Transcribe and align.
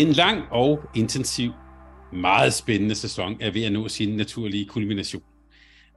En 0.00 0.12
lang 0.12 0.42
og 0.50 0.80
intensiv, 0.94 1.52
meget 2.12 2.54
spændende 2.54 2.94
sæson 2.94 3.36
er 3.40 3.50
ved 3.50 3.64
at 3.64 3.72
nå 3.72 3.88
sin 3.88 4.16
naturlige 4.16 4.66
kulmination. 4.66 5.22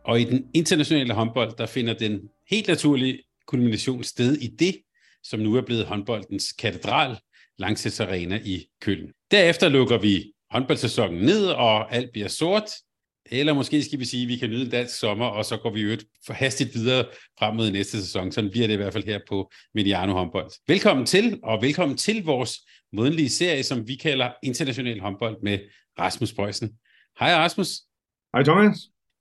Og 0.06 0.22
i 0.22 0.24
den 0.24 0.46
internationale 0.54 1.14
håndbold, 1.14 1.58
der 1.58 1.66
finder 1.66 1.94
den 1.94 2.22
helt 2.50 2.68
naturlige 2.68 3.20
kulmination 3.48 4.04
sted 4.04 4.38
i 4.38 4.48
det, 4.48 4.78
som 5.24 5.40
nu 5.40 5.56
er 5.56 5.62
blevet 5.62 5.86
håndboldens 5.86 6.52
katedral, 6.52 7.18
Langsets 7.58 8.00
Arena 8.00 8.40
i 8.46 8.66
Køln. 8.82 9.12
Derefter 9.32 9.70
lukker 9.70 9.98
vi 9.98 10.34
håndboldsæsonen 10.52 11.22
ned, 11.22 11.48
og 11.48 11.96
alt 11.96 12.12
bliver 12.12 12.28
sort. 12.28 12.64
Eller 13.32 13.54
måske 13.54 13.84
skal 13.84 14.00
vi 14.00 14.06
sige, 14.06 14.24
at 14.24 14.30
vi 14.30 14.36
kan 14.36 14.50
nyde 14.50 14.66
en 14.66 14.72
dansk 14.72 15.00
sommer, 15.00 15.26
og 15.26 15.46
så 15.46 15.58
går 15.58 15.70
vi 15.74 15.82
jo 15.82 15.98
for 16.26 16.34
hastigt 16.34 16.74
videre 16.74 17.06
frem 17.40 17.56
mod 17.56 17.72
næste 17.72 18.02
sæson. 18.02 18.32
Sådan 18.32 18.50
bliver 18.50 18.68
det 18.68 18.74
i 18.74 18.78
hvert 18.78 18.94
fald 18.94 19.04
her 19.04 19.20
på 19.30 19.52
Mediano 19.74 20.14
Håndbold. 20.14 20.52
Velkommen 20.68 21.06
til, 21.06 21.40
og 21.44 21.62
velkommen 21.62 21.98
til 21.98 22.24
vores 22.24 22.60
modenlige 22.94 23.30
serie, 23.30 23.64
som 23.64 23.88
vi 23.88 23.96
kalder 23.96 24.32
International 24.44 25.00
Håndbold 25.00 25.38
med 25.44 25.60
Rasmus 26.00 26.34
Bøjsen. 26.34 26.70
Hej 27.20 27.36
Rasmus. 27.36 27.68
Hej 28.36 28.44
Thomas. 28.44 28.78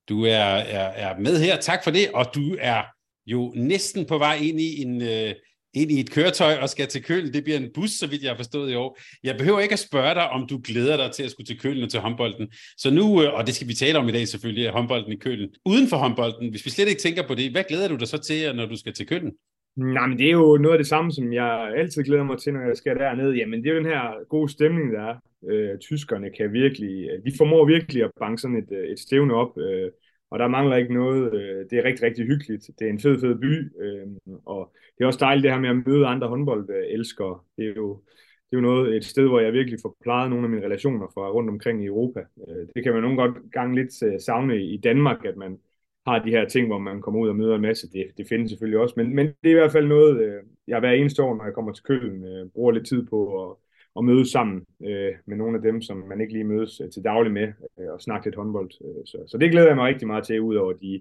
Du 0.09 0.25
er, 0.25 0.39
er, 0.39 0.89
er 0.89 1.19
med 1.19 1.41
her, 1.41 1.61
tak 1.61 1.85
for 1.85 1.91
det, 1.91 2.11
og 2.15 2.27
du 2.35 2.57
er 2.61 2.83
jo 3.27 3.53
næsten 3.57 4.07
på 4.07 4.19
vej 4.19 4.37
ind 4.37 4.61
i 4.61 4.83
en... 4.83 5.03
Øh, 5.03 5.35
ind 5.75 5.91
i 5.91 6.01
et 6.01 6.11
køretøj 6.11 6.55
og 6.63 6.69
skal 6.69 6.87
til 6.89 7.03
Køln. 7.03 7.33
Det 7.33 7.45
bliver 7.45 7.59
en 7.59 7.71
bus, 7.75 7.91
så 7.91 8.07
vidt 8.07 8.23
jeg 8.23 8.31
har 8.31 8.37
forstået 8.37 8.73
i 8.73 8.75
år. 8.75 8.99
Jeg 9.25 9.37
behøver 9.39 9.61
ikke 9.61 9.73
at 9.73 9.79
spørge 9.79 10.15
dig, 10.15 10.29
om 10.29 10.47
du 10.47 10.61
glæder 10.65 10.97
dig 10.97 11.11
til 11.13 11.23
at 11.23 11.31
skulle 11.31 11.47
til 11.47 11.61
Køln 11.61 11.83
og 11.83 11.91
til 11.91 12.01
håndbolden. 12.01 12.49
Så 12.77 12.91
nu, 12.91 13.23
øh, 13.23 13.35
og 13.35 13.47
det 13.47 13.55
skal 13.55 13.69
vi 13.69 13.75
tale 13.75 13.99
om 13.99 14.09
i 14.09 14.13
dag 14.13 14.29
selvfølgelig, 14.29 14.67
er 14.67 14.73
håndbolden 14.73 15.13
i 15.13 15.17
Køln. 15.17 15.49
Uden 15.65 15.89
for 15.89 15.97
håndbolden, 15.97 16.51
hvis 16.51 16.65
vi 16.65 16.71
slet 16.71 16.89
ikke 16.89 17.01
tænker 17.01 17.27
på 17.27 17.35
det, 17.35 17.51
hvad 17.51 17.65
glæder 17.69 17.89
du 17.89 17.97
dig 17.97 18.09
så 18.09 18.19
til, 18.19 18.57
når 18.57 18.67
du 18.67 18.77
skal 18.77 18.93
til 18.93 19.07
Køln? 19.07 19.31
Nej, 19.77 20.07
men 20.07 20.19
det 20.19 20.27
er 20.27 20.31
jo 20.31 20.59
noget 20.61 20.75
af 20.75 20.79
det 20.79 20.87
samme, 20.87 21.13
som 21.13 21.33
jeg 21.33 21.73
altid 21.77 22.03
glæder 22.03 22.25
mig 22.25 22.39
til, 22.39 22.53
når 22.53 22.61
jeg 22.61 22.77
skal 22.77 22.97
derned. 22.97 23.33
Jamen, 23.33 23.63
det 23.63 23.71
er 23.71 23.75
jo 23.75 23.79
den 23.79 23.93
her 23.95 24.29
gode 24.29 24.53
stemning, 24.53 24.93
der 24.93 25.03
er. 25.03 25.17
Øh, 25.51 25.79
tyskerne 25.79 26.31
kan 26.37 26.53
virkelig, 26.53 27.09
øh, 27.11 27.25
de 27.27 27.33
formår 27.39 27.65
virkelig 27.67 28.03
at 28.05 28.11
banke 28.21 28.41
sådan 28.41 28.57
et, 28.57 28.73
øh, 28.73 28.89
et 28.93 28.99
stævne 28.99 29.35
op, 29.35 29.59
øh, 29.59 29.91
og 30.31 30.39
der 30.39 30.49
mangler 30.49 30.77
ikke 30.77 30.95
noget. 30.95 31.35
Øh, 31.35 31.67
det 31.71 31.79
er 31.79 31.85
rigtig, 31.85 32.07
rigtig 32.07 32.27
hyggeligt. 32.27 32.71
Det 32.79 32.87
er 32.87 32.91
en 32.91 33.01
fed, 33.01 33.21
fed 33.21 33.35
by, 33.39 33.83
øhm, 33.83 34.19
og 34.47 34.73
det 34.99 35.05
er 35.05 35.07
også 35.07 35.19
dejligt 35.21 35.43
det 35.43 35.53
her 35.53 35.61
med 35.61 35.69
at 35.69 35.87
møde 35.87 36.07
andre 36.07 36.29
håndboldelskere. 36.29 37.39
Det 37.57 37.65
er 37.65 37.75
jo, 37.77 38.03
det 38.51 38.57
er 38.57 38.61
jo 38.61 38.69
noget, 38.71 38.97
et 38.97 39.05
sted, 39.05 39.29
hvor 39.29 39.41
jeg 39.41 39.53
virkelig 39.53 39.79
får 39.83 39.97
plejet 40.03 40.31
nogle 40.31 40.45
af 40.45 40.51
mine 40.51 40.67
relationer 40.67 41.07
fra 41.15 41.31
rundt 41.31 41.51
omkring 41.51 41.83
i 41.83 41.87
Europa. 41.87 42.21
Øh, 42.21 42.69
det 42.75 42.85
kan 42.85 42.93
man 42.93 43.03
nogle 43.03 43.17
godt 43.17 43.53
gange 43.53 43.75
lidt 43.75 44.03
øh, 44.03 44.21
savne 44.21 44.65
i 44.65 44.77
Danmark, 44.77 45.25
at 45.25 45.37
man 45.37 45.59
har 46.07 46.23
de 46.23 46.31
her 46.31 46.49
ting, 46.49 46.67
hvor 46.67 46.79
man 46.79 47.01
kommer 47.01 47.21
ud 47.21 47.29
og 47.29 47.37
møder 47.37 47.55
en 47.55 47.63
masse. 47.63 47.91
Det, 47.93 48.07
det 48.17 48.27
findes 48.29 48.51
selvfølgelig 48.51 48.81
også, 48.81 48.95
men, 48.97 49.15
men 49.15 49.27
det 49.27 49.47
er 49.47 49.51
i 49.51 49.61
hvert 49.61 49.73
fald 49.73 49.87
noget, 49.87 50.41
jeg 50.67 50.81
hver 50.81 50.91
eneste 50.91 51.23
år, 51.23 51.37
når 51.37 51.45
jeg 51.45 51.55
kommer 51.55 51.73
til 51.73 51.85
Køln, 51.85 52.51
bruger 52.55 52.73
lidt 52.73 52.87
tid 52.87 53.07
på 53.07 53.51
at, 53.51 53.57
at 53.99 54.05
mødes 54.05 54.29
sammen 54.29 54.65
øh, 54.85 55.13
med 55.27 55.37
nogle 55.37 55.57
af 55.57 55.63
dem, 55.63 55.83
som 55.83 55.97
man 55.97 56.21
ikke 56.21 56.33
lige 56.33 56.45
mødes 56.45 56.81
øh, 56.81 56.91
til 56.91 57.05
daglig 57.05 57.33
med, 57.33 57.49
øh, 57.81 57.93
og 57.93 58.01
snakke 58.01 58.27
lidt 58.27 58.37
håndbold. 58.37 58.71
Øh, 58.85 59.07
så, 59.07 59.19
så 59.29 59.39
det 59.39 59.51
glæder 59.51 59.67
jeg 59.67 59.77
mig 59.77 59.87
rigtig 59.87 60.07
meget 60.07 60.25
til, 60.25 60.41
ud 60.41 60.55
over 60.55 60.73
de 60.73 61.01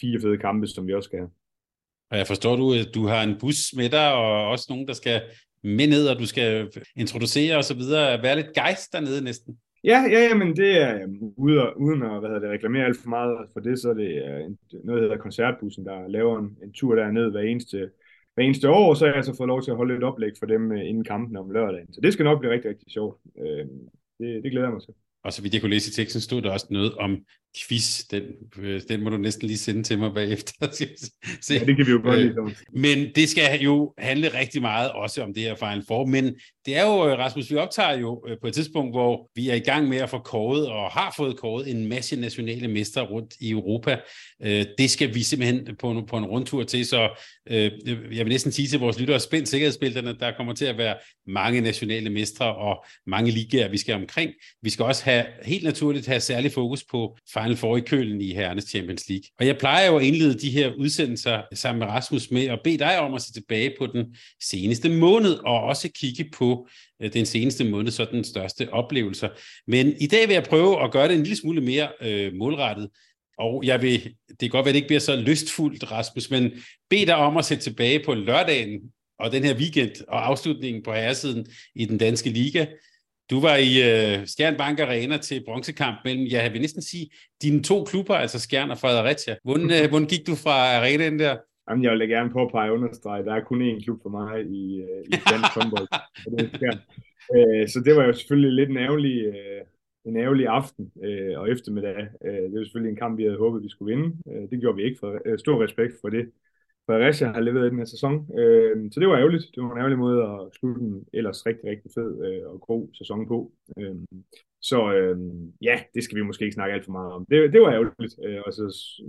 fire 0.00 0.20
fede 0.20 0.38
kampe, 0.38 0.66
som 0.66 0.86
vi 0.86 0.94
også 0.94 1.08
skal 1.08 1.18
have. 1.18 1.30
Og 2.10 2.18
jeg 2.18 2.26
forstår 2.26 2.56
du, 2.56 2.72
at 2.72 2.94
du 2.94 3.06
har 3.06 3.22
en 3.22 3.36
bus 3.40 3.74
med 3.76 3.88
dig, 3.88 4.12
og 4.14 4.48
også 4.48 4.66
nogen, 4.68 4.88
der 4.88 4.94
skal 4.94 5.20
med 5.62 5.86
ned, 5.88 6.08
og 6.08 6.18
du 6.18 6.26
skal 6.26 6.70
introducere 6.96 7.56
og 7.56 7.64
så 7.64 7.74
videre. 7.74 8.22
Være 8.22 8.36
lidt 8.36 8.52
gejst 8.54 8.92
dernede 8.92 9.24
næsten. 9.24 9.58
Ja, 9.84 10.04
ja, 10.10 10.20
ja, 10.28 10.34
men 10.34 10.56
det 10.56 10.82
er 10.82 11.04
um, 11.04 11.32
uden 11.76 12.02
at 12.02 12.18
hvad 12.20 12.28
hedder 12.28 12.40
det, 12.40 12.50
reklamere 12.50 12.84
alt 12.84 12.96
for 13.02 13.08
meget 13.08 13.36
for 13.52 13.60
det, 13.60 13.78
så 13.78 13.90
er 13.90 13.94
det 13.94 14.10
noget, 14.84 15.02
der 15.02 15.08
hedder 15.08 15.22
Koncertbussen, 15.22 15.86
der 15.86 16.08
laver 16.08 16.38
en, 16.38 16.56
en 16.62 16.72
tur 16.72 16.94
derned 16.94 17.30
hver 17.30 17.40
eneste, 17.40 17.90
hver 18.34 18.44
eneste 18.44 18.70
år, 18.70 18.94
så 18.94 19.06
har 19.06 19.14
jeg 19.14 19.24
så 19.24 19.36
fået 19.36 19.48
lov 19.48 19.62
til 19.62 19.70
at 19.70 19.76
holde 19.76 19.96
et 19.96 20.04
oplæg 20.04 20.32
for 20.38 20.46
dem 20.46 20.72
øh, 20.72 20.88
inden 20.88 21.04
kampen 21.04 21.36
om 21.36 21.50
lørdagen. 21.50 21.92
Så 21.92 22.00
det 22.00 22.12
skal 22.12 22.24
nok 22.24 22.40
blive 22.40 22.52
rigtig, 22.52 22.70
rigtig 22.70 22.92
sjovt. 22.92 23.20
Øh, 23.38 23.66
det, 24.18 24.42
det 24.42 24.50
glæder 24.50 24.66
jeg 24.66 24.72
mig 24.72 24.82
til. 24.82 24.94
Og 25.24 25.32
så 25.32 25.42
vidt 25.42 25.54
jeg 25.54 25.62
kunne 25.62 25.70
læse 25.70 25.90
i 25.90 25.92
teksten, 25.92 26.20
stod 26.20 26.42
der 26.42 26.50
også 26.52 26.66
noget 26.70 26.94
om 26.94 27.24
quiz. 27.58 28.04
Den, 28.10 28.22
øh, 28.58 28.80
den 28.88 29.02
må 29.04 29.10
du 29.10 29.16
næsten 29.16 29.46
lige 29.46 29.58
sende 29.58 29.82
til 29.82 29.98
mig 29.98 30.14
bagefter. 30.14 30.52
Se. 31.40 31.54
Ja, 31.54 31.58
det 31.58 31.76
kan 31.76 31.86
vi 31.86 31.90
jo 31.90 32.00
godt 32.04 32.18
lide. 32.18 32.34
Øh, 32.40 32.56
men 32.72 33.08
det 33.14 33.28
skal 33.28 33.60
jo 33.60 33.94
handle 33.98 34.38
rigtig 34.38 34.62
meget 34.62 34.90
også 34.90 35.22
om 35.22 35.34
det 35.34 35.42
her 35.42 35.54
Final 35.54 35.84
Four. 35.88 36.06
Men 36.06 36.34
det 36.66 36.76
er 36.76 36.86
jo, 36.86 37.08
øh, 37.08 37.18
Rasmus, 37.18 37.50
vi 37.50 37.56
optager 37.56 37.98
jo 37.98 38.26
på 38.40 38.46
et 38.46 38.54
tidspunkt, 38.54 38.94
hvor 38.94 39.30
vi 39.34 39.48
er 39.48 39.54
i 39.54 39.58
gang 39.58 39.88
med 39.88 39.98
at 39.98 40.10
få 40.10 40.18
kåret, 40.18 40.68
og 40.68 40.90
har 40.90 41.14
fået 41.16 41.36
kåret 41.36 41.70
en 41.70 41.88
masse 41.88 42.16
nationale 42.16 42.68
mestre 42.68 43.02
rundt 43.02 43.34
i 43.40 43.50
Europa. 43.50 43.98
Det 44.78 44.90
skal 44.90 45.14
vi 45.14 45.22
simpelthen 45.22 45.76
på 45.78 45.90
en, 45.90 46.06
på 46.06 46.16
en 46.16 46.24
rundtur 46.24 46.62
til, 46.62 46.86
så 46.86 47.22
jeg 47.46 48.24
vil 48.24 48.28
næsten 48.28 48.52
sige 48.52 48.68
til 48.68 48.78
vores 48.78 49.00
lyttere, 49.00 49.20
spændt 49.20 49.48
sikkerhedsbælterne, 49.48 50.16
der 50.20 50.32
kommer 50.36 50.52
til 50.52 50.64
at 50.64 50.78
være 50.78 50.96
mange 51.26 51.60
nationale 51.60 52.10
mestre 52.10 52.56
og 52.56 52.84
mange 53.06 53.30
ligaer, 53.30 53.68
vi 53.68 53.78
skal 53.78 53.94
omkring. 53.94 54.30
Vi 54.62 54.70
skal 54.70 54.84
også 54.84 55.04
have, 55.04 55.24
helt 55.44 55.64
naturligt 55.64 56.06
have 56.06 56.20
særlig 56.20 56.52
fokus 56.52 56.84
på 56.84 57.16
Final 57.40 57.56
Four 57.56 57.76
i 57.76 57.80
kølen 57.80 58.20
i 58.20 58.34
Herrenes 58.34 58.64
Champions 58.64 59.08
League. 59.08 59.24
Og 59.38 59.46
jeg 59.46 59.58
plejer 59.58 59.86
jo 59.86 59.96
at 59.96 60.04
indlede 60.04 60.38
de 60.38 60.50
her 60.50 60.72
udsendelser 60.78 61.42
sammen 61.54 61.78
med 61.78 61.86
Rasmus 61.86 62.30
med 62.30 62.44
at 62.46 62.60
bede 62.64 62.78
dig 62.78 62.98
om 62.98 63.14
at 63.14 63.22
se 63.22 63.32
tilbage 63.32 63.74
på 63.78 63.86
den 63.86 64.16
seneste 64.42 64.88
måned, 64.88 65.32
og 65.32 65.62
også 65.62 65.88
kigge 66.00 66.30
på 66.32 66.68
øh, 67.02 67.12
den 67.12 67.26
seneste 67.26 67.64
måned, 67.64 67.90
så 67.90 68.06
den 68.12 68.24
største 68.24 68.72
oplevelser. 68.72 69.28
Men 69.66 69.94
i 70.00 70.06
dag 70.06 70.28
vil 70.28 70.34
jeg 70.34 70.44
prøve 70.44 70.84
at 70.84 70.92
gøre 70.92 71.08
det 71.08 71.14
en 71.14 71.22
lille 71.22 71.36
smule 71.36 71.60
mere 71.60 71.88
øh, 72.02 72.34
målrettet. 72.34 72.88
Og 73.38 73.62
jeg 73.64 73.82
vil, 73.82 74.14
det 74.28 74.38
kan 74.40 74.50
godt 74.50 74.64
være, 74.64 74.70
at 74.70 74.74
det 74.74 74.78
ikke 74.78 74.88
bliver 74.88 75.00
så 75.00 75.16
lystfuldt, 75.16 75.90
Rasmus, 75.90 76.30
men 76.30 76.50
bed 76.90 77.06
dig 77.06 77.16
om 77.16 77.36
at 77.36 77.44
se 77.44 77.56
tilbage 77.56 78.04
på 78.04 78.14
lørdagen 78.14 78.80
og 79.18 79.32
den 79.32 79.44
her 79.44 79.54
weekend 79.54 79.92
og 80.08 80.26
afslutningen 80.26 80.82
på 80.82 80.92
herresiden 80.92 81.46
i 81.74 81.84
den 81.84 81.98
danske 81.98 82.30
liga. 82.30 82.66
Du 83.30 83.40
var 83.40 83.56
i 83.70 83.72
uh, 83.88 84.26
Skjern 84.26 84.56
Bank 84.56 84.80
Arena 84.80 85.16
til 85.16 85.44
bronzekamp 85.46 85.96
mellem, 86.04 86.26
jeg 86.30 86.52
vil 86.52 86.60
næsten 86.60 86.82
sige, 86.82 87.10
dine 87.42 87.62
to 87.62 87.84
klubber, 87.84 88.14
altså 88.14 88.38
Skjern 88.40 88.70
og 88.70 88.78
Fredericia. 88.78 89.36
Hvordan, 89.44 89.64
uh, 89.64 89.88
hvordan 89.90 90.08
gik 90.08 90.26
du 90.26 90.34
fra 90.44 90.56
arenaen 90.76 91.18
der? 91.18 91.36
Jamen, 91.70 91.84
jeg 91.84 91.92
vil 91.92 92.08
gerne 92.08 92.30
påpege 92.30 92.70
og 92.70 92.76
understrege, 92.76 93.24
der 93.24 93.34
er 93.34 93.44
kun 93.44 93.62
én 93.70 93.84
klub 93.84 93.98
for 94.02 94.10
mig 94.18 94.40
i, 94.60 94.82
uh, 94.82 95.02
i 95.14 95.16
dansk 95.32 95.50
håndbold. 95.56 95.88
uh, 97.34 97.64
så 97.72 97.82
det 97.84 97.96
var 97.96 98.04
jo 98.04 98.12
selvfølgelig 98.12 98.52
lidt 98.52 98.70
en 98.70 98.76
ærgerlig, 98.76 99.28
uh, 99.28 99.60
en 100.08 100.16
ærgerlig 100.16 100.46
aften 100.46 100.84
uh, 101.06 101.40
og 101.40 101.50
eftermiddag. 101.50 101.98
Uh, 102.26 102.42
det 102.50 102.56
var 102.56 102.64
selvfølgelig 102.64 102.92
en 102.92 103.02
kamp, 103.04 103.18
vi 103.18 103.24
havde 103.24 103.38
håbet, 103.44 103.62
vi 103.62 103.70
skulle 103.70 103.96
vinde. 103.96 104.08
Uh, 104.26 104.44
det 104.50 104.60
gjorde 104.60 104.76
vi 104.76 104.82
ikke. 104.82 104.98
For, 105.00 105.10
uh, 105.28 105.38
stor 105.38 105.64
respekt 105.64 105.94
for 106.00 106.08
det. 106.08 106.24
Fredericia 106.90 107.32
har 107.32 107.40
leveret 107.40 107.66
i 107.66 107.70
den 107.70 107.78
her 107.78 107.92
sæson. 107.94 108.14
Øh, 108.40 108.76
så 108.92 109.00
det 109.00 109.08
var 109.08 109.16
ærgerligt. 109.16 109.44
Det 109.54 109.62
var 109.62 109.72
en 109.72 109.78
ærgerlig 109.78 109.98
måde 109.98 110.20
at 110.22 110.40
slutte 110.58 110.80
en 110.82 111.04
ellers 111.12 111.46
rigtig, 111.46 111.70
rigtig 111.70 111.90
fed 111.94 112.10
øh, 112.26 112.42
og 112.52 112.60
god 112.60 112.88
sæson 112.98 113.28
på. 113.28 113.52
Øh, 113.78 113.96
så 114.60 114.92
øh, 114.94 115.18
ja, 115.62 115.76
det 115.94 116.04
skal 116.04 116.16
vi 116.18 116.22
måske 116.22 116.44
ikke 116.44 116.54
snakke 116.54 116.74
alt 116.74 116.84
for 116.84 116.92
meget 116.92 117.12
om. 117.12 117.26
Det, 117.30 117.52
det 117.52 117.60
var 117.60 117.72
ærgerligt. 117.72 118.14
Øh, 118.26 118.40
og 118.46 118.52
så, 118.52 118.64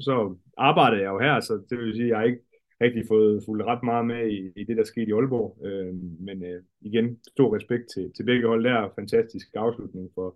så 0.08 0.36
arbejdede 0.58 1.02
jeg 1.02 1.10
jo 1.10 1.20
her, 1.20 1.40
så 1.40 1.54
det 1.70 1.78
vil 1.78 1.94
sige, 1.94 2.06
at 2.06 2.10
jeg 2.10 2.18
har 2.18 2.26
ikke 2.26 2.44
rigtig 2.82 3.04
fået 3.08 3.44
fulgt 3.46 3.66
ret 3.66 3.84
meget 3.84 4.06
med 4.06 4.22
i, 4.36 4.52
i 4.62 4.64
det, 4.64 4.78
der 4.78 4.84
skete 4.84 5.10
i 5.10 5.14
Aalborg. 5.14 5.66
Øh, 5.68 5.94
men 6.28 6.44
øh, 6.44 6.62
igen, 6.82 7.20
stor 7.28 7.56
respekt 7.56 7.86
til, 7.94 8.12
til 8.16 8.24
begge 8.24 8.48
hold 8.48 8.64
der. 8.64 8.90
Fantastisk 8.96 9.48
afslutning 9.56 10.10
for 10.16 10.36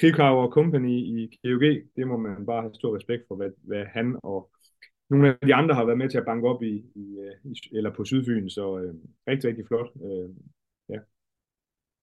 Krikau 0.00 0.36
og 0.36 0.52
Company 0.52 0.96
i 1.16 1.38
KUG. 1.42 1.64
Det 1.96 2.06
må 2.06 2.16
man 2.16 2.46
bare 2.46 2.62
have 2.62 2.74
stor 2.74 2.96
respekt 2.96 3.22
for, 3.28 3.36
hvad, 3.36 3.50
hvad 3.62 3.84
han 3.84 4.16
og 4.22 4.50
nogle 5.12 5.28
af 5.28 5.46
de 5.46 5.54
andre 5.54 5.74
har 5.74 5.84
været 5.84 5.98
med 5.98 6.08
til 6.08 6.18
at 6.18 6.24
banke 6.24 6.48
op 6.48 6.62
i, 6.62 6.74
i, 6.94 7.06
i 7.44 7.76
eller 7.76 7.90
på 7.94 8.04
Sydfyn, 8.04 8.48
så 8.48 8.78
øh, 8.78 8.94
rigtig, 9.28 9.48
rigtig 9.48 9.66
flot. 9.66 9.90
Øh, 10.04 10.30
ja. 10.88 10.98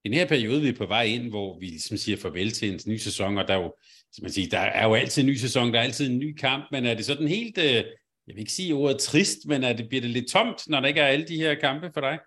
I 0.04 0.10
den 0.10 0.18
her 0.18 0.28
periode, 0.28 0.62
vi 0.62 0.70
er 0.70 0.78
på 0.78 0.86
vej 0.86 1.04
ind, 1.04 1.30
hvor 1.30 1.60
vi 1.60 1.66
ligesom 1.66 1.98
siger 1.98 2.18
farvel 2.18 2.52
til 2.52 2.68
en 2.74 2.80
ny 2.88 2.98
sæson, 2.98 3.38
og 3.38 3.48
der 3.48 3.54
er 3.54 3.62
jo, 3.64 3.74
som 4.12 4.24
man 4.24 4.32
siger, 4.32 4.50
der 4.50 4.60
er 4.60 4.88
jo 4.88 4.94
altid 4.94 5.22
en 5.22 5.30
ny 5.30 5.36
sæson, 5.36 5.74
der 5.74 5.80
er 5.80 5.84
altid 5.84 6.10
en 6.10 6.20
ny 6.20 6.36
kamp, 6.36 6.64
men 6.72 6.86
er 6.86 6.96
det 6.96 7.06
sådan 7.06 7.28
helt, 7.28 7.58
øh, 7.58 7.84
jeg 8.28 8.36
vil 8.36 8.40
ikke 8.40 8.52
sige 8.52 8.74
ordet 8.74 9.00
trist, 9.00 9.48
men 9.48 9.64
er 9.64 9.74
det, 9.74 9.90
bliver 9.90 10.02
det 10.02 10.10
lidt 10.10 10.30
tomt, 10.30 10.70
når 10.70 10.80
der 10.80 10.88
ikke 10.88 11.02
er 11.02 11.08
alle 11.08 11.28
de 11.28 11.38
her 11.38 11.56
kampe 11.56 11.92
for 11.94 12.02
dig? 12.02 12.20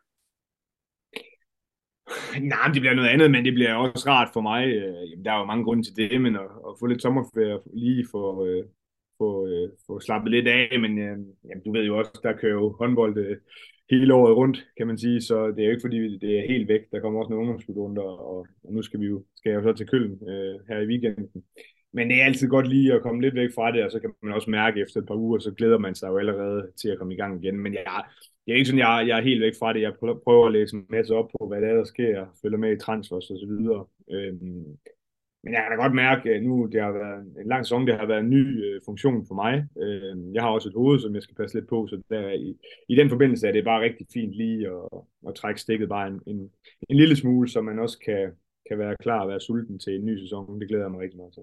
Nej, 2.53 2.67
det 2.73 2.81
bliver 2.83 2.95
noget 2.95 3.09
andet, 3.09 3.31
men 3.31 3.45
det 3.45 3.55
bliver 3.55 3.75
også 3.75 4.05
rart 4.09 4.31
for 4.33 4.41
mig. 4.41 4.67
Øh, 4.67 5.11
jamen, 5.11 5.25
der 5.25 5.33
er 5.33 5.39
jo 5.39 5.45
mange 5.45 5.65
grunde 5.65 5.83
til 5.83 5.97
det, 5.97 6.21
men 6.21 6.37
at, 6.37 6.51
at 6.69 6.73
få 6.81 6.87
lidt 6.87 7.03
sommerferie 7.03 7.59
lige 7.75 8.07
for, 8.11 8.45
øh, 8.45 8.65
få, 9.23 9.31
øh, 9.51 9.69
få 9.87 10.01
slappet 10.01 10.31
lidt 10.31 10.49
af, 10.49 10.81
men 10.85 10.93
øh, 10.99 11.17
jamen, 11.49 11.65
du 11.65 11.71
ved 11.73 11.85
jo 11.85 11.99
også, 11.99 12.21
der 12.23 12.41
kører 12.41 12.59
jo 12.61 12.77
håndbold 12.81 13.17
øh, 13.25 13.37
hele 13.91 14.15
året 14.15 14.37
rundt, 14.37 14.59
kan 14.79 14.87
man 14.87 14.99
sige, 14.99 15.21
så 15.29 15.37
det 15.55 15.61
er 15.61 15.69
jo 15.69 15.75
ikke 15.75 15.87
fordi, 15.87 15.99
det 16.25 16.31
er 16.39 16.53
helt 16.53 16.69
væk. 16.69 16.83
Der 16.93 17.01
kommer 17.01 17.21
også 17.21 17.31
nogle 17.31 17.43
ungdomsklubrunder, 17.43 18.03
og, 18.03 18.47
og 18.65 18.73
nu 18.77 18.83
skal 18.83 19.01
vi 19.01 19.07
jo, 19.07 19.25
skal 19.37 19.51
jeg 19.51 19.59
jo 19.59 19.67
så 19.69 19.73
til 19.77 19.87
Køln 19.87 20.13
øh, 20.31 20.55
her 20.69 20.79
i 20.81 20.87
weekenden. 20.87 21.29
Men 21.95 22.11
det 22.11 22.21
er 22.21 22.25
altid 22.25 22.49
godt 22.49 22.69
lige 22.69 22.93
at 22.93 23.03
komme 23.03 23.21
lidt 23.23 23.35
væk 23.35 23.51
fra 23.55 23.73
det, 23.73 23.85
og 23.85 23.91
så 23.91 23.99
kan 24.01 24.11
man 24.23 24.35
også 24.35 24.51
mærke 24.51 24.81
efter 24.81 25.01
et 25.01 25.07
par 25.07 25.15
uger, 25.15 25.39
så 25.39 25.51
glæder 25.51 25.79
man 25.79 25.95
sig 25.95 26.09
jo 26.09 26.19
allerede 26.19 26.71
til 26.81 26.89
at 26.89 26.99
komme 26.99 27.15
i 27.15 27.17
gang 27.17 27.45
igen. 27.45 27.59
Men 27.59 27.75
jeg, 27.75 27.85
jeg 28.47 28.53
er 28.53 28.57
ikke 28.57 28.67
sådan, 28.67 28.85
jeg, 28.87 29.05
jeg 29.09 29.19
er 29.19 29.23
helt 29.23 29.43
væk 29.43 29.53
fra 29.59 29.73
det. 29.73 29.81
Jeg 29.81 29.93
prøver 30.25 30.47
at 30.47 30.53
læse 30.53 30.77
en 30.77 30.87
masse 30.91 31.15
op 31.15 31.29
på, 31.35 31.49
hvad 31.49 31.61
der, 31.61 31.69
er, 31.69 31.77
der 31.77 31.85
sker, 31.85 32.27
følger 32.43 32.59
med 32.59 32.73
i 32.73 32.79
transfers 32.79 33.31
og 33.31 33.39
så 33.43 33.47
videre. 33.47 33.87
Øhm, 34.11 34.65
men 35.45 35.55
jeg 35.55 35.63
kan 35.63 35.71
da 35.71 35.83
godt 35.83 35.95
mærke, 35.95 36.31
at 36.31 36.43
nu 36.43 36.69
det 36.73 36.81
har 36.83 36.93
været 36.93 37.21
en 37.43 37.49
lang 37.49 37.65
sæson, 37.65 37.87
det 37.87 37.99
har 37.99 38.07
været 38.07 38.21
en 38.21 38.31
ny 38.31 38.65
øh, 38.65 38.81
funktion 38.85 39.27
for 39.27 39.35
mig. 39.35 39.55
Øh, 39.83 40.35
jeg 40.35 40.43
har 40.43 40.51
også 40.51 40.69
et 40.69 40.75
hoved, 40.75 41.01
som 41.01 41.15
jeg 41.15 41.23
skal 41.23 41.37
passe 41.37 41.57
lidt 41.57 41.69
på, 41.69 41.87
så 41.87 42.03
der, 42.11 42.31
i, 42.31 42.57
i 42.89 42.95
den 42.97 43.09
forbindelse 43.09 43.49
er 43.49 43.53
det 43.53 43.65
bare 43.65 43.83
rigtig 43.83 44.07
fint 44.13 44.35
lige 44.35 44.67
at, 44.67 44.99
at 45.29 45.35
trække 45.35 45.61
stikket 45.61 45.89
bare 45.89 46.09
en, 46.09 46.21
en, 46.27 46.51
en 46.89 46.97
lille 46.97 47.17
smule, 47.17 47.49
så 47.49 47.61
man 47.61 47.79
også 47.79 47.99
kan, 47.99 48.33
kan 48.69 48.79
være 48.79 48.97
klar 49.03 49.21
og 49.21 49.29
være 49.29 49.41
sulten 49.41 49.79
til 49.79 49.95
en 49.95 50.05
ny 50.05 50.21
sæson. 50.21 50.61
Det 50.61 50.69
glæder 50.69 50.85
jeg 50.85 50.91
mig 50.91 51.01
rigtig 51.01 51.17
meget 51.17 51.35
til. 51.35 51.43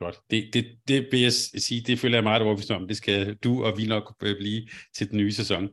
Godt. 0.00 0.16
Det, 0.30 0.54
det, 0.54 0.64
det 0.88 1.08
vil 1.10 1.20
jeg 1.20 1.32
sige, 1.32 1.82
det 1.86 1.98
føler 1.98 2.16
jeg 2.16 2.24
meget 2.24 2.42
overbevist 2.42 2.70
om. 2.70 2.88
Det 2.88 2.96
skal 2.96 3.34
du 3.34 3.64
og 3.64 3.72
vi 3.78 3.86
nok 3.86 4.16
øh, 4.22 4.36
blive 4.36 4.60
til 4.94 5.10
den 5.10 5.18
nye 5.18 5.32
sæson. 5.32 5.68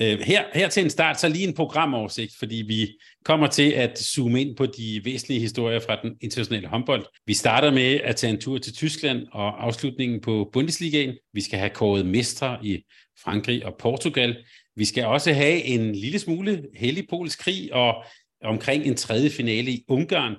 Øh, 0.00 0.20
her, 0.20 0.44
her 0.54 0.68
til 0.68 0.82
en 0.82 0.90
start, 0.90 1.20
så 1.20 1.28
lige 1.28 1.48
en 1.48 1.54
programoversigt, 1.54 2.32
fordi 2.38 2.56
vi 2.56 2.88
kommer 3.24 3.46
til 3.46 3.70
at 3.70 3.98
zoome 3.98 4.40
ind 4.40 4.56
på 4.56 4.66
de 4.66 5.00
væsentlige 5.04 5.40
historier 5.40 5.80
fra 5.80 5.98
den 6.02 6.16
internationale 6.20 6.68
håndbold. 6.68 7.06
Vi 7.26 7.34
starter 7.34 7.70
med 7.70 8.00
at 8.04 8.16
tage 8.16 8.32
en 8.32 8.40
tur 8.40 8.58
til 8.58 8.74
Tyskland 8.74 9.26
og 9.32 9.64
afslutningen 9.64 10.20
på 10.20 10.50
Bundesligaen. 10.52 11.14
Vi 11.32 11.40
skal 11.40 11.58
have 11.58 11.70
kåret 11.70 12.06
mestre 12.06 12.58
i 12.62 12.82
Frankrig 13.24 13.66
og 13.66 13.76
Portugal. 13.78 14.36
Vi 14.76 14.84
skal 14.84 15.04
også 15.04 15.32
have 15.32 15.62
en 15.62 15.94
lille 15.94 16.18
smule 16.18 16.64
hellig 16.74 17.06
polsk 17.10 17.38
krig 17.38 17.74
og 17.74 18.04
omkring 18.44 18.84
en 18.84 18.96
tredje 18.96 19.30
finale 19.30 19.70
i 19.70 19.84
Ungarn. 19.88 20.34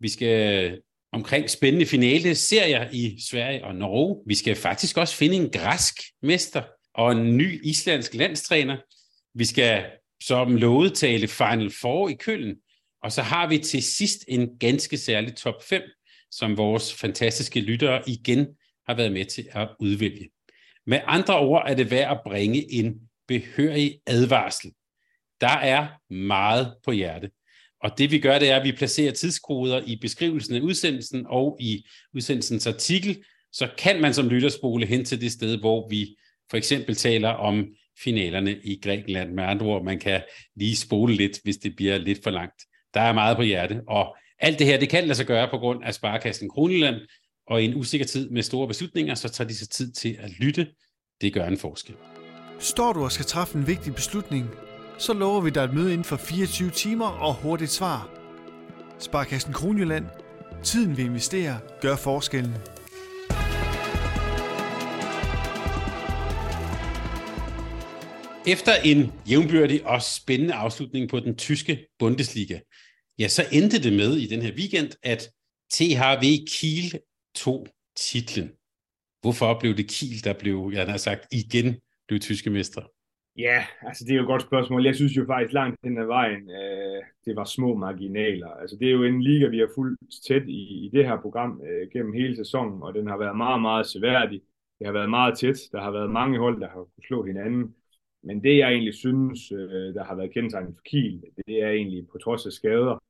Vi 0.00 0.08
skal 0.08 0.78
omkring 1.12 1.50
spændende 1.50 1.86
finale 1.86 2.34
serier 2.34 2.88
i 2.92 3.18
Sverige 3.30 3.64
og 3.64 3.74
Norge. 3.74 4.22
Vi 4.26 4.34
skal 4.34 4.54
faktisk 4.54 4.96
også 4.96 5.14
finde 5.14 5.36
en 5.36 5.50
græsk 5.50 5.94
mester 6.22 6.62
og 6.94 7.12
en 7.12 7.36
ny 7.36 7.64
islandsk 7.64 8.14
landstræner. 8.14 8.76
Vi 9.38 9.44
skal 9.44 9.84
som 10.22 10.56
lovet 10.56 10.94
tale 10.94 11.28
Final 11.28 11.70
Four 11.80 12.08
i 12.08 12.14
Køln, 12.14 12.56
og 13.02 13.12
så 13.12 13.22
har 13.22 13.48
vi 13.48 13.58
til 13.58 13.82
sidst 13.82 14.24
en 14.28 14.58
ganske 14.58 14.96
særlig 14.98 15.36
top 15.36 15.62
5, 15.62 15.82
som 16.30 16.56
vores 16.56 16.94
fantastiske 16.94 17.60
lyttere 17.60 18.02
igen 18.08 18.46
har 18.88 18.94
været 18.94 19.12
med 19.12 19.24
til 19.24 19.48
at 19.52 19.68
udvælge. 19.80 20.28
Med 20.86 21.00
andre 21.04 21.38
ord 21.38 21.64
er 21.68 21.74
det 21.74 21.90
værd 21.90 22.10
at 22.10 22.20
bringe 22.26 22.72
en 22.72 22.94
behørig 23.28 24.00
advarsel. 24.06 24.72
Der 25.40 25.56
er 25.56 26.12
meget 26.12 26.74
på 26.84 26.92
hjerte. 26.92 27.30
Og 27.82 27.98
det 27.98 28.10
vi 28.10 28.18
gør, 28.18 28.38
det 28.38 28.50
er, 28.50 28.56
at 28.56 28.64
vi 28.64 28.72
placerer 28.72 29.12
tidskoder 29.12 29.82
i 29.86 29.98
beskrivelsen 30.00 30.54
af 30.54 30.60
udsendelsen 30.60 31.26
og 31.28 31.56
i 31.60 31.84
udsendelsens 32.14 32.66
artikel, 32.66 33.24
så 33.52 33.68
kan 33.78 34.00
man 34.00 34.14
som 34.14 34.28
lytter 34.28 34.48
spole 34.48 34.86
hen 34.86 35.04
til 35.04 35.20
det 35.20 35.32
sted, 35.32 35.58
hvor 35.58 35.88
vi 35.88 36.16
for 36.50 36.56
eksempel 36.56 36.94
taler 36.94 37.28
om 37.28 37.68
finalerne 38.04 38.56
i 38.64 38.80
Grækenland. 38.82 39.32
Med 39.32 39.44
andre 39.44 39.66
ord, 39.66 39.84
man 39.84 39.98
kan 39.98 40.22
lige 40.56 40.76
spole 40.76 41.14
lidt, 41.14 41.40
hvis 41.44 41.56
det 41.56 41.76
bliver 41.76 41.98
lidt 41.98 42.22
for 42.22 42.30
langt. 42.30 42.62
Der 42.94 43.00
er 43.00 43.12
meget 43.12 43.36
på 43.36 43.42
hjerte, 43.42 43.80
og 43.88 44.16
alt 44.38 44.58
det 44.58 44.66
her, 44.66 44.78
det 44.78 44.88
kan 44.88 45.04
lade 45.04 45.14
sig 45.14 45.26
gøre 45.26 45.48
på 45.50 45.58
grund 45.58 45.84
af 45.84 45.94
Sparkassen 45.94 46.48
Kroneland, 46.48 46.96
og 47.46 47.62
i 47.62 47.64
en 47.64 47.74
usikker 47.74 48.06
tid 48.06 48.30
med 48.30 48.42
store 48.42 48.68
beslutninger, 48.68 49.14
så 49.14 49.28
tager 49.28 49.48
de 49.48 49.54
sig 49.54 49.68
tid 49.68 49.92
til 49.92 50.16
at 50.18 50.30
lytte. 50.38 50.66
Det 51.20 51.32
gør 51.32 51.46
en 51.46 51.58
forskel. 51.58 51.94
Står 52.58 52.92
du 52.92 53.04
og 53.04 53.12
skal 53.12 53.26
træffe 53.26 53.58
en 53.58 53.66
vigtig 53.66 53.94
beslutning, 53.94 54.50
så 54.98 55.12
lover 55.12 55.40
vi 55.40 55.50
dig 55.50 55.64
et 55.64 55.74
møde 55.74 55.92
inden 55.92 56.04
for 56.04 56.16
24 56.16 56.70
timer 56.70 57.06
og 57.06 57.34
hurtigt 57.34 57.70
svar. 57.70 58.10
Sparkassen 58.98 59.52
Kronjylland. 59.52 60.04
Tiden 60.62 60.96
vi 60.96 61.02
investerer 61.02 61.58
gør 61.80 61.96
forskellen. 61.96 62.75
Efter 68.48 68.72
en 68.84 69.00
jævnbyrdig 69.30 69.86
og 69.86 70.02
spændende 70.02 70.54
afslutning 70.54 71.08
på 71.10 71.20
den 71.20 71.36
tyske 71.36 71.86
Bundesliga, 71.98 72.58
ja, 73.18 73.28
så 73.28 73.42
endte 73.52 73.82
det 73.82 73.92
med 73.92 74.16
i 74.16 74.26
den 74.26 74.42
her 74.42 74.52
weekend, 74.60 74.90
at 75.02 75.30
THV 75.72 76.24
Kiel 76.52 77.00
tog 77.34 77.66
titlen. 77.96 78.48
Hvorfor 79.20 79.58
blev 79.60 79.74
det 79.76 79.88
Kiel, 79.88 80.24
der 80.24 80.34
blev, 80.42 80.70
jeg 80.74 80.86
har 80.86 80.96
sagt, 80.96 81.22
igen 81.32 81.80
blev 82.08 82.20
tyske 82.20 82.50
mestre? 82.50 82.82
Ja, 83.38 83.64
altså 83.82 84.04
det 84.04 84.12
er 84.12 84.16
jo 84.16 84.22
et 84.22 84.32
godt 84.34 84.42
spørgsmål. 84.42 84.86
Jeg 84.86 84.94
synes 84.94 85.16
jo 85.16 85.26
faktisk 85.26 85.52
langt 85.52 85.76
hen 85.84 85.98
ad 85.98 86.06
vejen, 86.06 86.50
øh, 86.50 87.02
det 87.24 87.36
var 87.36 87.44
små 87.44 87.74
marginaler. 87.74 88.48
Altså 88.48 88.76
det 88.80 88.88
er 88.88 88.92
jo 88.92 89.04
en 89.04 89.22
liga, 89.22 89.46
vi 89.46 89.58
har 89.58 89.70
fulgt 89.74 90.00
tæt 90.28 90.42
i, 90.48 90.86
i 90.86 90.90
det 90.92 91.04
her 91.04 91.20
program 91.20 91.60
øh, 91.68 91.90
gennem 91.92 92.12
hele 92.12 92.36
sæsonen, 92.36 92.82
og 92.82 92.94
den 92.94 93.06
har 93.06 93.16
været 93.16 93.36
meget, 93.36 93.60
meget 93.60 93.86
seværdig. 93.86 94.40
Det 94.78 94.86
har 94.86 94.92
været 94.92 95.10
meget 95.10 95.38
tæt. 95.38 95.58
Der 95.72 95.80
har 95.80 95.90
været 95.90 96.10
mange 96.10 96.38
hold, 96.38 96.60
der 96.60 96.68
har 96.68 96.74
kunne 96.74 97.06
slå 97.06 97.24
hinanden. 97.24 97.74
Men 98.26 98.42
det, 98.44 98.58
jeg 98.58 98.72
egentlig 98.72 98.94
synes, 98.94 99.52
øh, 99.52 99.94
der 99.94 100.04
har 100.04 100.14
været 100.14 100.32
kendetegnet 100.32 100.74
for 100.76 100.82
Kiel, 100.84 101.22
det 101.46 101.62
er 101.62 101.70
egentlig 101.70 102.08
på 102.12 102.18
trods 102.18 102.46
af 102.46 102.52
skader, 102.52 103.02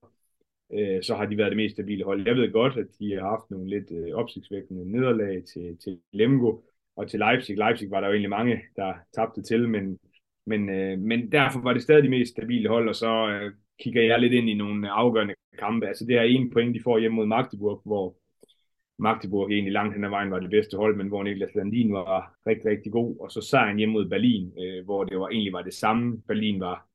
øh, 0.72 1.02
så 1.02 1.14
har 1.14 1.26
de 1.26 1.36
været 1.36 1.50
det 1.50 1.56
mest 1.56 1.74
stabile 1.74 2.04
hold. 2.04 2.26
Jeg 2.26 2.36
ved 2.36 2.52
godt, 2.52 2.76
at 2.76 2.86
de 2.98 3.12
har 3.14 3.28
haft 3.28 3.50
nogle 3.50 3.70
lidt 3.70 3.90
øh, 3.90 4.14
opsigtsvækkende 4.14 4.92
nederlag 4.92 5.44
til, 5.44 5.78
til 5.84 5.98
Lemgo 6.12 6.60
og 6.96 7.10
til 7.10 7.18
Leipzig. 7.18 7.56
Leipzig 7.56 7.90
var 7.90 8.00
der 8.00 8.06
jo 8.06 8.12
egentlig 8.12 8.30
mange, 8.30 8.62
der 8.76 8.94
tabte 9.14 9.42
til, 9.42 9.68
men, 9.68 9.98
men, 10.46 10.68
øh, 10.68 10.98
men 10.98 11.32
derfor 11.32 11.60
var 11.60 11.72
det 11.72 11.82
stadig 11.82 12.02
det 12.02 12.10
mest 12.10 12.30
stabile 12.30 12.68
hold, 12.68 12.88
og 12.88 12.94
så 12.94 13.28
øh, 13.28 13.52
kigger 13.80 14.02
jeg 14.02 14.20
lidt 14.20 14.32
ind 14.32 14.48
i 14.48 14.54
nogle 14.54 14.90
afgørende 14.90 15.34
kampe. 15.58 15.86
Altså 15.86 16.04
det 16.04 16.14
her 16.14 16.22
ene 16.22 16.50
point, 16.50 16.74
de 16.74 16.82
får 16.84 16.98
hjemme 16.98 17.16
mod 17.16 17.26
Magdeburg, 17.26 17.82
hvor 17.84 18.16
Magdeburg 18.98 19.50
egentlig 19.50 19.72
langt 19.72 19.94
hen 19.94 20.04
ad 20.04 20.10
vejen 20.10 20.30
var 20.30 20.40
det 20.40 20.50
bedste 20.50 20.76
hold, 20.76 20.96
men 20.96 21.08
hvor 21.08 21.22
Niklas 21.22 21.54
Landin 21.54 21.92
var 21.92 22.34
rigtig, 22.46 22.66
rigtig 22.70 22.92
god. 22.92 23.16
Og 23.20 23.30
så 23.30 23.40
sejren 23.40 23.76
hjemme 23.76 23.92
mod 23.92 24.08
Berlin, 24.08 24.52
øh, 24.58 24.84
hvor 24.84 25.04
det 25.04 25.18
var 25.20 25.28
egentlig 25.28 25.52
var 25.52 25.62
det 25.62 25.74
samme. 25.74 26.22
Berlin 26.28 26.60
var 26.60 26.88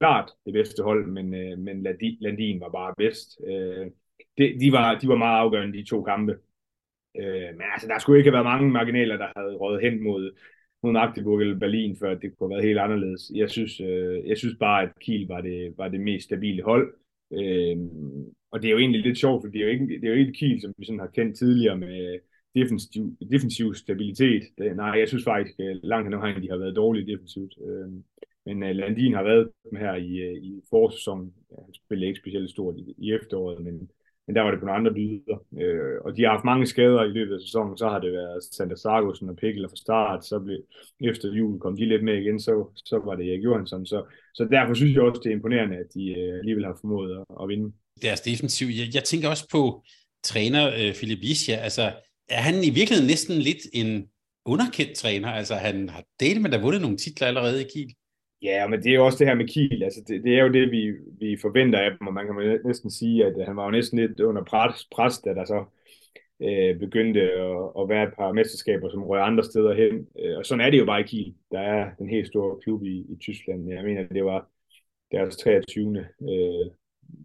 klart 0.00 0.30
det 0.46 0.52
bedste 0.52 0.82
hold, 0.82 1.06
men, 1.06 1.34
øh, 1.34 1.58
men 1.58 1.86
Landin 2.20 2.60
var 2.60 2.68
bare 2.68 2.94
bedst. 2.96 3.40
Øh, 3.46 3.86
de, 4.38 4.60
de, 4.60 4.72
var, 4.72 4.98
de 4.98 5.08
var 5.08 5.16
meget 5.16 5.38
afgørende, 5.38 5.78
de 5.78 5.84
to 5.84 6.02
kampe. 6.02 6.32
Øh, 7.20 7.50
men 7.56 7.66
altså, 7.72 7.88
der 7.88 7.98
skulle 7.98 8.18
ikke 8.18 8.30
have 8.30 8.44
været 8.44 8.52
mange 8.52 8.70
marginaler, 8.70 9.16
der 9.16 9.28
havde 9.36 9.56
rådet 9.56 9.82
hen 9.82 10.02
mod, 10.02 10.32
mod 10.82 10.92
Magdeburg 10.92 11.40
eller 11.40 11.58
Berlin, 11.58 11.96
før 11.96 12.14
det 12.14 12.38
kunne 12.38 12.48
have 12.48 12.56
været 12.56 12.68
helt 12.68 12.78
anderledes. 12.78 13.30
Jeg 13.34 13.50
synes, 13.50 13.80
øh, 13.80 14.28
jeg 14.28 14.38
synes 14.38 14.56
bare, 14.60 14.82
at 14.82 14.92
Kiel 15.00 15.28
var 15.28 15.40
det, 15.40 15.74
var 15.76 15.88
det 15.88 16.00
mest 16.00 16.24
stabile 16.24 16.62
hold. 16.62 16.94
Øh, 17.32 17.76
og 18.50 18.62
det 18.62 18.68
er 18.68 18.72
jo 18.72 18.78
egentlig 18.78 19.00
lidt 19.00 19.18
sjovt, 19.18 19.42
for 19.42 19.50
det 19.50 19.60
er 19.60 19.64
jo 19.64 19.70
ikke, 19.70 19.86
det 19.86 20.04
er 20.04 20.08
jo 20.08 20.22
ikke 20.22 20.32
Kiel, 20.32 20.60
som 20.60 20.74
vi 20.78 20.84
sådan 20.84 21.00
har 21.00 21.06
kendt 21.06 21.38
tidligere 21.38 21.78
med 21.78 22.18
defensiv, 22.54 23.16
defensiv 23.30 23.74
stabilitet. 23.74 24.42
Det, 24.58 24.76
nej, 24.76 24.98
jeg 24.98 25.08
synes 25.08 25.24
faktisk, 25.24 25.54
øh, 25.60 25.76
langt 25.82 26.06
hen 26.06 26.14
ad 26.14 26.18
vejen, 26.18 26.42
de 26.42 26.50
har 26.50 26.56
været 26.56 26.76
dårlige 26.76 27.12
defensivt. 27.12 27.54
Øh, 27.66 27.92
men 28.46 28.62
uh, 28.62 28.68
Landin 28.68 29.14
har 29.14 29.22
været 29.22 29.48
med 29.72 29.80
her 29.80 29.94
i, 29.94 30.12
i 30.36 30.60
forårssæsonen. 30.70 31.32
Han 31.64 31.74
spillede 31.74 32.08
ikke 32.08 32.20
specielt 32.20 32.50
stort 32.50 32.74
i, 32.78 32.94
i 32.98 33.12
efteråret, 33.12 33.64
men, 33.64 33.90
men 34.26 34.36
der 34.36 34.42
var 34.42 34.50
det 34.50 34.60
på 34.60 34.66
nogle 34.66 34.78
andre 34.78 34.94
dyder. 34.94 35.38
Øh, 35.62 36.00
og 36.04 36.16
de 36.16 36.22
har 36.22 36.30
haft 36.30 36.44
mange 36.44 36.66
skader 36.66 37.04
i 37.04 37.08
løbet 37.08 37.34
af 37.34 37.40
sæsonen. 37.40 37.78
Så 37.78 37.88
har 37.88 38.00
det 38.00 38.12
været 38.12 38.44
Sander 38.44 38.76
Sargussen 38.76 39.28
og 39.28 39.36
Pikkel 39.36 39.68
fra 39.68 39.76
start. 39.76 40.24
Så 40.24 40.38
blev, 40.38 40.58
efter 41.00 41.32
jul 41.32 41.60
kom 41.60 41.76
de 41.76 41.88
lidt 41.88 42.04
med 42.04 42.16
igen, 42.22 42.40
så, 42.40 42.70
så 42.74 42.98
var 42.98 43.14
det 43.16 43.28
Erik 43.28 43.44
Johansson. 43.44 43.86
Så, 43.86 44.04
så 44.34 44.44
derfor 44.44 44.74
synes 44.74 44.94
jeg 44.94 45.02
også, 45.02 45.20
det 45.24 45.30
er 45.30 45.36
imponerende, 45.36 45.76
at 45.76 45.94
de 45.94 46.20
øh, 46.20 46.38
alligevel 46.38 46.64
har 46.64 46.78
formået 46.80 47.18
at, 47.18 47.24
at 47.42 47.48
vinde 47.48 47.72
deres 48.02 48.20
defensiv. 48.20 48.66
Jeg, 48.66 48.94
jeg 48.94 49.04
tænker 49.04 49.28
også 49.28 49.46
på 49.50 49.82
træner 50.22 50.66
øh, 50.68 50.94
Philip 50.94 51.18
Ischia. 51.22 51.56
Altså, 51.56 51.92
er 52.28 52.40
han 52.40 52.54
i 52.54 52.70
virkeligheden 52.70 53.06
næsten 53.06 53.36
lidt 53.36 53.62
en 53.72 54.08
underkendt 54.44 54.94
træner? 54.96 55.28
Altså, 55.28 55.54
han 55.54 55.88
har 55.88 56.04
delt 56.20 56.40
med, 56.42 56.50
der 56.50 56.60
vundet 56.60 56.82
nogle 56.82 56.96
titler 56.96 57.26
allerede 57.26 57.64
i 57.64 57.68
Kiel. 57.72 57.94
Ja, 58.42 58.66
men 58.68 58.82
det 58.82 58.90
er 58.90 58.94
jo 58.94 59.06
også 59.06 59.18
det 59.18 59.26
her 59.26 59.34
med 59.34 59.48
Kiel. 59.48 59.82
Altså, 59.82 60.00
det, 60.08 60.24
det 60.24 60.34
er 60.38 60.42
jo 60.42 60.52
det, 60.52 60.70
vi, 60.70 60.92
vi 61.20 61.38
forventer 61.40 61.78
af 61.78 61.90
dem, 61.90 62.06
og 62.06 62.14
man 62.14 62.26
kan 62.26 62.60
næsten 62.64 62.90
sige, 62.90 63.26
at 63.26 63.46
han 63.46 63.56
var 63.56 63.64
jo 63.64 63.70
næsten 63.70 63.98
lidt 63.98 64.20
under 64.20 64.44
pres, 64.44 64.86
pres 64.94 65.18
da 65.18 65.34
der 65.34 65.44
så 65.44 65.64
øh, 66.42 66.78
begyndte 66.78 67.20
at, 67.20 67.70
at 67.80 67.88
være 67.88 68.04
et 68.08 68.14
par 68.18 68.32
mesterskaber, 68.32 68.90
som 68.90 69.04
røg 69.04 69.22
andre 69.22 69.44
steder 69.44 69.74
hen. 69.74 70.06
Øh, 70.18 70.38
og 70.38 70.46
sådan 70.46 70.64
er 70.64 70.70
det 70.70 70.78
jo 70.78 70.84
bare 70.84 71.00
i 71.00 71.06
Kiel. 71.06 71.34
Der 71.50 71.60
er 71.60 71.90
den 71.98 72.08
helt 72.08 72.26
store 72.26 72.60
klub 72.62 72.84
i, 72.84 72.96
i 72.98 73.16
Tyskland. 73.20 73.68
Jeg 73.68 73.84
mener, 73.84 74.08
det 74.08 74.24
var 74.24 74.48
deres 75.12 75.36
23. 75.36 75.98
Øh, 76.22 76.70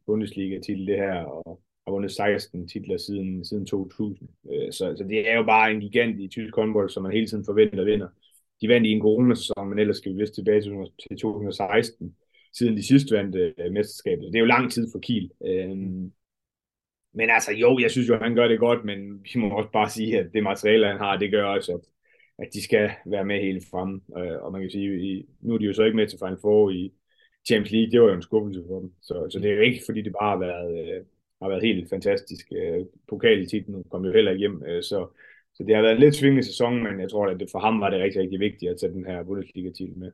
Bundesliga-titel 0.06 0.88
det 0.88 0.98
her, 0.98 1.24
og 1.24 1.62
har 1.86 1.92
vundet 1.92 2.12
16 2.12 2.68
titler 2.68 2.98
siden, 2.98 3.46
siden 3.46 3.66
2000. 3.66 4.30
Øh, 4.52 4.72
så, 4.72 4.96
så 4.98 5.04
det 5.04 5.30
er 5.30 5.36
jo 5.36 5.44
bare 5.44 5.72
en 5.72 5.80
gigant 5.80 6.20
i 6.20 6.28
tysk 6.28 6.56
håndbold, 6.56 6.90
som 6.90 7.04
man 7.04 7.12
hele 7.12 7.28
tiden 7.28 7.46
forventer 7.46 7.84
vinder. 7.84 8.08
De 8.62 8.70
vandt 8.70 8.88
i 8.88 8.92
en 8.92 9.02
coronasæson, 9.02 9.70
men 9.70 9.80
ellers 9.80 9.98
skal 9.98 10.13
vi 10.13 10.20
vist 10.20 10.34
tilbage 10.36 10.62
til 10.62 11.18
2016. 11.18 12.16
siden 12.54 12.78
de 12.78 12.88
sidst 12.88 13.12
vandt 13.12 13.36
øh, 13.36 13.72
mesterskabet. 13.72 14.25
Det 14.25 14.36
er 14.36 14.40
jo 14.40 14.46
lang 14.46 14.72
tid 14.72 14.88
for 14.92 15.00
Kiel. 15.00 15.32
Øh, 15.46 15.78
men 17.16 17.30
altså, 17.30 17.52
jo, 17.52 17.80
jeg 17.80 17.92
synes 17.92 18.10
jo, 18.10 18.18
han 18.18 18.36
gør 18.36 18.48
det 18.48 18.60
godt, 18.60 18.86
men 18.86 19.24
vi 19.24 19.40
må 19.40 19.50
også 19.50 19.70
bare 19.72 19.90
sige, 19.90 20.20
at 20.20 20.34
det 20.34 20.44
materiale, 20.44 20.88
han 20.88 20.98
har, 20.98 21.18
det 21.18 21.32
gør 21.32 21.46
også, 21.46 21.72
at, 21.72 21.80
at 22.46 22.54
de 22.54 22.63
skal 22.63 22.92
være 23.06 23.25
med 23.25 23.42
helt 23.42 23.66
fremme. 23.72 24.02
Øh, 24.18 24.44
og 24.44 24.52
man 24.52 24.62
kan 24.62 24.70
sige, 24.70 25.12
i, 25.12 25.25
nu 25.42 25.54
er 25.54 25.58
de 25.58 25.66
jo 25.66 25.74
så 25.74 25.84
ikke 25.84 25.96
med 25.96 26.08
til 26.08 26.20
Final 26.20 26.38
Four 26.42 26.70
i 26.70 26.94
Champions 27.48 27.72
League, 27.72 27.92
det 27.92 28.02
var 28.02 28.08
jo 28.08 28.16
en 28.16 28.30
skuffelse 28.30 28.64
for 28.68 28.80
dem. 28.80 28.92
Så, 29.02 29.28
så 29.32 29.40
det 29.40 29.52
er 29.52 29.56
jo 29.56 29.62
ikke, 29.62 29.82
fordi 29.86 30.02
det 30.02 30.14
bare 30.22 30.30
har 30.30 30.40
været, 30.48 30.72
øh, 30.82 31.06
har 31.42 31.50
været 31.50 31.64
helt 31.64 31.90
fantastisk. 31.90 32.46
Øh, 32.52 32.86
pokaltitlen 33.10 33.84
kom 33.92 34.06
jo 34.06 34.14
heller 34.14 34.32
ikke 34.32 34.40
hjem, 34.40 34.64
øh, 34.68 34.84
så, 34.84 35.00
så 35.56 35.64
det 35.68 35.76
har 35.76 35.82
været 35.82 35.96
en 35.96 36.00
lidt 36.00 36.16
svingende 36.16 36.44
sæson, 36.44 36.84
men 36.84 37.00
jeg 37.00 37.10
tror, 37.10 37.28
at 37.28 37.40
det 37.40 37.50
for 37.52 37.60
ham 37.60 37.82
var 37.82 37.90
det 37.90 38.00
rigtig, 38.00 38.22
rigtig 38.22 38.40
vigtigt 38.40 38.72
at 38.72 38.78
tage 38.80 38.94
den 38.94 39.06
her 39.06 39.24
Bundesliga-titel 39.24 39.98
med. 39.98 40.12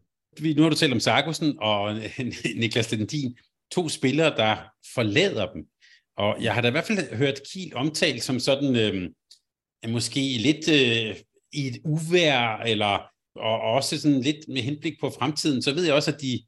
Nu 0.55 0.61
har 0.61 0.69
du 0.69 0.75
talt 0.75 0.93
om 0.93 0.99
Sarkusen 0.99 1.57
og 1.59 1.93
Niklas 2.61 2.91
Lendin, 2.91 3.37
to 3.71 3.89
spillere, 3.89 4.35
der 4.37 4.55
forlader 4.95 5.51
dem. 5.53 5.65
Og 6.17 6.43
jeg 6.43 6.53
har 6.53 6.61
da 6.61 6.67
i 6.67 6.71
hvert 6.71 6.87
fald 6.87 7.15
hørt 7.15 7.39
Kiel 7.53 7.75
omtalt 7.75 8.23
som 8.23 8.39
sådan, 8.39 8.75
øh, 8.75 9.09
måske 9.91 10.19
lidt 10.19 10.69
øh, 10.69 11.15
i 11.53 11.67
et 11.67 11.77
uvær, 11.85 12.63
eller 12.65 13.09
og 13.35 13.61
også 13.61 14.01
sådan 14.01 14.21
lidt 14.21 14.47
med 14.47 14.61
henblik 14.61 14.93
på 14.99 15.09
fremtiden, 15.09 15.61
så 15.61 15.73
ved 15.73 15.85
jeg 15.85 15.93
også, 15.93 16.11
at 16.11 16.21
de 16.21 16.43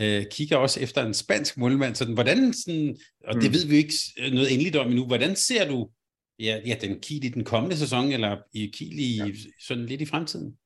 øh, 0.00 0.22
kigger 0.30 0.56
også 0.56 0.80
efter 0.82 1.06
en 1.06 1.14
spansk 1.14 1.58
målmand. 1.58 1.94
Sådan, 1.94 2.14
hvordan 2.14 2.52
sådan, 2.52 2.96
og 3.28 3.34
det 3.34 3.48
mm. 3.50 3.54
ved 3.54 3.66
vi 3.68 3.74
jo 3.74 3.82
ikke 3.84 3.94
noget 4.36 4.52
endeligt 4.52 4.76
om 4.76 4.88
endnu, 4.88 5.06
hvordan 5.06 5.36
ser 5.36 5.68
du 5.68 5.90
ja, 6.38 6.60
ja, 6.66 6.74
den 6.80 7.00
Kiel 7.00 7.24
i 7.24 7.28
den 7.28 7.44
kommende 7.44 7.76
sæson, 7.76 8.04
eller 8.12 8.36
i 8.54 8.66
Kiel 8.66 8.98
i, 8.98 9.16
ja. 9.16 9.32
sådan 9.68 9.86
lidt 9.86 10.00
i 10.00 10.06
fremtiden? 10.06 10.56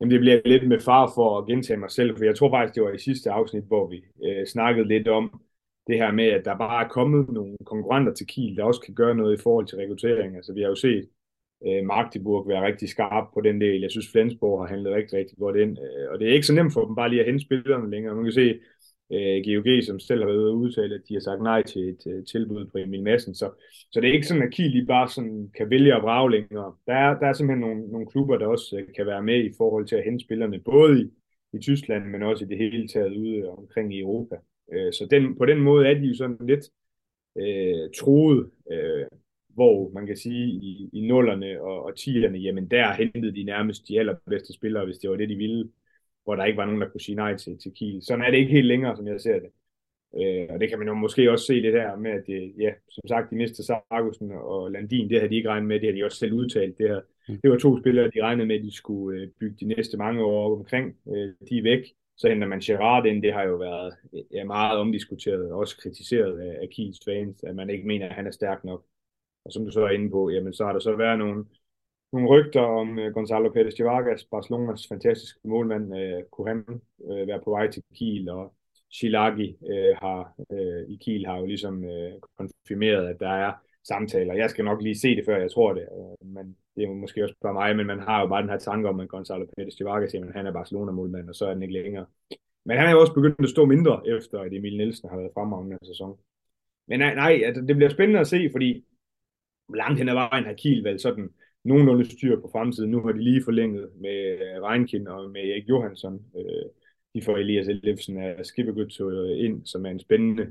Jamen, 0.00 0.10
det 0.12 0.20
bliver 0.20 0.40
lidt 0.44 0.68
med 0.68 0.80
far 0.80 1.12
for 1.14 1.38
at 1.38 1.46
gentage 1.46 1.76
mig 1.76 1.90
selv, 1.90 2.16
for 2.16 2.24
jeg 2.24 2.36
tror 2.36 2.50
faktisk, 2.50 2.74
det 2.74 2.82
var 2.82 2.92
i 2.92 2.98
sidste 2.98 3.30
afsnit, 3.30 3.64
hvor 3.64 3.88
vi 3.90 3.98
øh, 4.26 4.46
snakkede 4.46 4.88
lidt 4.88 5.08
om 5.08 5.40
det 5.86 5.96
her 5.96 6.12
med, 6.12 6.24
at 6.24 6.44
der 6.44 6.58
bare 6.58 6.84
er 6.84 6.88
kommet 6.88 7.28
nogle 7.28 7.56
konkurrenter 7.66 8.14
til 8.14 8.26
Kiel, 8.26 8.56
der 8.56 8.64
også 8.64 8.80
kan 8.80 8.94
gøre 8.94 9.14
noget 9.14 9.38
i 9.38 9.42
forhold 9.42 9.66
til 9.66 9.78
rekruttering. 9.78 10.36
Altså, 10.36 10.52
vi 10.52 10.60
har 10.60 10.68
jo 10.68 10.74
set 10.74 11.08
øh, 11.66 11.84
Magdeburg 11.84 12.48
være 12.48 12.66
rigtig 12.66 12.88
skarp 12.88 13.26
på 13.34 13.40
den 13.40 13.60
del. 13.60 13.80
Jeg 13.80 13.90
synes, 13.90 14.12
Flensborg 14.12 14.60
har 14.60 14.68
handlet 14.68 14.94
rigtig, 14.94 15.18
rigtig 15.18 15.38
godt 15.38 15.56
ind. 15.56 15.78
Øh, 15.78 16.10
og 16.10 16.18
det 16.18 16.28
er 16.28 16.32
ikke 16.32 16.46
så 16.46 16.54
nemt 16.54 16.72
for 16.72 16.84
dem 16.84 16.94
bare 16.96 17.10
lige 17.10 17.20
at 17.20 17.26
hente 17.26 17.44
spillerne 17.44 17.90
længere. 17.90 18.14
Man 18.14 18.24
kan 18.24 18.32
se 18.32 18.58
øh, 19.12 19.38
GOG, 19.44 19.82
som 19.82 19.98
selv 19.98 20.20
har 20.20 20.26
været 20.26 20.38
ude 20.38 20.52
udtale, 20.52 20.94
at 20.94 21.00
de 21.08 21.14
har 21.14 21.20
sagt 21.20 21.42
nej 21.42 21.62
til 21.62 21.88
et 21.88 22.02
uh, 22.06 22.24
tilbud 22.24 22.66
på 22.66 22.78
Emil 22.78 23.02
Madsen. 23.02 23.34
Så, 23.34 23.50
så 23.92 24.00
det 24.00 24.08
er 24.08 24.12
ikke 24.12 24.26
sådan, 24.26 24.42
at 24.42 24.52
Kiel 24.52 24.70
lige 24.70 24.86
bare 24.86 25.08
sådan 25.08 25.50
kan 25.56 25.70
vælge 25.70 25.94
at 25.94 26.02
brage 26.02 26.30
længere. 26.30 26.74
Der 26.86 26.94
er, 26.94 27.18
der 27.18 27.26
er 27.26 27.32
simpelthen 27.32 27.60
nogle, 27.60 27.88
nogle 27.92 28.06
klubber, 28.06 28.38
der 28.38 28.46
også 28.46 28.76
øh, 28.78 28.94
kan 28.96 29.06
være 29.06 29.22
med 29.22 29.44
i 29.44 29.52
forhold 29.56 29.86
til 29.86 29.96
at 29.96 30.04
hente 30.04 30.24
spillerne, 30.24 30.60
både 30.60 31.00
i, 31.02 31.10
i 31.52 31.58
Tyskland, 31.58 32.04
men 32.04 32.22
også 32.22 32.44
i 32.44 32.48
det 32.48 32.58
hele 32.58 32.88
taget 32.88 33.16
ude 33.16 33.36
øh, 33.36 33.58
omkring 33.58 33.94
i 33.94 34.00
Europa. 34.00 34.36
Uh, 34.66 34.90
så 34.92 35.06
den, 35.10 35.38
på 35.38 35.44
den 35.46 35.58
måde 35.58 35.88
er 35.88 35.94
de 35.94 36.06
jo 36.06 36.14
sådan 36.14 36.46
lidt 36.46 36.64
uh, 37.34 37.90
troet. 37.98 38.50
Uh, 38.66 39.18
hvor 39.58 39.90
man 39.94 40.06
kan 40.06 40.16
sige, 40.16 40.46
i, 40.46 40.90
i 40.92 41.00
nullerne 41.00 41.60
og, 41.60 41.84
og 41.84 41.96
tierne, 41.96 42.38
jamen 42.38 42.70
der 42.70 42.92
hentede 42.92 43.34
de 43.34 43.42
nærmest 43.42 43.88
de 43.88 43.98
allerbedste 43.98 44.52
spillere, 44.52 44.84
hvis 44.84 44.98
det 44.98 45.10
var 45.10 45.16
det, 45.16 45.28
de 45.28 45.36
ville, 45.36 45.70
hvor 46.24 46.36
der 46.36 46.44
ikke 46.44 46.56
var 46.56 46.64
nogen, 46.64 46.80
der 46.80 46.88
kunne 46.88 47.00
sige 47.00 47.16
nej 47.16 47.36
til, 47.36 47.58
til 47.58 47.72
Kiel. 47.72 48.02
Sådan 48.02 48.24
er 48.24 48.30
det 48.30 48.38
ikke 48.38 48.52
helt 48.52 48.66
længere, 48.66 48.96
som 48.96 49.06
jeg 49.06 49.20
ser 49.20 49.38
det. 49.40 49.50
Øh, 50.20 50.46
og 50.50 50.60
det 50.60 50.68
kan 50.68 50.78
man 50.78 50.88
jo 50.88 50.94
måske 50.94 51.30
også 51.30 51.46
se 51.46 51.62
det 51.62 51.72
der 51.72 51.96
med, 51.96 52.10
at 52.10 52.24
det, 52.26 52.54
ja, 52.58 52.72
som 52.88 53.08
sagt, 53.08 53.30
de 53.30 53.36
mistede 53.36 53.66
Sargussen 53.66 54.32
og 54.32 54.70
Landin, 54.70 55.10
det 55.10 55.18
havde 55.18 55.30
de 55.30 55.36
ikke 55.36 55.48
regnet 55.48 55.68
med, 55.68 55.80
det 55.80 55.86
havde 55.88 55.98
de 55.98 56.04
også 56.04 56.18
selv 56.18 56.32
udtalt. 56.32 56.78
Det, 56.78 56.88
her. 56.88 57.00
Mm. 57.28 57.40
det 57.42 57.50
var 57.50 57.58
to 57.58 57.78
spillere, 57.78 58.10
de 58.14 58.22
regnede 58.22 58.46
med, 58.46 58.56
at 58.56 58.64
de 58.64 58.76
skulle 58.76 59.20
øh, 59.20 59.28
bygge 59.40 59.56
de 59.60 59.64
næste 59.64 59.96
mange 59.96 60.24
år 60.24 60.58
omkring. 60.58 60.96
Øh, 61.08 61.28
de 61.48 61.58
er 61.58 61.62
væk. 61.62 61.84
Så 62.16 62.28
henter 62.28 62.48
man 62.48 62.60
Gerard 62.60 63.06
ind, 63.06 63.22
det 63.22 63.32
har 63.32 63.42
jo 63.42 63.56
været 63.56 63.94
ja, 64.32 64.44
meget 64.44 64.78
omdiskuteret, 64.78 65.52
også 65.52 65.76
kritiseret 65.82 66.40
af, 66.40 66.58
af 66.62 66.68
Kiels 66.70 67.00
fans, 67.04 67.42
at 67.42 67.54
man 67.56 67.70
ikke 67.70 67.86
mener, 67.86 68.08
at 68.08 68.14
han 68.14 68.26
er 68.26 68.30
stærk 68.30 68.64
nok. 68.64 68.84
Og 69.48 69.52
som 69.52 69.64
du 69.64 69.70
så 69.70 69.84
er 69.84 69.90
inde 69.90 70.10
på, 70.10 70.30
jamen, 70.30 70.52
så 70.52 70.64
har 70.64 70.72
der 70.72 70.80
så 70.80 70.96
været 70.96 71.18
nogle, 71.18 71.44
nogle 72.12 72.28
rygter 72.28 72.60
om 72.60 72.98
uh, 72.98 73.12
Gonzalo 73.14 73.48
Pérez 73.48 73.76
de 73.78 73.84
Vargas, 73.84 74.24
Barcelonas 74.24 74.88
fantastiske 74.88 75.40
målmand, 75.44 75.84
uh, 75.92 76.22
kunne 76.30 76.48
han 76.48 76.64
uh, 76.98 77.28
være 77.28 77.40
på 77.44 77.50
vej 77.50 77.70
til 77.70 77.82
Kiel, 77.94 78.28
og 78.28 78.54
Shilagi 78.92 79.56
uh, 79.60 79.96
har, 80.02 80.34
uh, 80.48 80.82
i 80.92 80.96
Kiel 81.04 81.26
har 81.26 81.38
jo 81.38 81.46
ligesom 81.46 81.84
uh, 81.84 82.12
konfirmeret, 82.38 83.08
at 83.08 83.20
der 83.20 83.28
er 83.28 83.52
samtaler. 83.84 84.34
Jeg 84.34 84.50
skal 84.50 84.64
nok 84.64 84.82
lige 84.82 84.98
se 84.98 85.16
det, 85.16 85.24
før 85.24 85.36
jeg 85.36 85.50
tror 85.50 85.72
det, 85.72 85.88
uh, 85.98 86.28
men 86.34 86.56
det 86.76 86.84
er 86.84 86.94
måske 86.94 87.24
også 87.24 87.34
bare 87.42 87.54
mig, 87.54 87.76
men 87.76 87.86
man 87.86 88.00
har 88.00 88.20
jo 88.20 88.26
bare 88.26 88.42
den 88.42 88.50
her 88.50 88.58
tanke 88.58 88.88
om, 88.88 89.00
at 89.00 89.08
Gonzalo 89.08 89.44
Pérez 89.44 89.76
de 89.78 89.84
Vargas, 89.84 90.14
jamen, 90.14 90.32
han 90.32 90.46
er 90.46 90.52
Barcelona-målmand, 90.52 91.28
og 91.28 91.34
så 91.34 91.46
er 91.46 91.54
den 91.54 91.62
ikke 91.62 91.74
længere. 91.82 92.06
Men 92.64 92.76
han 92.76 92.86
er 92.86 92.92
jo 92.92 93.00
også 93.00 93.14
begyndt 93.14 93.40
at 93.40 93.48
stå 93.48 93.64
mindre, 93.64 94.02
efter 94.16 94.40
at 94.40 94.52
Emil 94.52 94.76
Nielsen 94.76 95.08
har 95.08 95.16
været 95.16 95.30
fremragende 95.34 95.78
sæson. 95.86 96.18
Men 96.88 96.98
nej, 96.98 97.14
nej 97.14 97.40
altså, 97.44 97.62
det 97.62 97.76
bliver 97.76 97.90
spændende 97.90 98.20
at 98.20 98.26
se, 98.26 98.48
fordi 98.52 98.84
langt 99.74 99.98
hen 99.98 100.08
ad 100.08 100.14
vejen 100.14 100.44
har 100.44 100.52
Kiel 100.52 100.84
vel 100.84 101.00
sådan 101.00 101.28
nogenlunde 101.64 102.10
styr 102.10 102.40
på 102.40 102.48
fremtiden. 102.52 102.90
Nu 102.90 103.00
har 103.00 103.12
de 103.12 103.24
lige 103.24 103.44
forlænget 103.44 103.88
med 104.00 104.32
øh, 104.32 104.62
Reinkind 104.62 105.08
og 105.08 105.30
med 105.30 105.40
Erik 105.40 105.68
Johansson. 105.68 106.20
Øh, 106.36 106.68
de 107.14 107.22
får 107.22 107.36
Elias 107.36 107.68
Ellefsen 107.68 108.18
af 108.18 108.46
Skibbergødt 108.46 109.38
ind, 109.38 109.66
som 109.66 109.86
er 109.86 109.90
en 109.90 110.00
spændende 110.00 110.46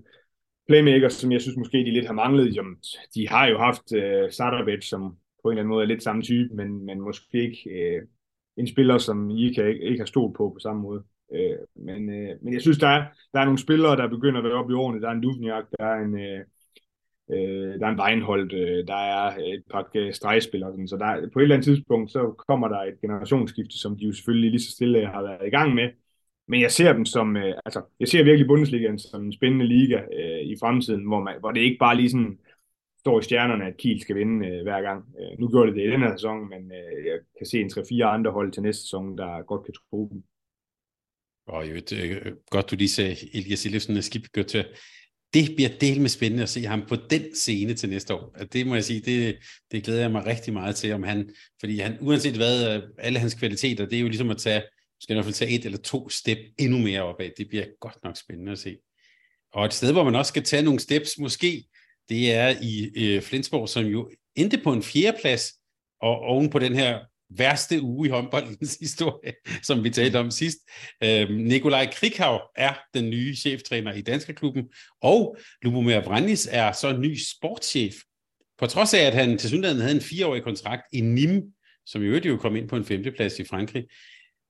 playmaker, 0.67 1.09
som 1.09 1.31
jeg 1.31 1.41
synes 1.41 1.57
måske 1.57 1.77
de 1.77 1.91
lidt 1.91 2.05
har 2.05 2.13
manglet. 2.13 2.55
Jamen, 2.55 2.75
de 3.15 3.27
har 3.27 3.47
jo 3.47 3.57
haft 3.57 3.93
øh, 3.93 4.31
Sardabic, 4.31 4.89
som 4.89 5.17
på 5.43 5.49
en 5.49 5.51
eller 5.51 5.61
anden 5.61 5.69
måde 5.69 5.83
er 5.83 5.87
lidt 5.87 6.03
samme 6.03 6.21
type, 6.21 6.55
men, 6.55 6.85
men 6.85 7.01
måske 7.01 7.41
ikke 7.41 7.69
øh, 7.69 8.01
en 8.57 8.67
spiller, 8.67 8.97
som 8.97 9.29
I 9.29 9.53
kan, 9.53 9.67
ikke, 9.67 9.81
ikke 9.81 9.99
har 9.99 10.05
stået 10.05 10.33
på 10.37 10.49
på 10.49 10.59
samme 10.59 10.81
måde. 10.81 11.03
Øh, 11.33 11.57
men, 11.75 12.09
øh, 12.09 12.35
men 12.41 12.53
jeg 12.53 12.61
synes, 12.61 12.77
der 12.77 12.87
er, 12.87 13.05
der 13.33 13.39
er 13.39 13.45
nogle 13.45 13.59
spillere, 13.59 13.97
der 13.97 14.09
begynder 14.09 14.37
at 14.37 14.43
være 14.43 14.53
oppe 14.53 14.73
i 14.73 14.75
årene. 14.75 15.01
Der 15.01 15.07
er 15.07 15.11
en 15.11 15.21
Duvniak, 15.21 15.65
der 15.79 15.85
er 15.85 15.99
en, 16.05 16.19
Øh, 16.19 16.45
Øh, 17.31 17.79
der 17.79 17.85
er 17.87 17.91
en 17.91 17.99
Weinhold, 17.99 18.53
øh, 18.53 18.87
der 18.87 18.95
er 18.95 19.37
et 19.37 19.63
par 19.71 19.89
øh, 19.95 20.13
stregspillere, 20.13 20.71
sådan, 20.71 20.87
så 20.87 20.97
der, 20.97 21.29
på 21.33 21.39
et 21.39 21.43
eller 21.43 21.55
andet 21.55 21.65
tidspunkt, 21.65 22.11
så 22.11 22.43
kommer 22.47 22.67
der 22.67 22.79
et 22.79 23.01
generationsskifte, 23.01 23.79
som 23.79 23.97
de 23.97 24.05
jo 24.05 24.13
selvfølgelig 24.13 24.51
lige 24.51 24.61
så 24.61 24.71
stille 24.71 25.07
har 25.07 25.21
været 25.21 25.47
i 25.47 25.49
gang 25.49 25.75
med. 25.75 25.89
Men 26.47 26.61
jeg 26.61 26.71
ser 26.71 26.93
dem 26.93 27.05
som, 27.05 27.37
øh, 27.37 27.53
altså, 27.65 27.81
jeg 27.99 28.07
ser 28.07 28.23
virkelig 28.23 28.47
Bundesligaen 28.47 28.99
som 28.99 29.25
en 29.25 29.33
spændende 29.33 29.65
liga 29.65 30.01
øh, 30.19 30.39
i 30.39 30.55
fremtiden, 30.59 31.07
hvor, 31.07 31.23
man, 31.23 31.35
hvor 31.39 31.51
det 31.51 31.61
ikke 31.61 31.77
bare 31.79 31.95
lige 31.95 32.09
sådan 32.09 32.39
står 32.99 33.19
i 33.19 33.23
stjernerne, 33.23 33.65
at 33.65 33.77
Kiel 33.77 34.01
skal 34.01 34.15
vinde 34.15 34.47
øh, 34.47 34.63
hver 34.63 34.81
gang. 34.81 35.05
Øh, 35.19 35.39
nu 35.39 35.49
gjorde 35.49 35.67
det 35.67 35.75
det 35.75 35.87
i 35.87 35.91
den 35.91 36.01
her 36.01 36.15
sæson, 36.15 36.49
men 36.49 36.71
øh, 36.71 37.05
jeg 37.05 37.19
kan 37.37 37.47
se 37.47 37.59
en 37.59 37.71
3-4 37.71 38.03
andre 38.03 38.31
hold 38.31 38.51
til 38.51 38.63
næste 38.63 38.81
sæson, 38.81 39.17
der 39.17 39.41
godt 39.41 39.65
kan 39.65 39.73
tro 39.73 40.09
dem. 40.11 40.23
Og 41.47 41.69
jo, 41.69 41.75
det, 41.75 42.21
øh, 42.25 42.33
godt 42.49 42.71
du 42.71 42.75
lige 42.75 42.89
sagde, 42.89 43.15
Elias 43.33 43.65
Ellefsen 43.65 43.97
er 43.97 44.43
til 44.47 44.65
det 45.33 45.55
bliver 45.55 45.69
del 45.81 46.01
med 46.01 46.09
spændende 46.09 46.43
at 46.43 46.49
se 46.49 46.63
ham 46.63 46.85
på 46.87 46.95
den 46.95 47.35
scene 47.35 47.73
til 47.73 47.89
næste 47.89 48.13
år. 48.13 48.35
Det 48.53 48.67
må 48.67 48.75
jeg 48.75 48.83
sige, 48.83 48.99
det, 48.99 49.37
det 49.71 49.83
glæder 49.83 50.01
jeg 50.01 50.11
mig 50.11 50.25
rigtig 50.25 50.53
meget 50.53 50.75
til, 50.75 50.93
om 50.93 51.03
han, 51.03 51.29
fordi 51.59 51.79
han, 51.79 51.97
uanset 52.01 52.35
hvad, 52.35 52.75
øh, 52.75 52.83
alle 52.99 53.19
hans 53.19 53.33
kvaliteter, 53.33 53.85
det 53.85 53.95
er 53.95 54.01
jo 54.01 54.07
ligesom 54.07 54.29
at 54.29 54.37
tage, 54.37 54.63
skal 54.99 55.13
i 55.13 55.15
hvert 55.15 55.25
fald 55.25 55.33
tage 55.33 55.51
et 55.51 55.65
eller 55.65 55.77
to 55.77 56.09
step 56.09 56.37
endnu 56.59 56.77
mere 56.77 57.01
opad. 57.01 57.29
Det 57.37 57.47
bliver 57.47 57.65
godt 57.79 58.03
nok 58.03 58.17
spændende 58.17 58.51
at 58.51 58.59
se. 58.59 58.77
Og 59.53 59.65
et 59.65 59.73
sted, 59.73 59.91
hvor 59.91 60.03
man 60.03 60.15
også 60.15 60.29
skal 60.29 60.43
tage 60.43 60.63
nogle 60.63 60.79
steps, 60.79 61.17
måske, 61.17 61.63
det 62.09 62.33
er 62.33 62.55
i 62.61 62.91
øh, 62.95 63.21
Flensborg, 63.21 63.69
som 63.69 63.85
jo 63.85 64.11
endte 64.35 64.57
på 64.63 64.73
en 64.73 64.83
fjerdeplads, 64.83 65.53
og 66.01 66.19
oven 66.19 66.49
på 66.49 66.59
den 66.59 66.75
her 66.75 66.99
værste 67.29 67.81
uge 67.81 68.07
i 68.07 68.11
håndboldens 68.11 68.77
historie, 68.81 69.33
som 69.63 69.83
vi 69.83 69.89
talte 69.89 70.19
om 70.19 70.31
sidst. 70.31 70.57
Øhm, 71.03 71.33
Nikolaj 71.33 71.91
Krikhav 71.93 72.41
er 72.55 72.73
den 72.93 73.09
nye 73.09 73.35
cheftræner 73.35 73.93
i 73.93 74.01
Danske 74.01 74.33
Klubben, 74.33 74.63
og 75.01 75.37
Lubomir 75.61 76.01
Brandis 76.01 76.47
er 76.51 76.71
så 76.71 76.97
ny 76.97 77.17
sportschef. 77.17 77.95
På 78.57 78.67
trods 78.67 78.93
af, 78.93 79.01
at 79.01 79.13
han 79.13 79.37
til 79.37 79.49
synligheden 79.49 79.81
havde 79.81 79.95
en 79.95 80.01
fireårig 80.01 80.43
kontrakt 80.43 80.81
i 80.93 81.01
Nîmes, 81.01 81.83
som 81.85 82.01
i 82.01 82.05
øvrigt 82.05 82.25
jo 82.25 82.37
kom 82.37 82.55
ind 82.55 82.69
på 82.69 82.75
en 82.75 82.85
femteplads 82.85 83.39
i 83.39 83.43
Frankrig. 83.43 83.83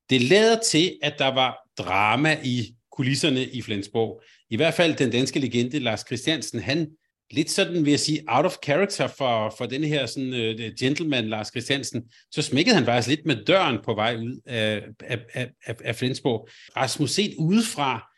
Det 0.09 0.21
lader 0.21 0.59
til, 0.59 0.97
at 1.01 1.15
der 1.19 1.27
var 1.27 1.57
drama 1.77 2.37
i 2.43 2.75
kulisserne 2.91 3.45
i 3.45 3.61
Flensborg. 3.61 4.23
I 4.49 4.55
hvert 4.55 4.73
fald 4.73 4.95
den 4.95 5.11
danske 5.11 5.39
legende 5.39 5.79
Lars 5.79 6.03
Christiansen, 6.07 6.59
han 6.59 6.87
lidt 7.31 7.49
sådan, 7.49 7.85
vil 7.85 7.89
jeg 7.89 7.99
sige, 7.99 8.23
out 8.27 8.45
of 8.45 8.55
character 8.63 9.07
for, 9.07 9.53
for 9.57 9.65
den 9.65 9.83
her 9.83 10.05
sådan, 10.05 10.33
uh, 10.33 10.65
gentleman, 10.79 11.25
Lars 11.29 11.47
Christiansen, 11.47 12.03
så 12.31 12.41
smækkede 12.41 12.75
han 12.75 12.85
faktisk 12.85 13.07
lidt 13.07 13.25
med 13.25 13.45
døren 13.45 13.77
på 13.83 13.93
vej 13.93 14.15
ud 14.15 14.41
af, 14.45 14.83
af, 14.99 15.19
af, 15.33 15.75
af 15.83 15.95
Flensborg. 15.95 16.47
Rasmus 16.77 17.11
set 17.11 17.35
udefra, 17.39 18.11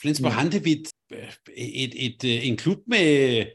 Flensborg 0.00 0.32
mm. 0.32 0.36
Handevidt, 0.36 0.92
øh, 1.12 1.18
et, 1.56 1.92
et, 1.94 2.06
et, 2.06 2.24
øh, 2.24 2.48
en 2.48 2.56
klub 2.56 2.78
med 2.86 3.46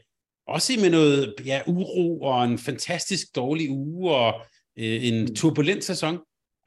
også 0.46 0.72
med 0.82 0.90
noget 0.90 1.34
ja, 1.46 1.60
uro 1.66 2.20
og 2.20 2.44
en 2.44 2.58
fantastisk 2.58 3.36
dårlig 3.36 3.70
uge 3.70 4.10
og 4.14 4.34
øh, 4.78 5.08
en 5.08 5.20
mm. 5.20 5.34
turbulent 5.34 5.84
sæson. 5.84 6.18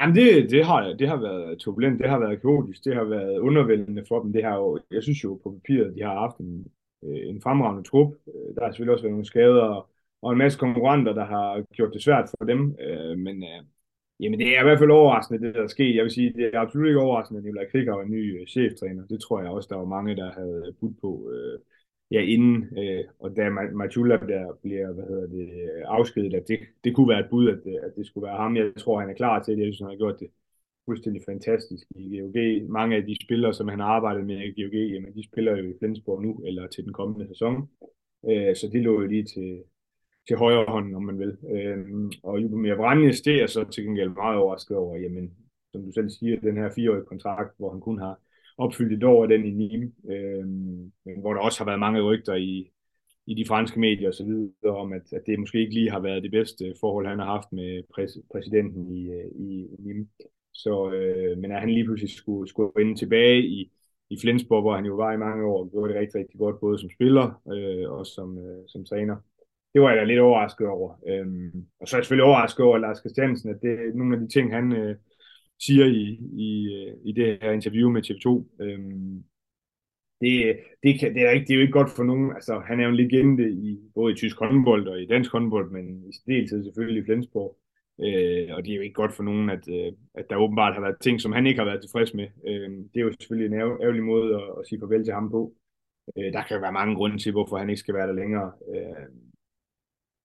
Jamen 0.02 0.16
det, 0.16 0.52
det, 0.52 0.66
har, 0.66 0.94
det 1.00 1.08
har 1.08 1.18
været 1.18 1.60
turbulent, 1.60 2.00
det 2.00 2.10
har 2.10 2.20
været 2.20 2.42
kaotisk, 2.42 2.84
det 2.86 2.96
har 2.96 3.04
været 3.04 3.40
undervældende 3.40 4.04
for 4.08 4.22
dem. 4.22 4.34
Det 4.34 4.44
har 4.44 4.56
jo, 4.56 4.80
jeg 4.92 5.04
synes 5.04 5.24
jo 5.24 5.40
på 5.44 5.52
papiret, 5.52 5.96
de 5.96 6.02
har 6.02 6.20
haft 6.20 6.38
en 6.38 6.66
øh, 7.06 7.30
en 7.30 7.42
fremragende 7.42 7.90
trup. 7.90 8.14
Øh, 8.28 8.56
der 8.56 8.64
har 8.64 8.72
selvfølgelig 8.72 8.94
også 8.94 9.04
været 9.04 9.14
nogle 9.14 9.26
skader 9.26 9.90
og 10.22 10.32
en 10.32 10.38
masse 10.38 10.60
konkurrenter, 10.60 11.14
der 11.14 11.26
har 11.26 11.64
gjort 11.74 11.94
det 11.94 12.04
svært 12.04 12.30
for 12.30 12.46
dem. 12.46 12.78
Øh, 12.80 13.18
men 13.18 13.44
øh, 13.44 13.64
Jamen, 14.20 14.40
det 14.40 14.58
er 14.58 14.62
i 14.62 14.64
hvert 14.64 14.80
fald 14.80 14.92
overraskende, 14.92 15.48
det 15.48 15.56
der 15.56 15.64
er 15.64 15.68
sket. 15.68 15.96
Jeg 15.96 16.04
vil 16.04 16.12
sige, 16.12 16.34
det 16.34 16.46
er 16.54 16.60
absolut 16.60 16.88
ikke 16.88 17.00
overraskende, 17.00 17.38
at 17.38 17.44
Nikolaj 17.44 17.70
Krikker 17.72 17.94
er 17.94 18.02
en 18.02 18.12
ny 18.12 18.42
øh, 18.42 18.48
cheftræner. 18.48 19.08
Det 19.08 19.22
tror 19.22 19.42
jeg 19.42 19.50
også, 19.50 19.68
der 19.72 19.76
var 19.76 19.86
mange, 19.86 20.16
der 20.16 20.32
havde 20.32 20.76
budt 20.80 21.02
på 21.02 21.32
øh, 21.34 21.60
ja, 22.12 22.22
inden. 22.22 22.78
Øh, 22.78 23.04
og 23.20 23.36
da 23.36 23.50
Machula 23.50 24.18
der 24.18 24.58
bliver 24.62 24.94
hvad 24.94 25.04
hedder 25.04 25.28
det, 25.28 25.50
afskedet, 25.86 26.34
at 26.34 26.48
det, 26.48 26.60
det 26.84 26.96
kunne 26.96 27.10
være 27.10 27.20
et 27.20 27.30
bud, 27.30 27.50
at, 27.50 27.60
øh, 27.66 27.80
at 27.84 27.96
det 27.96 28.06
skulle 28.08 28.28
være 28.28 28.38
ham. 28.38 28.56
Jeg 28.56 28.72
tror, 28.78 29.00
han 29.00 29.10
er 29.10 29.14
klar 29.14 29.44
til 29.44 29.58
det. 29.58 29.66
Jeg 29.66 29.74
synes, 29.74 29.80
han 29.80 29.90
har 29.90 30.04
gjort 30.04 30.20
det 30.20 30.30
fuldstændig 30.86 31.22
fantastisk 31.26 31.88
i 31.96 32.20
GOG. 32.20 32.70
Mange 32.70 32.96
af 32.96 33.04
de 33.06 33.16
spillere, 33.24 33.54
som 33.54 33.68
han 33.68 33.80
har 33.80 33.88
arbejdet 33.88 34.26
med 34.26 34.38
i 34.38 34.62
GOG, 34.62 34.74
jamen, 34.74 35.16
de 35.16 35.24
spiller 35.24 35.58
jo 35.58 35.70
i 35.70 35.74
Flensborg 35.80 36.22
nu, 36.22 36.44
eller 36.46 36.68
til 36.68 36.84
den 36.84 36.94
kommende 36.94 37.28
sæson. 37.28 37.70
Øh, 38.30 38.56
så 38.56 38.70
det 38.74 38.82
lå 38.84 39.02
jo 39.02 39.08
lige 39.08 39.24
til, 39.24 39.64
til 40.28 40.38
højre 40.38 40.66
hånd, 40.68 40.96
om 40.96 41.04
man 41.04 41.20
vil. 41.20 41.38
Øh, 41.56 41.86
og 42.24 42.42
Jubomir 42.42 42.76
Vranjes, 42.76 43.22
det 43.22 43.42
er 43.42 43.48
så 43.48 43.64
til 43.64 43.84
gengæld 43.84 44.10
meget 44.10 44.38
overrasket 44.38 44.78
over, 44.78 44.98
jamen, 44.98 45.34
som 45.72 45.84
du 45.84 45.92
selv 45.92 46.10
siger, 46.10 46.40
den 46.40 46.58
her 46.58 46.70
fireårige 46.76 47.06
kontrakt, 47.06 47.58
hvor 47.58 47.72
han 47.72 47.82
kun 47.82 48.00
har 48.00 48.20
opfyldt 48.58 48.94
et 48.94 49.04
år 49.04 49.24
af 49.24 49.30
den 49.30 49.46
i 49.46 49.52
Nîmes, 49.52 50.12
øh, 50.14 50.48
men 51.06 51.20
hvor 51.22 51.34
der 51.34 51.42
også 51.42 51.60
har 51.60 51.66
været 51.66 51.80
mange 51.80 52.02
rygter 52.02 52.36
i, 52.36 52.72
i 53.28 53.34
de 53.34 53.46
franske 53.48 53.80
medier 53.80 54.08
og 54.08 54.14
så 54.14 54.24
videre 54.24 54.78
om, 54.78 54.94
at, 54.94 55.14
at 55.14 55.24
det 55.26 55.40
måske 55.40 55.60
ikke 55.60 55.74
lige 55.74 55.92
har 55.92 56.00
været 56.00 56.24
det 56.24 56.32
bedste 56.32 56.74
forhold, 56.80 57.08
han 57.08 57.20
har 57.20 57.26
haft 57.26 57.52
med 57.52 57.84
præs, 57.94 58.18
præsidenten 58.32 58.96
i, 58.96 59.02
i, 59.36 59.66
i 59.66 59.76
Nîmes. 59.80 60.33
Så, 60.54 60.92
øh, 60.92 61.38
men 61.38 61.52
at 61.52 61.60
han 61.60 61.70
lige 61.70 61.86
pludselig 61.86 62.10
skulle, 62.10 62.50
skulle 62.50 62.72
vende 62.76 62.96
tilbage 62.96 63.42
i, 63.42 63.72
i 64.10 64.18
Flensborg, 64.22 64.62
hvor 64.62 64.76
han 64.76 64.86
jo 64.86 64.96
var 64.96 65.14
i 65.14 65.18
mange 65.18 65.46
år, 65.46 65.60
og 65.64 65.72
gjorde 65.72 65.94
det 65.94 66.00
rigtig, 66.02 66.20
rigtig 66.20 66.40
godt, 66.40 66.60
både 66.60 66.80
som 66.80 66.90
spiller 66.90 67.42
øh, 67.54 67.92
og 67.92 68.06
som, 68.06 68.38
øh, 68.38 68.64
som 68.68 68.86
træner 68.86 69.16
det 69.74 69.82
var 69.82 69.90
jeg 69.90 69.98
da 69.98 70.04
lidt 70.04 70.20
overrasket 70.20 70.68
over. 70.68 70.96
Øhm, 71.08 71.66
og 71.80 71.88
så 71.88 71.96
er 71.96 72.00
jeg 72.00 72.06
selvfølgelig 72.06 72.26
overrasket 72.26 72.66
over 72.66 72.78
Lars 72.78 73.00
Christiansen, 73.00 73.50
at 73.50 73.62
det 73.62 73.72
er 73.72 73.96
nogle 73.96 74.16
af 74.16 74.22
de 74.22 74.28
ting, 74.28 74.54
han 74.54 74.72
øh, 74.72 74.96
siger 75.60 75.86
i, 75.86 76.20
i, 76.48 76.74
øh, 76.76 76.96
i 77.06 77.12
det 77.12 77.38
her 77.42 77.52
interview 77.52 77.90
med 77.90 78.02
TV2. 78.06 78.28
Øhm, 78.64 79.24
det, 80.22 80.60
det, 80.84 81.00
kan, 81.00 81.14
det, 81.16 81.22
er 81.28 81.32
ikke, 81.32 81.46
det 81.46 81.54
er 81.54 81.56
jo 81.56 81.62
ikke 81.62 81.80
godt 81.80 81.92
for 81.96 82.04
nogen. 82.04 82.32
Altså, 82.36 82.60
han 82.60 82.80
er 82.80 82.84
jo 82.84 82.90
en 82.90 82.96
legende 82.96 83.50
i 83.52 83.80
både 83.96 84.14
i 84.14 84.16
tysk 84.16 84.40
håndbold 84.40 84.88
og 84.88 85.02
i 85.02 85.06
dansk 85.06 85.32
håndbold, 85.32 85.72
men 85.72 85.86
i 86.10 86.32
deltid 86.32 86.64
selvfølgelig 86.64 87.02
i 87.02 87.06
Flensborg. 87.06 87.58
Øh, 88.02 88.48
og 88.56 88.66
det 88.66 88.72
er 88.72 88.76
jo 88.76 88.82
ikke 88.82 88.94
godt 88.94 89.14
for 89.14 89.24
nogen, 89.24 89.50
at, 89.50 89.68
øh, 89.70 89.92
at 90.14 90.26
der 90.30 90.36
åbenbart 90.36 90.74
har 90.74 90.82
været 90.82 91.02
ting, 91.02 91.22
som 91.22 91.32
han 91.32 91.46
ikke 91.48 91.60
har 91.60 91.66
været 91.66 91.82
tilfreds 91.82 92.14
med. 92.14 92.28
Øh, 92.48 92.70
det 92.70 92.98
er 93.00 93.06
jo 93.06 93.12
selvfølgelig 93.12 93.48
en 93.48 93.62
ærgerlig 93.62 94.04
måde 94.04 94.36
at, 94.36 94.50
at 94.60 94.68
sige 94.68 94.80
farvel 94.80 95.04
til 95.04 95.14
ham 95.14 95.32
på. 95.32 95.54
Øh, 96.18 96.34
der 96.34 96.44
kan 96.44 96.56
jo 96.56 96.62
være 96.62 96.80
mange 96.80 96.96
grunde 96.96 97.18
til, 97.18 97.32
hvorfor 97.32 97.58
han 97.58 97.70
ikke 97.70 97.80
skal 97.80 97.96
være 97.96 98.08
der 98.08 98.14
længere. 98.14 98.52
Øh, 98.76 99.08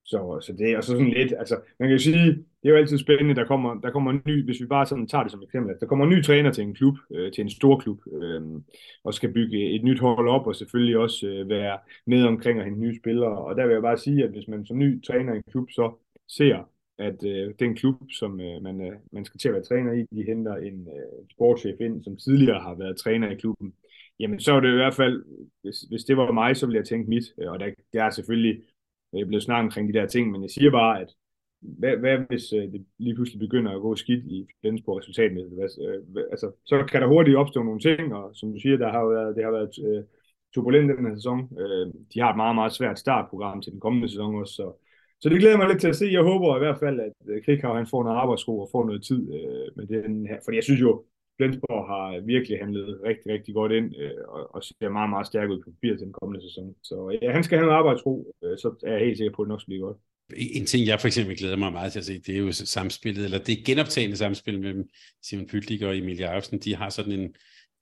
så, 0.04 0.40
så 0.40 0.52
det 0.52 0.72
er 0.72 0.80
så 0.80 0.92
sådan 0.92 1.08
lidt, 1.08 1.32
altså 1.38 1.60
man 1.78 1.88
kan 1.88 1.96
jo 1.96 2.02
sige, 2.02 2.26
det 2.62 2.64
er 2.64 2.70
jo 2.70 2.76
altid 2.76 2.98
spændende, 2.98 3.34
der 3.34 3.44
kommer, 3.44 3.80
der 3.80 3.90
kommer 3.90 4.10
en 4.10 4.22
ny, 4.26 4.44
hvis 4.44 4.60
vi 4.60 4.66
bare 4.66 4.86
sådan 4.86 5.06
tager 5.06 5.22
det 5.22 5.32
som 5.32 5.42
eksempel, 5.42 5.74
at 5.74 5.80
der 5.80 5.86
kommer 5.86 6.04
en 6.04 6.10
ny 6.10 6.22
træner 6.24 6.52
til 6.52 6.64
en 6.64 6.74
klub, 6.74 6.96
øh, 7.14 7.32
til 7.32 7.42
en 7.42 7.50
stor 7.50 7.78
klub, 7.78 8.00
øh, 8.22 8.42
og 9.04 9.14
skal 9.14 9.32
bygge 9.32 9.74
et 9.74 9.84
nyt 9.84 10.00
hold 10.00 10.28
op, 10.28 10.46
og 10.46 10.56
selvfølgelig 10.56 10.98
også 10.98 11.26
øh, 11.26 11.48
være 11.48 11.78
med 12.06 12.24
omkring 12.24 12.58
at 12.58 12.64
hente 12.64 12.80
nye 12.80 12.98
spillere, 13.00 13.38
og 13.38 13.56
der 13.56 13.66
vil 13.66 13.72
jeg 13.72 13.82
bare 13.82 13.98
sige, 13.98 14.24
at 14.24 14.30
hvis 14.30 14.48
man 14.48 14.66
som 14.66 14.78
ny 14.78 15.02
træner 15.02 15.32
i 15.32 15.36
en 15.36 15.42
klub 15.50 15.70
så 15.70 15.92
ser, 16.28 16.68
at 16.98 17.24
øh, 17.24 17.54
den 17.58 17.76
klub, 17.76 17.94
som 18.10 18.40
øh, 18.40 18.62
man, 18.62 18.80
øh, 18.80 18.92
man 19.12 19.24
skal 19.24 19.38
til 19.38 19.48
at 19.48 19.54
være 19.54 19.62
træner 19.62 19.92
i, 19.92 20.16
de 20.16 20.22
henter 20.22 20.56
en 20.56 20.88
øh, 20.88 21.28
sportschef 21.30 21.80
ind, 21.80 22.02
som 22.04 22.16
tidligere 22.16 22.60
har 22.60 22.74
været 22.74 22.96
træner 22.96 23.30
i 23.30 23.34
klubben, 23.34 23.74
jamen 24.18 24.40
så 24.40 24.52
er 24.52 24.60
det 24.60 24.72
i 24.72 24.80
hvert 24.82 24.94
fald, 24.94 25.24
hvis, 25.62 25.80
hvis 25.80 26.04
det 26.04 26.16
var 26.16 26.32
mig, 26.32 26.56
så 26.56 26.66
ville 26.66 26.78
jeg 26.78 26.86
tænke 26.86 27.10
mit, 27.10 27.24
øh, 27.40 27.50
og 27.50 27.60
der, 27.60 27.70
der 27.92 28.04
er 28.04 28.10
selvfølgelig 28.10 28.62
øh, 29.14 29.26
blevet 29.26 29.42
snakket 29.42 29.66
omkring 29.66 29.94
de 29.94 29.98
der 29.98 30.06
ting, 30.06 30.30
men 30.30 30.42
jeg 30.42 30.50
siger 30.50 30.70
bare, 30.70 31.00
at 31.00 31.14
hvad, 31.60 31.96
hvad 31.96 32.18
hvis 32.18 32.52
øh, 32.52 32.72
det 32.72 32.86
lige 32.98 33.14
pludselig 33.14 33.40
begynder 33.40 33.72
at 33.72 33.80
gå 33.80 33.96
skidt 33.96 34.24
i 34.24 34.46
Flensborg 34.60 34.98
resultatmæssigt? 34.98 35.54
Hvad, 35.54 35.68
øh, 35.88 36.24
altså, 36.30 36.52
så 36.64 36.84
kan 36.90 37.02
der 37.02 37.08
hurtigt 37.08 37.36
opstå 37.36 37.62
nogle 37.62 37.80
ting, 37.80 38.14
og 38.14 38.30
som 38.34 38.52
du 38.52 38.58
siger, 38.60 38.76
der 38.76 38.90
har 38.90 39.04
været, 39.04 39.36
det 39.36 39.44
har 39.44 39.50
været 39.50 39.70
øh, 39.86 40.04
turbulent 40.54 40.98
den 40.98 41.06
her 41.06 41.14
sæson. 41.14 41.58
Øh, 41.58 41.86
de 42.14 42.20
har 42.20 42.30
et 42.30 42.36
meget, 42.36 42.54
meget 42.54 42.72
svært 42.72 42.98
startprogram 42.98 43.62
til 43.62 43.72
den 43.72 43.80
kommende 43.80 44.08
sæson 44.08 44.34
også, 44.34 44.54
så, 44.54 44.72
så 45.20 45.28
det 45.28 45.40
glæder 45.40 45.56
mig 45.56 45.68
lidt 45.68 45.80
til 45.80 45.88
at 45.88 45.96
se. 45.96 46.06
Jeg 46.12 46.22
håber 46.22 46.56
i 46.56 46.58
hvert 46.64 46.78
fald, 46.78 47.00
at 47.00 47.16
øh, 47.28 47.44
Krikau 47.44 47.74
han 47.74 47.86
får 47.86 48.02
noget 48.04 48.16
arbejdsro 48.16 48.60
og 48.60 48.68
får 48.72 48.86
noget 48.86 49.02
tid 49.02 49.22
øh, 49.36 49.66
med 49.76 49.86
den 49.86 50.26
her, 50.26 50.38
fordi 50.44 50.56
jeg 50.56 50.64
synes 50.64 50.80
jo, 50.80 51.04
Flensborg 51.36 51.82
har 51.92 52.20
virkelig 52.20 52.58
handlet 52.58 53.00
rigtig, 53.08 53.32
rigtig 53.32 53.54
godt 53.54 53.72
ind, 53.72 53.88
øh, 54.02 54.22
og, 54.28 54.54
og 54.54 54.62
ser 54.62 54.88
meget, 54.88 55.10
meget 55.10 55.26
stærk 55.26 55.50
ud 55.50 55.62
på 55.62 55.70
papir 55.70 55.96
til 55.96 56.06
den 56.06 56.18
kommende 56.20 56.42
sæson. 56.46 56.74
Så 56.82 57.18
ja, 57.22 57.32
han 57.32 57.44
skal 57.44 57.58
have 57.58 57.66
noget 57.66 57.78
arbejdsro, 57.78 58.34
øh, 58.44 58.58
så 58.58 58.68
er 58.86 58.92
jeg 58.92 59.06
helt 59.06 59.18
sikker 59.18 59.34
på, 59.34 59.42
at 59.42 59.46
det 59.46 59.52
nok 59.52 59.60
skal 59.60 59.70
blive 59.70 59.86
godt. 59.86 59.98
En 60.36 60.66
ting, 60.66 60.86
jeg 60.86 61.00
for 61.00 61.06
eksempel 61.06 61.38
glæder 61.38 61.56
mig 61.56 61.72
meget 61.72 61.92
til 61.92 61.98
at 61.98 62.04
se, 62.04 62.20
det 62.26 62.34
er 62.34 62.38
jo 62.38 62.52
samspillet, 62.52 63.24
eller 63.24 63.38
det 63.38 63.64
genoptagende 63.66 64.16
samspil 64.16 64.60
mellem 64.60 64.88
Simon 65.22 65.46
Pytlik 65.46 65.82
og 65.82 65.98
Emilie 65.98 66.26
Jacobsen. 66.26 66.58
De 66.58 66.76
har 66.76 66.90
sådan 66.90 67.12
en 67.12 67.34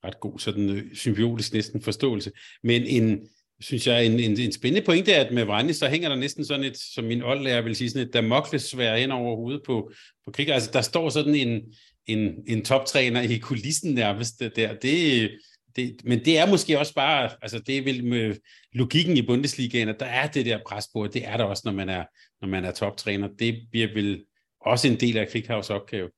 ret 0.05 0.21
god, 0.21 0.39
sådan 0.39 0.71
øh, 0.71 0.95
symbiotisk 0.95 1.53
næsten 1.55 1.81
forståelse. 1.83 2.31
Men 2.63 2.83
en, 2.83 3.29
synes 3.61 3.87
jeg, 3.87 4.07
en, 4.07 4.21
en, 4.21 4.41
en 4.41 4.53
spændende 4.53 4.87
pointe 4.87 5.13
er, 5.13 5.25
at 5.25 5.35
med 5.35 5.45
Vranje, 5.45 5.75
så 5.75 5.89
hænger 5.89 6.09
der 6.09 6.17
næsten 6.17 6.45
sådan 6.45 6.65
et, 6.65 6.77
som 6.77 7.05
min 7.05 7.23
oldlærer 7.23 7.63
vil 7.63 7.77
sige, 7.77 7.91
sådan 7.91 8.07
et 8.09 8.15
damoklesvær 8.15 8.97
hen 8.97 9.11
over 9.11 9.37
hovedet 9.37 9.63
på, 9.67 9.91
på 10.25 10.31
krig. 10.31 10.49
Altså, 10.49 10.71
der 10.73 10.81
står 10.81 11.09
sådan 11.09 11.35
en, 11.35 11.63
en, 12.07 12.35
en 12.47 12.65
toptræner 12.65 13.21
i 13.21 13.39
kulissen 13.39 13.95
nærmest 13.95 14.41
der. 14.57 14.75
Det, 14.75 15.31
det, 15.77 16.01
men 16.05 16.25
det 16.25 16.39
er 16.39 16.47
måske 16.47 16.79
også 16.79 16.95
bare, 16.95 17.31
altså 17.43 17.59
det 17.59 17.79
er 17.79 17.83
vel 17.83 18.05
med 18.05 18.37
logikken 18.73 19.17
i 19.17 19.23
Bundesligaen, 19.23 19.89
at 19.89 20.01
der 20.01 20.07
er 20.07 20.27
det 20.27 20.47
der 20.47 20.59
pres 20.67 20.89
på, 20.93 21.07
det 21.07 21.29
er 21.29 21.37
der 21.37 21.45
også, 21.45 21.63
når 21.65 21.73
man 21.73 21.89
er, 21.89 22.05
når 22.41 22.49
man 22.49 22.65
er 22.65 22.73
toptræner. 22.73 23.29
Det 23.39 23.63
bliver 23.71 23.95
vel 23.95 24.25
også 24.61 24.89
en 24.89 25.01
del 25.01 25.17
af 25.17 25.29
Krighavs 25.29 25.71
opgave. 25.71 26.11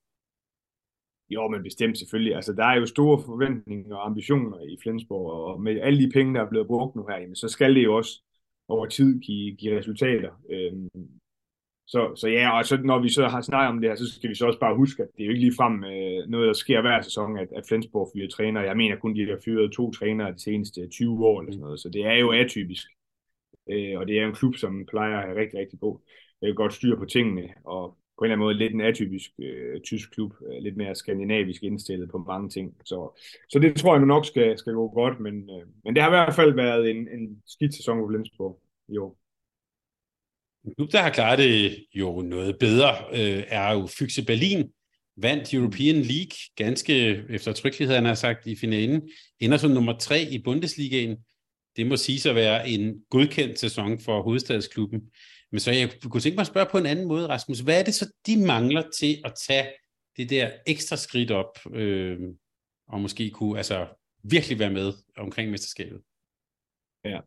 Jo, 1.31 1.49
men 1.49 1.62
bestemt 1.62 1.99
selvfølgelig. 1.99 2.35
Altså, 2.35 2.53
der 2.53 2.64
er 2.64 2.77
jo 2.77 2.87
store 2.87 3.23
forventninger 3.27 3.97
og 3.97 4.07
ambitioner 4.07 4.61
i 4.61 4.77
Flensborg, 4.83 5.31
og 5.31 5.61
med 5.61 5.81
alle 5.81 6.07
de 6.07 6.11
penge, 6.12 6.35
der 6.35 6.41
er 6.41 6.51
blevet 6.51 6.67
brugt 6.67 6.97
nu 6.97 7.07
her, 7.09 7.19
jamen, 7.19 7.37
så 7.37 7.49
skal 7.49 7.75
det 7.75 7.85
jo 7.85 7.97
også 7.97 8.23
over 8.69 8.87
tid 8.87 9.21
give, 9.21 9.57
give 9.57 9.79
resultater. 9.79 10.31
Øhm, 10.51 11.11
så, 11.87 12.12
så 12.17 12.29
ja, 12.29 12.59
og 12.59 12.64
så 12.64 12.77
når 12.77 12.99
vi 12.99 13.09
så 13.09 13.29
har 13.29 13.41
snakket 13.41 13.69
om 13.69 13.81
det 13.81 13.91
her, 13.91 13.97
så 13.97 14.12
skal 14.12 14.31
vi 14.31 14.35
så 14.35 14.47
også 14.47 14.59
bare 14.59 14.77
huske, 14.77 15.03
at 15.03 15.09
det 15.17 15.23
er 15.23 15.27
jo 15.27 15.31
ikke 15.31 15.45
ligefrem 15.45 15.85
øh, 15.85 16.29
noget, 16.29 16.47
der 16.47 16.53
sker 16.53 16.81
hver 16.81 17.03
sæson, 17.03 17.38
at, 17.38 17.49
at 17.57 17.64
Flensborg 17.69 18.11
fyrer 18.14 18.29
træner. 18.29 18.61
Jeg 18.61 18.77
mener 18.77 18.97
kun, 18.97 19.14
de 19.14 19.27
har 19.29 19.38
fyret 19.45 19.73
to 19.73 19.91
trænere 19.91 20.33
de 20.33 20.43
seneste 20.43 20.88
20 20.88 21.27
år 21.27 21.41
eller 21.41 21.53
sådan 21.53 21.62
noget, 21.62 21.81
så 21.81 21.88
det 21.88 22.07
er 22.07 22.14
jo 22.14 22.33
atypisk. 22.33 22.87
Øh, 23.71 23.99
og 23.99 24.07
det 24.07 24.19
er 24.19 24.27
en 24.27 24.35
klub, 24.35 24.57
som 24.57 24.87
plejer 24.87 25.19
at 25.19 25.25
have 25.25 25.41
rigtig, 25.41 25.61
rigtig 25.61 25.81
god, 25.81 25.99
øh, 26.45 26.55
godt 26.55 26.75
styr 26.75 26.97
på 26.97 27.05
tingene, 27.05 27.49
og 27.64 27.97
på 28.19 28.25
en 28.25 28.31
eller 28.31 28.35
anden 28.35 28.45
måde 28.45 28.59
lidt 28.59 28.75
en 28.75 28.81
atypisk 28.81 29.31
øh, 29.39 29.81
tysk 29.81 30.11
klub, 30.11 30.33
øh, 30.49 30.63
lidt 30.63 30.77
mere 30.77 30.95
skandinavisk 30.95 31.63
indstillet 31.63 32.11
på 32.11 32.19
mange 32.19 32.49
ting. 32.49 32.77
Så, 32.85 33.21
så 33.49 33.59
det 33.59 33.77
tror 33.77 33.95
jeg 33.95 34.01
nu 34.01 34.07
nok 34.07 34.27
skal, 34.27 34.59
skal 34.59 34.73
gå 34.73 34.89
godt, 34.89 35.21
men, 35.21 35.35
øh, 35.35 35.67
men 35.85 35.95
det 35.95 36.03
har 36.03 36.11
i 36.11 36.17
hvert 36.17 36.35
fald 36.35 36.55
været 36.55 36.91
en, 36.91 36.97
en 36.97 37.43
skidt 37.47 37.75
sæson 37.75 37.99
på 37.99 38.09
Flensborg 38.09 38.61
Jo. 38.89 39.15
En 40.65 40.75
klub, 40.75 40.93
der 40.93 41.03
har 41.03 41.11
klaret 41.11 41.39
det 41.39 41.85
jo 41.95 42.23
noget 42.23 42.59
bedre, 42.59 42.95
øh, 43.13 43.45
er 43.49 43.73
jo 43.73 43.87
Fyxe 43.87 44.25
Berlin, 44.25 44.71
vandt 45.17 45.55
European 45.55 45.95
League 45.95 46.37
ganske 46.57 47.25
eftertrykkelighed, 47.31 47.95
han 47.95 48.05
har 48.05 48.15
sagt 48.15 48.47
i 48.47 48.57
finalen, 48.57 49.11
ender 49.41 49.57
som 49.57 49.71
nummer 49.71 49.99
tre 49.99 50.23
i 50.31 50.43
Bundesligaen. 50.43 51.17
Det 51.77 51.87
må 51.87 51.97
sige 51.97 52.31
at 52.31 52.37
være 52.37 52.69
en 52.69 53.03
godkendt 53.11 53.59
sæson 53.59 54.01
for 54.01 54.23
hovedstadsklubben. 54.23 55.01
Men 55.53 55.61
så 55.61 55.71
jeg 55.71 55.91
kunne 56.11 56.21
tænke 56.21 56.37
mig 56.37 56.41
at 56.41 56.47
spørge 56.47 56.69
på 56.71 56.79
en 56.79 56.87
anden 56.87 57.09
måde, 57.09 57.29
Rasmus. 57.29 57.61
Hvad 57.61 57.81
er 57.81 57.85
det 57.85 57.95
så, 57.95 58.13
de 58.27 58.47
mangler 58.47 58.85
til 59.01 59.17
at 59.25 59.33
tage 59.49 59.67
det 60.17 60.31
der 60.31 60.51
ekstra 60.67 60.97
skridt 60.97 61.31
op, 61.31 61.59
øh, 61.75 62.19
og 62.89 63.01
måske 63.01 63.31
kunne 63.31 63.57
altså, 63.57 63.87
virkelig 64.23 64.59
være 64.59 64.71
med 64.71 64.93
omkring 65.17 65.51
mesterskabet? 65.51 66.01
Ja, 67.05 67.21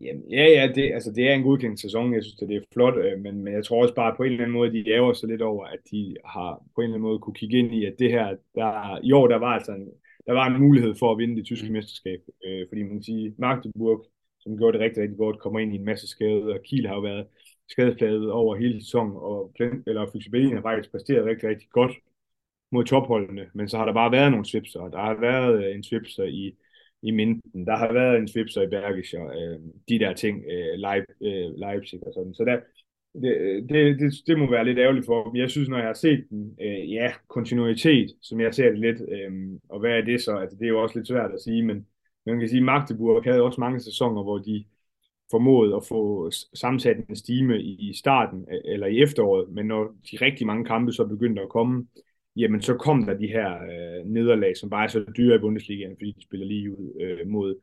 Jamen, 0.00 0.30
ja, 0.30 0.44
ja, 0.44 0.72
det, 0.74 0.92
altså, 0.92 1.12
det 1.12 1.28
er 1.28 1.34
en 1.34 1.42
godkendt 1.42 1.80
sæson. 1.80 2.14
Jeg 2.14 2.22
synes, 2.22 2.36
det 2.36 2.56
er 2.56 2.60
flot, 2.72 2.96
øh, 2.96 3.20
men, 3.20 3.44
men 3.44 3.54
jeg 3.54 3.64
tror 3.64 3.82
også 3.82 3.94
bare 3.94 4.14
på 4.16 4.22
en 4.22 4.32
eller 4.32 4.44
anden 4.44 4.58
måde, 4.58 4.72
de 4.72 4.90
ærger 4.90 5.12
sig 5.12 5.28
lidt 5.28 5.42
over, 5.42 5.66
at 5.66 5.78
de 5.90 6.16
har 6.24 6.62
på 6.74 6.80
en 6.80 6.84
eller 6.84 6.94
anden 6.94 7.08
måde 7.08 7.18
kunne 7.18 7.34
kigge 7.34 7.58
ind 7.58 7.74
i, 7.74 7.84
at 7.84 7.94
det 7.98 8.10
her, 8.10 8.36
der, 8.54 9.00
i 9.02 9.12
år, 9.12 9.26
der 9.28 9.36
var 9.36 9.52
altså 9.54 9.72
en, 9.72 9.88
der 10.26 10.32
var 10.32 10.46
en 10.46 10.60
mulighed 10.60 10.94
for 10.94 11.12
at 11.12 11.18
vinde 11.18 11.36
det 11.36 11.44
tyske 11.44 11.72
mesterskab. 11.72 12.20
Øh, 12.44 12.66
fordi 12.68 12.82
man 12.82 12.92
kan 12.92 13.02
sige, 13.02 13.34
Magdeburg, 13.38 14.06
som 14.40 14.56
gjorde 14.58 14.78
det 14.78 14.84
rigtig, 14.84 15.02
rigtig 15.02 15.18
godt, 15.18 15.38
kommer 15.38 15.60
ind 15.60 15.72
i 15.72 15.76
en 15.76 15.84
masse 15.84 16.08
skade, 16.08 16.42
og 16.54 16.60
Kiel 16.64 16.86
har 16.86 16.94
jo 16.94 17.00
været 17.00 17.26
skadepladet 17.68 18.30
over 18.30 18.56
hele 18.56 18.80
sæsonen, 18.80 19.16
og 19.16 19.54
eller 19.86 20.10
Flexibility 20.10 20.54
har 20.54 20.62
faktisk 20.62 20.90
præsteret 20.90 21.24
rigtig, 21.24 21.48
rigtig 21.48 21.68
godt 21.70 21.92
mod 22.72 22.84
topholdene, 22.84 23.46
men 23.54 23.68
så 23.68 23.78
har 23.78 23.84
der 23.84 23.92
bare 23.92 24.12
været 24.12 24.30
nogle 24.30 24.46
svipser. 24.46 24.84
Øh, 24.84 24.92
der 24.92 24.98
har 24.98 25.20
været 25.20 25.74
en 25.74 25.82
svipser 25.84 26.24
i 26.24 26.56
i 27.04 27.10
Minden. 27.10 27.66
Der 27.66 27.76
har 27.76 27.92
været 27.92 28.18
en 28.18 28.28
svipser 28.28 28.62
i 28.62 28.66
Bergischer, 28.66 29.26
øh, 29.26 29.58
de 29.88 29.98
der 29.98 30.14
ting, 30.14 30.44
øh, 30.50 30.78
Leip, 30.78 31.04
øh, 31.22 31.50
Leipzig 31.56 32.06
og 32.06 32.12
sådan. 32.14 32.34
Så 32.34 32.44
der, 32.44 32.60
det, 33.22 33.68
det, 33.68 34.00
det, 34.00 34.12
det 34.26 34.38
må 34.38 34.50
være 34.50 34.64
lidt 34.64 34.78
ærgerligt 34.78 35.06
for 35.06 35.24
dem. 35.24 35.36
Jeg 35.36 35.50
synes, 35.50 35.68
når 35.68 35.76
jeg 35.76 35.86
har 35.86 35.94
set 35.94 36.26
den, 36.30 36.56
øh, 36.60 36.92
ja, 36.92 37.12
kontinuitet, 37.28 38.10
som 38.22 38.40
jeg 38.40 38.54
ser 38.54 38.70
det 38.70 38.78
lidt, 38.78 39.00
øh, 39.00 39.32
og 39.68 39.80
hvad 39.80 39.90
er 39.90 40.04
det 40.04 40.22
så? 40.22 40.36
Altså, 40.36 40.56
det 40.58 40.64
er 40.64 40.68
jo 40.68 40.82
også 40.82 40.98
lidt 40.98 41.08
svært 41.08 41.32
at 41.32 41.40
sige, 41.40 41.62
men 41.62 41.86
man 42.26 42.38
kan 42.38 42.48
sige, 42.48 42.58
at 42.58 42.64
Magdeburg 42.64 43.24
havde 43.24 43.42
også 43.42 43.60
mange 43.60 43.80
sæsoner, 43.80 44.22
hvor 44.22 44.38
de 44.38 44.64
formået 45.30 45.76
at 45.76 45.86
få 45.88 46.30
sammensat 46.54 46.96
en 47.08 47.16
stime 47.16 47.62
i 47.62 47.92
starten 47.94 48.46
eller 48.64 48.86
i 48.86 49.02
efteråret, 49.02 49.48
men 49.48 49.66
når 49.66 49.84
de 49.84 50.16
rigtig 50.20 50.46
mange 50.46 50.64
kampe 50.64 50.92
så 50.92 51.06
begyndte 51.06 51.42
at 51.42 51.48
komme, 51.48 51.86
jamen 52.36 52.62
så 52.62 52.74
kom 52.74 53.06
der 53.06 53.14
de 53.14 53.26
her 53.26 53.54
øh, 53.54 54.06
nederlag, 54.06 54.56
som 54.56 54.70
bare 54.70 54.84
er 54.84 54.88
så 54.88 55.04
dyre 55.16 55.36
i 55.36 55.38
Bundesligaen, 55.38 55.96
fordi 55.96 56.12
de 56.12 56.22
spiller 56.22 56.46
lige 56.46 56.70
ud 56.70 57.00
øh, 57.00 57.28
mod 57.28 57.54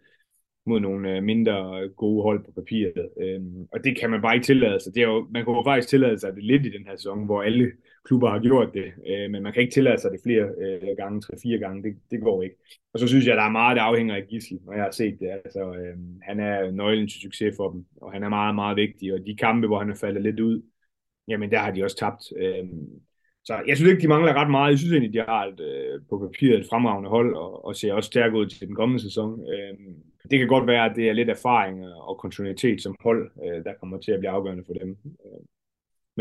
mod 0.65 0.79
nogle 0.79 1.17
øh, 1.17 1.23
mindre 1.23 1.83
øh, 1.83 1.91
gode 1.91 2.23
hold 2.23 2.45
på 2.45 2.51
papiret. 2.51 3.09
Øhm, 3.21 3.67
og 3.73 3.83
det 3.83 3.97
kan 3.99 4.09
man 4.09 4.21
bare 4.21 4.35
ikke 4.35 4.45
tillade 4.45 4.79
sig. 4.79 4.93
Det 4.95 5.03
er 5.03 5.07
jo, 5.07 5.27
man 5.31 5.45
kunne 5.45 5.57
jo 5.57 5.63
faktisk 5.63 5.89
tillade 5.89 6.19
sig 6.19 6.35
det 6.35 6.43
lidt 6.43 6.65
i 6.65 6.71
den 6.71 6.85
her 6.85 6.95
sæson, 6.95 7.25
hvor 7.25 7.41
alle 7.41 7.71
klubber 8.05 8.29
har 8.29 8.39
gjort 8.39 8.73
det, 8.73 8.93
øh, 9.09 9.31
men 9.31 9.43
man 9.43 9.53
kan 9.53 9.61
ikke 9.61 9.73
tillade 9.73 10.01
sig 10.01 10.11
det 10.11 10.19
flere 10.23 10.45
øh, 10.63 10.97
gange, 10.97 11.21
tre-fire 11.21 11.59
gange. 11.59 11.83
Det, 11.83 11.97
det 12.11 12.21
går 12.21 12.41
ikke. 12.41 12.55
Og 12.93 12.99
så 12.99 13.07
synes 13.07 13.27
jeg, 13.27 13.37
der 13.37 13.43
er 13.43 13.49
meget, 13.49 13.75
der 13.77 13.81
afhænger 13.81 14.15
af 14.15 14.27
Gissel, 14.29 14.59
når 14.65 14.73
jeg 14.73 14.83
har 14.83 14.91
set 14.91 15.19
det. 15.19 15.29
Altså, 15.45 15.59
øh, 15.59 15.97
han 16.21 16.39
er 16.39 16.71
nøglen 16.71 17.07
til 17.07 17.21
succes 17.21 17.53
for 17.57 17.71
dem, 17.71 17.85
og 18.01 18.11
han 18.11 18.23
er 18.23 18.29
meget, 18.29 18.55
meget 18.55 18.75
vigtig. 18.75 19.13
Og 19.13 19.19
de 19.25 19.35
kampe, 19.35 19.67
hvor 19.67 19.79
han 19.79 19.91
er 19.91 19.95
faldet 19.95 20.23
lidt 20.23 20.39
ud, 20.39 20.61
jamen 21.27 21.51
der 21.51 21.57
har 21.57 21.71
de 21.71 21.83
også 21.83 21.97
tabt. 21.97 22.23
Øh, 22.37 22.65
så 23.43 23.61
jeg 23.67 23.77
synes 23.77 23.91
ikke, 23.91 24.01
de 24.01 24.07
mangler 24.07 24.33
ret 24.33 24.51
meget. 24.51 24.71
Jeg 24.71 24.79
synes 24.79 24.93
egentlig, 24.93 25.13
de 25.13 25.25
har 25.27 25.45
et, 25.45 25.59
øh, 25.59 26.01
på 26.09 26.17
papiret 26.17 26.59
et 26.59 26.67
fremragende 26.69 27.09
hold, 27.09 27.35
og, 27.35 27.65
og 27.65 27.75
ser 27.75 27.93
også 27.93 28.07
stærkt 28.07 28.35
ud 28.35 28.45
til 28.45 28.67
den 28.67 28.75
kommende 28.75 29.03
sæson. 29.03 29.39
Øh, 29.53 29.73
det 30.31 30.39
kan 30.39 30.47
godt 30.47 30.67
være, 30.67 30.85
at 30.85 30.95
det 30.95 31.09
er 31.09 31.13
lidt 31.13 31.29
erfaring 31.29 31.85
og 31.85 32.17
kontinuitet 32.17 32.81
som 32.81 32.95
hold, 32.99 33.31
øh, 33.45 33.63
der 33.63 33.73
kommer 33.79 33.97
til 33.97 34.11
at 34.11 34.19
blive 34.19 34.31
afgørende 34.31 34.63
for 34.67 34.73
dem. 34.73 34.89
Øh, 35.25 35.41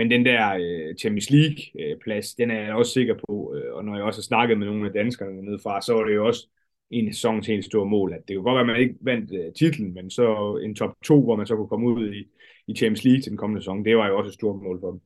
men 0.01 0.11
den 0.11 0.27
der 0.27 0.43
øh, 0.61 0.97
Champions 1.01 1.31
League-plads, 1.31 2.35
den 2.35 2.51
er 2.51 2.61
jeg 2.61 2.75
også 2.75 2.93
sikker 2.93 3.15
på, 3.15 3.55
øh, 3.57 3.75
og 3.75 3.85
når 3.85 3.95
jeg 3.97 4.05
også 4.05 4.21
har 4.21 4.31
snakket 4.33 4.59
med 4.59 4.67
nogle 4.67 4.87
af 4.87 4.93
danskerne 4.93 5.43
nede 5.43 5.59
fra, 5.63 5.81
så 5.81 5.99
er 5.99 6.05
det 6.05 6.15
jo 6.15 6.27
også 6.27 6.49
en 6.91 7.13
sæson 7.13 7.43
til 7.43 7.55
en 7.55 7.63
stor 7.63 7.85
mål. 7.85 8.13
At 8.13 8.23
det 8.29 8.35
kan 8.35 8.43
godt 8.43 8.55
være, 8.55 8.67
at 8.67 8.67
man 8.67 8.81
ikke 8.81 8.95
vandt 9.01 9.31
øh, 9.39 9.53
titlen, 9.59 9.95
men 9.95 10.11
så 10.11 10.27
en 10.65 10.75
top 10.75 10.95
2, 11.05 11.23
hvor 11.25 11.37
man 11.37 11.47
så 11.47 11.57
kunne 11.57 11.69
komme 11.69 11.87
ud 11.89 12.15
i, 12.15 12.21
i 12.67 12.75
Champions 12.77 13.05
League 13.05 13.23
til 13.23 13.31
den 13.31 13.39
kommende 13.39 13.63
sæson, 13.63 13.85
det 13.85 13.97
var 13.97 14.09
jo 14.09 14.19
også 14.19 14.29
et 14.29 14.35
stort 14.35 14.63
mål 14.63 14.81
for 14.81 14.91
dem. 14.91 15.01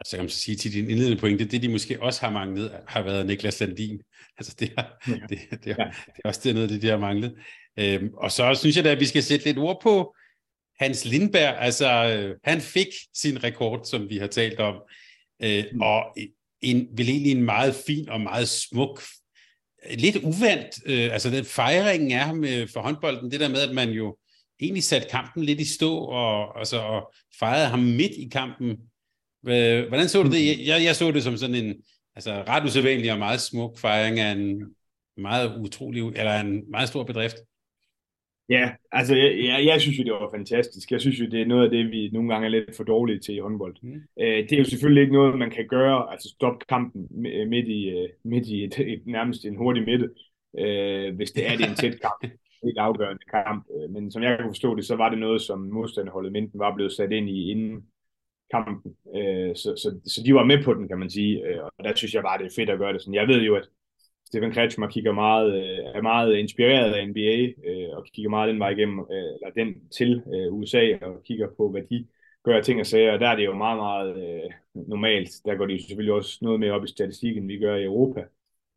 Altså 0.00 0.16
kan 0.16 0.24
man 0.24 0.30
sige 0.30 0.56
til 0.56 0.72
din 0.72 0.90
indledende 0.90 1.20
pointe, 1.20 1.44
det 1.44 1.62
de 1.62 1.68
måske 1.68 2.02
også 2.02 2.20
har 2.24 2.32
manglet, 2.32 2.70
har 2.86 3.02
været 3.02 3.26
Niklas 3.26 3.60
Landin. 3.60 4.02
Altså 4.38 4.56
det, 4.60 4.72
er, 4.76 4.84
ja. 5.08 5.12
det, 5.28 5.38
det, 5.64 5.70
er, 5.70 5.90
det 6.14 6.20
er 6.24 6.28
også 6.28 6.40
det 6.44 6.54
noget, 6.54 6.70
det 6.70 6.82
de 6.82 6.88
har 6.88 6.98
manglet. 6.98 7.34
Øhm, 7.78 8.14
og 8.14 8.30
så 8.30 8.54
synes 8.54 8.76
jeg 8.76 8.84
da, 8.84 8.90
at 8.90 9.00
vi 9.00 9.04
skal 9.04 9.22
sætte 9.22 9.44
lidt 9.44 9.58
ord 9.58 9.80
på 9.82 10.14
Hans 10.82 11.04
Lindberg. 11.04 11.56
Altså 11.58 11.88
øh, 11.88 12.36
han 12.44 12.60
fik 12.60 12.88
sin 13.14 13.44
rekord, 13.44 13.84
som 13.84 14.08
vi 14.08 14.16
har 14.16 14.26
talt 14.26 14.60
om, 14.60 14.74
øh, 15.42 15.64
mm. 15.72 15.80
og 15.80 16.16
en, 16.60 16.88
vel 16.96 17.08
egentlig 17.08 17.32
en 17.32 17.42
meget 17.42 17.74
fin 17.86 18.08
og 18.08 18.20
meget 18.20 18.48
smuk, 18.48 19.02
lidt 19.94 20.16
uvandt, 20.16 20.80
øh, 20.86 21.12
altså 21.12 21.30
den 21.30 21.44
fejringen 21.44 22.10
er 22.10 22.22
ham 22.22 22.44
øh, 22.44 22.68
for 22.68 22.80
håndbolden, 22.80 23.30
det 23.30 23.40
der 23.40 23.48
med, 23.48 23.60
at 23.60 23.74
man 23.74 23.90
jo 23.90 24.16
egentlig 24.60 24.84
satte 24.84 25.08
kampen 25.08 25.44
lidt 25.44 25.60
i 25.60 25.74
stå, 25.74 25.98
og, 25.98 26.58
altså, 26.58 26.78
og 26.78 27.12
fejrede 27.38 27.68
ham 27.68 27.78
midt 27.78 28.12
i 28.12 28.28
kampen, 28.32 28.76
Hvordan 29.42 30.08
så 30.08 30.22
du 30.22 30.30
det? 30.30 30.66
Jeg, 30.66 30.84
jeg 30.84 30.96
så 30.96 31.10
det 31.10 31.22
som 31.22 31.36
sådan 31.36 31.54
en 31.54 31.74
altså, 32.16 32.44
ret 32.48 32.64
usædvanlig 32.64 33.12
og 33.12 33.18
meget 33.18 33.40
smuk 33.40 33.78
fejring 33.78 34.20
af 34.20 34.32
en 34.32 34.62
meget 35.16 35.56
utrolig, 35.58 36.02
eller 36.02 36.40
en 36.40 36.70
meget 36.70 36.88
stor 36.88 37.04
bedrift. 37.04 37.36
Ja, 38.48 38.72
altså 38.92 39.16
jeg, 39.16 39.44
jeg, 39.44 39.66
jeg 39.66 39.80
synes 39.80 39.98
jo, 39.98 40.04
det 40.04 40.12
var 40.12 40.30
fantastisk. 40.34 40.90
Jeg 40.90 41.00
synes 41.00 41.20
jo, 41.20 41.26
det 41.26 41.40
er 41.42 41.46
noget 41.46 41.64
af 41.64 41.70
det, 41.70 41.90
vi 41.90 42.10
nogle 42.12 42.32
gange 42.32 42.46
er 42.46 42.50
lidt 42.50 42.76
for 42.76 42.84
dårlige 42.84 43.18
til 43.18 43.34
i 43.34 43.38
håndbold. 43.38 43.76
Mm. 43.82 44.02
Øh, 44.20 44.26
det 44.26 44.52
er 44.52 44.58
jo 44.58 44.64
selvfølgelig 44.64 45.00
ikke 45.00 45.12
noget, 45.12 45.38
man 45.38 45.50
kan 45.50 45.66
gøre, 45.68 46.12
altså 46.12 46.28
stoppe 46.28 46.64
kampen 46.68 47.08
midt 47.48 47.68
i, 47.68 47.88
øh, 47.90 48.08
midt 48.24 48.46
i 48.46 48.64
et, 48.64 48.78
et, 48.78 49.02
nærmest 49.06 49.44
en 49.44 49.56
hurtig 49.56 49.84
midte, 49.84 50.10
øh, 50.58 51.14
hvis 51.16 51.30
det 51.30 51.50
er 51.50 51.56
det 51.56 51.68
en 51.68 51.74
tæt 51.74 52.00
kamp. 52.00 52.32
Ikke 52.68 52.80
afgørende 52.80 53.24
kamp. 53.30 53.66
Øh, 53.74 53.90
men 53.90 54.10
som 54.10 54.22
jeg 54.22 54.38
kan 54.38 54.48
forstå 54.48 54.76
det, 54.76 54.84
så 54.84 54.96
var 54.96 55.08
det 55.08 55.18
noget, 55.18 55.42
som 55.42 55.58
modstanderholdet 55.58 56.32
Minden 56.32 56.58
var 56.60 56.74
blevet 56.74 56.92
sat 56.92 57.12
ind 57.12 57.28
i 57.28 57.50
inden 57.50 57.82
kampen. 58.50 58.94
Øh, 59.16 59.56
så, 59.56 59.70
så, 59.82 60.00
så 60.06 60.22
de 60.26 60.34
var 60.34 60.44
med 60.44 60.64
på 60.64 60.74
den, 60.74 60.88
kan 60.88 60.98
man 60.98 61.10
sige. 61.10 61.46
Øh, 61.46 61.62
og 61.64 61.84
der 61.84 61.94
synes 61.94 62.14
jeg 62.14 62.22
bare, 62.22 62.38
det 62.38 62.46
er 62.46 62.56
fedt 62.56 62.70
at 62.70 62.78
gøre 62.78 62.92
det 62.92 63.02
sådan. 63.02 63.14
Jeg 63.14 63.28
ved 63.28 63.42
jo, 63.42 63.56
at 63.56 63.68
Stefan 64.32 64.52
Kretschmer 64.52 64.88
kigger 64.88 65.12
meget, 65.12 65.54
øh, 65.54 65.78
er 65.94 66.02
meget 66.02 66.36
inspireret 66.36 66.92
af 66.92 67.08
NBA, 67.08 67.36
øh, 67.70 67.96
og 67.96 68.04
kigger 68.04 68.30
meget 68.30 68.48
den 68.48 68.58
vej 68.58 68.70
igennem, 68.70 68.98
øh, 68.98 69.34
eller 69.34 69.50
den 69.56 69.88
til 69.90 70.22
øh, 70.34 70.52
USA, 70.52 70.98
og 71.02 71.22
kigger 71.24 71.48
på, 71.56 71.68
hvad 71.70 71.82
de 71.90 72.06
gør 72.42 72.60
ting 72.60 72.80
og 72.80 72.86
sager, 72.86 73.12
og 73.12 73.20
der 73.20 73.28
er 73.28 73.36
det 73.36 73.44
jo 73.44 73.54
meget, 73.54 73.78
meget 73.78 74.16
øh, 74.16 74.50
normalt. 74.74 75.30
Der 75.44 75.54
går 75.54 75.66
de 75.66 75.82
selvfølgelig 75.82 76.12
også 76.14 76.38
noget 76.42 76.60
mere 76.60 76.72
op 76.72 76.84
i 76.84 76.88
statistikken, 76.88 77.48
vi 77.48 77.58
gør 77.58 77.76
i 77.76 77.84
Europa. 77.84 78.24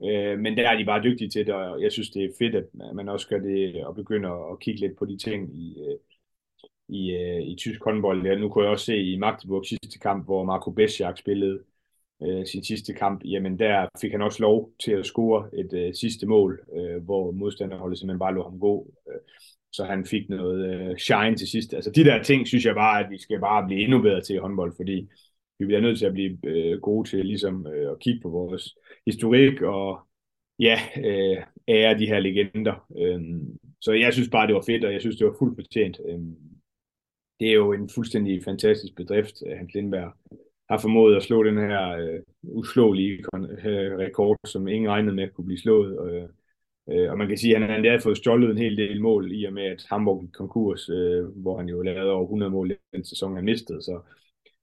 Øh, 0.04 0.39
men 0.39 0.58
der 0.58 0.70
er 0.70 0.78
de 0.78 0.86
bare 0.86 1.04
dygtige 1.04 1.30
til 1.30 1.48
det, 1.48 1.54
og 1.54 1.82
jeg 1.82 1.91
synes, 1.91 2.10
det 2.10 2.24
er 2.24 2.30
fedt, 2.39 2.56
at 2.56 2.65
man 2.96 3.10
også 3.10 3.28
gør 3.28 3.39
det, 3.39 3.86
og 3.86 3.96
begynder 3.96 4.52
at 4.52 4.60
kigge 4.60 4.80
lidt 4.80 4.98
på 4.98 5.06
de 5.06 5.18
ting 5.18 5.56
i, 5.56 5.80
øh, 5.80 5.98
i, 6.89 7.12
øh, 7.12 7.41
i 7.41 7.56
tysk 7.56 7.84
håndbold. 7.84 8.26
Ja, 8.26 8.36
nu 8.36 8.50
kunne 8.50 8.63
jeg 8.63 8.72
også 8.72 8.86
se 8.86 8.98
i 8.98 9.18
Magdeburg 9.18 9.65
sidste 9.65 10.00
kamp, 10.00 10.26
hvor 10.26 10.44
Marco 10.44 10.72
Besjak 10.72 11.18
spillede 11.18 11.60
øh, 12.23 12.45
sin 12.45 12.63
sidste 12.63 12.93
kamp, 12.93 13.21
jamen 13.25 13.60
der 13.60 13.88
fik 14.01 14.12
han 14.12 14.21
også 14.21 14.41
lov 14.41 14.71
til 14.84 14.91
at 14.91 15.06
score 15.06 15.49
et 15.54 15.73
øh, 15.73 15.93
sidste 15.93 16.25
mål, 16.25 16.60
øh, 16.75 17.04
hvor 17.04 17.32
modstanderholdet 17.32 17.99
simpelthen 17.99 18.19
bare 18.19 18.36
lå 18.36 18.43
ham 18.43 18.60
gå. 18.60 18.93
Øh, 19.08 19.19
så 19.71 19.84
han 19.84 20.06
fik 20.06 20.30
noget 20.30 20.75
øh, 20.75 20.97
shine 20.97 21.36
til 21.36 21.47
sidst. 21.47 21.73
Altså 21.73 21.91
de 21.91 22.04
der 22.04 22.23
ting, 22.23 22.47
synes 22.47 22.65
jeg 22.65 22.75
bare, 22.75 23.06
at 23.06 23.12
vi 23.12 23.17
skal 23.17 23.39
bare 23.39 23.67
blive 23.67 23.82
endnu 23.82 24.01
bedre 24.01 24.21
til 24.21 24.36
i 24.36 24.39
håndbold, 24.39 24.73
fordi 24.75 25.08
vi 25.60 25.65
bliver 25.65 25.82
nødt 25.82 25.97
til 25.97 26.06
at 26.06 26.13
blive 26.13 26.38
øh, 26.43 26.82
gode 26.82 27.10
til 27.10 27.25
ligesom 27.25 27.67
øh, 27.67 27.91
at 27.91 27.99
kigge 27.99 28.21
på 28.21 28.30
vores 28.30 28.75
historik 29.06 29.62
og 29.62 29.99
ja, 30.60 30.80
øh, 30.97 31.38
ære 31.67 31.97
de 31.97 32.08
her 32.08 32.19
legender. 32.19 32.86
Øh, 32.97 33.21
så 33.82 33.91
jeg 33.91 34.13
synes 34.13 34.30
bare, 34.30 34.47
det 34.47 34.56
var 34.56 34.63
fedt, 34.65 34.86
og 34.86 34.93
jeg 34.93 35.01
synes, 35.01 35.15
det 35.15 35.28
var 35.28 35.36
fuldt 35.39 35.58
fortjent. 35.58 35.99
Øh, 36.10 36.19
det 37.39 37.49
er 37.49 37.54
jo 37.54 37.73
en 37.73 37.89
fuldstændig 37.89 38.43
fantastisk 38.43 38.95
bedrift, 38.95 39.36
øh, 39.47 39.58
Hans 39.58 39.73
Lindberg 39.73 40.13
har 40.69 40.78
formået 40.78 41.15
at 41.15 41.23
slå 41.23 41.43
den 41.43 41.58
her 41.58 41.89
øh, 41.89 42.19
uslåelige 42.43 43.17
øh, 43.65 43.97
rekord, 43.97 44.38
som 44.45 44.67
ingen 44.67 44.91
regnede 44.91 45.15
med 45.15 45.30
kunne 45.30 45.45
blive 45.45 45.60
slået. 45.60 46.12
Øh, 46.12 46.30
øh, 46.91 47.12
og 47.12 47.17
man 47.17 47.28
kan 47.28 47.38
sige, 47.38 47.56
at 47.56 47.62
han 47.62 47.86
har 47.86 47.99
fået 47.99 48.17
stjålet 48.17 48.51
en 48.51 48.58
hel 48.58 48.78
del 48.78 49.01
mål, 49.01 49.32
i 49.32 49.45
og 49.45 49.54
med 49.54 49.63
at 49.63 49.86
Hamburg 49.89 50.21
gik 50.21 50.32
konkurs, 50.32 50.89
øh, 50.89 51.25
hvor 51.25 51.58
han 51.58 51.69
jo 51.69 51.82
lavede 51.82 52.12
over 52.12 52.23
100 52.23 52.51
mål 52.51 52.71
i 52.71 52.75
den 52.93 53.06
sæson, 53.06 53.36
han 53.36 53.45
mistede. 53.45 53.82
Så, 53.82 53.99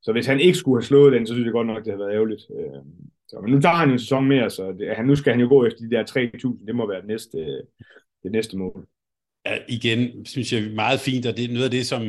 så 0.03 0.13
hvis 0.13 0.27
han 0.27 0.41
ikke 0.41 0.59
skulle 0.59 0.83
have 0.83 0.87
slået 0.87 1.13
den, 1.13 1.27
så 1.27 1.35
synes 1.35 1.45
jeg 1.45 1.53
godt 1.53 1.67
nok, 1.67 1.85
det 1.85 1.93
havde 1.93 2.05
været 2.05 2.15
ærgerligt. 2.15 2.43
Øh, 2.59 2.83
så, 3.29 3.41
men 3.41 3.53
nu 3.53 3.61
tager 3.61 3.75
han 3.75 3.91
en 3.91 3.99
sæson 3.99 4.29
mere, 4.29 4.51
så 4.51 4.73
det, 4.73 4.97
han, 4.97 5.07
nu 5.07 5.17
skal 5.17 5.33
han 5.33 5.41
jo 5.41 5.49
gå 5.49 5.67
efter 5.67 5.81
de 5.81 5.91
der 5.91 6.05
3.000. 6.05 6.67
Det 6.67 6.75
må 6.75 6.89
være 6.89 7.01
det 7.01 7.09
næste, 7.09 7.39
øh, 7.39 7.63
det 8.23 8.33
næste 8.33 8.57
mål. 8.57 8.87
Ja, 9.47 9.59
igen, 9.69 10.27
synes 10.27 10.53
jeg 10.53 10.63
meget 10.75 11.01
fint, 11.01 11.27
og 11.27 11.37
det 11.37 11.45
er 11.45 11.53
noget 11.53 11.65
af 11.65 11.71
det, 11.71 11.87
som 11.87 12.03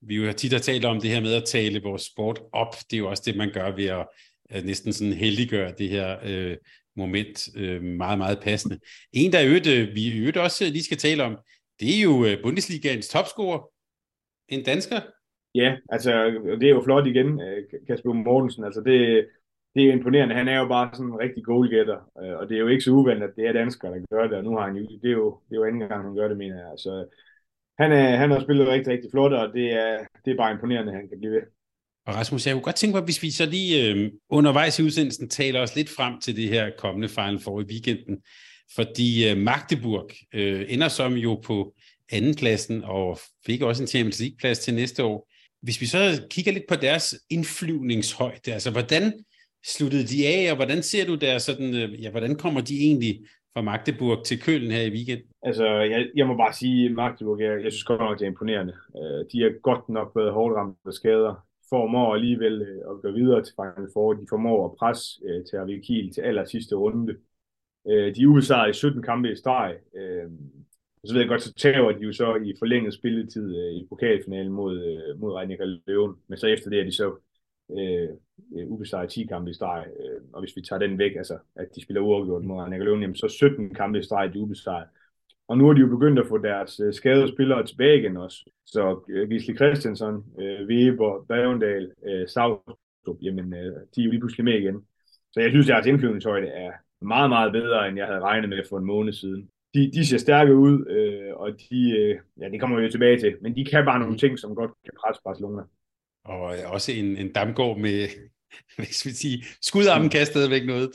vi 0.00 0.16
jo 0.16 0.32
tit 0.32 0.52
har 0.52 0.58
talt 0.58 0.84
om 0.84 1.00
det 1.00 1.10
her 1.10 1.20
med 1.20 1.34
at 1.34 1.44
tale 1.44 1.82
vores 1.82 2.02
sport 2.02 2.40
op. 2.52 2.74
Det 2.90 2.96
er 2.96 2.98
jo 2.98 3.10
også 3.10 3.22
det, 3.26 3.36
man 3.36 3.50
gør 3.52 3.70
ved 3.76 3.86
at, 3.86 4.08
at 4.50 4.64
næsten 4.64 4.92
sådan 4.92 5.12
heldiggøre 5.12 5.72
det 5.78 5.88
her 5.88 6.16
øh, 6.24 6.56
moment 6.96 7.48
øh, 7.56 7.82
meget, 7.82 8.18
meget 8.18 8.40
passende. 8.42 8.78
En, 9.12 9.32
der 9.32 9.46
øvrigt, 9.46 9.66
øh, 9.66 9.94
vi 9.94 10.18
øvrigt 10.18 10.36
også 10.36 10.64
lige 10.64 10.84
skal 10.84 10.96
tale 10.96 11.24
om, 11.24 11.38
det 11.80 11.98
er 11.98 12.02
jo 12.02 12.24
øh, 12.24 12.42
Bundesligaens 12.42 13.08
topscorer. 13.08 13.70
En 14.48 14.64
dansker. 14.64 15.00
Ja, 15.54 15.76
altså 15.88 16.10
det 16.60 16.66
er 16.66 16.74
jo 16.74 16.82
flot 16.84 17.06
igen, 17.06 17.40
øh, 17.40 17.62
Kasper 17.86 18.12
Mortensen. 18.12 18.64
Altså 18.64 18.80
det, 18.80 19.26
det 19.74 19.82
er 19.84 19.92
imponerende. 19.92 20.34
Han 20.34 20.48
er 20.48 20.58
jo 20.58 20.68
bare 20.68 20.90
sådan 20.92 21.06
en 21.06 21.18
rigtig 21.18 21.44
goalgetter, 21.44 21.98
øh, 22.22 22.36
og 22.38 22.48
det 22.48 22.54
er 22.54 22.60
jo 22.60 22.68
ikke 22.68 22.84
så 22.84 22.90
uvandt, 22.90 23.22
at 23.22 23.36
det 23.36 23.46
er 23.46 23.52
danskere, 23.52 23.94
der 23.94 24.00
gør 24.10 24.26
det, 24.28 24.36
og 24.38 24.44
nu 24.44 24.56
har 24.56 24.66
han 24.66 24.76
jo, 24.76 24.82
det 25.02 25.10
er 25.10 25.18
jo, 25.22 25.40
det 25.48 25.54
er 25.54 25.60
jo 25.60 25.64
anden 25.64 25.88
gang, 25.88 26.04
han 26.04 26.14
gør 26.14 26.28
det, 26.28 26.36
mener 26.36 26.56
jeg. 26.56 26.72
Så 26.76 27.06
han, 27.78 27.92
er, 27.92 28.16
han 28.16 28.30
har 28.30 28.40
spillet 28.40 28.68
rigtig, 28.68 28.92
rigtig 28.92 29.10
flot, 29.10 29.32
og 29.32 29.48
det 29.54 29.72
er, 29.72 29.98
det 30.24 30.30
er 30.30 30.36
bare 30.36 30.52
imponerende, 30.52 30.92
at 30.92 30.98
han 30.98 31.08
kan 31.08 31.18
blive 31.18 31.32
ved. 31.32 31.42
Og 32.06 32.14
Rasmus, 32.14 32.46
jeg 32.46 32.54
kunne 32.54 32.62
godt 32.62 32.76
tænke 32.76 32.96
mig, 32.96 33.04
hvis 33.04 33.22
vi 33.22 33.30
så 33.30 33.46
lige 33.46 33.88
øh, 33.88 34.10
undervejs 34.30 34.78
i 34.78 34.82
udsendelsen 34.82 35.28
taler 35.28 35.60
os 35.60 35.76
lidt 35.76 35.88
frem 35.88 36.20
til 36.20 36.36
det 36.36 36.48
her 36.48 36.70
kommende 36.78 37.08
Final 37.08 37.40
Four 37.40 37.60
i 37.60 37.64
weekenden, 37.64 38.18
fordi 38.74 39.30
øh, 39.30 39.36
Magdeburg 39.36 40.10
øh, 40.34 40.64
ender 40.68 40.88
som 40.88 41.12
jo 41.14 41.34
på 41.34 41.74
andenpladsen 42.12 42.84
og 42.84 43.18
fik 43.46 43.62
også 43.62 43.82
en 43.82 43.86
Champions 43.86 44.20
League-plads 44.20 44.58
til 44.58 44.74
næste 44.74 45.04
år. 45.04 45.30
Hvis 45.62 45.80
vi 45.80 45.86
så 45.86 46.22
kigger 46.30 46.52
lidt 46.52 46.68
på 46.68 46.74
deres 46.74 47.14
indflyvningshøjde, 47.30 48.52
altså 48.52 48.70
hvordan 48.70 49.12
sluttede 49.66 50.06
de 50.06 50.26
af, 50.26 50.50
og 50.50 50.56
hvordan 50.56 50.82
ser 50.82 51.06
du 51.06 51.14
der 51.14 51.38
sådan, 51.38 51.74
øh, 51.74 52.02
ja, 52.02 52.10
hvordan 52.10 52.34
kommer 52.36 52.60
de 52.60 52.78
egentlig 52.78 53.20
fra 53.58 53.62
Magdeburg 53.62 54.24
til 54.24 54.40
Køln 54.40 54.70
her 54.70 54.82
i 54.82 54.94
weekend? 54.96 55.22
Altså, 55.42 55.66
jeg, 55.66 56.06
jeg 56.16 56.26
må 56.26 56.36
bare 56.36 56.52
sige, 56.52 56.88
Magdeburg, 56.88 57.40
jeg, 57.40 57.64
jeg 57.64 57.72
synes 57.72 57.84
godt 57.84 58.00
nok, 58.00 58.18
det 58.18 58.24
er 58.24 58.30
imponerende. 58.30 58.74
Øh, 58.96 59.20
de 59.32 59.36
er 59.46 59.60
godt 59.68 59.88
nok 59.88 60.08
været 60.16 60.32
hårdt 60.32 60.56
ramt 60.56 60.78
af 60.86 60.92
skader. 60.92 61.34
Formår 61.70 62.14
alligevel 62.14 62.62
øh, 62.62 62.80
at 62.90 63.02
gå 63.02 63.10
videre 63.10 63.42
til 63.42 63.54
Final 63.58 63.88
Four. 63.92 64.12
De 64.12 64.26
formår 64.28 64.64
at 64.64 64.76
presse 64.80 65.20
øh, 65.28 65.44
til 65.46 65.56
Arvik 65.56 65.82
Kiel 65.86 66.12
til 66.12 66.20
aller 66.20 66.44
sidste 66.44 66.74
runde. 66.74 67.14
Øh, 67.88 68.14
de 68.14 68.22
er 68.22 68.66
i 68.66 68.72
17 68.72 69.02
kampe 69.02 69.32
i 69.32 69.36
streg. 69.36 69.76
Uh, 70.00 70.32
så 71.04 71.12
ved 71.12 71.20
jeg 71.20 71.28
godt, 71.28 71.42
så 71.42 71.52
tager 71.54 71.92
de 71.92 72.04
jo 72.04 72.12
så 72.12 72.34
i 72.34 72.54
forlænget 72.58 72.94
spilletid 72.94 73.56
øh, 73.62 73.72
i 73.72 73.86
pokalfinalen 73.88 74.52
mod, 74.52 74.74
øh, 74.88 75.20
mod 75.20 75.32
Reinika 75.32 75.64
Løven. 75.86 76.14
Men 76.28 76.38
så 76.38 76.46
efter 76.46 76.70
det 76.70 76.80
er 76.80 76.84
de 76.84 76.92
så 76.92 77.08
øh, 77.78 78.08
ubesejret 78.66 79.10
10 79.10 79.24
kampe 79.26 79.50
i 79.50 79.54
streg, 79.54 79.86
øh, 80.00 80.20
og 80.32 80.40
hvis 80.40 80.56
vi 80.56 80.62
tager 80.62 80.80
den 80.80 80.98
væk, 80.98 81.16
altså 81.16 81.38
at 81.56 81.68
de 81.74 81.82
spiller 81.82 82.00
uafgjort 82.00 82.44
mod 82.44 82.64
Annika 82.64 82.84
Løven, 82.84 83.14
så 83.14 83.28
17 83.28 83.74
kampe 83.74 83.98
i 83.98 84.02
streg, 84.02 84.34
de 84.34 84.40
ubesejret. 84.40 84.86
Og 85.48 85.58
nu 85.58 85.68
er 85.68 85.72
de 85.72 85.80
jo 85.80 85.86
begyndt 85.86 86.18
at 86.18 86.26
få 86.26 86.38
deres 86.38 86.80
øh, 86.80 86.94
skadede 86.94 87.28
spillere 87.28 87.66
tilbage 87.66 87.98
igen 87.98 88.16
også. 88.16 88.50
Så 88.66 89.00
øh, 89.08 89.28
Gisli 89.28 89.56
Christensen, 89.56 90.24
øh, 90.40 90.66
Weber, 90.68 91.24
Bavendal, 91.28 91.92
øh, 92.06 92.28
Savstrup, 92.28 93.18
jamen 93.22 93.54
øh, 93.54 93.72
de 93.96 94.00
er 94.00 94.04
jo 94.04 94.10
lige 94.10 94.20
pludselig 94.20 94.44
med 94.44 94.54
igen. 94.54 94.86
Så 95.32 95.40
jeg 95.40 95.50
synes, 95.50 95.66
at 95.66 95.72
deres 95.72 95.86
indflyvningshøjde 95.86 96.46
er 96.46 96.72
meget, 97.00 97.30
meget 97.30 97.52
bedre, 97.52 97.88
end 97.88 97.96
jeg 97.98 98.06
havde 98.06 98.20
regnet 98.20 98.48
med 98.48 98.62
for 98.68 98.78
en 98.78 98.84
måned 98.84 99.12
siden. 99.12 99.48
De, 99.74 99.90
de 99.92 100.06
ser 100.06 100.18
stærke 100.18 100.54
ud, 100.54 100.86
øh, 100.86 101.36
og 101.36 101.50
de, 101.70 101.98
øh, 101.98 102.18
ja, 102.40 102.48
det 102.48 102.60
kommer 102.60 102.76
vi 102.76 102.82
jo 102.82 102.90
tilbage 102.90 103.18
til, 103.18 103.36
men 103.40 103.56
de 103.56 103.64
kan 103.64 103.84
bare 103.84 104.00
nogle 104.00 104.18
ting, 104.18 104.38
som 104.38 104.54
godt 104.54 104.70
kan 104.84 104.92
presse 105.00 105.22
Barcelona. 105.24 105.62
Og 106.28 106.40
også 106.66 106.92
en, 106.92 107.16
en 107.16 107.32
damgård 107.32 107.78
med, 107.78 108.08
hvis 108.76 109.06
vi 109.06 109.10
sige, 109.10 109.44
skudarmen 109.62 110.10
kan 110.10 110.26
stadigvæk 110.26 110.66
noget. 110.66 110.90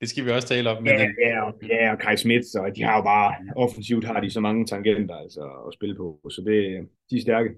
det 0.00 0.08
skal 0.08 0.24
vi 0.24 0.30
også 0.30 0.48
tale 0.48 0.70
om. 0.70 0.82
Men, 0.82 0.92
ja, 0.92 1.06
ja, 1.28 1.42
og, 1.42 1.54
ja, 1.68 1.92
og 1.92 1.98
Kai 1.98 2.16
Smith, 2.16 2.44
så 2.44 2.72
de 2.76 2.82
har 2.82 2.96
jo 2.96 3.02
bare, 3.02 3.34
offensivt 3.56 4.04
har 4.04 4.20
de 4.20 4.30
så 4.30 4.40
mange 4.40 4.66
tangenter 4.66 5.16
altså, 5.16 5.40
at 5.40 5.74
spille 5.74 5.96
på, 5.96 6.20
så 6.30 6.42
det, 6.46 6.88
de 7.10 7.16
er 7.16 7.22
stærke. 7.22 7.50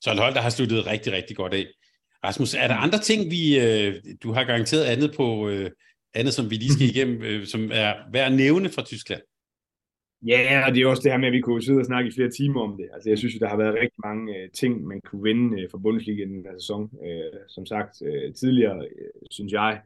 Så 0.00 0.12
et 0.12 0.18
hold, 0.18 0.34
der 0.34 0.40
har 0.40 0.50
sluttet 0.50 0.86
rigtig, 0.86 1.12
rigtig 1.12 1.36
godt 1.36 1.54
af. 1.54 1.66
Rasmus, 2.24 2.54
er 2.54 2.68
der 2.68 2.74
andre 2.74 2.98
ting, 2.98 3.30
vi, 3.30 3.60
øh, 3.60 4.02
du 4.22 4.32
har 4.32 4.44
garanteret 4.44 4.84
andet 4.84 5.14
på, 5.16 5.48
øh, 5.48 5.70
andet 6.14 6.34
som 6.34 6.50
vi 6.50 6.54
lige 6.54 6.72
skal 6.72 6.86
igennem, 6.94 7.22
øh, 7.22 7.46
som 7.46 7.70
er 7.72 7.94
værd 8.12 8.32
at 8.32 8.36
nævne 8.36 8.68
fra 8.68 8.82
Tyskland? 8.82 9.22
Ja, 10.26 10.66
og 10.66 10.74
det 10.74 10.82
er 10.82 10.86
også 10.86 11.02
det 11.02 11.12
her 11.12 11.18
med, 11.18 11.28
at 11.28 11.32
vi 11.32 11.40
kunne 11.40 11.62
sidde 11.62 11.78
og 11.78 11.84
snakke 11.84 12.08
i 12.08 12.12
flere 12.12 12.30
timer 12.30 12.60
om 12.60 12.76
det. 12.76 12.88
Altså, 12.94 13.08
jeg 13.10 13.18
synes, 13.18 13.34
at 13.34 13.40
der 13.40 13.48
har 13.48 13.56
været 13.56 13.74
rigtig 13.74 14.00
mange 14.04 14.32
uh, 14.32 14.50
ting, 14.52 14.84
man 14.86 15.00
kunne 15.00 15.22
vinde 15.22 15.56
uh, 15.56 15.62
øh, 15.62 15.70
for 15.70 15.78
Bundesliga 15.78 16.22
i 16.22 16.28
den 16.28 16.46
her 16.46 16.58
sæson. 16.58 16.82
Uh, 16.92 17.38
som 17.48 17.66
sagt, 17.66 18.02
uh, 18.02 18.34
tidligere, 18.34 18.76
uh, 18.76 19.26
synes 19.30 19.52
jeg, 19.52 19.80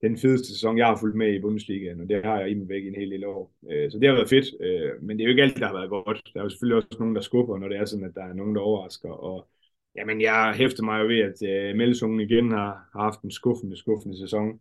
den 0.00 0.18
fedeste 0.18 0.48
sæson, 0.48 0.78
jeg 0.78 0.86
har 0.86 0.96
fulgt 1.00 1.16
med 1.16 1.34
i 1.34 1.40
Bundesligaen, 1.40 2.00
og 2.00 2.08
det 2.08 2.24
har 2.24 2.40
jeg 2.40 2.50
i 2.50 2.54
mig 2.54 2.68
væk 2.68 2.84
i 2.84 2.88
en 2.88 2.94
hel 2.94 3.08
lille 3.08 3.26
år. 3.28 3.52
Uh, 3.62 3.90
så 3.90 3.98
det 3.98 4.08
har 4.08 4.14
været 4.14 4.28
fedt, 4.28 4.48
uh, 4.60 5.04
men 5.04 5.16
det 5.16 5.22
er 5.22 5.26
jo 5.26 5.30
ikke 5.30 5.42
alt, 5.42 5.56
der 5.56 5.66
har 5.66 5.74
været 5.74 5.90
godt. 5.90 6.30
Der 6.34 6.40
er 6.40 6.44
jo 6.44 6.50
selvfølgelig 6.50 6.76
også 6.76 6.96
nogen, 7.00 7.14
der 7.16 7.20
skubber, 7.20 7.58
når 7.58 7.68
det 7.68 7.76
er 7.76 7.84
sådan, 7.84 8.06
at 8.06 8.14
der 8.14 8.24
er 8.24 8.32
nogen, 8.32 8.54
der 8.54 8.60
overrasker. 8.60 9.10
Og 9.10 9.48
jamen, 9.96 10.20
jeg 10.20 10.54
hæfter 10.56 10.82
mig 10.84 11.00
jo 11.00 11.06
ved, 11.06 11.20
at 11.30 11.38
uh, 11.72 11.76
Melsungen 11.76 12.20
igen 12.20 12.50
har, 12.50 12.88
har 12.92 13.02
haft 13.02 13.22
en 13.22 13.30
skuffende, 13.30 13.76
skuffende 13.76 14.18
sæson. 14.18 14.60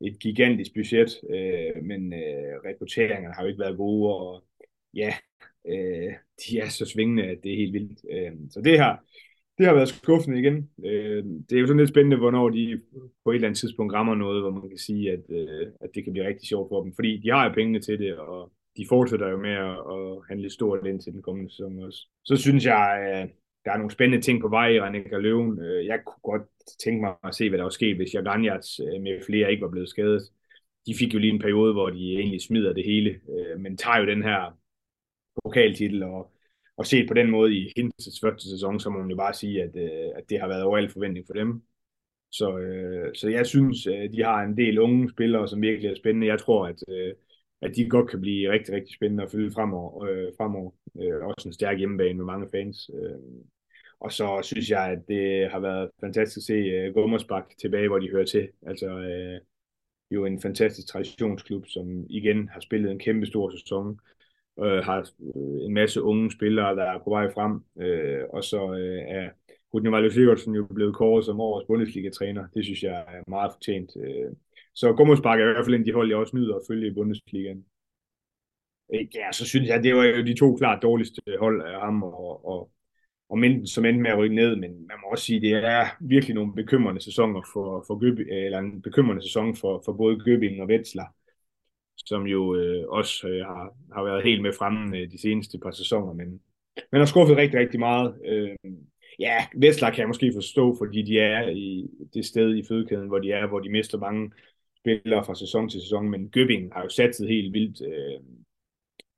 Et 0.00 0.18
gigantisk 0.18 0.74
budget, 0.74 1.10
øh, 1.30 1.84
men 1.84 2.12
øh, 2.12 2.54
rekrutteringerne 2.64 3.34
har 3.34 3.42
jo 3.42 3.48
ikke 3.48 3.60
været 3.60 3.76
gode, 3.76 4.14
og 4.14 4.44
ja, 4.96 5.14
øh, 5.68 6.12
de 6.42 6.58
er 6.58 6.68
så 6.68 6.84
svingende, 6.86 7.22
at 7.22 7.38
det 7.42 7.52
er 7.52 7.56
helt 7.56 7.72
vildt. 7.72 8.00
Øh, 8.12 8.32
så 8.50 8.60
det 8.60 8.72
her, 8.72 8.96
det 9.58 9.66
har 9.66 9.74
været 9.74 9.88
skuffende 9.88 10.38
igen. 10.38 10.70
Øh, 10.84 11.24
det 11.48 11.56
er 11.56 11.60
jo 11.60 11.66
sådan 11.66 11.80
lidt 11.80 11.88
spændende, 11.88 12.16
hvornår 12.16 12.48
de 12.48 12.80
på 13.24 13.30
et 13.30 13.34
eller 13.34 13.48
andet 13.48 13.58
tidspunkt 13.58 13.94
rammer 13.94 14.14
noget, 14.14 14.42
hvor 14.42 14.50
man 14.50 14.68
kan 14.68 14.78
sige, 14.78 15.12
at, 15.12 15.24
øh, 15.30 15.66
at 15.80 15.90
det 15.94 16.04
kan 16.04 16.12
blive 16.12 16.26
rigtig 16.26 16.48
sjovt 16.48 16.68
for 16.68 16.82
dem. 16.82 16.92
Fordi 16.94 17.20
de 17.24 17.30
har 17.30 17.44
jo 17.44 17.54
pengene 17.54 17.80
til 17.80 17.98
det, 17.98 18.16
og 18.16 18.52
de 18.76 18.86
fortsætter 18.88 19.28
jo 19.28 19.36
med 19.36 19.50
at, 19.50 19.76
at 19.96 20.18
handle 20.28 20.50
stort 20.50 20.86
ind 20.86 21.00
til 21.00 21.12
den 21.12 21.22
kommende 21.22 21.50
sæson 21.50 21.84
også. 21.84 22.08
Så 22.24 22.36
synes 22.36 22.64
jeg, 22.64 23.10
at 23.12 23.28
der 23.64 23.72
er 23.72 23.76
nogle 23.76 23.90
spændende 23.90 24.24
ting 24.24 24.40
på 24.40 24.48
vej 24.48 24.68
i 24.68 24.80
Rennika 24.80 25.16
Løven. 25.16 25.60
Øh, 25.62 25.86
jeg 25.86 25.98
kunne 26.06 26.32
godt 26.32 26.42
tænke 26.84 27.00
mig 27.00 27.14
at 27.24 27.34
se, 27.34 27.48
hvad 27.48 27.58
der 27.58 27.64
var 27.64 27.70
sket, 27.70 27.96
hvis 27.96 28.14
Jaganjats 28.14 28.80
øh, 28.80 29.02
med 29.02 29.22
flere 29.26 29.50
ikke 29.50 29.62
var 29.62 29.70
blevet 29.70 29.88
skadet. 29.88 30.22
De 30.86 30.94
fik 30.98 31.14
jo 31.14 31.18
lige 31.18 31.32
en 31.32 31.38
periode, 31.40 31.72
hvor 31.72 31.90
de 31.90 32.18
egentlig 32.18 32.42
smider 32.42 32.72
det 32.72 32.84
hele, 32.84 33.10
øh, 33.10 33.60
men 33.60 33.76
tager 33.76 33.98
jo 33.98 34.06
den 34.06 34.22
her 34.22 34.58
pokaltitel, 35.44 36.02
og, 36.02 36.32
og 36.76 36.86
set 36.86 37.08
på 37.08 37.14
den 37.14 37.30
måde 37.30 37.54
i 37.54 37.72
hendes 37.76 38.20
første 38.22 38.50
sæson, 38.50 38.80
så 38.80 38.90
må 38.90 38.98
man 38.98 39.10
jo 39.10 39.16
bare 39.16 39.34
sige, 39.34 39.62
at, 39.62 39.76
øh, 39.76 40.10
at 40.16 40.24
det 40.28 40.40
har 40.40 40.48
været 40.48 40.62
over 40.62 40.76
al 40.78 40.90
forventning 40.90 41.26
for 41.26 41.34
dem. 41.34 41.62
Så, 42.32 42.58
øh, 42.58 43.14
så 43.14 43.28
jeg 43.28 43.46
synes, 43.46 43.86
at 43.86 44.12
de 44.12 44.22
har 44.24 44.42
en 44.42 44.56
del 44.56 44.78
unge 44.78 45.10
spillere, 45.10 45.48
som 45.48 45.62
virkelig 45.62 45.90
er 45.90 45.94
spændende. 45.94 46.26
Jeg 46.26 46.40
tror, 46.40 46.66
at, 46.66 46.82
øh, 46.88 47.14
at 47.62 47.76
de 47.76 47.88
godt 47.88 48.10
kan 48.10 48.20
blive 48.20 48.52
rigtig, 48.52 48.74
rigtig 48.74 48.94
spændende 48.94 49.24
at 49.24 49.30
følge 49.30 49.50
fremover. 49.50 50.04
Øh, 50.04 50.32
fremover. 50.36 50.70
Øh, 51.00 51.26
også 51.26 51.48
en 51.48 51.52
stærk 51.52 51.78
hjemmebane 51.78 52.14
med 52.14 52.24
mange 52.24 52.48
fans. 52.52 52.90
Øh, 52.94 53.18
og 54.00 54.12
så 54.12 54.40
synes 54.42 54.70
jeg, 54.70 54.90
at 54.92 55.08
det 55.08 55.50
har 55.50 55.60
været 55.60 55.90
fantastisk 56.00 56.36
at 56.36 56.42
se 56.42 56.52
øh, 56.52 56.94
Gummersbak 56.94 57.44
tilbage, 57.60 57.88
hvor 57.88 57.98
de 57.98 58.10
hører 58.10 58.24
til. 58.24 58.48
Altså 58.66 58.88
øh, 58.88 59.40
jo 60.10 60.24
en 60.24 60.40
fantastisk 60.40 60.88
traditionsklub, 60.88 61.66
som 61.66 62.06
igen 62.10 62.48
har 62.48 62.60
spillet 62.60 62.90
en 62.90 62.98
kæmpe 62.98 63.26
stor 63.26 63.50
sæson 63.50 64.00
øh, 64.64 64.84
har 64.84 64.98
øh, 65.20 65.66
en 65.66 65.74
masse 65.74 66.02
unge 66.02 66.30
spillere, 66.30 66.76
der 66.76 66.84
er 66.84 66.98
på 67.04 67.10
vej 67.10 67.32
frem, 67.32 67.52
øh, 67.84 68.24
og 68.32 68.44
så 68.44 68.72
øh, 68.72 69.02
er 69.08 69.30
Rudney 69.74 69.90
Vejle 69.90 70.12
Sigurdsson 70.12 70.54
jo 70.54 70.66
blevet 70.74 70.96
kåret 70.96 71.24
som 71.24 71.40
årets 71.40 71.66
Bundesliga-træner. 71.66 72.46
Det 72.54 72.64
synes 72.64 72.82
jeg 72.82 73.04
er 73.08 73.30
meget 73.30 73.52
fortjent. 73.52 73.90
Øh. 74.04 74.32
Så 74.74 74.92
Gummersbak 74.92 75.40
er 75.40 75.48
i 75.48 75.52
hvert 75.52 75.64
fald 75.64 75.74
en 75.74 75.80
af 75.80 75.84
de 75.84 75.92
hold, 75.92 76.08
jeg 76.08 76.18
også 76.18 76.36
nyder 76.36 76.54
at 76.54 76.62
følge 76.68 76.86
i 76.86 76.94
Bundesligaen. 76.94 77.64
Ja, 78.92 79.32
så 79.32 79.46
synes 79.46 79.68
jeg, 79.68 79.82
det 79.82 79.94
var 79.94 80.04
jo 80.04 80.24
de 80.24 80.34
to 80.34 80.56
klart 80.56 80.82
dårligste 80.82 81.20
hold 81.38 81.62
af 81.62 81.80
ham 81.80 82.02
og, 82.02 82.46
og, 82.46 82.70
og 83.28 83.38
Minden, 83.38 83.66
som 83.66 83.84
endte 83.84 84.02
med 84.02 84.10
at 84.10 84.18
rykke 84.18 84.36
ned, 84.36 84.56
men 84.56 84.70
man 84.86 84.96
må 85.02 85.08
også 85.10 85.24
sige, 85.24 85.40
det 85.40 85.52
er 85.52 85.84
virkelig 86.00 86.34
nogle 86.34 86.54
bekymrende 86.54 87.00
sæsoner 87.00 87.42
for, 87.52 87.84
for 87.86 87.98
Gøb, 87.98 88.18
eller 88.18 88.58
en 88.58 88.82
bekymrende 88.82 89.22
sæson 89.22 89.56
for, 89.56 89.82
for 89.84 89.92
både 89.92 90.20
Gøbing 90.24 90.62
og 90.62 90.68
Wetzlar 90.68 91.14
som 92.06 92.26
jo 92.26 92.54
øh, 92.56 92.88
også 92.88 93.28
øh, 93.28 93.46
har, 93.46 93.74
har 93.92 94.04
været 94.04 94.22
helt 94.22 94.42
med 94.42 94.52
fremme 94.52 94.98
øh, 94.98 95.10
de 95.10 95.20
seneste 95.20 95.58
par 95.58 95.70
sæsoner, 95.70 96.12
men, 96.12 96.40
men 96.92 96.98
har 96.98 97.06
skuffet 97.06 97.36
rigtig, 97.36 97.60
rigtig 97.60 97.80
meget. 97.80 98.14
Øh, 98.26 98.56
ja, 99.18 99.46
Vestlag 99.56 99.92
kan 99.92 100.00
jeg 100.00 100.08
måske 100.08 100.32
forstå, 100.34 100.76
fordi 100.78 101.02
de 101.02 101.18
er 101.18 101.48
i 101.48 101.90
det 102.14 102.24
sted 102.24 102.56
i 102.56 102.62
fødekæden, 102.68 103.08
hvor 103.08 103.18
de 103.18 103.32
er, 103.32 103.46
hvor 103.46 103.60
de 103.60 103.70
mister 103.70 103.98
mange 103.98 104.30
spillere 104.78 105.24
fra 105.24 105.34
sæson 105.34 105.68
til 105.68 105.80
sæson, 105.80 106.10
men 106.10 106.30
Gøbing 106.30 106.72
har 106.72 106.82
jo 106.82 106.88
satset 106.88 107.28
helt 107.28 107.52
vildt, 107.52 107.80
øh, 107.86 108.20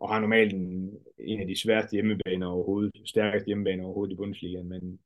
og 0.01 0.13
har 0.13 0.21
normalt 0.21 0.53
en, 0.53 0.91
en 1.19 1.41
af 1.41 1.47
de 1.47 1.61
sværeste 1.61 1.93
hjemmebaner 1.93 2.47
overhovedet, 2.47 2.93
stærkeste 3.05 3.47
hjemmebaner 3.47 3.85
overhovedet 3.85 4.13
i 4.13 4.17
Bundesligaen, 4.17 4.69
men 4.69 4.99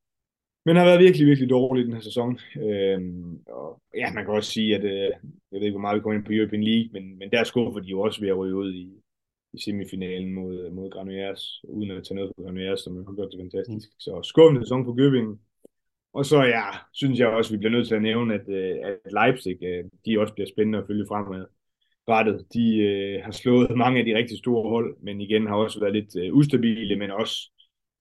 men 0.65 0.75
har 0.75 0.85
været 0.85 0.99
virkelig, 0.99 1.27
virkelig 1.27 1.49
dårlig 1.49 1.85
den 1.85 1.93
her 1.93 2.01
sæson. 2.01 2.39
Øhm, 2.57 3.39
og 3.47 3.81
ja, 3.95 4.13
man 4.13 4.25
kan 4.25 4.33
også 4.33 4.51
sige, 4.51 4.75
at 4.75 4.83
øh, 4.83 5.11
jeg 5.51 5.59
ved 5.59 5.61
ikke, 5.61 5.71
hvor 5.71 5.81
meget 5.81 5.95
vi 5.95 6.01
kommer 6.01 6.17
ind 6.17 6.25
på 6.25 6.33
European 6.33 6.63
League, 6.63 6.89
men, 6.93 7.17
men 7.19 7.31
der 7.31 7.43
skuffer 7.43 7.81
de 7.81 7.87
jo 7.87 8.01
også 8.01 8.21
ved 8.21 8.29
at 8.29 8.37
ryge 8.37 8.55
ud 8.55 8.73
i, 8.73 8.89
i 9.53 9.61
semifinalen 9.61 10.33
mod, 10.33 10.71
mod 10.71 10.89
Granuers, 10.89 11.61
uden 11.63 11.91
at 11.91 12.03
tage 12.03 12.15
noget 12.15 12.31
på 12.35 12.43
Granuers, 12.43 12.79
som 12.79 12.95
har 12.95 13.15
gjort 13.15 13.31
det 13.31 13.39
fantastisk. 13.39 13.89
Mm. 13.89 13.99
Så 13.99 14.21
skuffende 14.23 14.61
sæson 14.61 14.85
på 14.85 14.93
Gøbing. 14.93 15.39
Og 16.13 16.25
så 16.25 16.43
ja, 16.43 16.65
synes 16.93 17.19
jeg 17.19 17.27
også, 17.27 17.51
vi 17.51 17.57
bliver 17.57 17.71
nødt 17.71 17.87
til 17.87 17.95
at 17.95 18.01
nævne, 18.01 18.33
at, 18.33 18.49
øh, 18.49 18.75
at 18.83 19.13
Leipzig, 19.13 19.57
øh, 19.63 19.83
de 20.05 20.19
også 20.19 20.33
bliver 20.33 20.47
spændende 20.47 20.79
at 20.79 20.87
følge 20.87 21.05
fremad 21.07 21.45
rettet. 22.09 22.45
De 22.53 22.77
øh, 22.77 23.23
har 23.23 23.31
slået 23.31 23.77
mange 23.77 23.99
af 23.99 24.05
de 24.05 24.15
rigtig 24.15 24.37
store 24.37 24.69
hold, 24.69 24.97
men 25.01 25.21
igen 25.21 25.47
har 25.47 25.55
også 25.55 25.79
været 25.79 25.93
lidt 25.93 26.15
øh, 26.15 26.33
ustabile, 26.33 26.95
men 26.95 27.11
også 27.11 27.51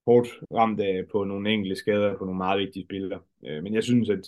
hårdt 0.07 0.29
ramt 0.55 0.81
af 0.81 1.05
på 1.13 1.25
nogle 1.25 1.51
enkelte 1.51 1.77
skader 1.77 2.19
på 2.19 2.25
nogle 2.25 2.39
meget 2.39 2.61
vigtige 2.61 2.85
spillere. 2.85 3.21
Øh, 3.47 3.63
men 3.63 3.75
jeg 3.75 3.85
synes, 3.85 4.11
at, 4.11 4.25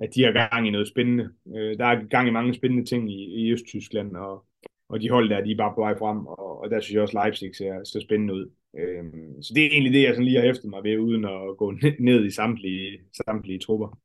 at 0.00 0.14
de 0.14 0.22
har 0.22 0.32
gang 0.32 0.66
i 0.66 0.70
noget 0.70 0.88
spændende. 0.88 1.30
Øh, 1.56 1.78
der 1.78 1.84
er 1.84 2.08
gang 2.08 2.28
i 2.28 2.30
mange 2.30 2.54
spændende 2.54 2.84
ting 2.84 3.12
i, 3.12 3.24
i 3.40 3.52
Østtyskland, 3.52 4.16
og, 4.16 4.44
og 4.88 5.00
de 5.00 5.10
hold 5.10 5.28
der, 5.30 5.44
de 5.44 5.52
er 5.52 5.56
bare 5.56 5.74
på 5.74 5.80
vej 5.80 5.98
frem, 5.98 6.26
og, 6.26 6.60
og 6.60 6.70
der 6.70 6.80
synes 6.80 6.94
jeg 6.94 7.02
også, 7.02 7.20
Leipzig 7.22 7.56
ser, 7.56 7.84
ser 7.84 8.00
spændende 8.00 8.34
ud. 8.34 8.50
Øh, 8.78 9.04
så 9.42 9.52
det 9.54 9.64
er 9.64 9.70
egentlig 9.70 9.92
det, 9.92 10.02
jeg 10.02 10.14
sådan 10.14 10.24
lige 10.24 10.36
har 10.36 10.46
hæftet 10.46 10.70
mig 10.70 10.84
ved, 10.84 10.98
uden 10.98 11.24
at 11.24 11.56
gå 11.58 11.70
ned 12.08 12.24
i 12.24 12.30
samtlige, 12.30 12.98
samtlige 13.26 13.58
trupper. 13.58 13.98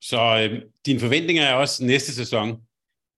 Så 0.00 0.20
øh, 0.42 0.62
dine 0.86 1.00
forventninger 1.00 1.42
er 1.42 1.54
også 1.54 1.84
næste 1.84 2.14
sæson 2.14 2.48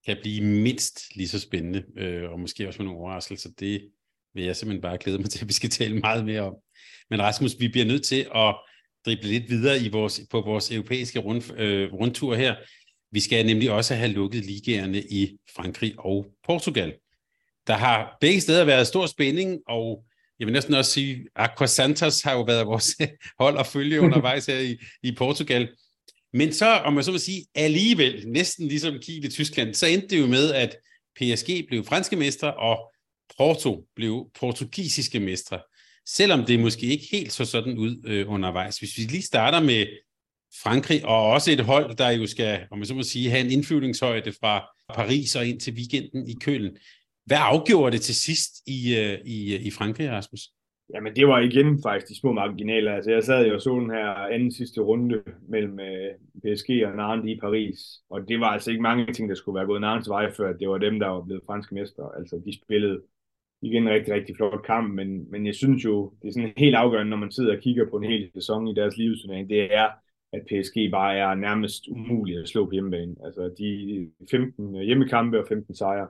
kan 0.05 0.17
blive 0.21 0.45
mindst 0.45 1.15
lige 1.15 1.27
så 1.27 1.39
spændende, 1.39 1.83
øh, 1.97 2.31
og 2.31 2.39
måske 2.39 2.67
også 2.67 2.81
med 2.81 2.85
nogle 2.85 3.01
overraskelser. 3.01 3.49
Det 3.59 3.91
vil 4.33 4.43
jeg 4.43 4.55
simpelthen 4.55 4.81
bare 4.81 4.97
glæde 4.97 5.17
mig 5.17 5.29
til, 5.29 5.43
at 5.43 5.47
vi 5.47 5.53
skal 5.53 5.69
tale 5.69 5.99
meget 5.99 6.25
mere 6.25 6.41
om. 6.41 6.55
Men 7.09 7.21
Rasmus, 7.21 7.51
vi 7.59 7.67
bliver 7.67 7.85
nødt 7.85 8.05
til 8.05 8.27
at 8.35 8.55
drible 9.05 9.27
lidt 9.27 9.49
videre 9.49 9.79
i 9.79 9.89
vores, 9.89 10.21
på 10.31 10.41
vores 10.41 10.71
europæiske 10.71 11.19
rund, 11.19 11.57
øh, 11.57 11.93
rundtur 11.93 12.35
her. 12.35 12.55
Vi 13.11 13.19
skal 13.19 13.45
nemlig 13.45 13.71
også 13.71 13.95
have 13.95 14.11
lukket 14.11 14.45
ligaerne 14.45 15.03
i 15.03 15.37
Frankrig 15.55 15.93
og 15.97 16.25
Portugal. 16.45 16.93
Der 17.67 17.73
har 17.73 18.17
begge 18.21 18.41
steder 18.41 18.65
været 18.65 18.87
stor 18.87 19.05
spænding, 19.05 19.59
og 19.67 20.05
jeg 20.39 20.45
vil 20.45 20.53
næsten 20.53 20.73
også 20.73 20.91
sige, 20.91 21.25
Aqua 21.35 21.67
Santos 21.67 22.21
har 22.21 22.33
jo 22.33 22.41
været 22.41 22.67
vores 22.67 22.95
hold 23.39 23.59
at 23.59 23.67
følge 23.67 24.01
undervejs 24.01 24.45
her 24.45 24.59
i, 24.59 24.77
i 25.03 25.11
Portugal. 25.11 25.69
Men 26.33 26.53
så, 26.53 26.65
om 26.65 26.93
man 26.93 27.03
så 27.03 27.11
må 27.11 27.17
sige, 27.17 27.45
alligevel, 27.55 28.27
næsten 28.27 28.67
ligesom 28.67 28.99
Kiel 28.99 29.25
i 29.25 29.29
Tyskland, 29.29 29.73
så 29.73 29.85
endte 29.85 30.07
det 30.07 30.19
jo 30.19 30.27
med, 30.27 30.53
at 30.53 30.75
PSG 31.15 31.65
blev 31.67 31.85
franske 31.85 32.15
mestre, 32.15 32.53
og 32.53 32.93
Porto 33.37 33.85
blev 33.95 34.31
portugisiske 34.39 35.19
mestre 35.19 35.59
selvom 36.07 36.45
det 36.45 36.59
måske 36.59 36.85
ikke 36.85 37.07
helt 37.11 37.31
så 37.31 37.45
sådan 37.45 37.77
ud 37.77 38.03
øh, 38.07 38.29
undervejs. 38.29 38.79
Hvis 38.79 38.97
vi 38.97 39.03
lige 39.03 39.21
starter 39.21 39.61
med 39.61 39.87
Frankrig, 40.63 41.05
og 41.05 41.31
også 41.31 41.51
et 41.51 41.59
hold, 41.59 41.95
der 41.95 42.09
jo 42.09 42.27
skal, 42.27 42.67
om 42.71 42.77
man 42.77 42.85
så 42.85 42.95
må 42.95 43.03
sige, 43.03 43.29
have 43.29 43.45
en 43.45 43.51
indflyvningshøjde 43.51 44.31
fra 44.31 44.65
Paris 44.93 45.35
og 45.35 45.45
ind 45.45 45.59
til 45.59 45.73
weekenden 45.73 46.29
i 46.29 46.33
Køln. 46.41 46.77
Hvad 47.25 47.37
afgjorde 47.39 47.91
det 47.91 48.01
til 48.01 48.15
sidst 48.15 48.51
i, 48.67 48.97
øh, 48.97 49.19
i, 49.25 49.55
øh, 49.55 49.65
i 49.65 49.71
Frankrig, 49.71 50.11
Rasmus? 50.11 50.41
Jamen 50.93 51.15
det 51.15 51.27
var 51.27 51.39
igen 51.39 51.79
faktisk 51.83 52.09
de 52.09 52.19
små 52.19 52.31
marginaler. 52.31 52.95
Altså 52.95 53.11
jeg 53.11 53.23
sad 53.23 53.47
jo 53.47 53.53
og 53.53 53.61
så 53.61 53.79
den 53.79 53.91
her 53.91 54.09
anden 54.09 54.51
sidste 54.51 54.81
runde 54.81 55.23
mellem 55.49 55.79
øh, 55.79 56.11
PSG 56.43 56.69
og 56.85 56.95
Nantes 56.95 57.31
i 57.31 57.39
Paris, 57.39 57.79
og 58.09 58.27
det 58.27 58.39
var 58.39 58.47
altså 58.47 58.71
ikke 58.71 58.81
mange 58.81 59.13
ting, 59.13 59.29
der 59.29 59.35
skulle 59.35 59.55
være 59.55 59.65
gået 59.65 59.81
Nantes 59.81 60.09
vej, 60.09 60.33
før 60.33 60.53
det 60.53 60.69
var 60.69 60.77
dem, 60.77 60.99
der 60.99 61.07
var 61.07 61.21
blevet 61.21 61.43
franske 61.45 61.75
mestre. 61.75 62.09
Altså 62.17 62.41
de 62.45 62.57
spillede 62.63 63.01
igen 63.63 63.83
en 63.83 63.93
rigtig, 63.93 64.13
rigtig 64.13 64.35
flot 64.35 64.63
kamp, 64.65 64.93
men, 64.93 65.31
men 65.31 65.45
jeg 65.45 65.55
synes 65.55 65.85
jo, 65.85 66.13
det 66.21 66.27
er 66.27 66.31
sådan 66.31 66.53
helt 66.57 66.75
afgørende, 66.75 67.09
når 67.09 67.17
man 67.17 67.31
sidder 67.31 67.55
og 67.55 67.61
kigger 67.61 67.89
på 67.89 67.97
en 67.97 68.09
hel 68.09 68.29
sæson 68.33 68.67
i 68.67 68.75
deres 68.75 68.97
livsturnering, 68.97 69.49
det 69.49 69.73
er, 69.73 69.87
at 70.33 70.45
PSG 70.49 70.91
bare 70.91 71.17
er 71.17 71.35
nærmest 71.35 71.87
umuligt 71.87 72.39
at 72.39 72.49
slå 72.49 72.65
på 72.65 72.71
hjemmebane. 72.71 73.15
Altså 73.25 73.53
de 73.57 74.09
15 74.31 74.75
øh, 74.75 74.81
hjemmekampe 74.81 75.39
og 75.39 75.45
15 75.47 75.75
sejre. 75.75 76.07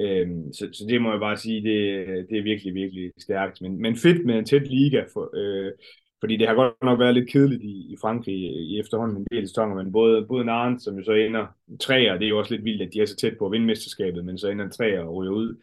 Øhm, 0.00 0.52
så, 0.52 0.68
så 0.72 0.84
det 0.88 1.02
må 1.02 1.10
jeg 1.10 1.20
bare 1.20 1.36
sige, 1.36 1.62
det, 1.62 2.06
det 2.30 2.38
er 2.38 2.42
virkelig, 2.42 2.74
virkelig 2.74 3.12
stærkt. 3.18 3.60
Men, 3.60 3.82
men 3.82 3.96
fedt 3.96 4.26
med 4.26 4.34
en 4.38 4.44
tæt 4.44 4.66
liga, 4.68 5.04
for, 5.12 5.30
øh, 5.36 5.72
fordi 6.20 6.36
det 6.36 6.48
har 6.48 6.54
godt 6.54 6.82
nok 6.82 6.98
været 6.98 7.14
lidt 7.14 7.30
kedeligt 7.30 7.62
i, 7.62 7.92
i 7.92 7.96
Frankrig 8.00 8.34
i 8.70 8.80
efterhånden 8.80 9.16
en 9.16 9.26
del 9.30 9.48
sæsoner, 9.48 9.74
men 9.74 9.92
både, 9.92 10.26
både 10.26 10.44
Nantes, 10.44 10.82
som 10.84 10.96
jo 10.98 11.04
så 11.04 11.12
ender 11.12 11.46
træer, 11.80 12.18
det 12.18 12.24
er 12.24 12.28
jo 12.28 12.38
også 12.38 12.54
lidt 12.54 12.64
vildt, 12.64 12.82
at 12.82 12.92
de 12.92 13.00
er 13.00 13.06
så 13.06 13.16
tæt 13.16 13.38
på 13.38 13.46
at 13.46 13.52
vinde 13.52 13.66
mesterskabet, 13.66 14.24
men 14.24 14.38
så 14.38 14.48
ender 14.48 14.68
træer 14.68 15.00
og 15.00 15.14
ryger 15.14 15.32
ud 15.32 15.56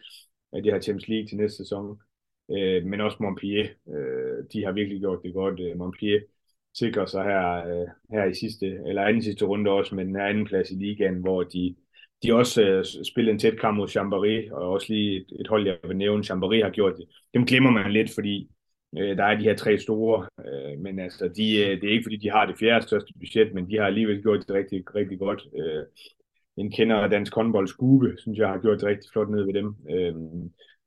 af 0.54 0.64
det 0.64 0.74
her 0.74 0.82
Champions 0.82 1.08
League 1.08 1.28
til 1.28 1.38
næste 1.38 1.58
sæson. 1.58 1.98
Øh, 2.52 2.86
men 2.86 3.02
også 3.02 3.18
Montpellier, 3.20 3.68
øh, 3.88 4.44
de 4.54 4.66
har 4.66 4.72
virkelig 4.72 5.00
gjort 5.00 5.20
det 5.24 5.34
godt. 5.34 5.60
Øh, 5.60 5.78
Montpellier 5.78 6.20
sikrer 6.74 7.06
sig 7.06 7.24
her, 7.24 7.66
øh, 7.68 7.88
her 8.12 8.26
i 8.26 8.34
sidste, 8.34 8.66
eller 8.88 9.04
anden 9.04 9.22
sidste 9.22 9.46
runde 9.46 9.72
også 9.72 9.96
med 9.96 10.06
den 10.06 10.16
her 10.16 10.26
anden 10.26 10.46
plads 10.46 10.72
i 10.72 10.76
ligaen, 10.76 11.16
hvor 11.16 11.44
de, 11.44 11.76
de 12.24 12.34
også 12.34 12.64
øh, 12.64 12.86
spillede 13.12 13.34
en 13.34 13.40
tæt 13.40 13.60
kamp 13.60 13.78
mod 13.78 13.88
Chambéry, 13.88 14.54
og 14.54 14.70
også 14.70 14.94
lige 14.94 15.18
et, 15.18 15.26
et 15.40 15.48
hold, 15.48 15.68
jeg 15.68 15.78
vil 15.88 15.98
nævne, 15.98 16.24
Chambéry 16.24 16.64
har 16.64 16.70
gjort 16.70 16.98
det. 16.98 17.06
Dem 17.34 17.46
glemmer 17.46 17.72
man 17.72 17.92
lidt, 17.92 18.12
fordi 18.14 18.50
øh, 18.98 19.18
der 19.18 19.24
er 19.24 19.38
de 19.38 19.44
her 19.44 19.56
tre 19.56 19.78
store, 19.78 20.28
øh, 20.46 20.80
men 20.80 21.00
altså, 21.00 21.28
de, 21.28 21.60
øh, 21.60 21.82
det 21.82 21.84
er 21.84 21.92
ikke 21.92 22.04
fordi, 22.04 22.18
de 22.18 22.32
har 22.32 22.46
det 22.46 22.58
fjerde 22.60 22.86
største 22.86 23.14
budget, 23.20 23.54
men 23.54 23.70
de 23.70 23.78
har 23.78 23.86
alligevel 23.86 24.22
gjort 24.22 24.40
det 24.40 24.56
rigtig, 24.56 24.96
rigtig 24.96 25.20
godt. 25.20 25.48
Øh, 25.60 25.84
en 26.58 26.72
kender 26.72 26.96
af 26.96 27.10
dansk 27.10 27.36
håndbold, 27.36 27.68
Skube, 27.68 28.14
synes 28.18 28.40
jeg 28.40 28.48
har 28.48 28.60
gjort 28.60 28.80
det 28.80 28.88
rigtig 28.88 29.10
flot 29.14 29.30
ned 29.30 29.44
ved 29.44 29.54
dem. 29.54 29.76
Øh, 29.90 30.14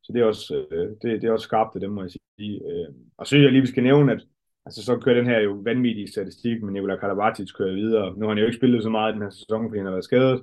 så 0.02 0.12
det 0.12 0.20
er 0.20 0.24
også, 0.24 0.66
øh, 0.70 0.88
det, 1.02 1.22
det 1.22 1.24
er 1.24 1.32
også 1.32 1.44
skarpt 1.44 1.74
af 1.74 1.80
dem, 1.80 1.90
må 1.90 2.02
jeg 2.02 2.10
sige. 2.10 2.60
Øh, 2.70 2.94
og 3.16 3.26
så 3.26 3.36
jeg 3.36 3.52
lige, 3.52 3.60
vi 3.60 3.66
skal 3.66 3.82
nævne, 3.82 4.12
at 4.12 4.22
altså, 4.66 4.84
så 4.84 4.96
kører 4.96 5.16
den 5.16 5.26
her 5.26 5.40
jo 5.40 5.52
vanvittige 5.64 6.12
statistik, 6.12 6.62
men 6.62 6.72
Nikola 6.72 6.96
Karabatic 6.96 7.52
kører 7.58 7.74
videre. 7.74 8.14
Nu 8.16 8.20
har 8.20 8.28
han 8.28 8.38
jo 8.38 8.44
ikke 8.44 8.56
spillet 8.56 8.82
så 8.82 8.90
meget 8.90 9.14
den 9.14 9.22
her 9.22 9.30
sæson, 9.30 9.68
fordi 9.68 9.78
han 9.78 9.86
har 9.86 9.92
været 9.92 10.04
skadet. 10.04 10.42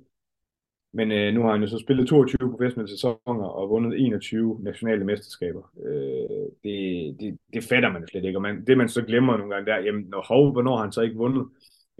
Men 0.94 1.12
øh, 1.12 1.34
nu 1.34 1.42
har 1.44 1.52
han 1.52 1.62
jo 1.62 1.68
så 1.68 1.78
spillet 1.78 2.08
22 2.08 2.52
professionelle 2.52 2.92
sæsoner 2.92 3.46
og 3.60 3.70
vundet 3.70 4.02
21 4.02 4.60
nationale 4.64 5.06
mesterskaber. 5.06 5.72
Øh, 5.86 6.48
det, 6.64 7.16
det, 7.20 7.38
det 7.54 7.64
fatter 7.64 7.92
man 7.92 8.08
slet 8.08 8.26
ikke. 8.26 8.38
Og 8.38 8.42
man, 8.42 8.66
det 8.66 8.78
man 8.78 8.90
så 8.90 9.02
glemmer 9.02 9.38
nogle 9.38 9.54
gange 9.54 9.72
der, 9.72 9.78
jamen 9.78 10.06
når, 10.10 10.26
hov, 10.28 10.52
hvornår 10.52 10.76
har 10.76 10.84
han 10.84 10.92
så 10.92 11.02
ikke 11.02 11.16
vundet? 11.16 11.48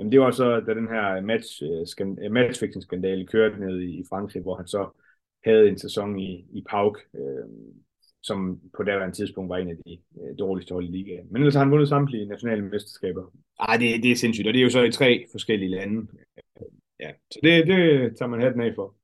Jamen 0.02 0.12
det 0.12 0.22
var 0.22 0.32
så, 0.32 0.60
da 0.60 0.74
den 0.74 0.88
her 0.88 1.22
match, 1.22 1.64
uh, 1.64 2.32
matchfixing-skandale 2.32 3.28
kørte 3.28 3.60
ned 3.60 3.80
i, 3.80 4.00
i 4.00 4.04
Frankrig, 4.10 4.42
hvor 4.42 4.56
han 4.56 4.68
så 4.68 4.90
havde 5.46 5.70
en 5.70 5.78
sæson 5.78 6.20
i, 6.20 6.46
i 6.54 6.64
Pauk, 6.70 7.00
øh, 7.16 7.46
som 8.22 8.60
på 8.78 8.84
daværende 8.84 9.16
tidspunkt 9.16 9.50
var 9.50 9.58
en 9.58 9.70
af 9.70 9.78
de 9.86 10.00
øh, 10.22 10.40
dårligste 10.40 10.74
hold 10.74 10.86
i 10.86 10.92
ligaen. 10.92 11.28
Men 11.32 11.42
ellers 11.42 11.54
har 11.54 11.64
han 11.64 11.72
vundet 11.72 11.90
samtlige 11.90 12.26
nationale 12.26 12.62
mesterskaber. 12.62 13.24
Ej, 13.60 13.78
det, 13.78 14.04
det 14.04 14.12
er 14.12 14.16
sindssygt, 14.16 14.48
og 14.48 14.54
det 14.54 14.60
er 14.60 14.64
jo 14.64 14.70
så 14.70 14.84
i 14.84 14.92
tre 14.92 15.26
forskellige 15.32 15.70
lande. 15.70 16.08
Ja, 17.00 17.12
så 17.32 17.40
det, 17.44 17.68
det 17.68 17.78
tager 18.18 18.30
man 18.30 18.42
hatten 18.42 18.62
af 18.62 18.72
for. 18.76 18.96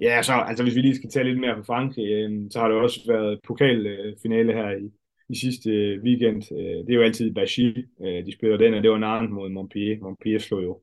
Ja, 0.00 0.22
så 0.22 0.32
altså 0.32 0.64
hvis 0.64 0.74
vi 0.74 0.80
lige 0.80 0.96
skal 0.96 1.10
tale 1.10 1.28
lidt 1.28 1.40
mere 1.40 1.56
på 1.56 1.62
Frankrig, 1.62 2.06
øh, 2.12 2.50
så 2.50 2.58
har 2.58 2.68
det 2.68 2.76
også 2.76 3.00
været 3.06 3.40
pokalfinale 3.46 4.52
her 4.52 4.70
i, 4.70 4.90
i 5.28 5.36
sidste 5.36 5.70
øh, 5.70 6.02
weekend. 6.02 6.52
Øh, 6.52 6.86
det 6.86 6.90
er 6.90 6.94
jo 6.94 7.02
altid 7.02 7.34
Bachy, 7.34 7.88
øh, 8.04 8.26
de 8.26 8.32
spiller 8.32 8.56
den, 8.56 8.74
og 8.74 8.82
det 8.82 8.90
var 8.90 8.98
Nantes 8.98 9.30
mod 9.30 9.48
Montpellier. 9.48 9.98
Montpellier 10.00 10.38
slog 10.38 10.62
jo 10.62 10.80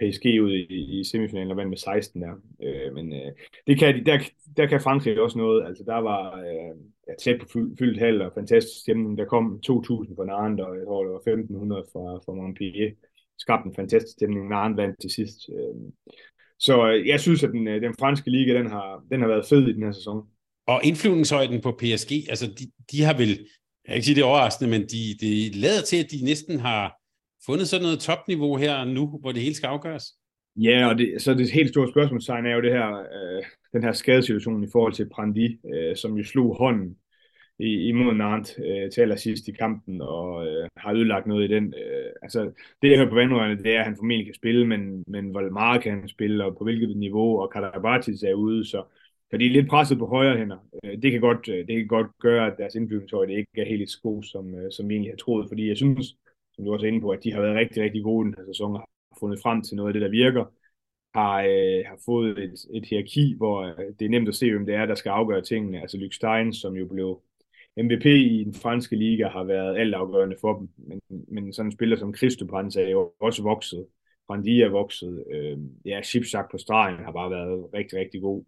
PSG 0.00 0.24
ud 0.42 0.52
i, 0.52 1.00
i 1.00 1.04
semifinalen 1.04 1.50
og 1.50 1.56
vandt 1.56 1.70
med 1.70 1.76
16 1.76 2.22
der. 2.22 2.34
Øh, 2.62 2.94
men 2.94 3.12
øh, 3.12 3.32
det 3.66 3.78
kan, 3.78 4.06
der, 4.06 4.18
der 4.56 4.66
kan 4.66 4.80
Frankrig 4.80 5.20
også 5.20 5.38
noget. 5.38 5.66
Altså 5.66 5.84
der 5.86 5.98
var 5.98 6.38
øh, 6.38 6.74
tæt 7.18 7.40
på 7.40 7.46
fyldt, 7.52 7.78
fyldt 7.78 7.98
hal 7.98 8.22
og 8.22 8.32
fantastisk 8.34 8.80
stemning. 8.80 9.18
Der 9.18 9.24
kom 9.24 9.60
2.000 9.66 10.16
fra 10.16 10.24
Nantes, 10.24 10.64
og 10.64 10.76
jeg 10.76 10.84
tror, 10.86 11.04
det 11.04 11.12
var 11.12 11.18
1.500 11.18 11.92
fra, 11.92 12.04
fra 12.24 12.34
Montpellier. 12.34 12.90
Skabte 13.38 13.68
en 13.68 13.74
fantastisk 13.74 14.12
stemning. 14.12 14.48
Nantes 14.48 14.76
vandt 14.76 15.00
til 15.00 15.10
sidst. 15.10 15.38
Øh, 15.48 15.92
så 16.58 16.90
øh, 16.90 17.06
jeg 17.06 17.20
synes, 17.20 17.44
at 17.44 17.50
den, 17.50 17.68
øh, 17.68 17.82
den 17.82 17.94
franske 18.00 18.30
liga, 18.30 18.54
den 18.54 18.70
har, 18.70 19.04
den 19.10 19.20
har 19.20 19.28
været 19.28 19.46
fed 19.46 19.68
i 19.68 19.72
den 19.72 19.82
her 19.82 19.92
sæson. 19.92 20.26
Og 20.66 20.80
indflyvningshøjden 20.84 21.60
på 21.60 21.72
PSG, 21.72 22.12
altså 22.28 22.46
de, 22.58 22.64
de 22.92 23.02
har 23.02 23.16
vel, 23.16 23.46
jeg 23.86 23.92
kan 23.92 23.96
ikke 23.96 24.06
sige 24.06 24.14
det 24.14 24.22
er 24.22 24.26
overraskende, 24.26 24.70
men 24.70 24.82
de, 24.82 25.02
de 25.20 25.60
lader 25.60 25.82
til, 25.82 25.96
at 26.04 26.10
de 26.10 26.24
næsten 26.24 26.60
har 26.60 26.96
fundet 27.46 27.68
sådan 27.68 27.82
noget 27.82 28.00
topniveau 28.00 28.56
her 28.56 28.84
nu, 28.84 29.18
hvor 29.20 29.32
det 29.32 29.42
hele 29.42 29.54
skal 29.54 29.66
afgøres. 29.66 30.04
Ja, 30.56 30.88
og 30.88 30.98
det, 30.98 31.22
så 31.22 31.34
det 31.34 31.50
helt 31.50 31.68
store 31.68 31.88
spørgsmålstegn 31.88 32.46
er 32.46 32.54
jo 32.54 32.62
det 32.62 32.72
her, 32.72 32.88
øh, 32.88 33.44
den 33.72 33.82
her 33.82 33.92
skadesituation 33.92 34.64
i 34.64 34.68
forhold 34.72 34.92
til 34.92 35.08
Prandi, 35.08 35.58
øh, 35.74 35.96
som 35.96 36.16
jo 36.16 36.24
slog 36.24 36.56
hånden 36.56 36.96
i, 37.58 37.88
imod 37.88 38.14
Nantes 38.14 38.58
øh, 38.58 38.90
til 38.90 39.00
allersidst 39.00 39.48
i 39.48 39.52
kampen, 39.52 40.00
og 40.00 40.46
øh, 40.46 40.68
har 40.76 40.92
ødelagt 40.92 41.26
noget 41.26 41.50
i 41.50 41.54
den. 41.54 41.74
Øh, 41.74 42.10
altså, 42.22 42.40
det 42.82 42.90
jeg 42.90 42.98
hører 42.98 43.08
på 43.08 43.14
vandrørene, 43.14 43.62
det 43.62 43.74
er, 43.74 43.78
at 43.78 43.84
han 43.84 43.96
formentlig 43.96 44.26
kan 44.26 44.34
spille, 44.34 44.66
men, 44.66 45.04
men 45.06 45.30
hvor 45.30 45.50
meget 45.50 45.82
kan 45.82 45.92
han 45.92 46.08
spille, 46.08 46.44
og 46.44 46.56
på 46.58 46.64
hvilket 46.64 46.96
niveau, 46.96 47.40
og 47.40 47.50
Karabatis 47.52 48.22
er 48.22 48.34
ude, 48.34 48.64
så, 48.64 48.82
så 49.30 49.36
de 49.36 49.46
er 49.46 49.50
lidt 49.50 49.68
presset 49.68 49.98
på 49.98 50.06
højre 50.06 50.38
hænder. 50.38 50.58
Øh, 50.84 51.02
det, 51.02 51.12
kan 51.12 51.20
godt, 51.20 51.48
øh, 51.48 51.66
det 51.66 51.76
kan 51.76 51.86
godt 51.86 52.06
gøre, 52.20 52.46
at 52.46 52.58
deres 52.58 52.74
indflydelseshøjde 52.74 53.32
ikke 53.32 53.50
er 53.56 53.64
helt 53.64 53.90
så 53.90 54.00
god, 54.02 54.22
som, 54.22 54.54
øh, 54.54 54.72
som 54.72 54.88
vi 54.88 54.94
egentlig 54.94 55.12
har 55.12 55.16
troet, 55.16 55.48
fordi 55.48 55.68
jeg 55.68 55.76
synes, 55.76 56.06
som 56.54 56.64
du 56.64 56.72
også 56.72 56.86
er 56.86 56.90
inde 56.90 57.00
på, 57.00 57.10
at 57.10 57.24
de 57.24 57.32
har 57.32 57.40
været 57.40 57.56
rigtig, 57.56 57.82
rigtig 57.82 58.02
gode 58.02 58.26
den 58.26 58.34
her 58.38 58.44
sæson, 58.46 58.74
og 58.74 58.80
har 58.80 59.18
fundet 59.20 59.40
frem 59.42 59.62
til 59.62 59.76
noget 59.76 59.88
af 59.88 59.92
det, 59.92 60.02
der 60.02 60.08
virker, 60.08 60.44
har, 61.14 61.42
øh, 61.42 61.84
har 61.86 61.98
fået 62.04 62.38
et, 62.38 62.54
et 62.74 62.86
hierarki, 62.86 63.34
hvor 63.36 63.62
det 63.98 64.04
er 64.04 64.08
nemt 64.08 64.28
at 64.28 64.34
se, 64.34 64.50
hvem 64.50 64.66
det 64.66 64.74
er, 64.74 64.86
der 64.86 64.94
skal 64.94 65.10
afgøre 65.10 65.42
tingene. 65.42 65.80
Altså 65.80 65.98
Luke 65.98 66.14
Stein, 66.14 66.52
som 66.52 66.76
jo 66.76 66.86
blev 66.86 67.22
MVP 67.76 68.06
i 68.06 68.44
den 68.44 68.54
franske 68.54 68.96
liga 68.96 69.28
har 69.28 69.44
været 69.44 69.76
altafgørende 69.78 70.36
for 70.40 70.58
dem, 70.58 70.68
men, 70.76 71.00
men 71.28 71.52
sådan 71.52 71.68
en 71.68 71.72
spiller 71.72 71.96
som 71.96 72.14
Christopans 72.14 72.76
er 72.76 72.88
jo 72.88 73.12
også 73.20 73.42
vokset. 73.42 73.86
Brandi 74.26 74.60
er 74.60 74.68
vokset. 74.68 75.24
Øh, 75.30 75.58
ja, 75.84 76.02
Chipchak 76.02 76.50
på 76.50 76.58
stregen 76.58 77.04
har 77.04 77.12
bare 77.12 77.30
været 77.30 77.68
rigtig, 77.74 77.98
rigtig 77.98 78.20
god. 78.20 78.44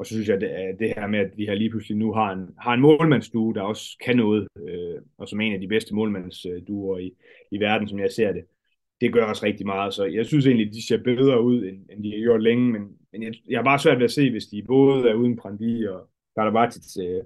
Og 0.00 0.06
så 0.06 0.14
synes 0.14 0.28
jeg, 0.28 0.42
at 0.42 0.78
det, 0.78 0.92
her 0.96 1.06
med, 1.06 1.18
at 1.18 1.30
vi 1.36 1.46
her 1.46 1.54
lige 1.54 1.70
pludselig 1.70 1.96
nu 1.96 2.12
har 2.12 2.32
en, 2.32 2.48
har 2.58 2.74
en 2.74 2.80
målmandsdue, 2.80 3.54
der 3.54 3.62
også 3.62 3.96
kan 4.04 4.16
noget, 4.16 4.48
øh, 4.68 5.00
og 5.18 5.28
som 5.28 5.40
en 5.40 5.52
af 5.52 5.60
de 5.60 5.68
bedste 5.68 5.94
målmandsduer 5.94 6.98
i, 6.98 7.12
i 7.50 7.60
verden, 7.60 7.88
som 7.88 7.98
jeg 7.98 8.10
ser 8.10 8.32
det, 8.32 8.44
det 9.00 9.12
gør 9.12 9.24
også 9.24 9.46
rigtig 9.46 9.66
meget. 9.66 9.94
Så 9.94 10.04
jeg 10.04 10.26
synes 10.26 10.46
egentlig, 10.46 10.66
at 10.66 10.72
de 10.72 10.86
ser 10.86 11.02
bedre 11.02 11.42
ud, 11.42 11.64
end, 11.64 11.78
end 11.90 12.04
de 12.04 12.10
har 12.10 12.18
gjort 12.18 12.42
længe, 12.42 12.72
men, 12.72 12.82
men 13.12 13.22
jeg, 13.22 13.34
jeg 13.48 13.58
har 13.58 13.64
bare 13.64 13.78
svært 13.78 13.98
ved 13.98 14.04
at 14.04 14.10
se, 14.10 14.30
hvis 14.30 14.46
de 14.46 14.62
både 14.62 15.10
er 15.10 15.14
uden 15.14 15.36
Brandi 15.36 15.86
og 15.86 16.10
Karabatic, 16.36 16.96
øh, 17.00 17.22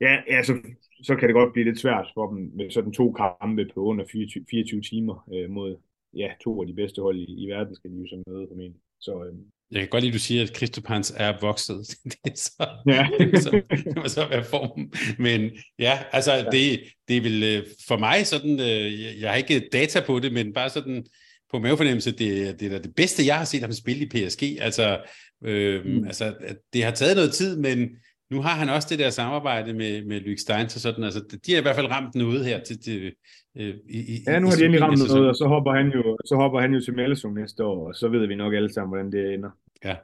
ja, 0.00 0.22
ja 0.30 0.42
så, 0.42 0.54
så 1.02 1.16
kan 1.16 1.28
det 1.28 1.34
godt 1.34 1.52
blive 1.52 1.64
lidt 1.64 1.78
svært 1.78 2.10
for 2.14 2.30
dem 2.30 2.50
med 2.54 2.70
sådan 2.70 2.92
to 2.92 3.12
kampe 3.12 3.70
på 3.74 3.80
under 3.80 4.04
24, 4.12 4.44
24 4.50 4.80
timer 4.80 5.28
øh, 5.34 5.50
mod 5.50 5.76
ja, 6.16 6.32
to 6.44 6.60
af 6.60 6.66
de 6.66 6.74
bedste 6.74 7.02
hold 7.02 7.16
i, 7.16 7.44
i 7.44 7.46
verden, 7.50 7.74
skal 7.74 7.90
de 7.90 7.96
jo 7.96 8.06
så 8.06 8.22
møde 8.26 8.46
formentlig. 8.50 8.80
Så, 9.00 9.24
øh, 9.24 9.34
jeg 9.74 9.82
kan 9.82 9.88
godt 9.88 10.02
lide, 10.02 10.10
at 10.10 10.14
du 10.14 10.18
siger, 10.18 10.42
at 10.42 10.56
Christopans 10.56 11.14
er 11.16 11.32
vokset. 11.40 11.76
det, 12.24 12.32
er 12.32 12.36
så, 12.36 12.68
ja. 12.86 13.08
det, 13.18 13.32
må 13.32 13.40
så, 13.40 13.62
det 13.70 13.96
må 13.96 14.08
så 14.08 14.28
være 14.28 14.44
formen. 14.44 14.92
Men 15.18 15.50
ja, 15.78 15.98
altså 16.12 16.32
ja. 16.32 16.44
Det, 16.44 16.80
det 17.08 17.16
er 17.16 17.20
vel 17.20 17.42
øh, 17.42 17.66
for 17.88 17.98
mig 17.98 18.26
sådan, 18.26 18.60
øh, 18.60 19.20
jeg 19.20 19.30
har 19.30 19.36
ikke 19.36 19.68
data 19.72 20.00
på 20.06 20.18
det, 20.18 20.32
men 20.32 20.52
bare 20.52 20.70
sådan 20.70 21.04
på 21.50 21.58
mavefornemmelse, 21.58 22.10
det, 22.10 22.60
det 22.60 22.72
er 22.72 22.78
det 22.78 22.94
bedste, 22.94 23.26
jeg 23.26 23.38
har 23.38 23.44
set 23.44 23.60
ham 23.60 23.72
spille 23.72 24.04
i 24.04 24.08
PSG. 24.08 24.42
Altså, 24.60 25.00
øh, 25.44 25.84
mm. 25.84 26.04
altså, 26.04 26.34
det 26.72 26.84
har 26.84 26.90
taget 26.90 27.16
noget 27.16 27.32
tid, 27.32 27.56
men 27.56 27.88
nu 28.30 28.42
har 28.42 28.54
han 28.54 28.68
også 28.68 28.88
det 28.90 28.98
der 28.98 29.10
samarbejde 29.10 29.74
med, 29.74 30.04
med 30.04 30.20
Luke 30.20 30.40
Stein, 30.40 30.68
så 30.68 30.80
sådan, 30.80 31.04
altså, 31.04 31.38
de 31.46 31.52
har 31.52 31.58
i 31.58 31.62
hvert 31.62 31.76
fald 31.76 31.90
ramt 31.90 32.14
noget 32.14 32.44
her 32.44 32.60
til, 32.60 32.82
til 32.82 33.12
øh, 33.56 33.74
i, 33.90 34.22
ja, 34.26 34.38
nu 34.38 34.48
har 34.48 34.56
de 34.56 34.64
endelig 34.64 34.82
ramt 34.82 34.98
noget, 34.98 35.28
og 35.28 35.36
så 35.36 35.46
hopper 35.46 35.72
han 35.72 35.86
jo, 35.86 36.16
så 36.24 36.36
hopper 36.36 36.60
han 36.60 36.74
jo 36.74 36.80
til 36.80 36.94
Melsung 36.94 37.34
næste 37.34 37.64
år, 37.64 37.88
og 37.88 37.94
så 37.94 38.08
ved 38.08 38.26
vi 38.26 38.34
nok 38.34 38.54
alle 38.54 38.72
sammen, 38.72 38.90
hvordan 38.90 39.12
det 39.12 39.34
ender. 39.34 39.50
Ja, 39.84 39.96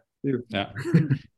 ja. 0.52 0.64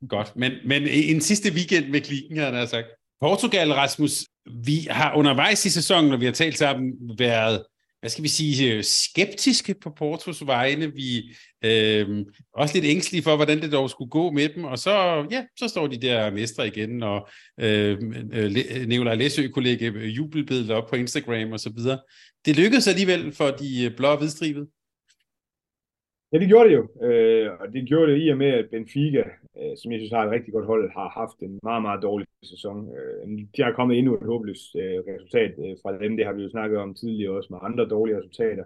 godt. 0.09 0.37
Men, 0.37 0.53
men 0.65 0.87
en 0.87 1.21
sidste 1.21 1.53
weekend 1.53 1.89
med 1.89 2.01
klikken, 2.01 2.37
har 2.37 2.53
jeg 2.53 2.69
sagt. 2.69 2.87
Portugal, 3.21 3.73
Rasmus, 3.73 4.25
vi 4.65 4.87
har 4.91 5.15
undervejs 5.17 5.67
i 5.67 5.71
sæsonen, 5.71 6.11
når 6.11 6.17
vi 6.17 6.25
har 6.25 6.33
talt 6.33 6.59
sammen, 6.59 6.93
været 7.19 7.63
hvad 8.03 8.11
skal 8.11 8.25
vi 8.25 8.29
sige, 8.29 8.75
øh, 8.75 8.85
skeptiske 8.85 9.75
på 9.83 9.91
Portos 9.91 10.47
vegne. 10.47 10.95
Vi 10.95 11.35
er 11.63 12.05
øh, 12.09 12.27
også 12.55 12.75
lidt 12.75 12.85
ængstelige 12.85 13.23
for, 13.23 13.37
hvordan 13.37 13.63
det 13.63 13.73
dog 13.73 13.91
skulle 13.91 14.11
gå 14.11 14.31
med 14.31 14.49
dem. 14.49 14.65
Og 14.65 14.79
så, 14.79 15.27
ja, 15.31 15.45
så 15.59 15.69
står 15.69 15.87
de 15.87 16.01
der 16.01 16.31
mestre 16.31 16.67
igen, 16.67 17.03
og 17.03 17.29
øh, 17.61 17.99
øh 18.33 18.55
Nikolaj 18.87 19.15
Læsø 19.15 19.49
kunne 19.49 19.65
lægge 19.65 20.07
jubelbilledet 20.07 20.71
op 20.71 20.91
på 20.91 20.97
Instagram 20.97 21.53
og 21.53 21.61
så 21.61 21.71
videre. 21.77 21.99
Det 22.47 22.57
lykkedes 22.57 22.89
alligevel 22.89 23.33
for 23.33 23.51
de 23.51 23.95
blå 23.97 24.09
og 24.09 24.19
hvidstribede. 24.19 24.67
Ja, 26.33 26.39
det 26.39 26.49
gjorde 26.49 26.69
det 26.69 26.77
jo. 26.77 27.07
Øh, 27.07 27.51
og 27.61 27.73
det 27.73 27.89
gjorde 27.89 28.13
det 28.13 28.25
i 28.25 28.29
og 28.29 28.39
med, 28.39 28.47
at 28.47 28.71
Benfica, 28.71 29.25
øh, 29.59 29.77
som 29.77 29.93
jeg 29.93 30.01
synes 30.01 30.13
har 30.13 30.25
et 30.25 30.31
rigtig 30.31 30.53
godt 30.53 30.67
hold, 30.67 30.93
har 30.93 31.09
haft 31.09 31.39
en 31.43 31.61
meget, 31.63 31.83
meget 31.83 32.03
dårlig 32.03 32.27
sæson. 32.45 32.89
Øh, 32.97 33.29
de 33.57 33.63
har 33.63 33.73
kommet 33.73 33.99
endnu 33.99 34.15
et 34.15 34.27
håbløst 34.27 34.77
øh, 34.77 34.99
resultat 35.09 35.53
øh, 35.59 35.77
fra 35.83 35.99
dem. 35.99 36.17
Det 36.17 36.27
har 36.27 36.33
vi 36.33 36.43
jo 36.43 36.51
snakket 36.51 36.79
om 36.79 36.95
tidligere 36.95 37.37
også 37.37 37.49
med 37.51 37.59
andre 37.63 37.89
dårlige 37.89 38.19
resultater. 38.19 38.65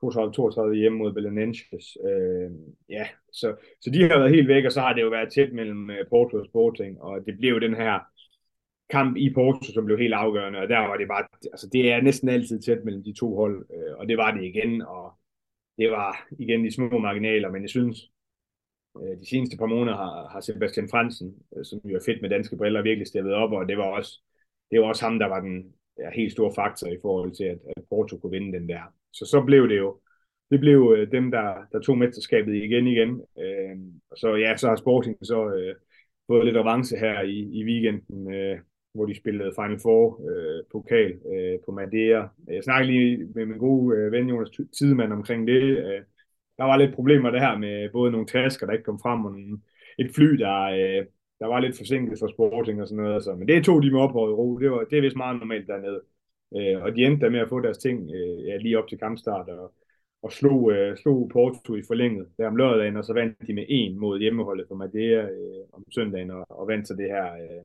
32 0.00 0.76
hjemme 0.76 0.98
mod 0.98 1.12
Belenenses. 1.12 1.96
Øh, 2.04 2.50
ja, 2.88 3.06
så, 3.32 3.56
så 3.80 3.90
de 3.90 4.02
har 4.02 4.18
været 4.18 4.34
helt 4.34 4.48
væk, 4.48 4.64
og 4.64 4.72
så 4.72 4.80
har 4.80 4.92
det 4.92 5.02
jo 5.02 5.08
været 5.08 5.32
tæt 5.32 5.52
mellem 5.52 5.90
øh, 5.90 6.06
Porto 6.10 6.36
og 6.36 6.46
Sporting, 6.46 7.02
og 7.02 7.26
det 7.26 7.38
blev 7.38 7.50
jo 7.50 7.58
den 7.58 7.74
her 7.74 7.98
kamp 8.90 9.16
i 9.16 9.32
Porto, 9.34 9.72
som 9.72 9.84
blev 9.84 9.98
helt 9.98 10.14
afgørende, 10.14 10.58
og 10.58 10.68
der 10.68 10.78
var 10.78 10.96
det 10.96 11.08
bare, 11.08 11.24
altså 11.52 11.68
det 11.72 11.92
er 11.92 12.00
næsten 12.00 12.28
altid 12.28 12.60
tæt 12.60 12.84
mellem 12.84 13.04
de 13.04 13.12
to 13.12 13.36
hold, 13.36 13.66
øh, 13.74 13.98
og 13.98 14.08
det 14.08 14.16
var 14.16 14.34
det 14.34 14.44
igen, 14.44 14.82
og 14.82 15.12
det 15.78 15.90
var 15.90 16.26
igen 16.38 16.64
de 16.64 16.74
små 16.74 16.98
marginaler, 16.98 17.50
men 17.50 17.62
jeg 17.62 17.70
synes, 17.70 18.10
øh, 19.02 19.18
de 19.20 19.28
seneste 19.28 19.56
par 19.56 19.66
måneder 19.66 19.96
har, 19.96 20.28
har 20.28 20.40
Sebastian 20.40 20.88
Fransen, 20.90 21.34
øh, 21.56 21.64
som 21.64 21.80
jo 21.84 21.96
er 21.96 22.06
fedt 22.06 22.22
med 22.22 22.30
danske 22.30 22.56
briller, 22.56 22.82
virkelig 22.82 23.06
steppet 23.06 23.32
op, 23.32 23.52
og 23.52 23.68
det 23.68 23.78
var 23.78 23.84
også, 23.84 24.22
det 24.70 24.80
var 24.80 24.86
også 24.86 25.04
ham, 25.04 25.18
der 25.18 25.26
var 25.26 25.40
den 25.40 25.74
ja, 25.98 26.10
helt 26.10 26.32
store 26.32 26.52
faktor 26.54 26.86
i 26.88 26.98
forhold 27.02 27.32
til, 27.32 27.44
at, 27.44 27.58
at 27.76 27.82
Porto 27.88 28.18
kunne 28.18 28.30
vinde 28.30 28.58
den 28.58 28.68
der. 28.68 28.82
Så 29.12 29.24
så 29.26 29.42
blev 29.46 29.68
det 29.68 29.78
jo, 29.78 30.00
det 30.50 30.60
blev 30.60 30.94
øh, 30.96 31.12
dem, 31.12 31.30
der, 31.30 31.54
der 31.72 31.80
tog 31.80 31.98
mesterskabet 31.98 32.54
igen 32.54 32.86
igen. 32.86 33.22
Øh, 33.38 33.76
så 34.16 34.34
ja, 34.34 34.56
så 34.56 34.68
har 34.68 34.76
Sporting 34.76 35.16
så 35.22 35.48
øh, 35.48 35.74
fået 36.26 36.44
lidt 36.44 36.56
revanche 36.56 36.98
her 36.98 37.20
i, 37.20 37.38
i 37.38 37.64
weekenden, 37.64 38.34
øh, 38.34 38.58
hvor 38.94 39.06
de 39.06 39.16
spillede 39.16 39.52
Final 39.60 39.78
Four 39.82 40.04
øh, 40.30 40.64
pokal 40.72 41.12
øh, 41.32 41.58
på 41.64 41.72
Madeira. 41.72 42.28
Jeg 42.48 42.64
snakkede 42.64 42.92
lige 42.92 43.28
med 43.34 43.46
min 43.46 43.58
gode 43.58 43.96
øh, 43.96 44.12
ven 44.12 44.28
Jonas 44.28 44.50
Tidemand 44.78 45.12
omkring 45.12 45.46
det. 45.46 45.62
Øh, 45.62 46.00
der 46.58 46.64
var 46.64 46.76
lidt 46.76 46.94
problemer 46.94 47.30
der 47.30 47.38
her 47.38 47.58
med 47.58 47.90
både 47.92 48.10
nogle 48.10 48.26
tasker, 48.26 48.66
der 48.66 48.72
ikke 48.72 48.84
kom 48.84 49.00
frem, 49.02 49.24
og 49.24 49.32
nogle, 49.32 49.58
et 49.98 50.10
fly, 50.14 50.30
der, 50.44 50.62
øh, 50.62 51.06
der 51.40 51.46
var 51.46 51.60
lidt 51.60 51.76
forsinket 51.76 52.18
for 52.18 52.26
Sporting 52.26 52.82
og 52.82 52.88
sådan 52.88 53.02
noget. 53.02 53.14
Altså. 53.14 53.34
Men 53.34 53.48
det 53.48 53.64
tog 53.64 53.82
de 53.82 53.90
med 53.90 54.00
op 54.00 54.10
i 54.10 54.36
ro. 54.40 54.58
Det, 54.58 54.70
var, 54.70 54.84
det 54.84 54.98
er 54.98 55.02
vist 55.02 55.16
meget 55.16 55.38
normalt 55.38 55.68
dernede. 55.68 56.00
Øh, 56.56 56.82
og 56.82 56.96
de 56.96 57.04
endte 57.04 57.24
der 57.24 57.30
med 57.30 57.40
at 57.40 57.48
få 57.48 57.60
deres 57.60 57.78
ting 57.78 58.10
øh, 58.14 58.46
ja, 58.46 58.56
lige 58.56 58.78
op 58.78 58.88
til 58.88 58.98
kampstart, 58.98 59.48
og, 59.48 59.72
og 60.22 60.32
slog, 60.32 60.72
øh, 60.72 60.96
slog 60.96 61.30
Porto 61.32 61.76
i 61.76 61.82
forlænget 61.86 62.26
der 62.38 62.46
om 62.46 62.56
lørdagen, 62.56 62.96
og 62.96 63.04
så 63.04 63.12
vandt 63.12 63.46
de 63.46 63.54
med 63.54 63.64
en 63.68 63.98
mod 64.00 64.20
hjemmeholdet 64.20 64.68
på 64.68 64.74
Madeira 64.74 65.22
øh, 65.22 65.64
om 65.72 65.84
søndagen, 65.94 66.30
og, 66.30 66.46
og 66.48 66.68
vandt 66.68 66.88
så 66.88 66.94
det 66.94 67.06
her 67.06 67.32
øh, 67.32 67.64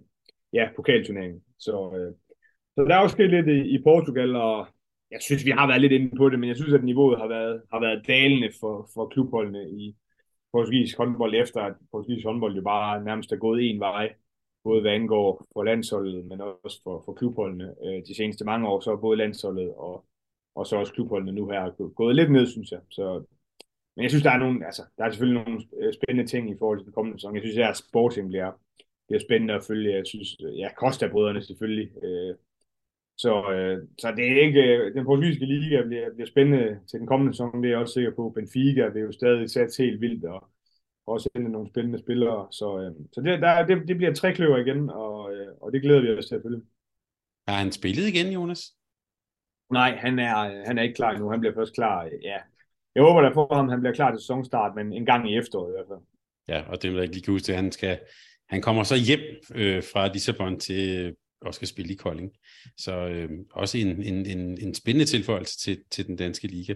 ja, 0.53 0.69
pokalturneringen. 0.75 1.41
Så, 1.59 1.93
øh, 1.97 2.13
så 2.75 2.83
der 2.83 2.95
er 2.95 2.99
også 2.99 3.13
sket 3.13 3.29
lidt 3.29 3.47
i, 3.47 3.75
i 3.75 3.83
Portugal, 3.83 4.35
og 4.35 4.67
jeg 5.11 5.21
synes, 5.21 5.45
vi 5.45 5.51
har 5.51 5.67
været 5.67 5.81
lidt 5.81 5.91
inde 5.93 6.17
på 6.17 6.29
det, 6.29 6.39
men 6.39 6.49
jeg 6.49 6.55
synes, 6.55 6.73
at 6.73 6.83
niveauet 6.83 7.19
har 7.19 7.27
været, 7.27 7.61
har 7.73 7.79
været 7.79 8.07
dalende 8.07 8.51
for, 8.59 8.89
for 8.93 9.07
klubholdene 9.07 9.69
i 9.69 9.95
portugisisk 10.51 10.97
håndbold, 10.97 11.35
efter 11.35 11.61
at 11.61 11.73
portugisisk 11.91 12.25
håndbold 12.25 12.55
jo 12.55 12.61
bare 12.61 13.03
nærmest 13.03 13.31
er 13.31 13.35
gået 13.35 13.69
en 13.69 13.79
vej, 13.79 14.13
både 14.63 14.81
hvad 14.81 14.91
angår 14.91 15.45
for 15.53 15.63
landsholdet, 15.63 16.25
men 16.25 16.41
også 16.41 16.81
for, 16.83 17.01
for 17.05 17.13
klubholdene. 17.13 17.75
Øh, 17.85 18.01
de 18.07 18.15
seneste 18.15 18.45
mange 18.45 18.67
år, 18.67 18.79
så 18.79 18.91
er 18.91 18.95
både 18.95 19.17
landsholdet 19.17 19.73
og, 19.73 20.05
og 20.55 20.67
så 20.67 20.75
også 20.75 20.93
klubholdene 20.93 21.31
nu 21.31 21.49
her 21.49 21.89
gået 21.93 22.15
lidt 22.15 22.31
ned, 22.31 22.47
synes 22.47 22.71
jeg. 22.71 22.79
Så, 22.89 23.23
men 23.95 24.03
jeg 24.03 24.11
synes, 24.11 24.23
der 24.23 24.31
er, 24.31 24.37
nogle, 24.37 24.65
altså, 24.65 24.83
der 24.97 25.03
er 25.03 25.09
selvfølgelig 25.09 25.43
nogle 25.43 25.61
øh, 25.81 25.93
spændende 25.93 26.31
ting 26.31 26.49
i 26.49 26.57
forhold 26.59 26.79
til 26.79 26.85
den 26.85 26.93
kommende 26.93 27.19
sæson. 27.19 27.35
Jeg 27.35 27.43
synes, 27.43 27.57
at 27.57 27.77
Sporting 27.77 28.27
bliver, 28.27 28.51
bliver 29.07 29.19
spændende 29.19 29.53
at 29.53 29.63
følge. 29.67 29.95
Jeg 29.95 30.05
synes, 30.05 30.29
ja, 30.39 30.69
Costa-brødrene 30.77 31.41
selvfølgelig. 31.41 32.03
Øh, 32.03 32.35
så, 33.17 33.51
øh, 33.51 33.87
så 33.99 34.13
det 34.17 34.31
er 34.31 34.41
ikke, 34.41 34.61
øh, 34.61 34.93
den 34.93 35.05
portugisiske 35.05 35.45
liga 35.45 35.81
bliver, 35.87 36.13
bliver 36.13 36.27
spændende 36.27 36.79
til 36.89 36.99
den 36.99 37.07
kommende 37.07 37.33
sæson, 37.33 37.63
det 37.63 37.65
er 37.65 37.69
jeg 37.69 37.79
også 37.79 37.93
sikker 37.93 38.11
på. 38.11 38.29
Benfica 38.35 38.87
vil 38.87 39.01
jo 39.01 39.11
stadig 39.11 39.49
sætte 39.49 39.83
helt 39.83 40.01
vildt, 40.01 40.25
og 40.25 40.49
også 41.07 41.29
sende 41.35 41.51
nogle 41.51 41.69
spændende 41.69 41.99
spillere. 41.99 42.47
Så, 42.51 42.79
øh, 42.79 42.91
så 43.13 43.21
det, 43.21 43.41
der, 43.41 43.65
det, 43.65 43.87
det 43.87 43.97
bliver 43.97 44.13
tre 44.13 44.33
kløver 44.33 44.57
igen, 44.57 44.89
og, 44.89 45.33
øh, 45.33 45.47
og 45.61 45.71
det 45.71 45.81
glæder 45.81 46.01
vi 46.01 46.09
os 46.09 46.25
til 46.25 46.35
at 46.35 46.41
følge. 46.45 46.61
Har 47.47 47.55
han 47.55 47.71
spillet 47.71 48.07
igen, 48.07 48.33
Jonas? 48.33 48.73
Nej, 49.71 49.95
han 49.95 50.19
er, 50.19 50.65
han 50.67 50.77
er 50.77 50.81
ikke 50.81 50.95
klar 50.95 51.17
nu. 51.17 51.29
Han 51.29 51.39
bliver 51.39 51.55
først 51.55 51.75
klar, 51.75 52.03
ja. 52.03 52.37
Jeg 52.95 53.03
håber 53.03 53.21
da 53.21 53.29
for 53.29 53.55
ham, 53.55 53.69
han 53.69 53.79
bliver 53.79 53.93
klar 53.93 54.11
til 54.11 54.19
sæsonstart, 54.19 54.75
men 54.75 54.93
en 54.93 55.05
gang 55.05 55.31
i 55.31 55.37
efteråret 55.37 55.69
i 55.71 55.75
hvert 55.75 55.87
fald. 55.87 55.99
Ja, 56.47 56.71
og 56.71 56.81
det 56.81 56.89
vil 56.89 56.95
jeg 56.95 57.03
ikke 57.03 57.15
lige 57.15 57.31
huske, 57.31 57.51
at 57.51 57.55
han 57.55 57.71
skal, 57.71 57.99
han 58.53 58.61
kommer 58.61 58.83
så 58.83 58.95
hjem 58.95 59.19
øh, 59.55 59.83
fra 59.83 60.13
Lissabon 60.13 60.59
til 60.59 60.97
øh, 60.97 61.13
og 61.41 61.53
skal 61.53 61.67
spille 61.67 61.93
i 61.93 61.95
Kolding. 61.95 62.31
Så 62.77 63.07
øh, 63.07 63.29
også 63.51 63.77
en, 63.77 64.03
en, 64.03 64.25
en, 64.25 64.57
en 64.61 64.73
spændende 64.73 65.05
tilføjelse 65.05 65.59
til, 65.59 65.77
til 65.91 66.07
den 66.07 66.15
danske 66.15 66.47
liga. 66.47 66.73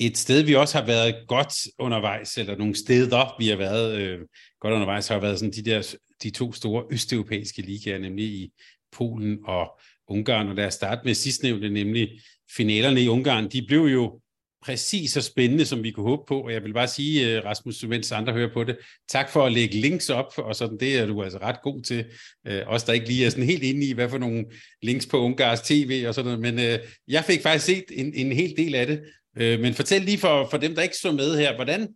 Et 0.00 0.18
sted, 0.18 0.42
vi 0.42 0.54
også 0.54 0.78
har 0.78 0.86
været 0.86 1.14
godt 1.28 1.54
undervejs, 1.78 2.38
eller 2.38 2.56
nogle 2.56 2.74
steder, 2.74 3.36
vi 3.38 3.48
har 3.48 3.56
været 3.56 4.00
øh, 4.00 4.18
godt 4.60 4.74
undervejs, 4.74 5.08
har 5.08 5.20
været 5.20 5.38
sådan 5.38 5.52
de 5.52 5.62
der 5.62 5.94
de 6.22 6.30
to 6.30 6.52
store 6.52 6.84
østeuropæiske 6.90 7.62
ligaer, 7.62 7.98
nemlig 7.98 8.26
i 8.26 8.52
Polen 8.92 9.38
og 9.44 9.80
Ungarn. 10.08 10.48
Og 10.48 10.54
lad 10.54 10.66
os 10.66 10.74
starte 10.74 11.00
med 11.04 11.14
sidstnævnte, 11.14 11.70
nemlig 11.70 12.20
finalerne 12.56 13.02
i 13.02 13.08
Ungarn. 13.08 13.48
De 13.48 13.64
blev 13.68 13.80
jo 13.80 14.20
præcis 14.62 15.10
så 15.10 15.22
spændende, 15.22 15.64
som 15.64 15.82
vi 15.82 15.90
kunne 15.90 16.08
håbe 16.08 16.22
på. 16.28 16.40
Og 16.40 16.52
jeg 16.52 16.62
vil 16.62 16.72
bare 16.72 16.88
sige, 16.88 17.36
øh, 17.36 17.44
Rasmus, 17.44 17.84
mens 17.84 18.12
andre 18.12 18.32
hører 18.32 18.52
på 18.52 18.64
det, 18.64 18.78
tak 19.08 19.30
for 19.30 19.46
at 19.46 19.52
lægge 19.52 19.80
links 19.80 20.10
op, 20.10 20.32
og 20.38 20.56
sådan 20.56 20.78
det 20.78 20.98
er 20.98 21.06
du 21.06 21.22
altså 21.22 21.38
ret 21.38 21.62
god 21.62 21.82
til. 21.82 22.04
Øh, 22.46 22.62
også 22.66 22.86
der 22.86 22.92
ikke 22.92 23.06
lige 23.06 23.26
er 23.26 23.30
sådan 23.30 23.44
helt 23.44 23.62
inde 23.62 23.86
i, 23.86 23.92
hvad 23.92 24.08
for 24.08 24.18
nogle 24.18 24.44
links 24.82 25.06
på 25.06 25.18
Ungars 25.18 25.60
TV 25.60 26.04
og 26.08 26.14
sådan 26.14 26.38
noget, 26.38 26.54
men 26.54 26.64
øh, 26.66 26.78
jeg 27.08 27.24
fik 27.24 27.42
faktisk 27.42 27.64
set 27.64 27.84
en, 27.90 28.14
en 28.14 28.32
hel 28.32 28.54
del 28.56 28.74
af 28.74 28.86
det. 28.86 29.02
Øh, 29.38 29.60
men 29.60 29.74
fortæl 29.74 30.02
lige 30.02 30.18
for, 30.18 30.48
for 30.50 30.58
dem, 30.58 30.74
der 30.74 30.82
ikke 30.82 30.96
så 30.96 31.12
med 31.12 31.38
her, 31.38 31.54
hvordan 31.54 31.88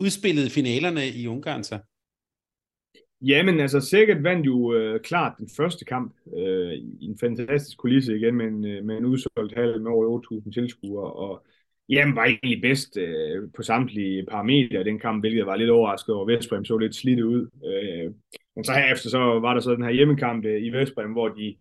udspillede 0.00 0.50
finalerne 0.50 1.08
i 1.08 1.26
Ungarn 1.26 1.64
sig? 1.64 1.80
Jamen, 3.22 3.60
altså 3.60 3.80
sikkert 3.80 4.22
vandt 4.22 4.46
jo 4.46 4.74
øh, 4.74 5.00
klart 5.00 5.32
den 5.38 5.48
første 5.56 5.84
kamp 5.84 6.14
øh, 6.36 6.72
i 6.72 7.04
en 7.04 7.18
fantastisk 7.20 7.78
kulisse 7.78 8.16
igen 8.16 8.34
med 8.34 8.46
en, 8.46 8.66
øh, 8.66 8.84
med 8.84 8.96
en 8.96 9.04
udsolgt 9.04 9.54
hal 9.54 9.82
med 9.82 9.90
over 9.90 10.20
8.000 10.44 10.52
tilskuere, 10.52 11.12
og 11.12 11.46
Jamen, 11.90 12.16
var 12.16 12.24
egentlig 12.24 12.62
bedst 12.62 12.96
øh, 12.96 13.48
på 13.56 13.62
samtlige 13.62 14.26
parametre 14.26 14.84
den 14.84 14.98
kamp, 14.98 15.22
hvilket 15.22 15.46
var 15.46 15.56
lidt 15.56 15.70
overrasket 15.70 16.14
over. 16.14 16.26
Vestbrem 16.26 16.64
så 16.64 16.78
lidt 16.78 16.94
slidt 16.94 17.20
ud. 17.20 17.48
Øh, 17.64 18.12
men 18.56 18.64
så 18.64 18.72
herefter 18.72 19.08
så 19.10 19.18
var 19.18 19.54
der 19.54 19.60
så 19.60 19.74
den 19.74 19.84
her 19.84 19.90
hjemmekamp 19.90 20.44
øh, 20.44 20.62
i 20.62 20.70
Vestbrem, 20.70 21.12
hvor 21.12 21.28
de 21.28 21.56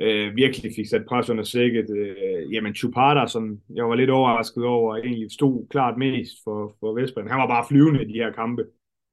øh, 0.00 0.36
virkelig 0.36 0.72
fik 0.76 0.88
sat 0.88 1.06
pres 1.08 1.30
under 1.30 1.44
sækket. 1.44 1.86
Øh, 1.96 2.54
jamen, 2.54 2.74
Chupada, 2.74 3.26
som 3.26 3.60
jeg 3.74 3.88
var 3.88 3.94
lidt 3.94 4.10
overrasket 4.10 4.64
over, 4.64 4.96
egentlig 4.96 5.30
stod 5.30 5.66
klart 5.70 5.98
mest 5.98 6.36
for, 6.44 6.76
for 6.80 7.00
Vestbrem. 7.00 7.26
Han 7.26 7.38
var 7.38 7.46
bare 7.46 7.66
flyvende 7.68 8.02
i 8.02 8.12
de 8.12 8.18
her 8.18 8.32
kampe. 8.32 8.64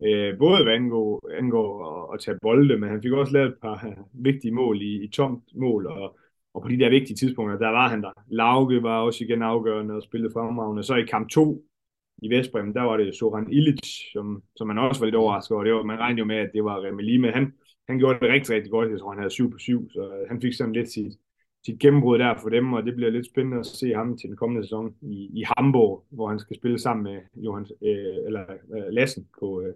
Øh, 0.06 0.38
både 0.38 0.64
hvad 0.64 0.74
angår, 0.74 1.30
angår 1.38 1.68
at, 1.86 2.14
at 2.14 2.20
tage 2.22 2.38
bolde, 2.42 2.78
men 2.78 2.90
han 2.90 3.02
fik 3.02 3.12
også 3.12 3.34
lavet 3.34 3.48
et 3.48 3.62
par 3.62 3.98
vigtige 4.14 4.52
mål 4.52 4.82
i, 4.82 5.04
i 5.04 5.08
tomt 5.08 5.44
mål, 5.56 5.88
og 5.88 6.18
og 6.56 6.62
på 6.62 6.68
de 6.68 6.80
der 6.80 6.90
vigtige 6.90 7.16
tidspunkter, 7.16 7.58
der 7.58 7.70
var 7.70 7.88
han 7.90 8.02
der. 8.02 8.12
Lauke 8.28 8.84
var 8.84 9.02
også 9.02 9.24
igen 9.24 9.42
afgørende 9.42 9.94
og 9.94 10.04
spillede 10.04 10.34
fremragende. 10.34 10.84
Så 10.84 10.96
i 10.96 11.06
kamp 11.06 11.30
2 11.30 11.64
i 12.18 12.30
Vestbrem, 12.30 12.74
der 12.74 12.82
var 12.82 12.98
det 12.98 13.16
Soran 13.16 13.52
Illich, 13.52 14.12
som, 14.14 14.44
som 14.56 14.68
man 14.68 14.78
også 14.78 15.02
var 15.02 15.06
lidt 15.06 15.16
overrasket 15.16 15.56
over. 15.56 15.64
Det 15.64 15.74
var, 15.74 15.84
man 15.84 16.00
regnede 16.00 16.20
jo 16.20 16.26
med, 16.26 16.36
at 16.36 16.50
det 16.54 16.64
var 16.64 16.84
Remeli, 16.86 17.18
men 17.18 17.34
han, 17.34 17.54
han 17.88 17.98
gjorde 17.98 18.20
det 18.20 18.30
rigtig, 18.30 18.56
rigtig 18.56 18.72
godt. 18.72 18.92
Jeg 18.92 19.00
tror, 19.00 19.12
han 19.12 19.20
havde 19.20 19.32
7 19.32 19.52
på 19.52 19.58
7, 19.58 19.90
så 19.90 20.26
han 20.30 20.42
fik 20.42 20.54
sådan 20.54 20.74
lidt 20.74 20.90
sit, 20.92 21.14
sit 21.66 21.80
gennembrud 21.80 22.20
der 22.20 22.36
for 22.42 22.50
dem, 22.50 22.74
og 22.74 22.84
det 22.86 22.96
bliver 22.96 23.12
lidt 23.12 23.26
spændende 23.26 23.60
at 23.60 23.66
se 23.66 23.94
ham 23.94 24.18
til 24.18 24.30
den 24.30 24.38
kommende 24.38 24.64
sæson 24.64 24.96
i, 25.02 25.30
i 25.40 25.44
Hamburg, 25.58 26.06
hvor 26.10 26.28
han 26.30 26.40
skal 26.40 26.56
spille 26.56 26.80
sammen 26.80 27.04
med 27.04 27.22
Johan, 27.36 27.66
øh, 27.82 28.16
eller, 28.28 28.46
øh, 28.76 28.90
Lassen 28.90 29.28
på, 29.40 29.62
øh, 29.62 29.74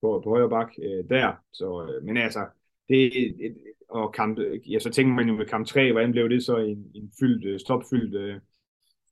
på, 0.00 0.20
på 0.24 0.30
højre 0.30 0.50
bak 0.50 0.70
øh, 0.82 1.04
der. 1.10 1.32
Så, 1.52 1.88
øh, 1.88 2.04
men 2.04 2.16
altså, 2.16 2.46
det, 2.88 3.06
et, 3.46 3.56
og 3.92 4.12
kamp, 4.12 4.38
ja, 4.70 4.78
så 4.78 4.90
tænker 4.90 5.14
man 5.14 5.28
jo 5.28 5.36
med 5.36 5.46
kamp 5.46 5.66
3, 5.66 5.92
hvordan 5.92 6.12
blev 6.12 6.28
det 6.28 6.44
så 6.44 6.56
en, 6.56 6.90
en 6.94 7.12
fyldt, 7.20 7.44
øh, 7.44 7.60
stopfyldt 7.60 8.14
uh, 8.14 8.22
øh, 8.22 8.40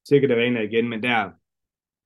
sikkert 0.05 0.31
arena 0.31 0.61
igen, 0.61 0.89
men 0.89 1.03
der, 1.03 1.31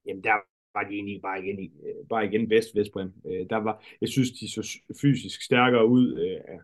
jamen 0.06 0.24
der 0.24 0.34
var 0.74 0.88
de 0.88 0.94
egentlig 0.94 1.20
bare 1.22 1.44
igen, 1.44 1.58
øh, 1.58 2.08
bare 2.08 2.26
igen 2.26 2.50
vest 2.50 2.68
Vestbrem. 2.74 3.12
Uh, 3.24 3.46
der 3.50 3.56
var, 3.56 3.84
jeg 4.00 4.08
synes, 4.08 4.30
de 4.30 4.52
så 4.52 4.78
fysisk 5.00 5.42
stærkere 5.42 5.86
ud. 5.86 6.12
Uh, 6.12 6.60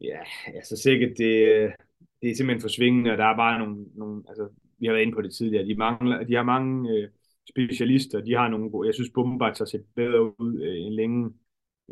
ja, 0.00 0.18
altså 0.54 0.76
sikkert, 0.76 1.18
det, 1.18 1.72
det 2.22 2.30
er 2.30 2.34
simpelthen 2.34 2.60
forsvingende, 2.60 3.10
og 3.10 3.18
der 3.18 3.24
er 3.24 3.36
bare 3.36 3.58
nogle, 3.58 3.84
nogle 3.94 4.22
altså, 4.28 4.48
vi 4.78 4.86
har 4.86 4.92
været 4.92 5.02
inde 5.02 5.14
på 5.14 5.22
det 5.22 5.34
tidligere, 5.34 5.66
de, 5.66 5.74
mangler, 5.74 6.24
de 6.24 6.34
har 6.34 6.42
mange 6.42 6.92
uh, 6.92 7.08
specialister, 7.48 8.20
de 8.20 8.34
har 8.34 8.48
nogle, 8.48 8.86
jeg 8.86 8.94
synes, 8.94 9.10
Bombard 9.14 9.58
har 9.58 9.64
set 9.64 9.84
bedre 9.94 10.40
ud 10.40 10.54
uh, 10.60 10.86
end 10.86 10.94
længe 10.94 11.30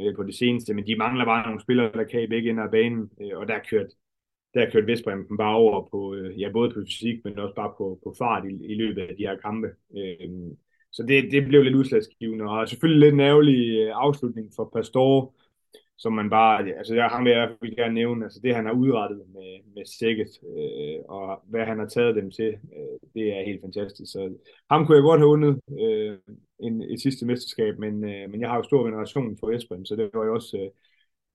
øh, 0.00 0.16
på 0.16 0.22
det 0.22 0.34
seneste, 0.34 0.74
men 0.74 0.86
de 0.86 0.96
mangler 0.96 1.24
bare 1.24 1.46
nogle 1.46 1.60
spillere, 1.60 1.92
der 1.92 2.04
kan 2.04 2.22
i 2.22 2.26
begge 2.26 2.50
ender 2.50 2.64
af 2.64 2.70
banen, 2.70 3.10
øh, 3.20 3.38
og 3.38 3.48
der 3.48 3.54
er 3.54 3.68
kørt, 3.70 3.86
der 4.54 4.60
kørte 4.60 4.72
kørt 4.72 4.86
Vestbrem 4.86 5.36
bare 5.38 5.54
over 5.54 5.88
på, 5.90 6.14
øh, 6.14 6.40
ja, 6.40 6.50
både 6.52 6.70
på 6.70 6.80
fysik, 6.80 7.24
men 7.24 7.38
også 7.38 7.54
bare 7.54 7.72
på, 7.78 8.00
på 8.04 8.14
fart 8.18 8.44
i, 8.50 8.66
i 8.72 8.74
løbet 8.74 9.02
af 9.02 9.16
de 9.16 9.26
her 9.26 9.36
kampe. 9.36 9.68
Øh, 9.96 10.30
så 10.92 11.02
det, 11.02 11.32
det 11.32 11.46
blev 11.46 11.62
lidt 11.62 11.74
udslagsgivende, 11.74 12.44
og 12.44 12.68
selvfølgelig 12.68 13.00
lidt 13.00 13.14
en 13.14 13.20
ærgerlig 13.20 13.78
øh, 13.78 13.92
afslutning 13.94 14.52
for 14.56 14.70
Pastore, 14.74 15.30
som 15.96 16.12
man 16.12 16.30
bare, 16.30 16.68
altså 16.78 16.94
jeg, 16.94 17.08
ham 17.08 17.24
vil 17.24 17.32
jeg 17.32 17.56
vil 17.60 17.76
gerne 17.76 17.94
nævne, 17.94 18.24
altså 18.24 18.40
det 18.42 18.54
han 18.54 18.66
har 18.66 18.72
udrettet 18.72 19.22
med, 19.34 19.74
med 19.74 19.84
sækket, 19.98 20.30
øh, 20.56 20.98
og 21.08 21.42
hvad 21.46 21.64
han 21.64 21.78
har 21.78 21.86
taget 21.86 22.16
dem 22.16 22.30
til, 22.30 22.48
øh, 22.76 22.98
det 23.14 23.32
er 23.36 23.44
helt 23.44 23.60
fantastisk. 23.60 24.12
Så 24.12 24.34
ham 24.70 24.86
kunne 24.86 24.96
jeg 24.96 25.02
godt 25.02 25.20
have 25.20 25.28
vundet 25.28 25.60
øh, 25.80 26.18
en, 26.60 26.82
et 26.82 27.00
sidste 27.00 27.26
mesterskab, 27.26 27.78
men, 27.78 28.04
øh, 28.04 28.30
men 28.30 28.40
jeg 28.40 28.48
har 28.48 28.56
jo 28.56 28.62
stor 28.62 28.84
veneration 28.84 29.38
for 29.40 29.50
Esbjørn, 29.50 29.86
så 29.86 29.96
det 29.96 30.10
var 30.14 30.24
jo 30.24 30.34
også 30.34 30.58
øh, 30.58 30.70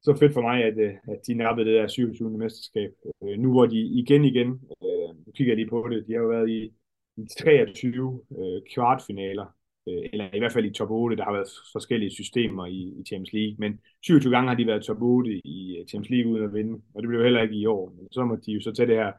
så 0.01 0.15
fedt 0.19 0.33
for 0.33 0.41
mig, 0.41 0.63
at, 0.63 0.77
øh, 0.77 0.93
at 1.07 1.19
de 1.27 1.33
nappede 1.33 1.69
det 1.69 1.75
der 1.79 1.87
27. 1.87 2.37
mesterskab. 2.37 2.91
Øh, 3.23 3.39
nu 3.39 3.51
hvor 3.51 3.65
de 3.65 3.79
igen 3.79 4.25
igen, 4.25 4.49
øh, 4.83 5.09
nu 5.25 5.31
kigger 5.35 5.51
jeg 5.51 5.57
lige 5.57 5.69
på 5.69 5.87
det, 5.91 6.07
de 6.07 6.13
har 6.13 6.21
jo 6.21 6.27
været 6.27 6.49
i, 6.49 6.73
i 7.17 7.27
23 7.39 8.21
øh, 8.39 8.61
kvartfinaler 8.73 9.58
Øh, 9.89 10.09
eller 10.13 10.35
i 10.35 10.39
hvert 10.39 10.53
fald 10.53 10.65
i 10.65 10.73
top 10.73 10.91
8. 10.91 11.17
Der 11.17 11.23
har 11.23 11.31
været 11.31 11.49
forskellige 11.71 12.11
systemer 12.11 12.65
i, 12.65 12.93
i 12.99 13.03
Champions 13.07 13.33
League, 13.33 13.55
men 13.59 13.79
27 14.01 14.33
gange 14.33 14.49
har 14.49 14.55
de 14.55 14.67
været 14.67 14.83
top 14.83 15.01
8 15.01 15.47
i 15.47 15.77
øh, 15.77 15.87
Champions 15.87 16.09
League 16.09 16.31
uden 16.31 16.43
at 16.43 16.53
vinde, 16.53 16.81
og 16.93 17.01
det 17.01 17.07
blev 17.09 17.23
heller 17.23 17.41
ikke 17.41 17.55
i 17.55 17.65
år. 17.65 17.93
Men 17.97 18.07
så 18.11 18.25
må 18.25 18.35
de 18.35 18.51
jo 18.51 18.61
så 18.61 18.71
tage 18.71 18.87
det 18.87 18.95
her 18.95 19.11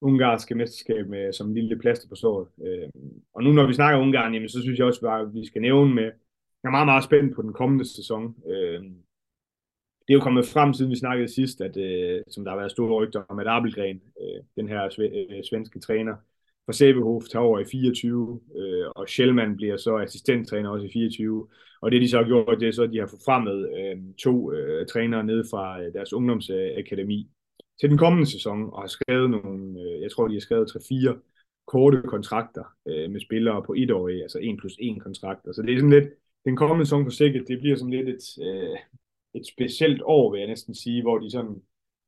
ungarske 0.00 0.54
mesterskab 0.54 1.08
med, 1.08 1.32
som 1.32 1.48
en 1.48 1.54
lille 1.54 1.78
plaster 1.78 2.08
på 2.08 2.14
såret. 2.14 2.48
Øh, 2.66 2.88
og 3.34 3.42
nu 3.42 3.52
når 3.52 3.66
vi 3.66 3.72
snakker 3.72 4.00
Ungarn, 4.00 4.34
jamen, 4.34 4.48
så 4.48 4.62
synes 4.62 4.78
jeg 4.78 4.86
også, 4.86 5.08
at 5.08 5.34
vi 5.34 5.46
skal 5.46 5.62
nævne 5.62 5.94
med, 5.94 6.10
jeg 6.62 6.68
er 6.68 6.70
meget, 6.70 6.86
meget 6.86 7.04
spændt 7.04 7.34
på 7.34 7.42
den 7.42 7.52
kommende 7.52 7.84
sæson. 7.84 8.36
Øh, 8.46 8.82
det 10.04 10.10
er 10.10 10.14
jo 10.14 10.20
kommet 10.20 10.46
frem, 10.46 10.74
siden 10.74 10.90
vi 10.90 10.96
snakkede 10.96 11.34
sidst, 11.34 11.60
at, 11.60 11.76
øh, 11.76 12.22
som 12.28 12.44
der 12.44 12.50
har 12.50 12.58
været 12.58 12.70
store 12.70 12.94
rygter 12.94 13.22
om, 13.28 13.38
at 13.38 13.46
Abelgren, 13.48 14.00
øh, 14.20 14.44
den 14.56 14.68
her 14.68 14.90
sve, 14.90 15.08
øh, 15.08 15.44
svenske 15.44 15.80
træner 15.80 16.16
for 16.66 16.72
Sæbehof, 16.72 17.22
tager 17.24 17.44
over 17.44 17.58
i 17.58 17.64
24, 17.64 18.40
øh, 18.56 18.86
og 18.96 19.08
Schellmann 19.08 19.56
bliver 19.56 19.76
så 19.76 19.96
assistenttræner 19.96 20.70
også 20.70 20.86
i 20.86 20.92
24. 20.92 21.48
Og 21.80 21.90
det 21.92 22.02
de 22.02 22.08
så 22.08 22.16
har 22.16 22.24
gjort, 22.24 22.60
det 22.60 22.68
er 22.68 22.72
så, 22.72 22.82
at 22.82 22.92
de 22.92 22.98
har 22.98 23.06
forfremmet 23.06 23.70
øh, 23.78 23.96
to 24.18 24.52
øh, 24.52 24.86
trænere 24.86 25.24
ned 25.24 25.44
fra 25.50 25.82
øh, 25.82 25.92
deres 25.92 26.12
ungdomsakademi 26.12 27.30
til 27.80 27.90
den 27.90 27.98
kommende 27.98 28.30
sæson, 28.30 28.70
og 28.72 28.80
har 28.80 28.86
skrevet 28.86 29.30
nogle, 29.30 29.80
øh, 29.80 30.02
jeg 30.02 30.10
tror, 30.10 30.28
de 30.28 30.34
har 30.34 30.40
skrevet 30.40 30.70
3-4 30.70 31.32
korte 31.66 32.02
kontrakter 32.02 32.64
øh, 32.88 33.10
med 33.10 33.20
spillere 33.20 33.62
på 33.62 33.72
et 33.72 33.90
år, 33.90 34.08
altså 34.08 34.38
1 34.42 34.56
plus 34.58 34.76
1 34.80 35.02
kontrakter. 35.02 35.42
Så 35.42 35.48
altså, 35.48 35.62
det 35.62 35.74
er 35.74 35.78
sådan 35.78 36.00
lidt, 36.00 36.08
den 36.44 36.56
kommende 36.56 36.84
sæson 36.84 37.04
for 37.04 37.10
sikkert, 37.10 37.48
det 37.48 37.58
bliver 37.60 37.76
sådan 37.76 37.90
lidt 37.90 38.08
et, 38.08 38.24
øh, 38.46 38.78
et 39.34 39.46
specielt 39.46 40.02
år, 40.04 40.32
vil 40.32 40.38
jeg 40.38 40.48
næsten 40.48 40.74
sige, 40.74 41.02
hvor 41.02 41.18
de 41.18 41.30
sådan 41.30 41.62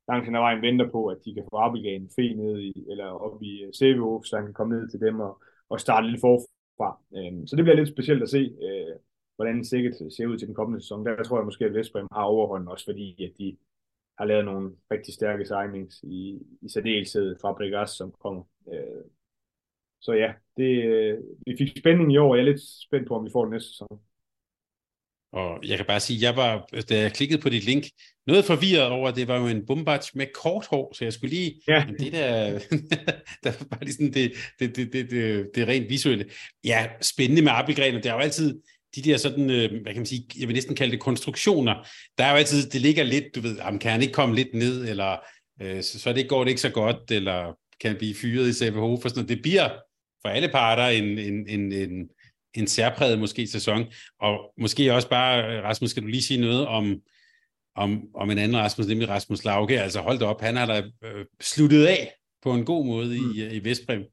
langt 0.08 0.24
hen 0.26 0.34
ad 0.34 0.40
vejen 0.40 0.62
venter 0.62 0.90
på, 0.90 1.06
at 1.06 1.18
de 1.24 1.34
kan 1.34 1.44
få 1.50 1.56
Abelgagen 1.56 2.10
fri 2.14 2.34
ned 2.34 2.60
i, 2.60 2.72
eller 2.90 3.06
op 3.06 3.42
i 3.42 3.62
øh, 3.62 3.72
CVO, 3.72 4.22
så 4.22 4.36
han 4.36 4.44
kan 4.44 4.54
komme 4.54 4.76
ned 4.76 4.88
til 4.88 5.00
dem 5.00 5.20
og, 5.20 5.42
og 5.68 5.80
starte 5.80 6.06
lidt 6.06 6.20
forfra. 6.20 6.98
Øhm, 7.16 7.46
så 7.46 7.56
det 7.56 7.64
bliver 7.64 7.76
lidt 7.76 7.88
specielt 7.88 8.22
at 8.22 8.30
se, 8.30 8.52
øh, 8.62 8.96
hvordan 9.36 9.64
sikkert 9.64 9.94
ser 10.16 10.26
ud 10.26 10.38
til 10.38 10.48
den 10.48 10.54
kommende 10.54 10.80
sæson. 10.80 11.06
Der 11.06 11.22
tror 11.22 11.38
jeg 11.38 11.44
måske, 11.44 11.64
at 11.64 11.74
Vestbrem 11.74 12.06
har 12.12 12.22
overhånden, 12.22 12.68
også 12.68 12.84
fordi 12.84 13.24
at 13.24 13.32
de 13.38 13.56
har 14.18 14.24
lavet 14.24 14.44
nogle 14.44 14.76
rigtig 14.90 15.14
stærke 15.14 15.46
signings 15.46 16.02
i, 16.02 16.38
i 16.62 16.68
særdeleshed 16.68 17.36
fra 17.40 17.52
Brigas, 17.52 17.90
som 17.90 18.12
kommer. 18.20 18.42
Øh, 18.72 19.04
så 20.00 20.12
ja, 20.12 20.32
det, 20.56 20.84
øh, 20.84 21.18
vi 21.46 21.56
fik 21.58 21.78
spænding 21.78 22.12
i 22.12 22.16
år, 22.16 22.30
og 22.30 22.36
jeg 22.36 22.42
er 22.42 22.50
lidt 22.50 22.62
spændt 22.86 23.08
på, 23.08 23.14
om 23.14 23.24
vi 23.24 23.30
får 23.32 23.44
den 23.44 23.52
næste 23.52 23.68
sæson. 23.68 24.00
Og 25.34 25.58
jeg 25.64 25.76
kan 25.76 25.86
bare 25.86 26.00
sige, 26.00 26.22
jeg 26.22 26.36
var, 26.36 26.68
da 26.88 26.98
jeg 26.98 27.12
klikkede 27.12 27.40
på 27.40 27.48
dit 27.48 27.64
link, 27.64 27.84
noget 28.26 28.44
forvirret 28.44 28.88
over, 28.88 29.08
at 29.08 29.16
det 29.16 29.28
var 29.28 29.38
jo 29.38 29.46
en 29.46 29.66
bombach 29.66 30.10
med 30.14 30.26
kort 30.34 30.66
hår, 30.66 30.94
så 30.94 31.04
jeg 31.04 31.12
skulle 31.12 31.34
lige, 31.34 31.60
ja. 31.68 31.84
det 31.98 32.12
der, 32.12 32.50
der 33.44 33.52
var 33.58 33.66
bare 33.70 33.84
lige 33.84 33.92
sådan 33.92 34.12
det, 34.12 34.32
det, 34.60 34.76
det, 34.76 34.92
det, 34.92 35.10
det, 35.10 35.46
det 35.54 35.68
rent 35.68 35.90
visuelle. 35.90 36.24
Ja, 36.64 36.86
spændende 37.00 37.42
med 37.42 37.52
Appelgren, 37.52 37.94
og 37.94 38.02
det 38.02 38.10
er 38.10 38.14
jo 38.14 38.20
altid 38.20 38.60
de 38.96 39.02
der 39.02 39.16
sådan, 39.16 39.50
øh, 39.50 39.70
hvad 39.82 39.92
kan 39.92 40.00
man 40.00 40.06
sige, 40.06 40.26
jeg 40.40 40.48
vil 40.48 40.54
næsten 40.54 40.76
kalde 40.76 40.92
det 40.92 41.00
konstruktioner, 41.00 41.88
der 42.18 42.24
er 42.24 42.30
jo 42.30 42.36
altid, 42.36 42.70
det 42.70 42.80
ligger 42.80 43.02
lidt, 43.04 43.24
du 43.34 43.40
ved, 43.40 43.78
kan 43.80 43.92
han 43.92 44.02
ikke 44.02 44.14
komme 44.14 44.34
lidt 44.34 44.54
ned, 44.54 44.88
eller 44.88 45.16
øh, 45.62 45.82
så, 45.82 46.00
så 46.00 46.12
det 46.12 46.28
går 46.28 46.44
det 46.44 46.50
ikke 46.50 46.60
så 46.60 46.70
godt, 46.70 47.10
eller 47.10 47.58
kan 47.80 47.96
blive 47.96 48.14
fyret 48.14 48.48
i 48.48 48.52
CVH 48.52 49.02
for 49.02 49.08
sådan 49.08 49.18
noget. 49.18 49.28
Det 49.28 49.42
bliver 49.42 49.68
for 50.22 50.28
alle 50.28 50.48
parter 50.48 50.86
en, 50.86 51.18
en, 51.18 51.48
en, 51.48 51.72
en 51.72 52.08
en 52.54 52.66
særpræget 52.66 53.18
måske 53.18 53.46
sæson. 53.46 53.84
Og 54.20 54.52
måske 54.58 54.94
også 54.94 55.08
bare, 55.08 55.62
Rasmus, 55.62 55.90
skal 55.90 56.02
du 56.02 56.08
lige 56.08 56.22
sige 56.22 56.40
noget 56.40 56.66
om, 56.66 57.00
om, 57.76 58.02
om 58.14 58.30
en 58.30 58.38
anden 58.38 58.56
Rasmus, 58.56 58.86
nemlig 58.86 59.08
Rasmus 59.08 59.44
Lauke. 59.44 59.80
Altså 59.80 60.00
hold 60.00 60.18
da 60.18 60.24
op, 60.24 60.40
han 60.40 60.56
har 60.56 60.66
da 60.66 60.82
øh, 61.04 61.26
sluttet 61.40 61.86
af 61.86 62.12
på 62.42 62.52
en 62.52 62.64
god 62.64 62.86
måde 62.86 63.16
i, 63.16 63.20
mm. 63.20 63.56
i 63.56 63.64
Vestbrem. 63.68 64.04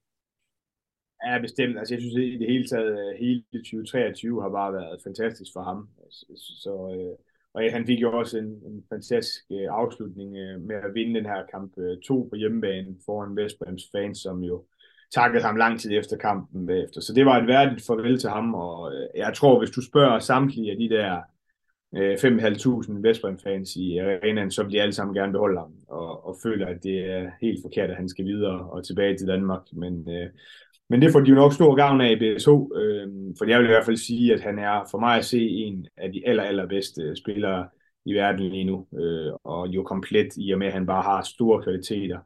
Ja, 1.26 1.42
bestemt. 1.42 1.78
Altså, 1.78 1.94
jeg 1.94 2.02
synes 2.02 2.16
i 2.16 2.38
det 2.38 2.48
hele 2.48 2.68
taget, 2.68 2.92
øh, 3.00 3.20
hele 3.20 3.44
2023 3.54 4.42
har 4.42 4.50
bare 4.50 4.74
været 4.74 5.02
fantastisk 5.04 5.52
for 5.54 5.64
ham. 5.64 5.90
Så, 6.64 6.74
øh, 6.96 7.16
og 7.54 7.72
han 7.72 7.86
fik 7.86 8.02
jo 8.02 8.18
også 8.18 8.38
en, 8.38 8.46
en 8.46 8.84
fantastisk 8.90 9.46
øh, 9.52 9.68
afslutning 9.70 10.38
øh, 10.38 10.62
med 10.62 10.76
at 10.76 10.94
vinde 10.94 11.16
den 11.16 11.26
her 11.26 11.46
kamp 11.52 11.74
2 12.08 12.28
på 12.30 12.36
hjemmebane 12.36 12.96
foran 13.06 13.36
Vestbrems 13.36 13.84
fans, 13.92 14.18
som 14.18 14.44
jo 14.44 14.66
takkede 15.14 15.44
ham 15.44 15.56
lang 15.56 15.80
tid 15.80 15.92
efter 15.92 16.18
kampen 16.18 16.68
bagefter. 16.68 17.02
Så 17.02 17.14
det 17.14 17.26
var 17.26 17.38
et 17.38 17.48
værdigt 17.48 17.86
farvel 17.88 18.20
til 18.20 18.30
ham, 18.30 18.54
og 18.54 18.94
øh, 18.94 19.08
jeg 19.16 19.34
tror, 19.34 19.60
hvis 19.60 19.72
du 19.72 19.82
spørger 19.82 20.20
samtlige 20.20 20.72
af 20.72 20.78
de 20.78 20.90
der 20.90 21.22
øh, 21.96 22.14
5.500 22.14 23.08
Vestbrem-fans 23.08 23.76
i 23.76 23.98
arenaen, 23.98 24.52
så 24.52 24.64
vil 24.64 24.72
de 24.72 24.82
alle 24.82 24.94
sammen 24.94 25.16
gerne 25.16 25.32
beholde 25.32 25.60
ham, 25.60 25.74
og, 25.88 26.28
og 26.28 26.38
føler, 26.44 26.68
at 26.68 26.84
det 26.84 27.12
er 27.12 27.30
helt 27.42 27.60
forkert, 27.62 27.90
at 27.90 27.96
han 27.96 28.10
skal 28.10 28.26
videre 28.26 28.60
og 28.70 28.86
tilbage 28.86 29.18
til 29.18 29.28
Danmark. 29.28 29.62
Men, 29.74 30.10
øh, 30.10 30.30
men 30.90 31.02
det 31.02 31.12
får 31.12 31.20
de 31.20 31.30
jo 31.30 31.36
nok 31.36 31.54
stor 31.54 31.76
gavn 31.76 32.02
af 32.02 32.12
i 32.12 32.16
BSH, 32.16 32.50
øh, 32.50 33.08
for 33.38 33.50
jeg 33.50 33.60
vil 33.60 33.66
i 33.66 33.74
hvert 33.74 33.86
fald 33.86 33.98
sige, 33.98 34.34
at 34.34 34.42
han 34.42 34.60
er 34.60 34.88
for 34.92 35.00
mig 35.00 35.18
at 35.18 35.26
se 35.26 35.40
en 35.50 35.88
af 35.98 36.12
de 36.12 36.28
aller, 36.28 36.44
allerbedste 36.44 37.16
spillere 37.16 37.68
i 38.06 38.14
verden 38.14 38.50
lige 38.50 38.64
nu, 38.64 38.88
øh, 39.00 39.34
og 39.44 39.68
jo 39.68 39.84
komplet 39.84 40.28
i 40.38 40.52
og 40.52 40.60
med, 40.60 40.68
at 40.68 40.74
han 40.74 40.86
bare 40.86 41.02
har 41.02 41.22
store 41.22 41.64
kvaliteter 41.64 42.20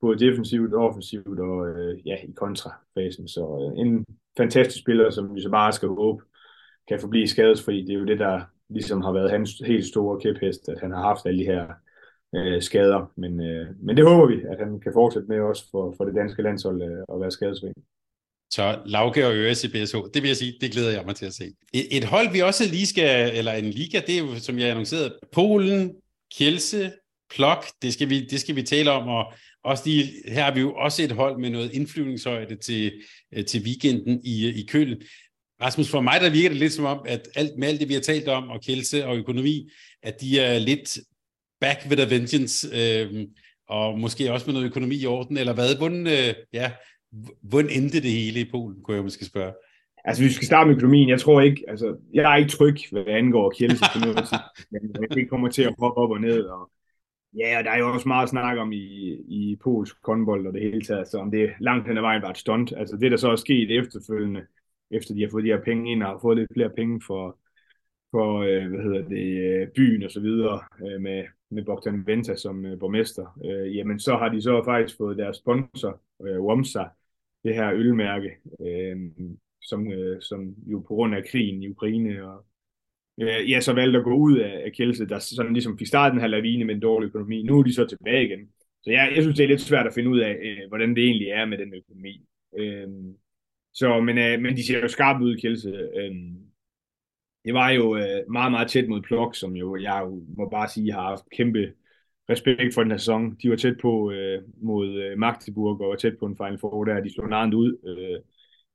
både 0.00 0.18
defensivt, 0.18 0.74
offensivt 0.74 1.40
og 1.40 1.68
øh, 1.68 2.06
ja, 2.06 2.16
i 2.28 2.32
kontrafasen. 2.32 3.28
Så 3.28 3.72
øh, 3.74 3.80
en 3.80 4.06
fantastisk 4.36 4.82
spiller, 4.82 5.10
som 5.10 5.34
vi 5.34 5.40
så 5.40 5.50
bare 5.50 5.72
skal 5.72 5.88
håbe 5.88 6.22
kan 6.88 7.00
forblive 7.00 7.28
skadesfri. 7.28 7.82
Det 7.82 7.90
er 7.90 7.98
jo 7.98 8.06
det, 8.06 8.18
der 8.18 8.40
ligesom 8.68 9.00
har 9.02 9.12
været 9.12 9.30
hans 9.30 9.50
helt 9.66 9.86
store 9.86 10.20
kæphest, 10.20 10.68
at 10.68 10.80
han 10.80 10.90
har 10.90 11.02
haft 11.02 11.26
alle 11.26 11.40
de 11.40 11.44
her 11.44 11.66
øh, 12.34 12.62
skader. 12.62 13.12
Men, 13.16 13.40
øh, 13.40 13.66
men 13.82 13.96
det 13.96 14.04
håber 14.04 14.26
vi, 14.26 14.42
at 14.50 14.58
han 14.58 14.80
kan 14.80 14.92
fortsætte 14.92 15.28
med 15.28 15.40
også 15.40 15.70
for, 15.70 15.94
for 15.96 16.04
det 16.04 16.14
danske 16.14 16.42
landshold 16.42 16.82
øh, 16.82 17.14
at 17.14 17.20
være 17.20 17.30
skadesfri. 17.30 17.72
Så 18.50 18.78
Lauke 18.86 19.26
og 19.26 19.34
Øres 19.34 19.64
i 19.64 19.68
BSH, 19.68 19.96
det 20.14 20.22
vil 20.22 20.28
jeg 20.28 20.36
sige, 20.36 20.54
det 20.60 20.72
glæder 20.72 20.90
jeg 20.90 21.04
mig 21.06 21.16
til 21.16 21.26
at 21.26 21.34
se. 21.34 21.44
Et, 21.74 21.86
et 21.96 22.04
hold, 22.04 22.32
vi 22.32 22.40
også 22.40 22.64
lige 22.70 22.86
skal, 22.86 23.38
eller 23.38 23.52
en 23.52 23.70
liga, 23.70 24.00
det 24.06 24.14
er 24.18 24.18
jo, 24.18 24.34
som 24.38 24.58
jeg 24.58 24.70
annoncerede, 24.70 25.18
Polen, 25.32 25.96
Kielse, 26.34 26.92
Plok, 27.30 27.64
det 27.82 27.92
skal 27.92 28.10
vi, 28.10 28.26
det 28.26 28.40
skal 28.40 28.56
vi 28.56 28.62
tale 28.62 28.90
om, 28.90 29.08
og, 29.08 29.32
også 29.66 29.82
lige, 29.86 30.12
her 30.28 30.42
har 30.44 30.54
vi 30.54 30.60
jo 30.60 30.72
også 30.74 31.02
et 31.02 31.12
hold 31.12 31.38
med 31.38 31.50
noget 31.50 31.72
indflyvningshøjde 31.72 32.56
til, 32.56 32.92
øh, 33.36 33.44
til 33.44 33.62
weekenden 33.62 34.20
i, 34.24 34.48
i 34.48 34.66
Køln. 34.68 35.02
Rasmus, 35.62 35.90
for 35.90 36.00
mig 36.00 36.20
der 36.20 36.30
virker 36.30 36.48
det 36.48 36.58
lidt 36.58 36.72
som 36.72 36.84
om, 36.84 37.00
at 37.06 37.28
alt, 37.34 37.58
med 37.58 37.68
alt 37.68 37.80
det, 37.80 37.88
vi 37.88 37.94
har 37.94 38.00
talt 38.00 38.28
om, 38.28 38.48
og 38.48 38.60
kælse 38.66 39.06
og 39.06 39.16
økonomi, 39.16 39.70
at 40.02 40.20
de 40.20 40.40
er 40.40 40.58
lidt 40.58 40.98
back 41.60 41.78
with 41.90 42.02
a 42.02 42.14
vengeance, 42.14 42.68
øh, 42.74 43.26
og 43.68 43.98
måske 43.98 44.32
også 44.32 44.46
med 44.46 44.54
noget 44.54 44.66
økonomi 44.66 44.96
i 44.96 45.06
orden, 45.06 45.36
eller 45.36 45.54
hvad? 45.54 45.76
Hvordan, 45.76 46.06
øh, 46.06 46.34
ja, 46.52 46.72
hvordan 47.42 47.70
endte 47.70 48.02
det 48.02 48.10
hele 48.10 48.40
i 48.40 48.50
Polen, 48.50 48.82
kunne 48.82 48.96
jeg 48.96 49.04
måske 49.04 49.24
spørge? 49.24 49.52
Altså, 50.04 50.22
vi 50.22 50.32
skal 50.32 50.46
starte 50.46 50.68
med 50.68 50.76
økonomien. 50.76 51.08
Jeg 51.08 51.20
tror 51.20 51.40
ikke, 51.40 51.64
altså, 51.68 51.96
jeg 52.14 52.32
er 52.32 52.36
ikke 52.36 52.50
tryg, 52.50 52.76
hvad 52.92 53.04
angår 53.06 53.50
Kielse 53.50 53.84
på 53.94 53.98
noget 53.98 54.28
men 54.70 55.10
det 55.10 55.30
kommer 55.30 55.48
til 55.48 55.62
at 55.62 55.74
hoppe 55.78 56.00
op 56.00 56.10
og 56.10 56.20
ned, 56.20 56.42
og 56.42 56.70
Ja, 57.36 57.58
og 57.58 57.64
der 57.64 57.70
er 57.70 57.78
jo 57.78 57.92
også 57.92 58.08
meget 58.08 58.28
snak 58.28 58.58
om 58.58 58.72
i, 58.72 59.14
i 59.28 59.56
polsk 59.62 59.96
håndbold 60.04 60.46
og 60.46 60.52
det 60.54 60.62
hele 60.62 60.80
taget, 60.82 61.08
så 61.08 61.18
om 61.18 61.30
det 61.30 61.50
langt 61.60 61.88
hen 61.88 61.96
ad 61.96 62.02
vejen 62.02 62.22
var 62.22 62.30
et 62.30 62.38
stunt. 62.38 62.72
Altså 62.76 62.96
det, 62.96 63.10
der 63.10 63.16
så 63.16 63.30
er 63.30 63.36
sket 63.36 63.78
efterfølgende, 63.78 64.46
efter 64.90 65.14
de 65.14 65.22
har 65.22 65.28
fået 65.30 65.44
de 65.44 65.48
her 65.48 65.62
penge 65.62 65.92
ind 65.92 66.02
og 66.02 66.08
har 66.08 66.18
fået 66.22 66.36
lidt 66.36 66.52
flere 66.54 66.70
penge 66.70 67.00
for, 67.06 67.38
for 68.10 68.40
øh, 68.40 68.68
hvad 68.70 68.82
hedder 68.82 69.08
det, 69.08 69.26
øh, 69.62 69.68
byen 69.76 70.02
og 70.02 70.10
så 70.10 70.20
videre 70.20 70.60
øh, 70.86 71.00
med, 71.00 71.24
med 71.50 71.64
Bogdan 71.64 72.06
Venta 72.06 72.36
som 72.36 72.66
øh, 72.66 72.78
borgmester, 72.78 73.38
øh, 73.44 73.76
jamen 73.76 74.00
så 74.00 74.16
har 74.16 74.28
de 74.28 74.42
så 74.42 74.62
faktisk 74.64 74.96
fået 74.96 75.18
deres 75.18 75.36
sponsor, 75.36 76.00
øh, 76.26 76.40
Womsa, 76.40 76.84
det 77.44 77.54
her 77.54 77.72
ølmærke, 77.72 78.30
øh, 78.60 78.96
som, 79.62 79.92
øh, 79.92 80.22
som 80.22 80.54
jo 80.66 80.78
på 80.78 80.94
grund 80.94 81.14
af 81.14 81.24
krigen 81.30 81.62
i 81.62 81.68
Ukraine 81.68 82.28
og 82.30 82.44
øh, 83.20 83.50
ja, 83.50 83.60
så 83.60 83.72
valgte 83.72 83.98
at 83.98 84.04
gå 84.04 84.14
ud 84.14 84.38
af, 84.38 84.62
af 84.64 84.72
Kielse, 84.72 85.06
der 85.06 85.18
sådan 85.18 85.52
ligesom 85.52 85.78
fik 85.78 85.86
startet 85.86 86.12
den 86.12 86.20
her 86.20 86.28
lavine 86.28 86.64
med 86.64 86.74
en 86.74 86.80
dårlig 86.80 87.06
økonomi. 87.06 87.42
Nu 87.42 87.58
er 87.58 87.62
de 87.62 87.74
så 87.74 87.86
tilbage 87.86 88.24
igen. 88.24 88.48
Så 88.82 88.90
jeg, 88.90 89.12
jeg 89.14 89.22
synes, 89.22 89.36
det 89.36 89.44
er 89.44 89.48
lidt 89.48 89.60
svært 89.60 89.86
at 89.86 89.94
finde 89.94 90.10
ud 90.10 90.18
af, 90.18 90.38
øh, 90.42 90.68
hvordan 90.68 90.96
det 90.96 91.04
egentlig 91.04 91.28
er 91.28 91.44
med 91.44 91.58
den 91.58 91.74
økonomi. 91.74 92.26
Øh, 92.58 92.88
så, 93.74 94.00
men, 94.00 94.18
øh, 94.18 94.40
men 94.40 94.56
de 94.56 94.66
ser 94.66 94.80
jo 94.80 94.88
skarpt 94.88 95.22
ud, 95.22 95.36
Kielse. 95.36 95.68
Øh, 95.70 96.14
det 97.44 97.54
var 97.54 97.70
jo 97.70 97.96
øh, 97.96 98.30
meget, 98.30 98.50
meget 98.50 98.68
tæt 98.68 98.88
mod 98.88 99.02
Plok, 99.02 99.34
som 99.36 99.56
jo, 99.56 99.76
jeg 99.76 100.02
jo 100.04 100.24
må 100.36 100.48
bare 100.48 100.68
sige, 100.68 100.92
har 100.92 101.02
haft 101.02 101.30
kæmpe 101.36 101.72
respekt 102.30 102.74
for 102.74 102.82
den 102.82 102.90
her 102.90 102.98
sæson. 102.98 103.36
De 103.42 103.50
var 103.50 103.56
tæt 103.56 103.76
på 103.82 104.10
øh, 104.10 104.42
mod 104.62 104.88
øh, 105.02 105.18
Magdeburg 105.18 105.80
og 105.80 105.88
var 105.88 105.96
tæt 105.96 106.18
på 106.18 106.26
en 106.26 106.36
Final 106.36 106.58
Four 106.58 106.84
der. 106.84 107.00
De 107.00 107.14
slog 107.14 107.28
Narent 107.28 107.54
ud 107.54 107.76
øh, 107.86 108.20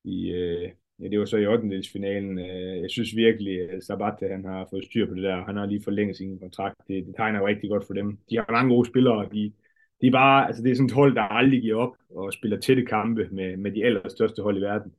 i, 0.03 0.31
øh, 0.31 0.69
Ja, 1.01 1.07
det 1.07 1.19
var 1.19 1.25
så 1.25 1.37
i 1.37 1.47
8. 1.47 1.83
finalen. 1.93 2.39
Øh, 2.39 2.81
jeg 2.81 2.89
synes 2.89 3.15
virkelig, 3.15 3.71
at 3.71 3.83
Sabate 3.83 4.27
han 4.27 4.45
har 4.45 4.67
fået 4.69 4.85
styr 4.85 5.07
på 5.07 5.15
det 5.15 5.23
der. 5.23 5.45
Han 5.45 5.57
har 5.57 5.65
lige 5.65 5.83
forlænget 5.83 6.17
sin 6.17 6.39
kontrakt. 6.39 6.75
Det, 6.87 7.05
det 7.05 7.15
tegner 7.15 7.39
jo 7.39 7.47
rigtig 7.47 7.69
godt 7.69 7.87
for 7.87 7.93
dem. 7.93 8.17
De 8.29 8.35
har 8.37 8.51
mange 8.51 8.75
gode 8.75 8.87
spillere. 8.87 9.29
De, 9.33 9.53
de 10.01 10.07
er 10.07 10.11
bare, 10.11 10.47
altså 10.47 10.63
det 10.63 10.71
er 10.71 10.75
sådan 10.75 10.85
et 10.85 10.91
hold, 10.91 11.15
der 11.15 11.21
aldrig 11.21 11.61
giver 11.61 11.75
op 11.75 11.95
og 12.09 12.33
spiller 12.33 12.59
tætte 12.59 12.85
kampe 12.85 13.27
med, 13.31 13.57
med 13.57 13.71
de 13.71 13.85
allerstørste 13.85 14.41
hold 14.41 14.57
i 14.57 14.61
verden. 14.61 14.93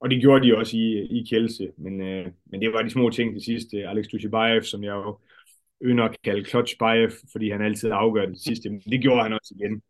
Og 0.00 0.10
det 0.10 0.20
gjorde 0.20 0.46
de 0.46 0.56
også 0.56 0.76
i, 0.76 1.18
i 1.18 1.24
Kielse. 1.28 1.72
Men, 1.76 2.00
øh, 2.00 2.26
men 2.46 2.60
det 2.60 2.72
var 2.72 2.82
de 2.82 2.90
små 2.90 3.10
ting 3.10 3.34
til 3.34 3.44
sidst. 3.44 3.74
Øh, 3.74 3.90
Alex 3.90 4.06
Dushibayev, 4.06 4.62
som 4.62 4.84
jeg 4.84 4.92
jo 4.92 5.18
ynder 5.82 6.04
at 6.04 6.16
kalde 6.24 6.44
Clutch 6.44 6.78
Bayev, 6.78 7.10
fordi 7.32 7.50
han 7.50 7.62
altid 7.62 7.90
afgør 7.92 8.26
det 8.26 8.38
sidste. 8.38 8.70
Men 8.70 8.80
det 8.80 9.00
gjorde 9.02 9.22
han 9.22 9.32
også 9.32 9.54
igen. 9.58 9.82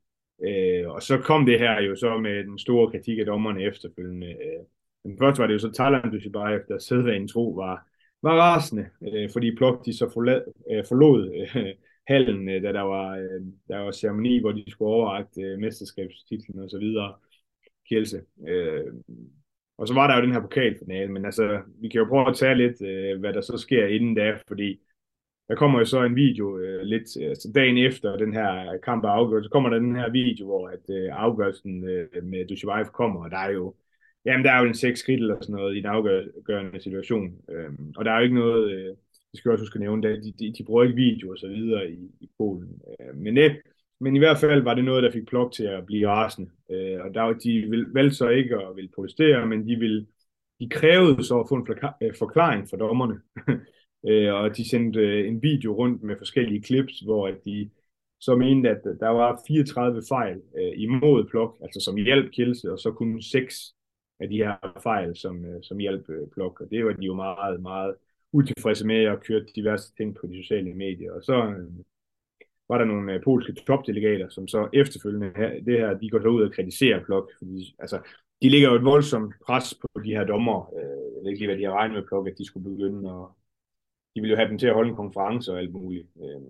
Øh, 0.45 0.89
og 0.89 1.03
så 1.03 1.19
kom 1.19 1.47
det 1.47 1.59
her 1.59 1.81
jo 1.83 1.97
så 1.97 2.19
med 2.19 2.45
den 2.45 2.59
store 2.59 2.91
kritik 2.91 3.19
af 3.19 3.27
dommerne 3.27 3.63
efterfølgende. 3.63 4.27
Øh, 4.27 4.65
den 5.03 5.19
først 5.19 5.39
var 5.39 5.47
det 5.47 5.55
jo 5.55 5.59
så 5.59 5.73
Thailand 5.73 6.11
hvis 6.11 6.33
bare 6.33 6.57
efter 6.57 6.79
sædvanen 6.79 7.29
tro 7.29 7.51
var, 7.51 7.87
var 8.23 8.37
rasende, 8.37 8.87
øh, 9.13 9.31
fordi 9.33 9.57
Plok 9.57 9.87
de 9.87 9.97
så 9.97 10.11
forlad, 10.13 10.43
øh, 10.73 10.85
forlod 10.89 11.21
øh, 11.57 11.75
hallen, 12.07 12.49
øh, 12.49 12.63
da 12.63 12.73
der 12.73 12.81
var, 12.81 13.17
øh, 13.17 13.41
der 13.69 13.79
var 13.79 13.93
ceremoni, 13.93 14.41
hvor 14.41 14.53
de 14.53 14.71
skulle 14.71 14.91
overrække 14.91 15.43
øh, 15.43 15.59
mesterskabstitlen 15.59 16.59
og 16.59 16.71
så 16.71 16.79
videre. 16.79 17.15
Kielse. 17.89 18.21
Øh, 18.49 18.85
og 19.79 19.89
så 19.89 19.95
var 19.95 20.07
der 20.07 20.17
jo 20.17 20.23
den 20.23 20.33
her 20.33 20.41
pokalfinale, 20.41 21.13
men 21.13 21.25
altså, 21.25 21.61
vi 21.81 21.89
kan 21.89 21.99
jo 21.99 22.05
prøve 22.09 22.29
at 22.29 22.37
tage 22.37 22.55
lidt, 22.55 22.83
øh, 22.83 23.21
hvad 23.21 23.33
der 23.33 23.41
så 23.41 23.57
sker 23.57 23.87
inden 23.87 24.15
da, 24.15 24.39
fordi 24.49 24.81
der 25.49 25.57
kommer 25.57 25.79
jo 25.79 25.85
så 25.85 26.03
en 26.03 26.17
video 26.17 26.59
øh, 26.59 26.83
lidt, 26.83 27.17
altså 27.17 27.53
dagen 27.55 27.79
efter 27.79 28.17
den 28.17 28.33
her 28.33 28.79
kamp 28.83 29.05
er 29.05 29.09
afgjort, 29.09 29.45
så 29.45 29.51
kommer 29.51 29.71
der 29.71 29.79
den 29.79 29.97
her 29.97 30.11
video, 30.11 30.47
hvor 30.47 30.69
at 30.69 30.91
øh, 30.91 31.09
afgørelsen 31.13 31.85
øh, 31.89 32.25
med 32.25 32.49
Dushibayev 32.49 32.87
kommer, 32.87 33.25
og 33.25 33.31
der 33.31 33.37
er 33.37 33.51
jo, 33.51 33.75
jamen 34.25 34.45
der 34.45 34.53
er 34.53 34.61
jo 34.61 34.69
en 34.69 34.75
seks 34.75 35.01
skridt 35.01 35.21
eller 35.21 35.37
sådan 35.41 35.55
noget 35.55 35.77
i 35.77 35.79
den 35.79 35.87
afgørende 35.87 36.81
situation, 36.81 37.35
Øhm, 37.51 37.93
og 37.97 38.05
der 38.05 38.11
er 38.11 38.17
jo 38.17 38.23
ikke 38.23 38.35
noget, 38.35 38.71
øh, 38.71 38.97
det 39.31 39.39
skal 39.39 39.49
jeg 39.49 39.53
også 39.53 39.63
huske 39.63 39.77
at 39.77 39.81
nævne, 39.81 40.03
de, 40.03 40.33
de, 40.39 40.55
de 40.59 40.65
bruger 40.65 40.85
ikke 40.85 40.97
video 40.97 41.31
og 41.31 41.39
så 41.39 41.49
videre 41.49 41.91
i, 41.91 42.11
i 42.21 42.31
Polen, 42.39 42.83
øh, 43.01 43.17
men 43.17 43.37
det, 43.37 43.61
men 44.01 44.17
i 44.17 44.19
hvert 44.19 44.39
fald 44.39 44.63
var 44.63 44.75
det 44.75 44.85
noget, 44.85 45.03
der 45.03 45.11
fik 45.11 45.27
Plok 45.27 45.53
til 45.53 45.65
at 45.65 45.87
blive 45.87 46.09
rasende. 46.09 46.51
Øh, 46.71 47.01
og 47.01 47.15
der, 47.15 47.33
de 47.33 47.85
valgte 47.95 48.17
så 48.17 48.29
ikke 48.29 48.57
at 48.57 48.77
ville 48.77 48.91
protestere, 48.95 49.47
men 49.47 49.69
de, 49.69 49.77
vil, 49.77 50.07
de 50.61 50.69
krævede 50.69 51.25
så 51.25 51.41
at 51.41 51.47
få 51.49 51.55
en 51.55 51.67
øh, 52.03 52.15
forklaring 52.19 52.69
fra 52.71 52.77
dommerne. 52.77 53.21
øh, 54.09 54.35
og 54.35 54.57
de 54.57 54.71
sendte 54.71 55.01
øh, 55.01 55.29
en 55.29 55.43
video 55.43 55.73
rundt 55.73 56.03
med 56.03 56.17
forskellige 56.19 56.63
clips, 56.63 57.01
hvor 57.01 57.31
de 57.45 57.71
så 58.21 58.37
mente, 58.37 58.71
at 58.71 58.85
der 59.01 59.09
var 59.09 59.41
34 59.47 60.03
fejl 60.09 60.37
øh, 60.59 60.73
imod 60.77 61.25
Plok, 61.31 61.57
altså 61.63 61.81
som 61.85 61.97
hjalp 61.97 62.31
Kielse, 62.33 62.73
og 62.73 62.79
så 62.79 62.93
kun 62.93 63.23
seks 63.23 63.75
af 64.21 64.29
de 64.29 64.37
her 64.37 64.81
fejl, 64.83 65.17
som, 65.17 65.45
øh, 65.45 65.63
som 65.63 65.79
hjalp 65.79 66.11
øh, 66.11 66.29
Plok. 66.35 66.61
Og 66.61 66.71
det 66.71 66.85
var 66.85 66.93
de 66.93 67.07
jo 67.07 67.15
meget, 67.15 67.63
meget 67.63 67.95
utilfredse 68.33 68.87
med, 68.87 69.09
og 69.09 69.21
køre 69.21 69.45
diverse 69.57 69.95
ting 69.97 70.15
på 70.15 70.27
de 70.27 70.43
sociale 70.43 70.75
medier. 70.75 71.13
Og 71.13 71.23
så, 71.23 71.35
øh, 71.35 71.73
var 72.71 72.79
der 72.79 72.85
nogle 72.85 73.21
polske 73.25 73.53
topdelegater, 73.53 74.29
som 74.29 74.49
så 74.49 74.69
efterfølgende 74.73 75.33
det 75.67 75.79
her, 75.79 75.99
de 75.99 76.11
går 76.11 76.21
så 76.21 76.29
ud 76.29 76.43
og 76.43 76.53
kritiserer 76.53 77.05
Plok, 77.05 77.31
fordi 77.39 77.75
altså, 77.79 77.99
de 78.43 78.49
ligger 78.49 78.69
jo 78.69 78.77
et 78.77 78.85
voldsomt 78.85 79.35
pres 79.47 79.75
på 79.75 80.01
de 80.05 80.11
her 80.11 80.25
dommer. 80.25 80.73
Jeg 80.77 81.23
ved 81.23 81.31
ikke 81.31 81.39
lige, 81.39 81.49
hvad 81.49 81.59
de 81.59 81.65
har 81.65 81.73
regnet 81.73 81.95
med 81.97 82.07
Plok, 82.09 82.29
at 82.29 82.39
de 82.39 82.45
skulle 82.47 82.71
begynde, 82.71 83.13
og 83.13 83.37
de 84.15 84.21
ville 84.21 84.33
jo 84.33 84.37
have 84.37 84.49
dem 84.49 84.59
til 84.59 84.67
at 84.67 84.75
holde 84.75 84.91
en 84.91 84.97
konference 84.97 85.53
og 85.53 85.59
alt 85.59 85.73
muligt. 85.73 86.07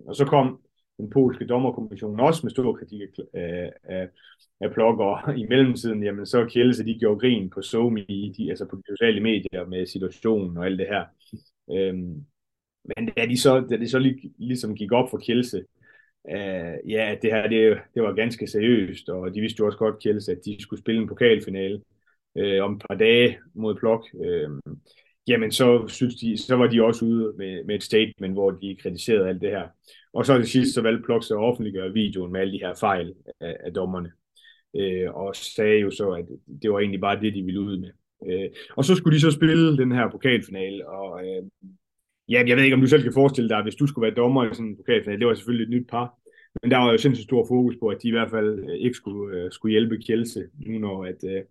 Og 0.07 0.15
så 0.15 0.25
kom 0.25 0.61
den 1.01 1.09
polske 1.09 1.45
dommerkommission 1.45 2.19
også 2.19 2.39
med 2.43 2.51
stor 2.51 2.73
kritik 2.73 3.09
af, 3.33 3.73
af, 3.83 4.07
af 4.61 4.71
Plok, 4.73 4.99
i 5.41 5.45
mellemtiden, 5.49 6.03
jamen 6.03 6.25
så 6.25 6.45
Kjelse, 6.45 6.85
de 6.85 6.99
gjorde 6.99 7.19
grin 7.19 7.49
på 7.49 7.61
SoMe, 7.61 8.05
de, 8.37 8.49
altså 8.49 8.65
på 8.65 8.75
de 8.75 8.83
sociale 8.89 9.21
medier 9.21 9.65
med 9.67 9.85
situationen 9.85 10.57
og 10.57 10.65
alt 10.65 10.79
det 10.79 10.87
her. 10.87 11.05
Øhm, 11.71 12.25
men 12.83 13.09
da 13.17 13.25
de 13.25 13.37
så, 13.37 13.59
da 13.59 13.77
de 13.77 13.89
så 13.89 13.99
lig, 13.99 14.15
ligesom 14.37 14.75
gik 14.75 14.91
op 14.91 15.09
for 15.09 15.17
Kjelse, 15.17 15.63
øh, 16.29 16.91
ja, 16.91 17.15
det 17.21 17.31
her 17.31 17.47
det, 17.47 17.77
det 17.93 18.03
var 18.03 18.13
ganske 18.13 18.47
seriøst, 18.47 19.09
og 19.09 19.35
de 19.35 19.41
vidste 19.41 19.59
jo 19.59 19.65
også 19.65 19.77
godt, 19.77 20.03
Kjelds, 20.03 20.29
at 20.29 20.39
de 20.45 20.57
skulle 20.59 20.79
spille 20.79 21.01
en 21.01 21.07
pokalfinale 21.07 21.81
øh, 22.37 22.63
om 22.63 22.73
et 22.73 22.83
par 22.89 22.95
dage 22.95 23.39
mod 23.53 23.75
Plok. 23.75 24.05
Øh, 24.25 24.49
jamen 25.27 25.51
så 25.51 25.87
synes 25.87 26.15
de, 26.15 26.37
så 26.37 26.55
var 26.55 26.67
de 26.67 26.83
også 26.83 27.05
ude 27.05 27.33
med, 27.37 27.63
med 27.63 27.75
et 27.75 27.83
statement, 27.83 28.33
hvor 28.33 28.51
de 28.51 28.77
kritiserede 28.81 29.29
alt 29.29 29.41
det 29.41 29.49
her. 29.49 29.67
Og 30.13 30.25
så 30.25 30.37
til 30.37 30.47
sidst, 30.47 30.73
så 30.73 30.81
valgte 30.81 31.03
Plok 31.03 31.23
at 31.31 31.37
offentliggøre 31.37 31.93
videoen 31.93 32.31
med 32.31 32.41
alle 32.41 32.53
de 32.53 32.65
her 32.65 32.73
fejl 32.79 33.13
af, 33.39 33.57
af 33.65 33.73
dommerne. 33.73 34.11
Øh, 34.75 35.13
og 35.13 35.35
sagde 35.35 35.79
jo 35.79 35.91
så, 35.91 36.09
at 36.11 36.25
det 36.61 36.71
var 36.71 36.79
egentlig 36.79 37.01
bare 37.01 37.21
det, 37.21 37.33
de 37.33 37.43
ville 37.43 37.61
ud 37.61 37.77
med. 37.77 37.89
Øh, 38.27 38.49
og 38.77 38.85
så 38.85 38.95
skulle 38.95 39.15
de 39.15 39.21
så 39.21 39.31
spille 39.31 39.77
den 39.77 39.91
her 39.91 40.09
pokalfinale, 40.11 40.89
og 40.89 41.21
øh, 41.25 41.43
ja, 42.29 42.43
jeg 42.47 42.57
ved 42.57 42.63
ikke, 42.63 42.73
om 42.73 42.81
du 42.81 42.87
selv 42.87 43.03
kan 43.03 43.13
forestille 43.13 43.49
dig, 43.49 43.63
hvis 43.63 43.75
du 43.75 43.87
skulle 43.87 44.03
være 44.05 44.15
dommer 44.15 44.51
i 44.51 44.53
sådan 44.53 44.67
en 44.67 44.77
pokalfinale, 44.77 45.19
det 45.19 45.27
var 45.27 45.33
selvfølgelig 45.33 45.63
et 45.63 45.79
nyt 45.79 45.87
par, 45.89 46.19
men 46.61 46.71
der 46.71 46.77
var 46.77 46.91
jo 46.91 46.97
sindssygt 46.97 47.27
stor 47.27 47.45
fokus 47.47 47.75
på, 47.79 47.87
at 47.87 47.97
de 48.03 48.07
i 48.07 48.11
hvert 48.11 48.29
fald 48.29 48.59
øh, 48.59 48.75
ikke 48.75 48.95
skulle, 48.95 49.37
øh, 49.37 49.51
skulle 49.51 49.71
hjælpe 49.71 49.97
Kjelse, 49.97 50.47
nu 50.65 50.79
når 50.79 51.05
at, 51.05 51.23
øh, 51.23 51.41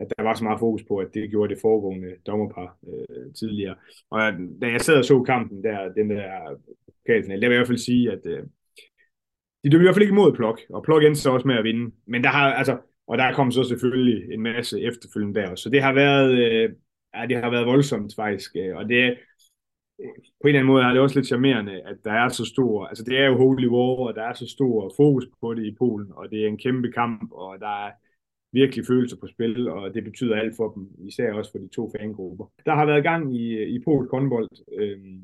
at 0.00 0.06
der 0.16 0.22
var 0.22 0.34
så 0.34 0.44
meget 0.44 0.60
fokus 0.60 0.84
på, 0.88 0.96
at 0.96 1.14
det 1.14 1.30
gjorde 1.30 1.54
det 1.54 1.60
foregående 1.62 2.14
dommerpar 2.26 2.78
øh, 2.88 3.34
tidligere. 3.34 3.74
Og 4.10 4.20
da 4.62 4.66
jeg 4.66 4.80
sad 4.80 4.98
og 4.98 5.04
så 5.04 5.22
kampen 5.22 5.64
der, 5.64 5.92
den 5.92 6.10
der 6.10 6.56
pokalfinale, 6.98 7.42
der 7.42 7.48
vil 7.48 7.54
jeg 7.54 7.58
i 7.58 7.62
hvert 7.62 7.72
fald 7.72 7.78
sige, 7.78 8.12
at 8.12 8.26
øh, 8.26 8.42
de 9.64 9.70
dømte 9.70 9.84
i 9.84 9.86
hvert 9.86 9.94
fald 9.94 10.02
ikke 10.02 10.12
imod 10.12 10.32
Plok, 10.32 10.60
og 10.70 10.82
Plok 10.82 11.02
endte 11.04 11.20
så 11.20 11.30
også 11.30 11.46
med 11.46 11.56
at 11.56 11.64
vinde. 11.64 11.94
Men 12.06 12.24
der 12.24 12.28
har, 12.28 12.52
altså, 12.52 12.78
og 13.06 13.18
der 13.18 13.34
kom 13.34 13.50
så 13.50 13.64
selvfølgelig 13.64 14.34
en 14.34 14.40
masse 14.40 14.80
efterfølgende 14.80 15.40
der, 15.40 15.54
så 15.54 15.70
det 15.70 15.82
har 15.82 15.92
været, 15.92 16.30
øh, 16.30 16.70
ja, 17.14 17.26
det 17.26 17.36
har 17.36 17.50
været 17.50 17.66
voldsomt 17.66 18.12
faktisk, 18.16 18.56
øh, 18.56 18.76
og 18.76 18.88
det, 18.88 19.04
øh, 20.00 20.08
på 20.40 20.44
en 20.44 20.48
eller 20.48 20.60
anden 20.60 20.72
måde 20.72 20.82
har 20.82 20.92
det 20.92 21.00
også 21.00 21.16
lidt 21.16 21.26
charmerende, 21.26 21.82
at 21.82 21.96
der 22.04 22.12
er 22.12 22.28
så 22.28 22.44
stor, 22.44 22.86
altså 22.86 23.04
det 23.04 23.18
er 23.18 23.26
jo 23.26 23.36
Holy 23.36 23.66
War, 23.66 24.08
og 24.08 24.14
der 24.14 24.22
er 24.22 24.32
så 24.34 24.46
stor 24.48 24.92
fokus 24.96 25.26
på 25.40 25.54
det 25.54 25.64
i 25.64 25.74
Polen, 25.78 26.12
og 26.12 26.30
det 26.30 26.44
er 26.44 26.48
en 26.48 26.58
kæmpe 26.58 26.92
kamp, 26.92 27.32
og 27.32 27.60
der 27.60 27.86
er 27.86 27.90
virkelig 28.52 28.86
følelser 28.86 29.16
på 29.16 29.26
spil, 29.26 29.68
og 29.68 29.94
det 29.94 30.04
betyder 30.04 30.36
alt 30.36 30.56
for 30.56 30.72
dem, 30.72 30.88
især 31.08 31.32
også 31.32 31.50
for 31.50 31.58
de 31.58 31.68
to 31.68 31.92
fangrupper. 31.98 32.46
Der 32.66 32.74
har 32.74 32.86
været 32.86 33.02
gang 33.02 33.36
i, 33.36 33.74
i 33.74 33.78
polsk 33.84 34.10
håndbold, 34.10 34.48
øhm, 34.78 35.22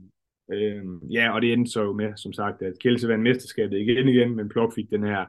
øhm, 0.53 0.99
ja, 1.11 1.35
og 1.35 1.43
det 1.43 1.53
endte 1.53 1.70
så 1.70 1.83
jo 1.83 1.93
med, 1.93 2.16
som 2.16 2.33
sagt, 2.33 2.62
at 2.62 2.79
Kielse 2.79 3.09
vandt 3.09 3.22
mesterskabet 3.22 3.79
igen 3.79 4.09
igen, 4.09 4.37
men 4.37 4.49
Plok 4.49 4.74
fik 4.74 4.91
den 4.91 5.03
her 5.03 5.24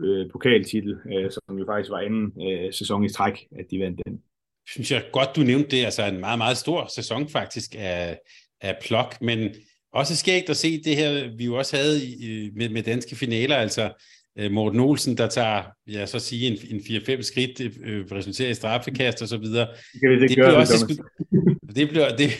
øh, 0.00 0.30
pokaltitel, 0.30 0.98
øh, 1.12 1.30
som 1.30 1.58
jo 1.58 1.64
faktisk 1.66 1.90
var 1.90 1.98
anden 1.98 2.32
øh, 2.46 2.72
sæson 2.72 3.04
i 3.04 3.08
træk, 3.08 3.46
at 3.58 3.66
de 3.70 3.80
vandt 3.80 4.00
den. 4.06 4.22
Synes 4.68 4.92
jeg 4.92 5.04
godt, 5.12 5.36
du 5.36 5.40
nævnte 5.40 5.70
det, 5.70 5.84
altså 5.84 6.02
en 6.06 6.20
meget, 6.20 6.38
meget 6.38 6.56
stor 6.56 6.86
sæson 6.94 7.28
faktisk 7.28 7.74
af, 7.78 8.20
af 8.60 8.78
plok, 8.82 9.22
men 9.22 9.54
også 9.92 10.16
skægt 10.16 10.50
at 10.50 10.56
se 10.56 10.82
det 10.82 10.96
her, 10.96 11.36
vi 11.36 11.44
jo 11.44 11.54
også 11.54 11.76
havde 11.76 11.96
i, 12.06 12.50
med, 12.54 12.68
med 12.68 12.82
danske 12.82 13.16
finaler, 13.16 13.56
altså 13.56 13.92
øh, 14.38 14.52
Morten 14.52 14.80
Olsen, 14.80 15.16
der 15.16 15.28
tager, 15.28 15.62
ja, 15.86 16.06
så 16.06 16.18
sige, 16.18 16.46
en, 16.46 16.58
en 16.70 16.80
4-5 16.80 17.22
skridt, 17.22 17.60
øh, 17.84 18.06
resulterer 18.12 18.50
i 18.50 18.54
straffekast 18.54 19.22
og 19.22 19.28
så 19.28 19.38
videre. 19.38 19.66
Det, 19.66 20.20
det, 20.20 20.28
det, 20.28 20.36
bliver 20.36 20.52
også 20.52 21.02
det, 21.76 21.88
bliver, 21.88 22.16
det, 22.16 22.30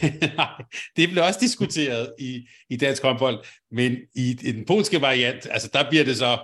det 0.96 1.08
bliver 1.08 1.22
også 1.22 1.38
diskuteret 1.42 2.12
i, 2.18 2.48
i 2.70 2.76
dansk 2.76 3.02
håndbold, 3.02 3.38
men 3.72 3.96
i, 4.14 4.30
i 4.42 4.52
den 4.52 4.64
polske 4.64 5.00
variant, 5.00 5.46
altså 5.50 5.70
der 5.72 5.90
bliver 5.90 6.04
det 6.04 6.16
så, 6.16 6.38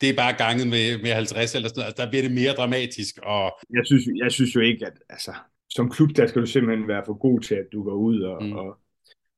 det 0.00 0.08
er 0.10 0.16
bare 0.16 0.32
ganget 0.32 0.66
med, 0.68 1.02
med 1.02 1.12
50 1.12 1.54
eller 1.54 1.68
sådan 1.68 1.78
noget, 1.78 1.86
altså, 1.86 2.02
der 2.02 2.10
bliver 2.10 2.22
det 2.22 2.32
mere 2.32 2.52
dramatisk. 2.52 3.18
Og... 3.22 3.52
Jeg, 3.70 3.82
synes, 3.86 4.02
jeg 4.22 4.32
synes 4.32 4.54
jo 4.54 4.60
ikke, 4.60 4.86
at 4.86 4.92
altså, 5.08 5.32
som 5.70 5.90
klub, 5.90 6.10
der 6.16 6.26
skal 6.26 6.40
du 6.40 6.46
simpelthen 6.46 6.88
være 6.88 7.02
for 7.06 7.18
god 7.18 7.40
til, 7.40 7.54
at 7.54 7.66
du 7.72 7.82
går 7.82 7.94
ud 7.94 8.20
og, 8.20 8.44
mm. 8.44 8.52
og 8.52 8.78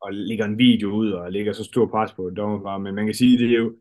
og 0.00 0.14
lægger 0.14 0.44
en 0.44 0.58
video 0.58 0.90
ud 0.90 1.10
og 1.10 1.32
lægger 1.32 1.52
så 1.52 1.64
stor 1.64 1.86
pres 1.86 2.12
på 2.12 2.30
dommerfar, 2.30 2.78
men 2.78 2.94
man 2.94 3.06
kan 3.06 3.14
sige, 3.14 3.38
det 3.38 3.50
er 3.50 3.58
jo, 3.58 3.74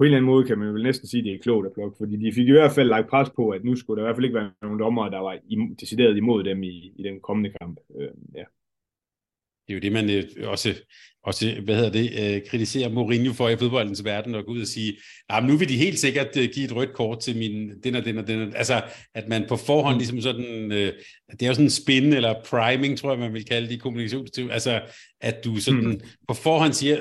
på 0.00 0.04
en 0.04 0.06
eller 0.06 0.16
anden 0.16 0.32
måde 0.32 0.46
kan 0.46 0.58
man 0.58 0.68
jo 0.68 0.82
næsten 0.82 1.08
sige, 1.08 1.20
at 1.20 1.24
det 1.24 1.34
er 1.34 1.38
klogt 1.42 1.66
at 1.66 1.72
plukke, 1.72 1.96
fordi 1.98 2.16
de 2.16 2.32
fik 2.32 2.48
i 2.48 2.52
hvert 2.52 2.72
fald 2.72 2.88
lagt 2.88 3.08
pres 3.08 3.30
på, 3.36 3.48
at 3.50 3.64
nu 3.64 3.76
skulle 3.76 3.96
der 3.98 4.04
i 4.04 4.06
hvert 4.06 4.16
fald 4.16 4.24
ikke 4.24 4.38
være 4.38 4.50
nogen 4.62 4.78
dommer, 4.78 5.08
der 5.08 5.18
var 5.18 5.38
decideret 5.80 6.16
imod 6.16 6.44
dem 6.44 6.62
i, 6.62 6.92
i 6.96 7.02
den 7.02 7.20
kommende 7.20 7.50
kamp. 7.60 7.80
Øh, 8.00 8.08
ja. 8.34 8.44
Det 9.66 9.70
er 9.70 9.74
jo 9.74 9.80
det, 9.80 9.92
man 9.92 10.10
øh, 10.10 10.24
også 10.48 10.74
også, 11.22 11.60
hvad 11.64 11.76
hedder 11.76 11.90
det, 11.90 12.06
øh, 12.20 12.42
kritisere 12.50 12.90
Mourinho 12.90 13.32
for 13.32 13.48
i 13.48 13.56
fodboldens 13.56 14.04
verden 14.04 14.34
og 14.34 14.44
gå 14.44 14.52
ud 14.52 14.60
og 14.60 14.66
sige, 14.66 14.96
ah, 15.28 15.44
nu 15.44 15.56
vil 15.56 15.68
de 15.68 15.76
helt 15.76 15.98
sikkert 15.98 16.36
øh, 16.36 16.48
give 16.54 16.64
et 16.64 16.76
rødt 16.76 16.92
kort 16.92 17.20
til 17.20 17.36
min, 17.36 17.82
den 17.84 17.94
og 17.94 18.04
den 18.04 18.18
og 18.18 18.26
den. 18.26 18.56
Altså, 18.56 18.82
at 19.14 19.28
man 19.28 19.44
på 19.48 19.56
forhånd 19.56 19.96
ligesom 19.96 20.20
sådan, 20.20 20.72
øh, 20.72 20.92
det 21.30 21.42
er 21.42 21.46
jo 21.46 21.54
sådan 21.54 21.66
en 21.66 21.70
spin 21.70 22.12
eller 22.12 22.34
priming, 22.44 22.98
tror 22.98 23.10
jeg, 23.10 23.18
man 23.18 23.34
vil 23.34 23.44
kalde 23.44 23.68
det 23.68 23.74
i 23.74 23.78
kommunikationsteori. 23.78 24.50
Altså, 24.50 24.80
at 25.20 25.44
du 25.44 25.56
sådan 25.56 25.84
mm. 25.84 26.00
på 26.28 26.34
forhånd 26.34 26.72
siger, 26.72 26.98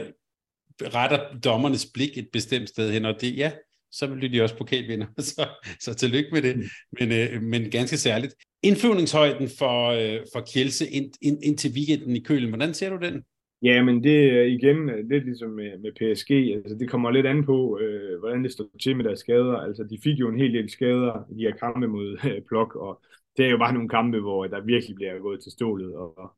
retter 0.82 1.39
dommernes 1.43 1.86
blik 1.93 2.17
et 2.17 2.27
bestemt 2.34 2.69
sted 2.69 2.91
hen, 2.91 3.05
og 3.05 3.21
det, 3.21 3.38
ja, 3.38 3.51
så 3.91 4.07
bliver 4.07 4.32
de 4.32 4.41
også 4.41 4.57
pokalvinder. 4.57 5.07
Så, 5.19 5.47
så 5.80 5.93
tillykke 5.93 6.30
med 6.32 6.41
det. 6.41 6.57
Mm. 6.57 6.63
Men, 6.99 7.11
øh, 7.11 7.41
men 7.41 7.71
ganske 7.71 7.97
særligt. 7.97 8.36
Indflyvningshøjden 8.63 9.49
for, 9.59 9.89
øh, 9.89 10.19
for 10.34 10.45
Kjelse 10.53 10.88
ind, 10.89 11.11
ind, 11.21 11.43
ind 11.43 11.57
til 11.57 11.71
weekenden 11.71 12.15
i 12.15 12.19
Kølen, 12.19 12.49
hvordan 12.49 12.73
ser 12.73 12.89
du 12.89 13.05
den? 13.05 13.23
Ja, 13.61 13.84
men 13.84 14.03
det 14.03 14.38
er 14.38 14.41
igen 14.41 14.89
lidt 15.09 15.25
ligesom 15.25 15.49
med, 15.49 15.77
med 15.77 15.91
PSG. 15.91 16.32
Altså, 16.32 16.75
det 16.80 16.89
kommer 16.89 17.11
lidt 17.11 17.25
an 17.25 17.45
på, 17.45 17.80
øh, 17.80 18.19
hvordan 18.19 18.43
det 18.43 18.51
står 18.51 18.69
til 18.84 18.95
med 18.95 19.05
deres 19.05 19.19
skader. 19.19 19.55
Altså, 19.55 19.84
de 19.84 19.99
fik 20.03 20.19
jo 20.19 20.30
en 20.30 20.39
hel 20.39 20.53
del 20.53 20.69
skader 20.69 21.25
i 21.32 21.34
de 21.36 21.41
her 21.41 21.55
kampe 21.55 21.88
mod 21.88 22.17
øh, 22.30 22.41
Plok, 22.47 22.75
og 22.75 23.01
det 23.38 23.45
er 23.45 23.49
jo 23.49 23.57
bare 23.57 23.73
nogle 23.73 23.89
kampe, 23.89 24.19
hvor 24.19 24.47
der 24.47 24.61
virkelig 24.61 24.95
bliver 24.95 25.19
gået 25.19 25.41
til 25.43 25.51
stålet. 25.51 25.95
Og, 25.95 26.34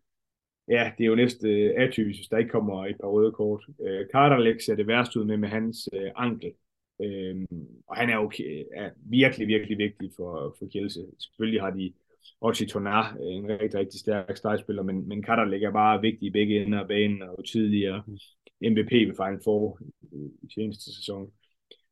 ja, 0.71 0.91
det 0.97 1.03
er 1.03 1.07
jo 1.07 1.15
næste 1.15 1.49
øh, 1.49 1.73
atypisk, 1.77 2.19
hvis 2.19 2.27
der 2.27 2.37
ikke 2.37 2.49
kommer 2.49 2.85
et 2.85 2.95
par 3.01 3.07
røde 3.07 3.31
kort. 3.31 3.65
Øh, 3.81 4.05
Carterlex 4.11 4.69
er 4.69 4.75
det 4.75 4.87
værste 4.87 5.19
ud 5.19 5.25
med 5.25 5.37
med 5.37 5.49
hans 5.49 5.89
øh, 5.93 6.11
ankel. 6.15 6.51
Øh, 7.03 7.35
og 7.87 7.95
han 7.97 8.09
er 8.09 8.15
jo 8.15 8.23
okay, 8.23 8.63
er 8.73 8.89
virkelig, 8.95 9.47
virkelig 9.47 9.77
vigtig 9.77 10.09
for, 10.17 10.55
for 10.59 10.65
Kielse. 10.65 10.99
Selvfølgelig 11.19 11.61
har 11.61 11.71
de 11.71 11.93
Ochi 12.41 12.65
Tonar, 12.65 13.17
øh, 13.21 13.35
en 13.35 13.49
rigtig, 13.49 13.79
rigtig 13.79 13.99
stærk 13.99 14.37
stregspiller, 14.37 14.83
men, 14.83 15.07
men 15.07 15.23
Katar 15.23 15.45
ligger 15.45 15.71
bare 15.71 16.01
vigtig 16.01 16.27
i 16.27 16.31
begge 16.31 16.63
ender 16.65 16.79
af 16.79 16.87
banen, 16.87 17.21
og 17.21 17.45
tidligere 17.45 18.03
MVP 18.61 18.91
ved 18.91 19.15
Final 19.15 19.39
Four 19.43 19.79
i 20.43 20.47
seneste 20.53 20.95
sæson. 20.95 21.31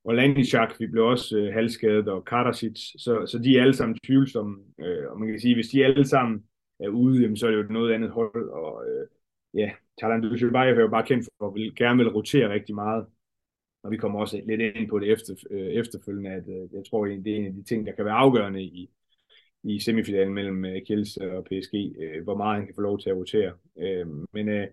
Og 0.03 0.15
Landishak, 0.15 0.79
vi 0.79 0.87
blev 0.87 1.05
også 1.05 1.37
øh, 1.37 1.53
halvskadet, 1.53 2.07
og 2.07 2.25
Karasic, 2.25 2.77
så, 2.97 3.25
så 3.25 3.39
de 3.43 3.57
er 3.57 3.61
alle 3.61 3.73
sammen 3.73 3.97
tvivlsomme. 4.05 4.57
Øh, 4.79 5.11
og 5.11 5.19
man 5.19 5.29
kan 5.29 5.39
sige, 5.39 5.55
hvis 5.55 5.67
de 5.67 5.85
alle 5.85 6.05
sammen 6.05 6.43
er 6.79 6.89
ude, 6.89 7.21
jamen, 7.21 7.37
så 7.37 7.47
er 7.47 7.51
det 7.51 7.57
jo 7.57 7.73
noget 7.73 7.93
andet 7.93 8.09
hold, 8.09 8.49
og 8.49 8.85
øh, 8.89 9.07
ja, 9.53 9.71
Talan 10.01 10.21
Dushibayev 10.21 10.77
er 10.77 10.81
jo 10.81 10.87
bare 10.87 11.05
kendt 11.05 11.25
for 11.37 11.47
at 11.47 11.55
vil, 11.55 11.75
gerne 11.75 11.97
vil 11.97 12.09
rotere 12.09 12.53
rigtig 12.53 12.75
meget, 12.75 13.05
og 13.83 13.91
vi 13.91 13.97
kommer 13.97 14.19
også 14.19 14.41
lidt 14.47 14.61
ind 14.61 14.89
på 14.89 14.99
det 14.99 15.11
efter, 15.11 15.33
øh, 15.51 15.67
efterfølgende, 15.67 16.29
at 16.29 16.43
øh, 16.47 16.73
jeg 16.73 16.83
tror, 16.89 17.05
det 17.05 17.27
er 17.27 17.37
en 17.37 17.45
af 17.45 17.53
de 17.53 17.63
ting, 17.63 17.87
der 17.87 17.91
kan 17.93 18.05
være 18.05 18.13
afgørende 18.13 18.63
i, 18.63 18.89
i 19.63 19.79
semifinalen 19.79 20.33
mellem 20.33 20.65
øh, 20.65 20.81
Kjels 20.87 21.17
og 21.17 21.45
PSG, 21.45 21.75
øh, 21.99 22.23
hvor 22.23 22.37
meget 22.37 22.57
han 22.57 22.65
kan 22.65 22.75
få 22.75 22.81
lov 22.81 22.99
til 22.99 23.09
at 23.09 23.15
rotere. 23.15 23.53
Øh, 23.79 24.07
men 24.33 24.49
øh, 24.49 24.67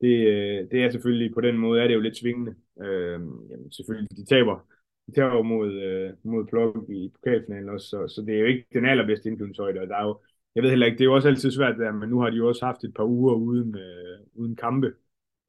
det, 0.00 0.26
øh, 0.26 0.70
det 0.70 0.84
er 0.84 0.90
selvfølgelig, 0.90 1.34
på 1.34 1.40
den 1.40 1.58
måde 1.58 1.82
er 1.82 1.86
det 1.86 1.94
jo 1.94 2.00
lidt 2.00 2.16
svingende. 2.16 2.54
Øh, 2.82 3.20
jamen, 3.50 3.72
selvfølgelig, 3.72 4.16
de 4.16 4.24
taber, 4.24 4.66
de 5.06 5.12
taber 5.12 5.42
mod, 5.42 5.72
øh, 5.72 6.12
mod 6.24 6.46
Plok 6.46 6.76
i 6.88 7.10
pokalfinalen 7.14 7.68
også, 7.68 7.86
så, 7.86 8.08
så 8.08 8.22
det 8.26 8.34
er 8.34 8.38
jo 8.38 8.46
ikke 8.46 8.66
den 8.72 8.84
allerbedste 8.84 9.28
indflydelseshøjde, 9.28 9.80
og 9.80 9.88
der 9.88 9.96
er 9.96 10.06
jo, 10.06 10.20
jeg 10.54 10.62
ved 10.62 10.70
heller 10.70 10.86
ikke, 10.86 10.98
det 10.98 11.04
er 11.04 11.10
jo 11.10 11.14
også 11.14 11.28
altid 11.28 11.50
svært 11.50 11.78
der, 11.78 11.92
men 11.92 12.08
nu 12.08 12.20
har 12.20 12.30
de 12.30 12.36
jo 12.36 12.48
også 12.48 12.64
haft 12.64 12.84
et 12.84 12.94
par 12.94 13.04
uger 13.04 13.34
uden, 13.34 13.78
øh, 13.78 14.18
uden 14.34 14.56
kampe, 14.56 14.92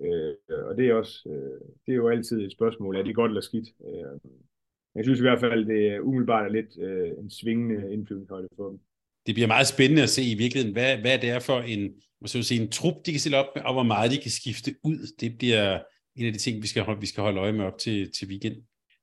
øh, 0.02 0.34
og 0.50 0.78
det 0.78 0.90
er, 0.90 0.94
også, 0.94 1.30
øh, 1.30 1.60
det 1.86 1.92
er 1.92 1.96
jo 1.96 2.10
altid 2.10 2.42
et 2.42 2.52
spørgsmål, 2.52 2.96
er 2.96 3.04
det 3.04 3.16
godt 3.16 3.32
eller 3.32 3.42
skidt? 3.42 3.68
Øh, 3.86 4.32
jeg 4.96 5.04
synes 5.04 5.20
i 5.20 5.22
hvert 5.22 5.40
fald, 5.40 5.66
det 5.66 5.88
er 5.88 6.00
umiddelbart 6.00 6.46
er 6.46 6.50
lidt 6.50 6.78
øh, 6.80 7.10
en 7.18 7.30
svingende 7.30 7.94
indflydelseshøjde 7.94 8.48
for 8.56 8.70
dem 8.70 8.80
det 9.26 9.36
bliver 9.36 9.48
meget 9.48 9.68
spændende 9.68 10.04
at 10.04 10.10
se 10.10 10.24
i 10.24 10.36
virkeligheden, 10.36 10.74
hvad, 10.74 10.98
hvad 10.98 11.20
det 11.20 11.30
er 11.30 11.40
for 11.40 11.60
en, 11.60 11.92
så 12.26 12.44
sige, 12.44 12.62
en 12.62 12.70
trup, 12.70 12.96
de 13.06 13.12
kan 13.12 13.20
stille 13.20 13.38
op 13.38 13.56
med, 13.56 13.64
og 13.64 13.74
hvor 13.74 13.84
meget 13.84 14.12
de 14.12 14.18
kan 14.22 14.32
skifte 14.32 14.76
ud. 14.84 15.16
Det 15.20 15.38
bliver 15.38 15.80
en 16.16 16.26
af 16.26 16.34
de 16.34 16.40
ting, 16.40 16.62
vi 16.62 16.68
skal, 16.68 16.84
holde, 16.84 17.00
vi 17.00 17.06
skal 17.06 17.24
holde 17.24 17.40
øje 17.40 17.52
med 17.52 17.66
op 17.66 17.78
til, 17.78 18.12
til 18.12 18.28
weekend. 18.28 18.56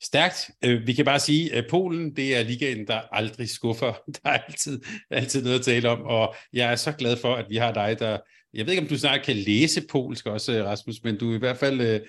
Stærkt. 0.02 0.50
Øh, 0.64 0.86
vi 0.86 0.92
kan 0.92 1.04
bare 1.04 1.20
sige, 1.20 1.54
at 1.54 1.64
Polen, 1.70 2.16
det 2.16 2.36
er 2.36 2.42
ligaen, 2.42 2.86
der 2.86 3.00
aldrig 3.12 3.48
skuffer. 3.48 3.92
Der 4.22 4.30
er 4.30 4.38
altid, 4.38 4.80
altid 5.10 5.42
noget 5.42 5.58
at 5.58 5.64
tale 5.64 5.88
om, 5.88 6.02
og 6.02 6.34
jeg 6.52 6.72
er 6.72 6.76
så 6.76 6.92
glad 6.92 7.16
for, 7.16 7.34
at 7.34 7.46
vi 7.48 7.56
har 7.56 7.72
dig, 7.72 7.96
der... 7.98 8.18
Jeg 8.54 8.66
ved 8.66 8.72
ikke, 8.72 8.82
om 8.82 8.88
du 8.88 8.98
snart 8.98 9.24
kan 9.24 9.36
læse 9.36 9.82
polsk 9.90 10.26
også, 10.26 10.52
øh, 10.52 10.64
Rasmus, 10.64 10.96
men 11.04 11.18
du 11.18 11.30
er 11.30 11.36
i 11.36 11.38
hvert 11.38 11.56
fald 11.56 11.80
øh, 11.80 12.00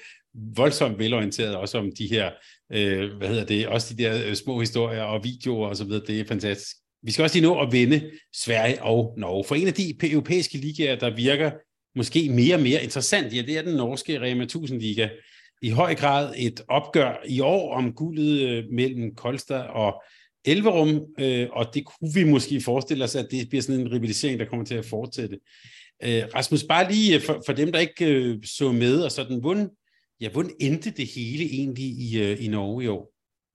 voldsomt 0.55 0.99
velorienteret 0.99 1.55
også 1.55 1.77
om 1.77 1.91
de 1.97 2.07
her, 2.07 2.31
øh, 2.73 3.17
hvad 3.17 3.27
hedder 3.27 3.45
det, 3.45 3.67
også 3.67 3.93
de 3.93 4.03
der 4.03 4.27
øh, 4.27 4.35
små 4.35 4.59
historier 4.59 5.01
og 5.01 5.23
videoer 5.23 5.67
og 5.67 5.77
så 5.77 5.83
videre. 5.83 6.05
Det 6.07 6.19
er 6.19 6.25
fantastisk. 6.25 6.75
Vi 7.03 7.11
skal 7.11 7.23
også 7.23 7.35
lige 7.35 7.47
nå 7.47 7.59
at 7.61 7.71
vinde 7.71 8.11
Sverige 8.35 8.83
og 8.83 9.13
Norge. 9.17 9.43
For 9.43 9.55
en 9.55 9.67
af 9.67 9.73
de 9.73 10.11
europæiske 10.11 10.57
ligaer, 10.57 10.95
der 10.95 11.15
virker 11.15 11.51
måske 11.95 12.29
mere 12.29 12.55
og 12.55 12.61
mere 12.61 12.83
interessant, 12.83 13.35
ja, 13.35 13.41
det 13.41 13.57
er 13.57 13.61
den 13.61 13.75
norske 13.75 14.21
Rema 14.21 14.43
1000 14.43 14.81
Liga. 14.81 15.09
I 15.61 15.69
høj 15.69 15.95
grad 15.95 16.33
et 16.37 16.61
opgør 16.67 17.23
i 17.27 17.39
år 17.39 17.73
om 17.73 17.93
guldet 17.93 18.49
øh, 18.49 18.63
mellem 18.71 19.15
Kolstad 19.15 19.61
og 19.61 20.03
Elverum, 20.45 20.89
øh, 21.19 21.47
og 21.51 21.65
det 21.73 21.85
kunne 21.85 22.13
vi 22.13 22.31
måske 22.31 22.61
forestille 22.61 23.03
os, 23.03 23.15
at 23.15 23.27
det 23.31 23.49
bliver 23.49 23.61
sådan 23.61 23.81
en 23.81 23.91
rivalisering, 23.91 24.39
der 24.39 24.45
kommer 24.45 24.65
til 24.65 24.75
at 24.75 24.85
fortsætte. 24.85 25.39
Øh, 26.03 26.23
Rasmus, 26.35 26.63
bare 26.63 26.91
lige 26.91 27.15
øh, 27.15 27.21
for, 27.21 27.41
for 27.45 27.53
dem, 27.53 27.71
der 27.71 27.79
ikke 27.79 28.05
øh, 28.13 28.43
så 28.43 28.71
med, 28.71 29.01
og 29.01 29.11
sådan, 29.11 29.39
hvordan, 29.39 29.69
ja, 30.21 30.29
hvordan 30.29 30.51
endte 30.59 30.91
det 30.91 31.07
hele 31.15 31.43
egentlig 31.43 31.85
i, 31.85 32.21
øh, 32.23 32.45
i 32.45 32.47
Norge 32.47 32.83
i 32.83 32.87
år? 32.87 33.11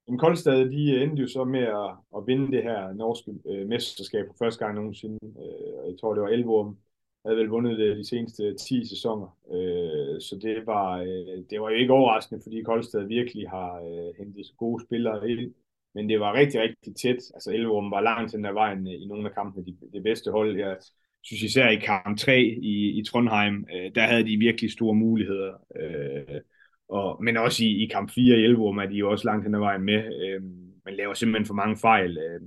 Men 0.08 0.18
Koldstad, 0.18 0.70
de 0.70 1.02
endte 1.02 1.22
jo 1.22 1.28
så 1.28 1.44
med 1.44 1.60
at, 1.60 1.90
at 2.16 2.26
vinde 2.26 2.52
det 2.56 2.62
her 2.62 2.92
norske 2.92 3.30
øh, 3.50 3.68
mesterskab 3.68 4.24
for 4.26 4.44
første 4.44 4.64
gang 4.64 4.74
nogensinde. 4.74 5.18
Øh, 5.22 5.90
jeg 5.90 5.94
tror, 6.00 6.14
det 6.14 6.22
var 6.22 6.28
Elverum, 6.28 6.76
havde 7.24 7.38
vel 7.38 7.48
vundet 7.48 7.78
det 7.78 7.96
de 7.96 8.08
seneste 8.08 8.54
10 8.54 8.88
sæsoner. 8.88 9.38
Øh, 9.54 10.20
så 10.20 10.38
det 10.42 10.66
var, 10.66 10.98
øh, 10.98 11.38
det 11.50 11.60
var 11.60 11.70
jo 11.70 11.76
ikke 11.76 11.92
overraskende, 11.92 12.40
fordi 12.42 12.62
Koldstad 12.62 13.04
virkelig 13.04 13.50
har 13.50 13.72
øh, 13.88 14.10
hentet 14.18 14.46
gode 14.58 14.84
spillere 14.86 15.30
ind. 15.30 15.54
Men 15.94 16.08
det 16.08 16.20
var 16.20 16.34
rigtig, 16.34 16.60
rigtig 16.60 16.96
tæt. 16.96 17.20
Altså 17.34 17.50
Elverum 17.54 17.90
var 17.90 18.00
langt 18.00 18.32
hen 18.32 18.44
ad 18.44 18.52
vejen 18.52 18.86
øh, 18.86 18.94
i 19.02 19.06
nogle 19.06 19.28
af 19.28 19.34
kampene 19.34 19.66
de, 19.66 19.76
det 19.92 20.02
bedste 20.02 20.30
hold. 20.30 20.58
Jeg 20.58 20.76
synes 21.22 21.42
især 21.42 21.68
i 21.68 21.76
kamp 21.76 22.18
3 22.18 22.40
i, 22.42 22.98
i 22.98 23.04
Trondheim, 23.04 23.66
øh, 23.74 23.94
der 23.94 24.02
havde 24.02 24.26
de 24.26 24.36
virkelig 24.36 24.72
store 24.72 24.94
muligheder. 24.94 25.52
Øh, 25.80 26.40
og, 26.88 27.24
men 27.24 27.36
også 27.36 27.64
i, 27.64 27.84
i 27.84 27.86
kamp 27.86 28.10
4 28.10 28.36
i 28.36 28.44
Elverum 28.44 28.78
er 28.78 28.86
de 28.86 28.94
jo 28.94 29.10
også 29.10 29.24
langt 29.24 29.44
hen 29.44 29.54
ad 29.54 29.60
vejen 29.60 29.82
med. 29.82 30.00
Øh, 30.24 30.42
man 30.84 30.94
laver 30.94 31.14
simpelthen 31.14 31.46
for 31.46 31.54
mange 31.54 31.76
fejl. 31.76 32.18
Øh, 32.18 32.40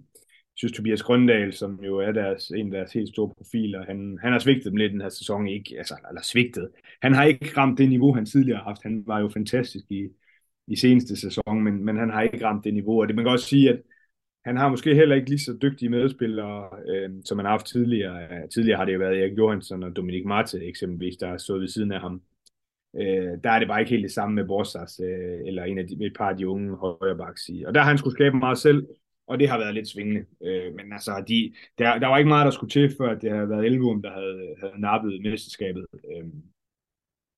synes, 0.57 0.71
Tobias 0.71 1.03
Grøndal, 1.03 1.53
som 1.53 1.79
jo 1.83 1.97
er 1.97 2.11
deres, 2.11 2.49
en 2.49 2.65
af 2.65 2.71
deres 2.71 2.93
helt 2.93 3.09
store 3.09 3.33
profiler, 3.37 3.85
han, 3.85 4.17
han 4.21 4.31
har 4.31 4.39
svigtet 4.39 4.65
dem 4.65 4.75
lidt 4.75 4.91
den 4.91 5.01
her 5.01 5.09
sæson. 5.09 5.47
Ikke, 5.47 5.77
altså, 5.77 5.95
eller 6.09 6.21
svigtet. 6.21 6.69
Han 7.01 7.13
har 7.13 7.23
ikke 7.23 7.51
ramt 7.57 7.77
det 7.77 7.89
niveau, 7.89 8.13
han 8.13 8.25
tidligere 8.25 8.57
har 8.57 8.63
haft. 8.63 8.83
Han 8.83 9.03
var 9.07 9.19
jo 9.19 9.29
fantastisk 9.29 9.85
i, 9.89 10.07
i 10.67 10.75
seneste 10.75 11.15
sæson, 11.15 11.63
men, 11.63 11.85
men 11.85 11.97
han 11.97 12.09
har 12.09 12.21
ikke 12.21 12.45
ramt 12.45 12.63
det 12.63 12.73
niveau. 12.73 13.01
Og 13.01 13.07
det 13.07 13.15
man 13.15 13.25
kan 13.25 13.31
også 13.31 13.47
sige, 13.47 13.69
at 13.69 13.81
han 14.45 14.57
har 14.57 14.69
måske 14.69 14.95
heller 14.95 15.15
ikke 15.15 15.29
lige 15.29 15.39
så 15.39 15.57
dygtige 15.61 15.89
medspillere, 15.89 16.69
øh, 16.89 17.09
som 17.25 17.37
han 17.37 17.45
har 17.45 17.51
haft 17.51 17.67
tidligere. 17.67 18.47
Tidligere 18.47 18.77
har 18.77 18.85
det 18.85 18.93
jo 18.93 18.99
været 18.99 19.19
Erik 19.19 19.37
Johansson 19.37 19.83
og 19.83 19.95
Dominik 19.95 20.25
Marte 20.25 20.65
eksempelvis, 20.65 21.17
der 21.17 21.27
har 21.27 21.37
stået 21.37 21.61
ved 21.61 21.67
siden 21.67 21.91
af 21.91 22.01
ham 22.01 22.21
Øh, 22.95 23.37
der 23.43 23.51
er 23.51 23.59
det 23.59 23.67
bare 23.67 23.79
ikke 23.79 23.89
helt 23.89 24.03
det 24.03 24.11
samme 24.11 24.35
med 24.35 24.45
Borsas, 24.47 24.99
øh, 25.03 25.47
eller 25.47 25.63
en 25.63 25.77
af 25.77 25.87
de, 25.87 26.05
et 26.05 26.13
par 26.17 26.29
af 26.29 26.37
de 26.37 26.47
unge 26.47 26.75
højrebacks. 26.75 27.49
Og 27.65 27.73
der 27.73 27.81
har 27.81 27.87
han 27.87 27.97
skulle 27.97 28.13
skabe 28.13 28.37
meget 28.37 28.57
selv, 28.57 28.87
og 29.27 29.39
det 29.39 29.49
har 29.49 29.57
været 29.57 29.73
lidt 29.73 29.87
svingende. 29.87 30.25
Øh, 30.43 30.75
men 30.75 30.93
altså, 30.93 31.23
de, 31.27 31.53
der, 31.77 31.99
der 31.99 32.07
var 32.07 32.17
ikke 32.17 32.27
meget, 32.27 32.45
der 32.45 32.51
skulle 32.51 32.71
til, 32.71 32.95
før 32.97 33.15
det 33.15 33.31
havde 33.31 33.49
været 33.49 33.65
Elvum, 33.65 34.01
der 34.01 34.11
havde, 34.11 34.55
havde 34.59 34.81
nappet 34.81 35.21
mesterskabet. 35.21 35.85
Øh, 35.93 36.27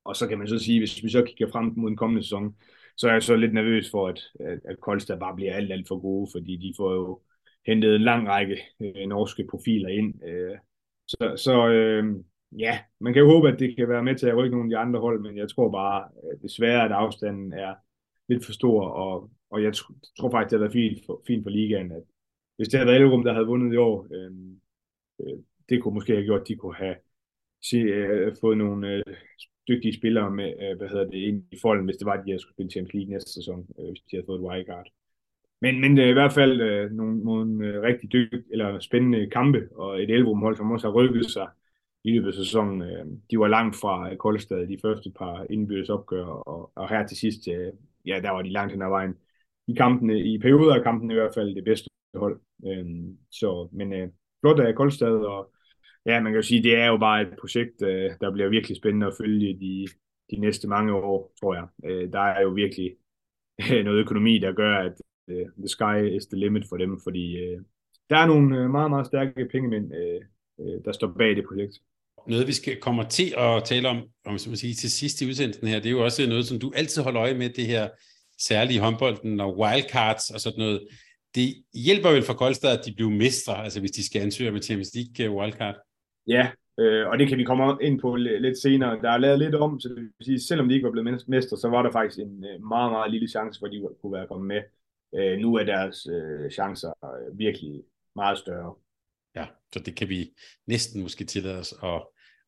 og 0.05 0.15
så 0.15 0.27
kan 0.27 0.37
man 0.37 0.47
så 0.47 0.59
sige, 0.59 0.79
hvis 0.79 1.03
vi 1.03 1.09
så 1.09 1.23
kigger 1.23 1.51
frem 1.51 1.73
mod 1.77 1.89
den 1.89 1.97
kommende 1.97 2.23
sæson, 2.23 2.55
så 2.97 3.07
er 3.07 3.11
jeg 3.11 3.23
så 3.23 3.35
lidt 3.35 3.53
nervøs 3.53 3.91
for, 3.91 4.07
at, 4.07 4.19
at, 4.39 4.59
at 4.65 4.79
Kolstad 4.79 5.19
bare 5.19 5.35
bliver 5.35 5.53
alt, 5.53 5.71
alt 5.71 5.87
for 5.87 5.99
gode, 5.99 6.29
fordi 6.33 6.55
de 6.57 6.73
får 6.77 6.93
jo 6.93 7.21
hentet 7.65 7.95
en 7.95 8.01
lang 8.01 8.27
række 8.27 8.57
øh, 8.81 9.07
norske 9.07 9.47
profiler 9.49 9.89
ind. 9.89 10.23
Øh, 10.23 10.57
så 11.07 11.33
så 11.37 11.67
øh, 11.67 12.15
ja, 12.59 12.79
man 12.99 13.13
kan 13.13 13.21
jo 13.21 13.27
håbe, 13.27 13.49
at 13.49 13.59
det 13.59 13.75
kan 13.77 13.89
være 13.89 14.03
med 14.03 14.15
til 14.15 14.27
at 14.27 14.37
rykke 14.37 14.57
nogle 14.57 14.65
af 14.65 14.69
de 14.69 14.87
andre 14.87 14.99
hold, 14.99 15.21
men 15.21 15.37
jeg 15.37 15.49
tror 15.49 15.71
bare 15.71 16.03
at 16.31 16.41
desværre, 16.41 16.85
at 16.85 16.91
afstanden 16.91 17.53
er 17.53 17.75
lidt 18.29 18.45
for 18.45 18.51
stor, 18.51 18.85
og, 18.85 19.29
og 19.49 19.63
jeg 19.63 19.73
tror 20.19 20.31
faktisk, 20.31 20.51
det 20.51 20.59
har 20.59 20.65
været 20.65 20.73
fint 20.73 21.05
for, 21.05 21.21
fint 21.27 21.43
for 21.43 21.49
ligaen, 21.49 21.91
at 21.91 22.03
hvis 22.57 22.67
det 22.67 22.79
havde 22.79 22.87
været 22.87 23.01
Elrum, 23.01 23.23
der 23.23 23.33
havde 23.33 23.47
vundet 23.47 23.73
i 23.73 23.77
år, 23.77 24.07
øh, 24.15 24.31
øh, 25.21 25.37
det 25.69 25.81
kunne 25.81 25.93
måske 25.93 26.13
have 26.13 26.25
gjort, 26.25 26.41
at 26.41 26.47
de 26.47 26.55
kunne 26.55 26.75
have 26.75 26.95
se, 27.69 27.77
øh, 27.77 28.35
fået 28.41 28.57
nogle 28.57 28.93
øh, 28.93 29.03
dygtige 29.67 29.93
spillere 29.93 30.31
med, 30.31 30.53
øh, 30.63 30.77
hvad 30.77 30.89
hedder 30.89 31.05
det, 31.05 31.17
ind 31.17 31.43
i 31.51 31.57
folden, 31.61 31.85
hvis 31.85 31.97
det 31.97 32.05
var, 32.05 32.13
at 32.13 32.23
de 32.25 32.31
havde 32.31 32.41
skulle 32.41 32.55
spille 32.55 32.71
Champions 32.71 32.93
League 32.93 33.13
næste 33.13 33.33
sæson, 33.33 33.67
øh, 33.79 33.85
hvis 33.85 34.01
de 34.01 34.15
havde 34.15 34.25
fået 34.25 34.39
et 34.39 34.45
wildcard. 34.45 34.87
Men, 35.61 35.81
men 35.81 35.97
det 35.97 36.05
er 36.05 36.09
i 36.09 36.19
hvert 36.19 36.33
fald 36.33 36.61
øh, 36.61 36.91
nogle, 36.91 37.23
nogle 37.23 37.67
øh, 37.67 37.81
rigtig 37.81 38.11
dygtige, 38.11 38.43
eller 38.51 38.79
spændende 38.79 39.29
kampe, 39.29 39.69
og 39.75 40.03
et 40.03 40.09
Elverum 40.09 40.41
hold, 40.41 40.55
som 40.55 40.71
også 40.71 40.87
har 40.87 40.93
rykket 40.93 41.25
sig 41.25 41.47
i 42.03 42.11
løbet 42.11 42.27
af 42.27 42.33
sæsonen. 42.33 42.81
Øh, 42.81 43.05
de 43.31 43.39
var 43.39 43.47
langt 43.47 43.75
fra 43.75 44.15
Koldstad 44.15 44.67
de 44.67 44.77
første 44.81 45.11
par 45.11 45.45
indbyrdes 45.49 45.89
opgør, 45.89 46.25
og, 46.25 46.71
og 46.75 46.89
her 46.89 47.07
til 47.07 47.17
sidst, 47.17 47.47
øh, 47.47 47.73
ja, 48.05 48.19
der 48.23 48.31
var 48.31 48.41
de 48.41 48.49
langt 48.49 48.71
hen 48.71 48.81
ad 48.81 48.89
vejen. 48.89 49.15
I 49.67 49.73
kampene, 49.73 50.19
i 50.19 50.37
perioder 50.37 50.75
af 50.75 50.83
kampen 50.83 51.11
i 51.11 51.13
hvert 51.13 51.33
fald 51.33 51.55
det 51.55 51.63
bedste 51.63 51.89
hold. 52.15 52.41
Øh, 52.67 52.85
så, 53.31 53.69
men 53.71 53.93
øh, 53.93 54.09
flot 54.41 54.59
øh, 54.59 54.67
af 54.67 54.75
Koldstad, 54.75 55.15
og 55.15 55.53
ja, 56.05 56.21
man 56.21 56.31
kan 56.31 56.41
jo 56.41 56.47
sige, 56.47 56.63
det 56.63 56.75
er 56.75 56.87
jo 56.87 56.97
bare 56.97 57.21
et 57.21 57.35
projekt, 57.39 57.81
øh, 57.81 58.11
der 58.21 58.31
bliver 58.31 58.49
virkelig 58.49 58.77
spændende 58.77 59.07
at 59.07 59.13
følge 59.21 59.59
de, 59.59 59.87
de 60.31 60.39
næste 60.39 60.67
mange 60.67 60.93
år, 60.93 61.33
tror 61.39 61.55
jeg. 61.55 61.67
Øh, 61.85 62.13
der 62.13 62.19
er 62.19 62.41
jo 62.41 62.49
virkelig 62.49 62.95
øh, 63.71 63.85
noget 63.85 63.99
økonomi, 63.99 64.39
der 64.39 64.51
gør, 64.51 64.77
at 64.77 65.01
øh, 65.27 65.45
the 65.57 65.67
sky 65.67 66.15
is 66.17 66.25
the 66.25 66.39
limit 66.39 66.65
for 66.69 66.77
dem, 66.77 66.99
fordi 67.03 67.37
øh, 67.37 67.61
der 68.09 68.17
er 68.17 68.27
nogle 68.27 68.57
øh, 68.57 68.69
meget, 68.69 68.89
meget 68.89 69.05
stærke 69.05 69.49
pengemænd, 69.51 69.93
øh, 69.93 70.21
øh, 70.59 70.85
der 70.85 70.91
står 70.91 71.07
bag 71.17 71.35
det 71.35 71.45
projekt 71.47 71.81
noget, 72.27 72.47
vi 72.47 72.53
skal 72.53 72.79
kommer 72.81 73.03
til 73.03 73.33
at 73.37 73.63
tale 73.63 73.89
om, 73.89 73.97
om 74.25 74.37
som 74.37 74.49
man 74.49 74.57
sige, 74.57 74.73
til 74.73 74.91
sidst 74.91 75.21
i 75.21 75.27
udsendelsen 75.27 75.67
her, 75.67 75.79
det 75.79 75.85
er 75.85 75.91
jo 75.91 76.03
også 76.03 76.27
noget, 76.27 76.45
som 76.45 76.59
du 76.59 76.71
altid 76.75 77.01
holder 77.01 77.21
øje 77.21 77.33
med, 77.33 77.49
det 77.49 77.65
her 77.65 77.89
særlige 78.39 78.79
håndbolden 78.79 79.39
og 79.39 79.57
wildcards 79.59 80.29
og 80.29 80.39
sådan 80.39 80.59
noget. 80.59 80.87
Det 81.35 81.55
hjælper 81.73 82.09
vel 82.09 82.23
for 82.23 82.33
Koldstad, 82.33 82.79
at 82.79 82.85
de 82.85 82.93
bliver 82.93 83.09
mestre, 83.09 83.63
altså 83.63 83.79
hvis 83.79 83.91
de 83.91 84.05
skal 84.05 84.21
ansøge 84.21 84.51
med 84.51 84.61
Champions 84.61 84.95
League 84.95 85.25
øh, 85.25 85.35
wildcard? 85.37 85.75
Ja, 86.27 86.49
øh, 86.79 87.07
og 87.07 87.19
det 87.19 87.27
kan 87.27 87.37
vi 87.37 87.43
komme 87.43 87.77
ind 87.81 87.99
på 87.99 88.15
lidt 88.15 88.61
senere. 88.61 89.01
Der 89.01 89.11
er 89.11 89.17
lavet 89.17 89.39
lidt 89.39 89.55
om, 89.55 89.79
så 89.79 89.89
det 89.89 89.97
vil 89.97 90.11
sige, 90.21 90.39
selvom 90.39 90.67
de 90.67 90.75
ikke 90.75 90.85
var 90.85 90.91
blevet 90.91 91.27
mestre, 91.27 91.57
så 91.57 91.67
var 91.69 91.81
der 91.81 91.91
faktisk 91.91 92.19
en 92.19 92.45
øh, 92.45 92.63
meget, 92.63 92.91
meget 92.91 93.11
lille 93.11 93.27
chance 93.27 93.59
for, 93.59 93.65
at 93.65 93.71
de 93.71 93.87
kunne 94.01 94.13
være 94.13 94.27
kommet 94.27 94.47
med. 94.47 94.61
Øh, 95.15 95.37
nu 95.39 95.55
er 95.55 95.63
deres 95.63 96.07
øh, 96.07 96.51
chancer 96.51 96.93
øh, 97.03 97.37
virkelig 97.37 97.83
meget 98.15 98.37
større. 98.37 98.75
Så 99.73 99.79
det 99.79 99.95
kan 99.95 100.09
vi 100.09 100.29
næsten 100.67 101.01
måske 101.01 101.25
tillade 101.25 101.59
os 101.59 101.73
at, 101.83 102.01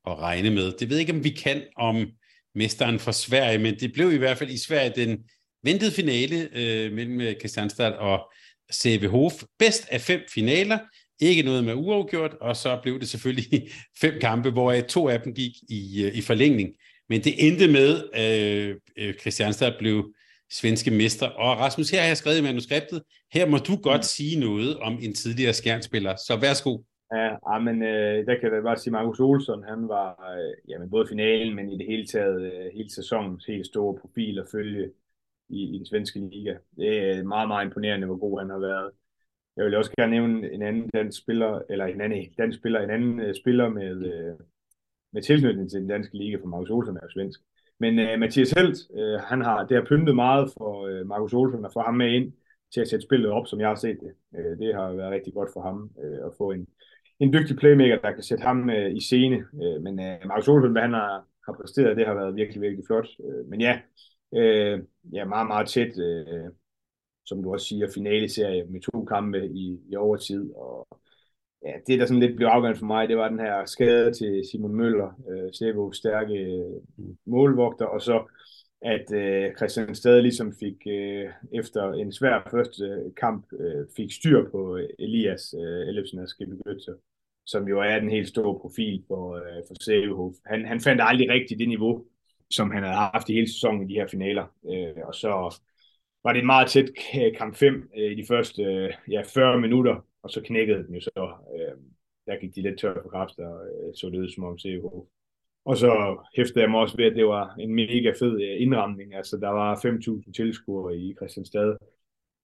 at 0.08 0.20
regne 0.20 0.50
med. 0.50 0.72
Det 0.72 0.90
ved 0.90 0.98
jeg 0.98 1.02
ikke, 1.02 1.14
om 1.14 1.24
vi 1.24 1.30
kan 1.30 1.64
om 1.78 2.08
mesteren 2.56 3.00
fra 3.00 3.12
Sverige, 3.12 3.58
men 3.58 3.80
det 3.80 3.94
blev 3.94 4.14
i 4.14 4.18
hvert 4.18 4.38
fald 4.38 4.50
i 4.50 4.58
Sverige 4.58 4.94
den 4.96 5.18
ventede 5.64 5.92
finale 5.92 6.50
øh, 6.54 6.92
mellem 6.92 7.22
øh, 7.22 7.36
Kristianstad 7.42 7.92
og 7.92 8.32
CVH. 8.74 9.46
Bedst 9.60 9.88
af 9.92 10.02
fem 10.02 10.22
finaler, 10.34 10.80
ikke 11.20 11.44
noget 11.44 11.64
med 11.64 11.74
uafgjort, 11.74 12.34
og 12.42 12.58
så 12.58 12.80
blev 12.84 13.00
det 13.00 13.10
selvfølgelig 13.10 13.70
fem 14.02 14.14
kampe, 14.22 14.50
hvor 14.50 14.82
to 14.82 15.10
af 15.10 15.22
dem 15.22 15.34
gik 15.34 15.52
i, 15.70 16.04
øh, 16.04 16.18
i 16.18 16.22
forlængning. 16.22 16.70
Men 17.10 17.24
det 17.24 17.48
endte 17.48 17.68
med, 17.68 18.04
at 18.14 18.76
øh, 18.98 19.16
Kristianstad 19.20 19.72
blev 19.80 20.14
svenske 20.52 20.92
mester. 20.92 21.28
Og 21.28 21.58
Rasmus, 21.58 21.90
her 21.90 22.00
har 22.00 22.08
jeg 22.08 22.18
skrevet 22.18 22.38
i 22.38 22.42
manuskriptet, 22.42 23.02
her 23.34 23.46
må 23.46 23.58
du 23.58 23.76
godt 23.76 24.06
sige 24.06 24.40
noget 24.40 24.78
om 24.78 25.00
en 25.02 25.16
tidligere 25.16 25.54
skærnspiller, 25.54 26.16
så 26.16 26.38
værsgo. 26.42 26.78
Ja, 27.14 27.36
ah, 27.46 27.62
men 27.64 27.84
øh, 27.84 28.26
der 28.26 28.36
kan 28.40 28.54
jeg 28.54 28.64
bare 28.64 28.78
sige, 28.78 28.92
Markus 28.92 29.20
Olsson, 29.20 29.64
han 29.64 29.88
var 29.88 30.36
øh, 30.38 30.54
jamen, 30.70 30.90
både 30.90 31.08
finalen, 31.08 31.56
men 31.56 31.70
i 31.70 31.78
det 31.78 31.88
hele 31.88 32.06
taget 32.06 32.42
øh, 32.42 32.74
hele 32.74 32.90
sæsonens 32.90 33.46
helt 33.46 33.66
store 33.66 33.98
profil 34.02 34.40
at 34.40 34.48
følge 34.52 34.92
i, 35.50 35.76
i 35.76 35.78
den 35.78 35.86
svenske 35.86 36.20
liga. 36.20 36.58
Det 36.78 37.18
er 37.18 37.24
meget, 37.24 37.48
meget 37.48 37.66
imponerende, 37.66 38.08
hvor 38.08 38.18
god 38.18 38.40
han 38.40 38.50
har 38.50 38.60
været. 38.60 38.92
Jeg 39.58 39.66
vil 39.66 39.76
også 39.76 39.92
gerne 39.98 40.12
nævne 40.12 40.52
en 40.52 40.62
anden 40.62 40.90
dansk 40.90 41.22
spiller, 41.22 41.62
eller 41.70 41.86
en 41.86 42.02
anden 42.02 42.34
dansk 42.38 42.58
spiller, 42.58 42.80
en 42.82 42.90
anden 42.90 43.20
øh, 43.20 43.36
spiller 43.36 43.70
med, 43.70 44.14
øh, 44.14 44.36
med 45.14 45.22
tilknytning 45.22 45.70
til 45.70 45.80
den 45.80 45.90
danske 45.90 46.18
liga, 46.18 46.38
for 46.38 46.48
Markus 46.48 46.70
Olsson 46.70 46.98
er 46.98 47.02
jo 47.04 47.10
svensk. 47.10 47.40
Men 47.80 48.00
øh, 48.00 48.20
Mathias 48.20 48.52
Helt, 48.52 48.78
øh, 49.00 49.20
han 49.20 49.42
har, 49.42 49.66
det 49.68 49.78
har 49.78 49.86
pyntet 49.86 50.16
meget 50.16 50.52
for 50.58 50.86
øh, 50.88 51.08
Markus 51.08 51.34
Olsson 51.34 51.66
at 51.66 51.74
få 51.74 51.80
ham 51.80 51.94
med 51.96 52.12
ind 52.12 52.34
til 52.74 52.82
at 52.82 52.88
sætte 52.88 53.06
spillet 53.06 53.32
op, 53.32 53.48
som 53.48 53.60
jeg 53.60 53.68
har 53.68 53.76
set 53.76 54.00
det. 54.00 54.14
Øh, 54.40 54.58
det 54.58 54.76
har 54.76 54.94
været 54.94 55.12
rigtig 55.12 55.34
godt 55.34 55.50
for 55.54 55.62
ham 55.62 55.92
øh, 56.04 56.26
at 56.26 56.32
få 56.38 56.52
en, 56.52 56.68
en 57.22 57.34
dygtig 57.34 57.58
playmaker, 57.58 57.98
der 58.02 58.12
kan 58.12 58.24
sætte 58.24 58.44
ham 58.44 58.70
øh, 58.70 58.96
i 58.96 59.02
scene. 59.02 59.36
Øh, 59.36 59.82
men 59.84 60.00
øh, 60.00 60.18
Markus 60.26 60.48
Olsen, 60.48 60.72
hvad 60.72 60.82
han 60.82 60.94
har, 60.94 61.26
har 61.46 61.54
præsteret, 61.54 61.98
det 61.98 62.08
har 62.08 62.14
været 62.14 62.36
virkelig, 62.36 62.62
virkelig 62.62 62.86
flot. 62.88 63.08
Øh, 63.26 63.50
men 63.50 63.62
ja, 63.62 63.80
øh, 64.36 64.80
ja, 65.14 65.26
meget, 65.26 65.48
meget 65.48 65.68
tæt. 65.68 65.94
øh, 66.00 66.52
som 67.26 67.44
du 67.44 67.54
også 67.54 67.66
siger, 67.66 67.88
finale-serie 67.94 68.66
med 68.70 68.82
to 68.82 69.06
kampe 69.06 69.48
i, 69.48 69.80
i 69.92 69.96
overtid. 69.96 70.54
Og 70.56 70.88
ja, 71.66 71.74
det, 71.88 72.00
der 72.00 72.06
sådan 72.06 72.20
lidt 72.20 72.36
blev 72.36 72.48
afgørende 72.48 72.80
for 72.80 72.86
mig, 72.86 73.10
det 73.10 73.18
var 73.18 73.30
den 73.30 73.40
her 73.40 73.66
skade 73.66 74.14
til 74.14 74.44
Simon 74.52 74.76
Møller, 74.76 75.10
øh, 75.30 75.54
Sevo 75.54 75.92
stærke 75.92 76.34
øh, 76.34 76.82
målvogter, 77.26 77.86
og 77.86 78.02
så 78.02 78.26
at 78.82 79.14
øh, 79.14 79.56
Christian 79.58 79.96
Stade 79.96 80.22
ligesom 80.22 80.54
fik, 80.60 80.88
øh, 80.88 81.30
efter 81.54 81.94
en 81.94 82.12
svær 82.12 82.48
første 82.52 82.84
øh, 82.86 83.14
kamp, 83.18 83.46
øh, 83.60 83.86
fik 83.98 84.12
styr 84.12 84.50
på 84.52 84.78
øh, 84.78 84.90
Elias 85.00 85.56
øh, 85.58 85.88
Ellefsen 85.88 86.20
af 86.20 86.28
Skibbe 86.28 86.56
som 87.46 87.68
jo 87.68 87.80
er 87.80 88.00
den 88.00 88.10
helt 88.10 88.28
store 88.28 88.60
profil 88.60 89.04
for, 89.08 89.36
øh, 89.36 89.64
for 89.68 89.84
Sevehof. 89.84 90.34
Han, 90.46 90.66
han 90.66 90.80
fandt 90.82 91.02
aldrig 91.06 91.30
rigtigt 91.30 91.60
det 91.60 91.70
niveau, 91.70 92.06
som 92.50 92.72
han 92.72 92.84
havde 92.84 92.96
haft 92.96 93.30
i 93.30 93.34
hele 93.34 93.48
sæsonen 93.48 93.84
i 93.84 93.94
de 93.94 94.00
her 94.00 94.08
finaler. 94.08 94.46
Øh, 94.74 95.04
og 95.08 95.16
så 95.16 95.30
var 96.24 96.34
det 96.34 96.40
en 96.40 96.46
meget 96.46 96.70
tæt 96.70 96.90
kamp 97.38 97.56
5 97.56 97.90
øh, 97.98 98.12
i 98.12 98.16
de 98.16 98.26
første 98.28 98.64
øh, 98.64 98.94
ja, 99.12 99.22
40 99.34 99.62
minutter, 99.62 100.06
og 100.24 100.30
så 100.30 100.42
knækkede 100.42 100.84
den 100.88 100.96
jo 100.96 101.02
så. 101.02 101.34
Øh, 101.56 101.78
der 102.28 102.40
gik 102.40 102.56
de 102.56 102.62
lidt 102.62 102.80
tør 102.80 103.02
for 103.04 103.10
kræfter, 103.10 103.48
og 103.48 103.66
øh, 103.66 103.94
så 103.96 104.10
det 104.10 104.20
ud 104.20 104.30
som 104.30 104.44
om 104.44 104.58
CH. 104.58 104.86
Og 105.66 105.78
så 105.78 106.18
hæftede 106.38 106.62
jeg 106.62 106.72
mig 106.72 106.80
også 106.80 106.98
ved, 106.98 107.06
at 107.06 107.16
det 107.16 107.26
var 107.26 107.56
en 107.60 107.76
mega 107.76 108.12
fed 108.20 108.42
øh, 108.42 108.62
indramning. 108.62 109.16
Altså, 109.16 109.38
der 109.38 109.50
var 109.50 109.76
5.000 109.76 110.32
tilskuere 110.32 110.98
i 110.98 111.14
Christianstad. 111.16 111.78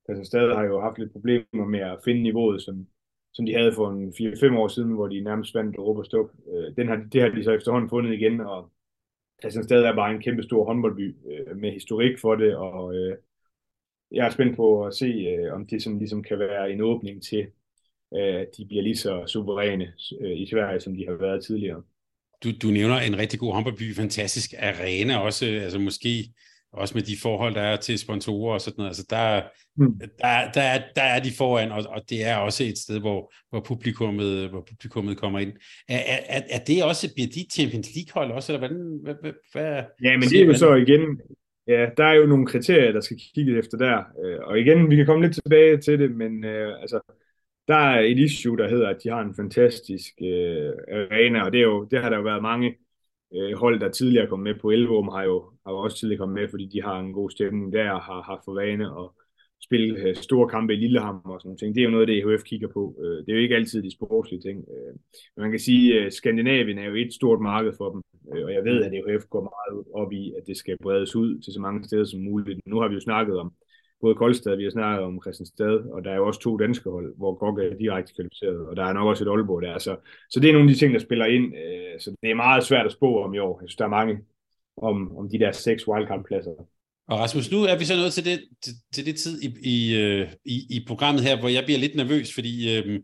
Christianstad 0.05 0.55
har 0.55 0.63
jo 0.63 0.81
haft 0.81 0.97
lidt 0.99 1.11
problemer 1.11 1.65
med 1.65 1.79
at 1.79 1.99
finde 2.05 2.23
niveauet, 2.23 2.61
som, 2.61 2.87
som 3.33 3.45
de 3.45 3.53
havde 3.53 3.73
for 3.73 3.89
en 3.91 4.09
4-5 4.09 4.57
år 4.57 4.67
siden, 4.67 4.91
hvor 4.91 5.07
de 5.07 5.21
nærmest 5.21 5.55
vandt 5.55 5.75
Europa 5.75 6.03
Stop. 6.03 6.29
Øh, 6.53 6.75
den 6.77 6.87
har, 6.87 7.07
det 7.13 7.21
har 7.21 7.29
de 7.29 7.43
så 7.43 7.51
efterhånden 7.51 7.89
fundet 7.89 8.13
igen, 8.13 8.41
og 8.41 8.71
Christianstad 9.41 9.83
er 9.83 9.95
bare 9.95 10.11
en 10.11 10.21
kæmpe 10.21 10.43
stor 10.43 10.65
håndboldby 10.65 11.15
øh, 11.31 11.57
med 11.57 11.71
historik 11.71 12.19
for 12.19 12.35
det, 12.35 12.55
og 12.55 12.95
øh, 12.95 13.17
jeg 14.11 14.25
er 14.25 14.29
spændt 14.29 14.55
på 14.55 14.85
at 14.85 14.93
se, 14.93 15.05
øh, 15.05 15.53
om 15.53 15.67
det 15.67 15.83
som 15.83 15.97
ligesom 15.97 16.23
kan 16.23 16.39
være 16.39 16.71
en 16.71 16.81
åbning 16.81 17.23
til, 17.23 17.47
øh, 18.13 18.35
at 18.35 18.47
de 18.57 18.65
bliver 18.65 18.83
lige 18.83 18.97
så 18.97 19.23
suveræne 19.27 19.93
øh, 20.21 20.37
i 20.37 20.47
Sverige, 20.49 20.79
som 20.79 20.95
de 20.95 21.05
har 21.07 21.15
været 21.15 21.43
tidligere. 21.43 21.83
Du, 22.43 22.49
du 22.61 22.67
nævner 22.67 22.95
en 22.95 23.17
rigtig 23.17 23.39
god 23.39 23.53
håndboldby, 23.53 23.95
fantastisk 23.95 24.53
arena 24.59 25.17
også, 25.17 25.45
altså 25.45 25.79
måske 25.79 26.33
også 26.73 26.93
med 26.95 27.01
de 27.01 27.17
forhold, 27.21 27.53
der 27.53 27.61
er 27.61 27.75
til 27.75 27.99
sponsorer 27.99 28.53
og 28.53 28.61
sådan 28.61 28.75
noget. 28.77 28.89
Altså 28.89 29.05
der, 29.09 29.41
mm. 29.77 29.99
der, 29.99 30.51
der, 30.53 30.61
er, 30.61 30.81
der 30.95 31.01
er 31.01 31.19
de 31.19 31.31
foran, 31.37 31.71
og, 31.71 31.83
og 31.89 32.01
det 32.09 32.25
er 32.25 32.35
også 32.35 32.63
et 32.63 32.77
sted, 32.77 32.99
hvor, 32.99 33.33
hvor, 33.49 33.59
publikummet, 33.59 34.49
hvor 34.49 34.65
publikummet 34.69 35.17
kommer 35.17 35.39
ind. 35.39 35.53
Er, 35.89 35.99
er, 36.29 36.41
er 36.49 36.59
det 36.67 36.83
også, 36.83 37.13
bliver 37.13 37.29
de 37.35 37.45
Champions 37.53 37.89
League-hold 37.95 38.31
også, 38.31 38.53
eller 38.53 38.67
hvordan? 38.67 38.99
Hvad, 39.03 39.15
hvad, 39.21 39.33
hvad 39.53 39.83
ja, 40.03 40.17
men 40.17 40.29
det 40.29 40.41
er 40.41 40.45
jo 40.45 40.53
så 40.53 40.73
igen, 40.73 41.21
Ja, 41.67 41.89
der 41.97 42.03
er 42.03 42.13
jo 42.13 42.25
nogle 42.25 42.47
kriterier, 42.47 42.91
der 42.91 43.01
skal 43.01 43.17
kigge 43.35 43.57
efter 43.57 43.77
der. 43.77 44.03
Øh, 44.25 44.39
og 44.41 44.59
igen, 44.59 44.89
vi 44.89 44.95
kan 44.95 45.05
komme 45.05 45.25
lidt 45.25 45.33
tilbage 45.33 45.77
til 45.77 45.99
det, 45.99 46.15
men 46.15 46.43
øh, 46.43 46.81
altså, 46.81 46.99
der 47.67 47.75
er 47.75 47.99
et 47.99 48.17
issue, 48.17 48.57
der 48.57 48.69
hedder, 48.69 48.89
at 48.89 48.97
de 49.03 49.09
har 49.09 49.21
en 49.21 49.35
fantastisk 49.35 50.13
øh, 50.21 50.71
arena, 50.91 51.45
og 51.45 51.51
det, 51.51 51.59
er 51.59 51.63
jo, 51.63 51.87
det 51.91 52.01
har 52.01 52.09
der 52.09 52.17
jo 52.17 52.23
været 52.23 52.41
mange 52.41 52.75
øh, 53.35 53.53
hold, 53.57 53.79
der 53.79 53.89
tidligere 53.89 54.27
kom 54.27 54.39
med 54.39 54.55
på 54.61 54.69
Elvum, 54.69 55.07
har 55.07 55.23
jo, 55.23 55.37
har 55.65 55.71
jo 55.71 55.77
også 55.77 55.97
tidligere 55.97 56.19
kommet 56.19 56.41
med, 56.41 56.49
fordi 56.49 56.65
de 56.65 56.81
har 56.81 56.99
en 56.99 57.13
god 57.13 57.29
stemning 57.29 57.73
der, 57.73 57.91
og 57.91 58.01
har 58.01 58.21
haft 58.21 58.41
for 58.45 58.53
vane 58.53 58.85
at 58.85 59.09
spille 59.63 59.99
øh, 59.99 60.15
store 60.15 60.49
kampe 60.49 60.73
i 60.73 60.77
Lillehammer 60.77 61.33
og 61.33 61.41
sådan 61.41 61.57
noget. 61.61 61.75
Det 61.75 61.81
er 61.81 61.85
jo 61.85 61.95
noget 61.95 62.07
det, 62.07 62.17
EHF 62.17 62.43
kigger 62.43 62.67
på. 62.67 62.95
Øh, 63.03 63.17
det 63.25 63.29
er 63.29 63.33
jo 63.37 63.41
ikke 63.41 63.55
altid 63.55 63.83
de 63.83 63.91
sportslige 63.91 64.41
ting. 64.41 64.57
Øh, 64.73 64.93
men 65.35 65.41
man 65.41 65.51
kan 65.51 65.59
sige, 65.59 66.05
at 66.05 66.13
Skandinavien 66.13 66.77
er 66.77 66.85
jo 66.85 66.95
et 66.95 67.13
stort 67.13 67.41
marked 67.41 67.73
for 67.77 67.89
dem, 67.93 68.01
øh, 68.33 68.45
og 68.45 68.53
jeg 68.53 68.63
ved, 68.63 68.83
at 68.83 68.93
EHF 68.93 69.25
går 69.29 69.43
meget 69.53 69.85
op 69.93 70.11
i, 70.11 70.33
at 70.37 70.43
det 70.47 70.57
skal 70.57 70.77
bredes 70.83 71.15
ud 71.15 71.41
til 71.41 71.53
så 71.53 71.59
mange 71.61 71.83
steder 71.83 72.05
som 72.05 72.19
muligt. 72.19 72.59
Nu 72.65 72.79
har 72.79 72.87
vi 72.87 72.93
jo 72.93 72.99
snakket 72.99 73.37
om 73.39 73.53
både 74.01 74.15
Koldstad, 74.15 74.55
vi 74.55 74.63
har 74.63 74.71
snakket 74.71 75.05
om 75.05 75.21
Christiansted, 75.21 75.75
og 75.93 76.03
der 76.03 76.11
er 76.11 76.15
jo 76.15 76.27
også 76.27 76.39
to 76.39 76.57
danske 76.57 76.89
hold, 76.89 77.17
hvor 77.17 77.33
Gokke 77.35 77.63
er 77.63 77.77
direkte 77.77 78.13
kvalificeret, 78.15 78.67
og 78.67 78.75
der 78.75 78.83
er 78.83 78.93
nok 78.93 79.07
også 79.07 79.23
et 79.23 79.27
Aalborg 79.29 79.61
der. 79.61 79.77
Så, 79.77 79.95
så 80.29 80.39
det 80.39 80.49
er 80.49 80.53
nogle 80.53 80.69
af 80.69 80.73
de 80.73 80.79
ting, 80.79 80.93
der 80.93 80.99
spiller 80.99 81.25
ind. 81.25 81.45
Øh, 81.55 81.99
så 81.99 82.15
det 82.21 82.31
er 82.31 82.35
meget 82.35 82.63
svært 82.63 82.85
at 82.85 82.91
spå 82.91 83.23
om 83.23 83.33
i 83.33 83.39
år. 83.39 83.59
Jeg 83.61 83.69
synes, 83.69 83.75
der 83.75 83.85
er 83.85 83.97
mange 83.99 84.19
om, 84.77 85.17
om 85.17 85.29
de 85.29 85.39
der 85.39 85.51
seks 85.51 85.87
wildcard-pladser. 85.87 86.51
Og 87.09 87.19
Rasmus, 87.19 87.51
nu 87.51 87.57
er 87.63 87.77
vi 87.77 87.85
så 87.85 87.95
nået 87.95 88.13
til 88.13 88.25
det, 88.25 88.39
til, 88.63 88.73
til 88.93 89.05
det 89.05 89.15
tid 89.15 89.41
i, 89.41 89.49
i, 89.75 90.01
øh, 90.01 90.27
i, 90.45 90.57
i 90.69 90.83
programmet 90.87 91.23
her, 91.23 91.39
hvor 91.39 91.49
jeg 91.49 91.63
bliver 91.65 91.79
lidt 91.79 91.95
nervøs, 91.95 92.33
fordi 92.33 92.77
øh, 92.77 92.99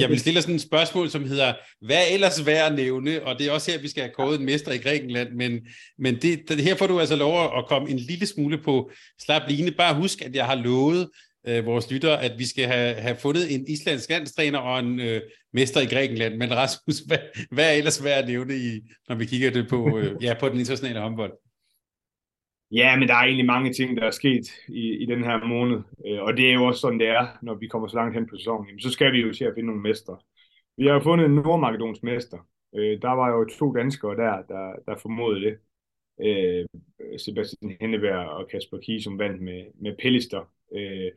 jeg 0.00 0.08
vil 0.08 0.20
stille 0.20 0.42
sådan 0.42 0.54
et 0.54 0.60
spørgsmål, 0.60 1.10
som 1.10 1.24
hedder, 1.24 1.54
hvad 1.86 1.96
er 1.96 2.14
ellers 2.14 2.46
værd 2.46 2.72
at 2.72 2.76
nævne? 2.76 3.22
Og 3.26 3.38
det 3.38 3.46
er 3.46 3.52
også 3.52 3.70
her, 3.70 3.80
vi 3.80 3.88
skal 3.88 4.02
have 4.02 4.12
kåret 4.14 4.40
en 4.40 4.46
mester 4.46 4.72
i 4.72 4.78
Grækenland, 4.78 5.32
men, 5.32 5.60
men 5.98 6.14
det, 6.14 6.48
det, 6.48 6.62
her 6.62 6.74
får 6.74 6.86
du 6.86 7.00
altså 7.00 7.16
lov 7.16 7.58
at 7.58 7.66
komme 7.68 7.90
en 7.90 7.98
lille 7.98 8.26
smule 8.26 8.58
på 8.58 8.90
slap 9.20 9.42
line. 9.48 9.70
Bare 9.70 9.94
husk, 9.94 10.22
at 10.22 10.34
jeg 10.34 10.46
har 10.46 10.54
lovet 10.54 11.08
øh, 11.46 11.66
vores 11.66 11.90
lyttere, 11.90 12.22
at 12.22 12.38
vi 12.38 12.46
skal 12.46 12.66
have, 12.66 12.94
have 12.94 13.16
fundet 13.16 13.54
en 13.54 13.64
islandsk 13.68 14.10
landstræner 14.10 14.58
og 14.58 14.78
en 14.78 15.00
øh, 15.00 15.20
mester 15.52 15.80
i 15.80 15.86
Grækenland. 15.86 16.36
Men 16.36 16.54
Rasmus, 16.56 16.98
hvad, 17.06 17.18
hvad 17.50 17.64
er 17.64 17.72
ellers 17.72 18.04
værd 18.04 18.22
at 18.22 18.28
nævne, 18.28 18.56
i, 18.56 18.80
når 19.08 19.16
vi 19.16 19.24
kigger 19.24 19.50
det 19.50 19.68
på, 19.68 19.98
øh, 19.98 20.24
ja, 20.24 20.34
på 20.40 20.48
den 20.48 20.58
internationale 20.58 21.00
håndbold? 21.00 21.32
Ja, 22.72 22.96
men 22.98 23.08
der 23.08 23.14
er 23.14 23.18
egentlig 23.24 23.46
mange 23.46 23.72
ting, 23.72 23.96
der 23.96 24.02
er 24.06 24.10
sket 24.10 24.46
i, 24.68 25.02
i 25.02 25.06
den 25.06 25.24
her 25.24 25.46
måned, 25.46 25.82
øh, 26.06 26.22
og 26.22 26.36
det 26.36 26.50
er 26.50 26.54
jo 26.54 26.64
også 26.64 26.80
sådan, 26.80 27.00
det 27.00 27.08
er, 27.08 27.26
når 27.42 27.54
vi 27.54 27.66
kommer 27.66 27.88
så 27.88 27.96
langt 27.96 28.14
hen 28.14 28.26
på 28.26 28.36
sæsonen. 28.36 28.66
Jamen, 28.66 28.80
så 28.80 28.90
skal 28.90 29.12
vi 29.12 29.20
jo 29.20 29.32
til 29.32 29.44
at 29.44 29.52
finde 29.54 29.66
nogle 29.66 29.82
mestre. 29.82 30.18
Vi 30.76 30.86
har 30.86 30.92
jo 30.94 31.00
fundet 31.00 31.26
en 31.26 31.34
nordmakedonsk 31.34 32.02
mester. 32.02 32.38
Øh, 32.74 33.02
der 33.02 33.08
var 33.10 33.30
jo 33.30 33.44
to 33.44 33.72
danskere 33.74 34.16
der, 34.16 34.42
der, 34.48 34.72
der 34.86 34.96
formodede 34.98 35.44
det. 35.46 35.58
Øh, 36.22 36.66
Sebastian 37.18 37.76
Henneberg 37.80 38.28
og 38.28 38.48
Kasper 38.48 38.78
Kie, 38.78 39.02
som 39.02 39.18
vandt 39.18 39.42
med, 39.42 39.64
med 39.82 39.96
Pellister. 39.98 40.52
Øh, 40.76 41.10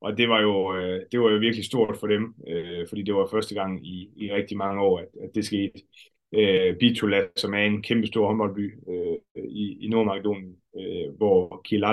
og 0.00 0.18
det 0.18 0.28
var, 0.28 0.40
jo, 0.40 0.76
øh, 0.76 1.00
det 1.12 1.20
var 1.20 1.30
jo 1.30 1.38
virkelig 1.38 1.64
stort 1.64 1.96
for 2.00 2.06
dem, 2.06 2.34
øh, 2.48 2.88
fordi 2.88 3.02
det 3.02 3.14
var 3.14 3.28
første 3.30 3.54
gang 3.54 3.86
i, 3.86 4.10
i 4.16 4.32
rigtig 4.32 4.56
mange 4.56 4.82
år, 4.82 4.98
at, 4.98 5.08
at 5.22 5.30
det 5.34 5.44
skete. 5.44 5.82
Øh, 6.34 6.76
Bitola, 6.78 7.26
som 7.36 7.54
er 7.54 7.58
en 7.58 7.82
kæmpe 7.82 8.06
stor 8.06 8.26
håndboldby 8.26 8.78
øh, 8.88 9.44
i, 9.48 9.84
i 9.84 9.88
Nordmakedonien, 9.88 10.56
øh, 10.76 11.16
hvor 11.16 11.60
Kiel 11.64 11.84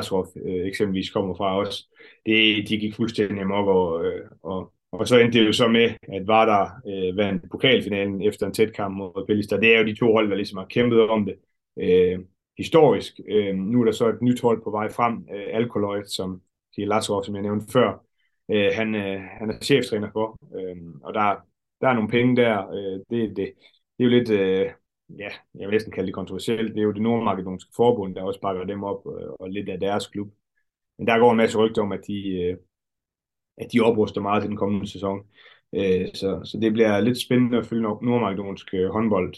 øh, 0.45 0.67
eksempelvis 0.67 1.09
kommer 1.09 1.35
fra 1.35 1.57
også. 1.57 1.87
Det, 2.25 2.69
de 2.69 2.77
gik 2.77 2.95
fuldstændig 2.95 3.41
amok, 3.41 3.67
og, 3.67 4.05
øh, 4.05 4.29
og, 4.43 4.73
og 4.91 5.07
så 5.07 5.17
endte 5.17 5.39
det 5.39 5.47
jo 5.47 5.53
så 5.53 5.67
med, 5.67 5.89
at 6.13 6.27
Vardar 6.27 6.81
øh, 6.87 7.17
vandt 7.17 7.51
pokalfinalen 7.51 8.21
efter 8.21 8.45
en 8.45 8.53
tæt 8.53 8.73
kamp 8.73 8.97
mod 8.97 9.25
Pellister. 9.27 9.59
Det 9.59 9.75
er 9.75 9.79
jo 9.79 9.85
de 9.85 9.95
to 9.95 10.11
hold, 10.11 10.29
der 10.29 10.35
ligesom 10.35 10.57
har 10.57 10.65
kæmpet 10.65 11.09
om 11.09 11.25
det 11.25 11.35
øh, 11.79 12.19
historisk. 12.57 13.19
Øh, 13.29 13.55
nu 13.55 13.81
er 13.81 13.85
der 13.85 13.91
så 13.91 14.07
et 14.07 14.21
nyt 14.21 14.41
hold 14.41 14.63
på 14.63 14.71
vej 14.71 14.91
frem, 14.91 15.27
øh, 15.35 15.45
Alkoloid, 15.47 16.05
som 16.05 16.41
Kiel 16.75 16.87
Lazarov, 16.87 17.23
som 17.23 17.35
jeg 17.35 17.43
nævnte 17.43 17.71
før, 17.73 18.03
øh, 18.51 18.71
han, 18.73 18.95
øh, 18.95 19.21
han 19.39 19.49
er 19.49 19.59
cheftræner 19.61 20.09
for, 20.13 20.39
øh, 20.59 20.77
og 21.03 21.13
der, 21.13 21.35
der 21.81 21.87
er 21.87 21.93
nogle 21.93 22.09
penge 22.09 22.35
der. 22.35 22.69
Øh, 22.69 22.99
det, 23.09 23.37
det, 23.37 23.53
det 23.97 23.99
er 23.99 24.03
jo 24.03 24.09
lidt, 24.09 24.29
øh, 24.29 24.69
ja, 25.09 25.29
jeg 25.55 25.67
vil 25.67 25.71
næsten 25.71 25.91
kalde 25.91 26.07
det 26.07 26.15
kontroversielt, 26.15 26.73
det 26.73 26.79
er 26.79 26.83
jo 26.83 26.91
det 26.91 27.01
nordmakedonske 27.01 27.71
forbund, 27.75 28.15
der 28.15 28.23
også 28.23 28.41
bakker 28.41 28.63
dem 28.63 28.83
op, 28.83 29.07
øh, 29.07 29.29
og 29.39 29.49
lidt 29.49 29.69
af 29.69 29.79
deres 29.79 30.07
klub. 30.07 30.27
Men 30.97 31.07
der 31.07 31.19
går 31.19 31.31
en 31.31 31.37
masse 31.37 31.57
rygter 31.57 31.81
om, 31.81 31.91
at 31.91 32.01
de, 32.07 32.29
øh, 32.41 32.57
at 33.57 33.67
de 33.73 33.79
opruster 33.79 34.21
meget 34.21 34.41
til 34.43 34.49
den 34.49 34.57
kommende 34.57 34.91
sæson. 34.91 35.19
Øh, 35.75 36.07
så, 36.13 36.41
så 36.43 36.59
det 36.61 36.73
bliver 36.73 36.99
lidt 37.01 37.21
spændende 37.21 37.57
at 37.57 37.65
følge 37.65 37.81
nordmakedonsk 37.81 38.73
håndbold 38.91 39.33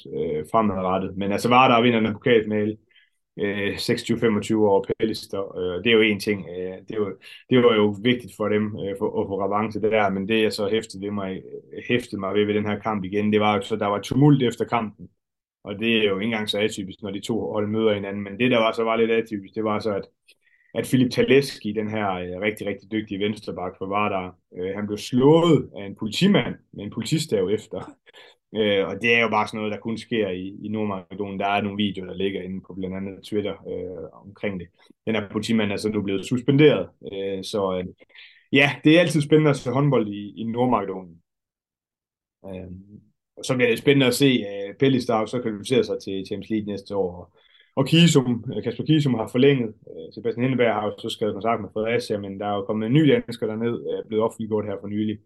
fremadrettet. 0.52 1.18
Men 1.18 1.32
altså 1.32 1.50
var 1.50 1.68
der 1.68 1.82
vinder 1.82 2.00
en 2.00 2.14
pokalfinale, 2.14 2.78
26-25 3.40 4.56
år 4.56 4.86
Pellister, 5.00 5.42
det 5.84 5.90
er 5.90 5.96
jo 5.96 6.02
en 6.02 6.20
ting. 6.20 6.46
det, 6.90 7.00
var, 7.00 7.14
det 7.50 7.58
var 7.64 7.76
jo 7.76 7.96
vigtigt 8.04 8.34
for 8.38 8.50
dem 8.50 8.72
for, 9.00 9.22
at 9.22 9.28
få 9.28 9.46
revanche 9.46 9.82
det 9.82 9.92
der, 9.92 10.10
men 10.10 10.28
det 10.28 10.44
jeg 10.44 10.54
så 10.54 10.70
hæftede, 10.70 11.06
det 11.06 11.14
mig, 11.14 11.44
hæftede 11.88 12.20
mig 12.20 12.34
ved 12.34 12.46
ved 12.46 12.54
den 12.54 12.66
her 12.66 12.80
kamp 12.80 13.04
igen, 13.04 13.34
det 13.34 13.40
var 13.40 13.56
jo 13.56 13.62
så, 13.62 13.76
der 13.76 13.88
var 13.88 14.02
tumult 14.02 14.44
efter 14.44 14.66
kampen. 14.66 15.10
Og 15.70 15.80
det 15.80 15.98
er 15.98 16.10
jo 16.10 16.16
ikke 16.16 16.26
engang 16.26 16.50
så 16.50 16.60
atypisk, 16.60 17.02
når 17.02 17.12
de 17.12 17.20
to 17.20 17.52
hold 17.52 17.68
møder 17.68 17.94
hinanden. 17.94 18.24
Men 18.24 18.40
det, 18.40 18.52
der 18.52 18.58
var 18.58 18.72
så 18.72 18.84
var 18.84 18.96
lidt 18.96 19.12
atypisk, 19.12 19.56
det 19.56 19.64
var 19.64 19.80
så, 19.80 19.96
at 19.96 20.06
at 20.74 20.88
Filip 20.88 21.12
Taleski, 21.12 21.74
den 21.74 21.90
her 21.90 22.12
øh, 22.12 22.42
rigtig, 22.42 22.68
rigtig 22.68 22.92
dygtige 22.92 23.20
venstreback 23.20 23.78
for 23.78 23.86
Vardar, 23.86 24.36
øh, 24.58 24.76
han 24.76 24.88
blev 24.88 24.98
slået 24.98 25.70
af 25.78 25.86
en 25.86 25.96
politimand 25.96 26.56
med 26.74 26.84
en 26.84 26.92
politistav 26.92 27.50
efter. 27.50 27.80
Øh, 28.56 28.88
og 28.88 28.96
det 29.02 29.16
er 29.16 29.22
jo 29.22 29.30
bare 29.30 29.48
sådan 29.48 29.58
noget, 29.58 29.72
der 29.74 29.80
kun 29.80 29.98
sker 29.98 30.30
i, 30.30 30.58
i 30.62 30.68
Nordmakedonien. 30.68 31.40
Der 31.40 31.46
er 31.46 31.62
nogle 31.62 31.78
videoer, 31.78 32.08
der 32.08 32.14
ligger 32.14 32.42
inde 32.42 32.62
på 32.62 32.74
blandt 32.74 32.96
andet 32.96 33.24
Twitter 33.24 33.54
øh, 33.68 34.26
omkring 34.28 34.60
det. 34.60 34.68
Den 35.06 35.16
her 35.16 35.30
politimand 35.32 35.72
er 35.72 35.78
så 35.78 35.90
nu 35.90 36.02
blevet 36.02 36.26
suspenderet. 36.26 36.90
Øh, 37.14 37.44
så 37.44 37.78
øh, 37.78 37.86
ja, 38.52 38.76
det 38.84 38.96
er 38.96 39.02
altid 39.02 39.22
spændende 39.22 39.50
at 39.50 39.58
se 39.58 39.72
håndbold 39.72 40.08
i, 40.08 40.34
i 40.42 40.44
Nordmakedonien. 40.44 41.22
Øh, 42.46 42.72
og 43.40 43.46
så 43.46 43.56
bliver 43.56 43.70
det 43.70 43.80
spændende 43.80 44.06
at 44.06 44.16
se 44.16 44.26
øh, 44.26 44.70
uh, 44.70 44.76
Pellistar 44.80 45.26
så 45.26 45.42
kvalificerer 45.42 45.84
sig 45.84 45.98
til 46.04 46.26
Champions 46.28 46.50
League 46.50 46.72
næste 46.72 46.96
år. 46.96 47.38
Og 47.76 47.88
Kisum, 47.88 48.44
øh, 48.56 48.64
Kasper 48.64 48.84
Kisum 48.84 49.14
har 49.14 49.28
forlænget. 49.28 49.70
Øh, 49.90 50.14
Sebastian 50.14 50.44
Hindeberg 50.44 50.74
har 50.74 50.86
jo 50.86 50.94
så 50.98 51.10
skrevet 51.10 51.34
kontakt 51.34 51.62
med 51.62 51.70
Fredericia, 51.74 52.18
men 52.18 52.40
der 52.40 52.46
er 52.46 52.56
jo 52.56 52.66
kommet 52.66 52.86
en 52.86 52.94
ny 52.94 53.04
dansker 53.12 53.48
derned, 53.48 53.74
er 53.74 54.08
blevet 54.08 54.24
offentliggjort 54.24 54.66
her 54.66 54.78
for 54.82 54.88
nylig. 54.88 55.18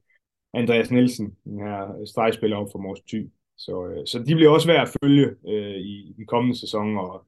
Andreas 0.53 0.91
Nielsen, 0.91 1.37
den 1.43 1.59
her 1.59 2.05
stregspiller 2.05 2.57
om 2.57 2.69
for 2.71 2.79
Mors 2.79 2.99
Thy. 3.09 3.29
Så, 3.57 4.03
så 4.05 4.23
de 4.27 4.35
bliver 4.35 4.51
også 4.51 4.67
værd 4.67 4.87
at 4.87 4.95
følge 5.01 5.27
øh, 5.47 5.75
i 5.75 6.13
den 6.17 6.25
kommende 6.25 6.59
sæson, 6.59 6.97
og 6.97 7.25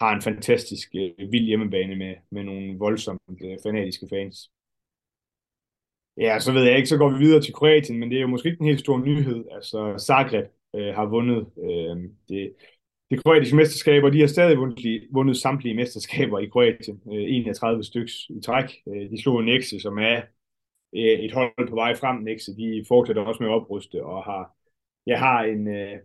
har 0.00 0.14
en 0.14 0.22
fantastisk 0.22 0.88
øh, 0.94 1.32
vild 1.32 1.46
hjemmebane 1.46 1.96
med, 1.96 2.14
med 2.30 2.44
nogle 2.44 2.78
voldsomt 2.78 3.20
øh, 3.44 3.56
fanatiske 3.62 4.06
fans. 4.10 4.50
Ja, 6.16 6.38
så 6.38 6.52
ved 6.52 6.64
jeg 6.64 6.76
ikke, 6.76 6.88
så 6.88 6.96
går 6.96 7.10
vi 7.10 7.18
videre 7.18 7.42
til 7.42 7.54
Kroatien, 7.54 7.98
men 7.98 8.10
det 8.10 8.16
er 8.16 8.20
jo 8.20 8.26
måske 8.26 8.48
ikke 8.48 8.60
en 8.60 8.66
helt 8.66 8.80
stor 8.80 8.98
nyhed. 8.98 9.44
Altså, 9.52 9.94
Zagreb 10.06 10.46
øh, 10.76 10.94
har 10.94 11.06
vundet 11.06 11.46
øh, 11.64 11.96
det, 12.28 12.54
det 13.10 13.24
kroatiske 13.24 13.56
mesterskab, 13.56 14.04
og 14.04 14.12
de 14.12 14.20
har 14.20 14.26
stadig 14.26 14.58
vundet, 14.58 15.08
vundet 15.12 15.36
samtlige 15.36 15.74
mesterskaber 15.74 16.38
i 16.38 16.46
Kroatien, 16.46 17.00
øh, 17.12 17.22
31 17.36 17.84
styks 17.84 18.12
i 18.28 18.40
træk. 18.40 18.64
Øh, 18.88 19.10
de 19.10 19.22
slog 19.22 19.44
Nexe, 19.44 19.80
som 19.80 19.98
er 19.98 20.16
øh, 20.96 21.18
et 21.26 21.32
hold 21.32 21.68
på 21.68 21.74
vej 21.74 21.94
frem. 21.96 22.16
Nexe, 22.16 22.56
de 22.56 22.84
fortsætter 22.88 23.22
også 23.22 23.42
med 23.42 23.50
at 23.50 23.54
opruste 23.54 24.04
og 24.04 24.24
har, 24.24 24.56
jeg 25.06 25.18
har 25.18 25.42
en, 25.42 25.68
øh, 25.68 25.98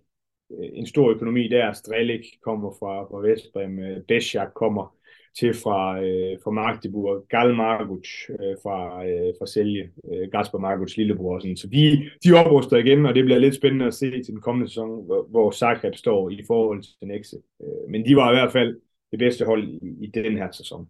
en 0.73 0.87
stor 0.87 1.09
økonomi 1.09 1.47
der. 1.47 1.73
Strelik 1.73 2.25
kommer 2.43 2.71
fra, 2.79 3.03
fra 3.03 3.19
Vestbrem, 3.27 3.79
øh, 3.79 4.03
Besjak 4.07 4.53
kommer 4.55 4.95
til 5.39 5.53
fra, 5.53 6.03
øh, 6.03 6.37
fra 6.43 6.51
Magdeburg, 6.51 7.25
Gal 7.29 7.55
Marguc 7.55 8.07
øh, 8.29 8.55
fra, 8.63 9.05
øh, 9.05 9.33
fra 9.39 9.45
Selje, 9.45 9.89
øh, 10.13 10.31
Gaspar 10.31 10.57
Margucs 10.57 10.97
lillebror. 10.97 11.39
Sådan. 11.39 11.57
Så 11.57 11.67
de, 11.67 12.09
de 12.23 12.33
opruster 12.33 12.77
igen, 12.77 13.05
og 13.05 13.15
det 13.15 13.25
bliver 13.25 13.39
lidt 13.39 13.55
spændende 13.55 13.85
at 13.85 13.93
se 13.93 14.11
til 14.11 14.33
den 14.33 14.41
kommende 14.41 14.67
sæson, 14.69 15.05
hvor, 15.05 15.27
hvor 15.29 15.51
Zagreb 15.51 15.95
står 15.95 16.29
i 16.29 16.43
forhold 16.47 16.81
til 16.83 17.07
Nexe. 17.07 17.37
Øh, 17.63 17.89
men 17.89 18.05
de 18.05 18.15
var 18.15 18.31
i 18.31 18.35
hvert 18.35 18.51
fald 18.51 18.79
det 19.11 19.19
bedste 19.19 19.45
hold 19.45 19.63
i, 19.67 19.79
i 20.01 20.07
den 20.07 20.37
her 20.37 20.51
sæson. 20.51 20.89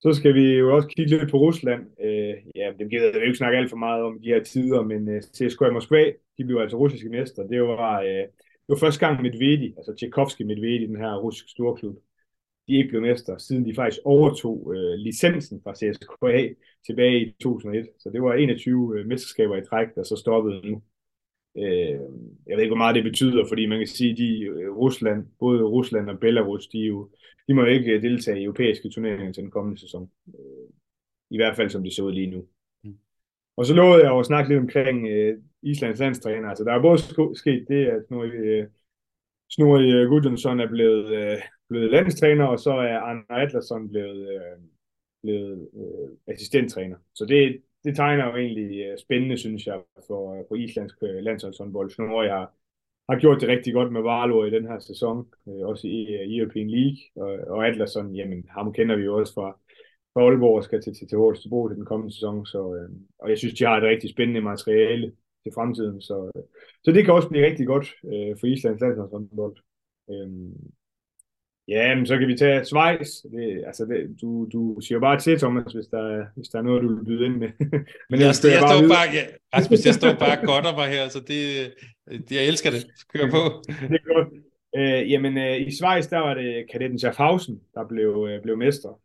Så 0.00 0.12
skal 0.12 0.34
vi 0.34 0.44
jo 0.54 0.76
også 0.76 0.88
kigge 0.88 1.18
lidt 1.18 1.30
på 1.30 1.36
Rusland. 1.36 1.82
Øh, 2.04 2.34
ja, 2.54 2.72
det 2.78 2.90
gider 2.90 3.04
jeg 3.04 3.14
jo 3.14 3.20
ikke 3.20 3.36
snakke 3.38 3.58
alt 3.58 3.70
for 3.70 3.76
meget 3.76 4.02
om 4.02 4.18
de 4.22 4.28
her 4.28 4.42
tider, 4.42 4.82
men 4.82 5.08
øh, 5.08 5.22
CSKA 5.22 5.70
Moskva, 5.70 6.04
de 6.38 6.44
blev 6.44 6.58
altså 6.58 6.76
russiske 6.76 7.08
mester. 7.08 7.46
Det 7.46 7.62
var, 7.62 8.00
øh, 8.00 8.24
det 8.64 8.68
var 8.68 8.76
første 8.76 9.06
gang 9.06 9.22
Medvedi, 9.22 9.74
altså 9.76 9.94
Tchaikovsky 9.96 10.42
Medvedi, 10.42 10.86
den 10.86 10.96
her 10.96 11.16
russiske 11.16 11.50
storklub, 11.50 11.96
de 12.70 12.76
ikke 12.76 12.88
blev 12.88 13.02
mester, 13.02 13.38
siden 13.38 13.66
de 13.66 13.74
faktisk 13.74 14.00
overtog 14.04 14.72
øh, 14.74 14.94
licensen 14.98 15.60
fra 15.64 15.74
CSKA 15.74 16.54
tilbage 16.86 17.26
i 17.26 17.32
2001. 17.42 17.88
Så 17.98 18.10
det 18.10 18.22
var 18.22 18.34
21 18.34 18.98
øh, 18.98 19.06
mesterskaber 19.06 19.56
i 19.56 19.64
træk, 19.64 19.88
der 19.94 20.02
så 20.02 20.16
stoppede 20.16 20.70
nu. 20.70 20.82
Øh, 21.58 22.00
jeg 22.46 22.56
ved 22.56 22.62
ikke, 22.62 22.74
hvor 22.74 22.84
meget 22.84 22.94
det 22.94 23.04
betyder, 23.04 23.44
fordi 23.48 23.66
man 23.66 23.78
kan 23.78 23.86
sige, 23.86 24.10
at 24.10 24.18
de, 24.18 24.44
øh, 24.44 24.76
Rusland, 24.76 25.26
både 25.38 25.62
Rusland 25.62 26.10
og 26.10 26.20
Belarus, 26.20 26.66
de, 26.66 26.78
jo, 26.78 27.10
de 27.48 27.54
må 27.54 27.60
jo 27.60 27.66
ikke 27.66 27.92
øh, 27.92 28.02
deltage 28.02 28.40
i 28.40 28.44
europæiske 28.44 28.90
turneringer 28.90 29.32
til 29.32 29.42
den 29.42 29.50
kommende 29.50 29.80
sæson. 29.80 30.10
Øh, 30.28 30.68
I 31.30 31.36
hvert 31.36 31.56
fald 31.56 31.70
som 31.70 31.82
det 31.82 31.92
ser 31.94 32.02
ud 32.02 32.12
lige 32.12 32.30
nu. 32.30 32.46
Mm. 32.84 32.98
Og 33.56 33.66
så 33.66 33.74
lovede 33.74 34.04
jeg 34.04 34.18
at 34.18 34.26
snakke 34.26 34.48
lidt 34.48 34.60
omkring 34.60 35.08
øh, 35.08 35.38
Islands 35.62 36.00
landstræner. 36.00 36.48
Altså, 36.48 36.64
der 36.64 36.72
er 36.72 36.82
både 36.82 36.98
sket 37.36 37.64
det, 37.68 37.86
at 37.86 38.02
nu 38.10 38.24
øh, 38.24 38.66
Snorri 39.50 40.06
Gudjonsson 40.06 40.60
er 40.60 40.68
blevet, 40.68 41.06
øh, 41.14 41.38
blevet 41.70 41.90
landstræner, 41.90 42.44
og 42.44 42.58
så 42.58 42.70
er 42.70 42.98
Arne 42.98 43.42
Atlasson 43.42 43.88
blevet, 43.88 44.28
øh, 44.34 44.58
blevet 45.22 45.68
øh, 45.74 46.34
assistenttræner. 46.34 46.96
Så 47.14 47.24
det, 47.24 47.62
det 47.84 47.96
tegner 47.96 48.26
jo 48.26 48.36
egentlig 48.36 48.80
øh, 48.86 48.98
spændende, 48.98 49.38
synes 49.38 49.66
jeg, 49.66 49.80
for, 50.06 50.34
øh, 50.34 50.44
for 50.48 50.54
islandsk 50.54 50.96
øh, 51.02 51.22
landsholdshåndbold. 51.22 51.90
Snorri 51.90 52.28
har, 52.28 52.54
har 53.08 53.18
gjort 53.18 53.40
det 53.40 53.48
rigtig 53.48 53.72
godt 53.72 53.92
med 53.92 54.02
Varlo 54.02 54.44
i 54.44 54.50
den 54.50 54.66
her 54.66 54.78
sæson, 54.78 55.26
øh, 55.48 55.66
også 55.66 55.86
i, 55.88 56.14
øh, 56.14 56.26
i 56.26 56.38
European 56.38 56.70
League, 56.70 56.98
og, 57.16 57.30
og 57.56 57.66
Atlasson, 57.66 58.14
jamen 58.14 58.44
ham 58.48 58.72
kender 58.72 58.96
vi 58.96 59.02
jo 59.02 59.18
også 59.18 59.34
fra, 59.34 59.58
fra 60.12 60.20
Aalborg 60.20 60.56
og 60.56 60.64
skal 60.64 60.82
til, 60.82 60.94
til, 60.94 61.08
til 61.08 61.18
Holstebro 61.18 61.68
til 61.68 61.76
den 61.76 61.84
kommende 61.84 62.14
sæson, 62.14 62.46
så, 62.46 62.74
øh, 62.74 62.90
og 63.18 63.30
jeg 63.30 63.38
synes, 63.38 63.54
de 63.54 63.64
har 63.64 63.76
et 63.76 63.82
rigtig 63.82 64.10
spændende 64.10 64.40
materiale 64.40 65.12
til 65.42 65.52
fremtiden, 65.54 66.00
så, 66.00 66.30
øh, 66.36 66.42
så 66.84 66.92
det 66.92 67.04
kan 67.04 67.14
også 67.14 67.28
blive 67.28 67.46
rigtig 67.46 67.66
godt 67.66 67.86
øh, 68.04 68.36
for 68.40 68.46
Islands 68.46 68.80
landsholdshåndbold. 68.80 69.56
Øh, 70.10 70.28
Ja, 71.70 71.94
men 71.94 72.06
så 72.06 72.18
kan 72.18 72.28
vi 72.28 72.36
tage 72.36 72.64
Schweiz. 72.64 73.10
Det, 73.22 73.62
altså 73.66 73.84
det, 73.84 74.20
du, 74.20 74.48
du 74.52 74.80
siger 74.80 75.00
bare 75.00 75.18
til, 75.18 75.38
Thomas, 75.38 75.72
hvis 75.72 75.86
der, 75.86 76.26
hvis 76.36 76.48
der 76.48 76.58
er 76.58 76.62
noget, 76.62 76.82
du 76.82 76.94
vil 76.94 77.04
byde 77.04 77.26
ind 77.26 77.36
med. 77.36 77.50
men 78.10 78.20
jeg, 78.20 78.34
jeg, 78.44 78.52
jeg, 78.54 78.60
bare 78.60 78.78
står 78.78 78.88
bare, 78.96 79.08
ja, 79.16 79.24
Rasmus, 79.54 79.86
jeg 79.86 79.94
står 79.94 80.12
bare 80.24 80.36
godt 80.52 80.66
over 80.72 80.86
her, 80.94 81.08
så 81.08 81.20
det, 81.20 81.40
det, 82.28 82.32
jeg 82.32 82.46
elsker 82.46 82.70
det. 82.70 82.82
Kør 83.12 83.30
på. 83.36 83.42
det 83.90 83.98
er 84.02 84.14
godt. 84.14 84.28
Øh, 84.78 85.10
jamen, 85.10 85.38
øh, 85.38 85.56
i 85.68 85.70
Schweiz, 85.70 86.08
der 86.08 86.18
var 86.18 86.34
det 86.34 86.70
kadetten 86.72 86.98
Schaffhausen, 86.98 87.60
der 87.74 87.88
blev, 87.88 88.26
øh, 88.30 88.42
blev 88.42 88.56
mester. 88.56 89.00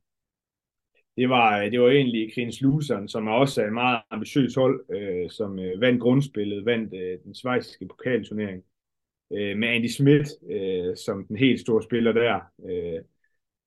Det 1.17 1.29
var, 1.29 1.69
det 1.69 1.81
var 1.81 1.89
egentlig 1.89 2.33
Krins 2.33 2.61
Lusern, 2.61 3.07
som 3.07 3.27
er 3.27 3.31
også 3.31 3.63
en 3.63 3.73
meget 3.73 4.01
ambitiøs 4.11 4.55
hold, 4.55 4.85
øh, 4.95 5.29
som 5.29 5.59
øh, 5.59 5.81
vandt 5.81 6.01
grundspillet, 6.01 6.65
vandt 6.65 6.93
øh, 6.93 7.19
den 7.23 7.35
schweiziske 7.35 7.87
pokalturnering 7.87 8.63
øh, 9.33 9.57
med 9.57 9.67
Andy 9.67 9.87
Smith 9.87 10.29
øh, 10.51 10.95
som 11.05 11.25
den 11.27 11.37
helt 11.37 11.59
store 11.59 11.83
spiller 11.83 12.11
der. 12.11 12.39
Øh, 12.69 13.01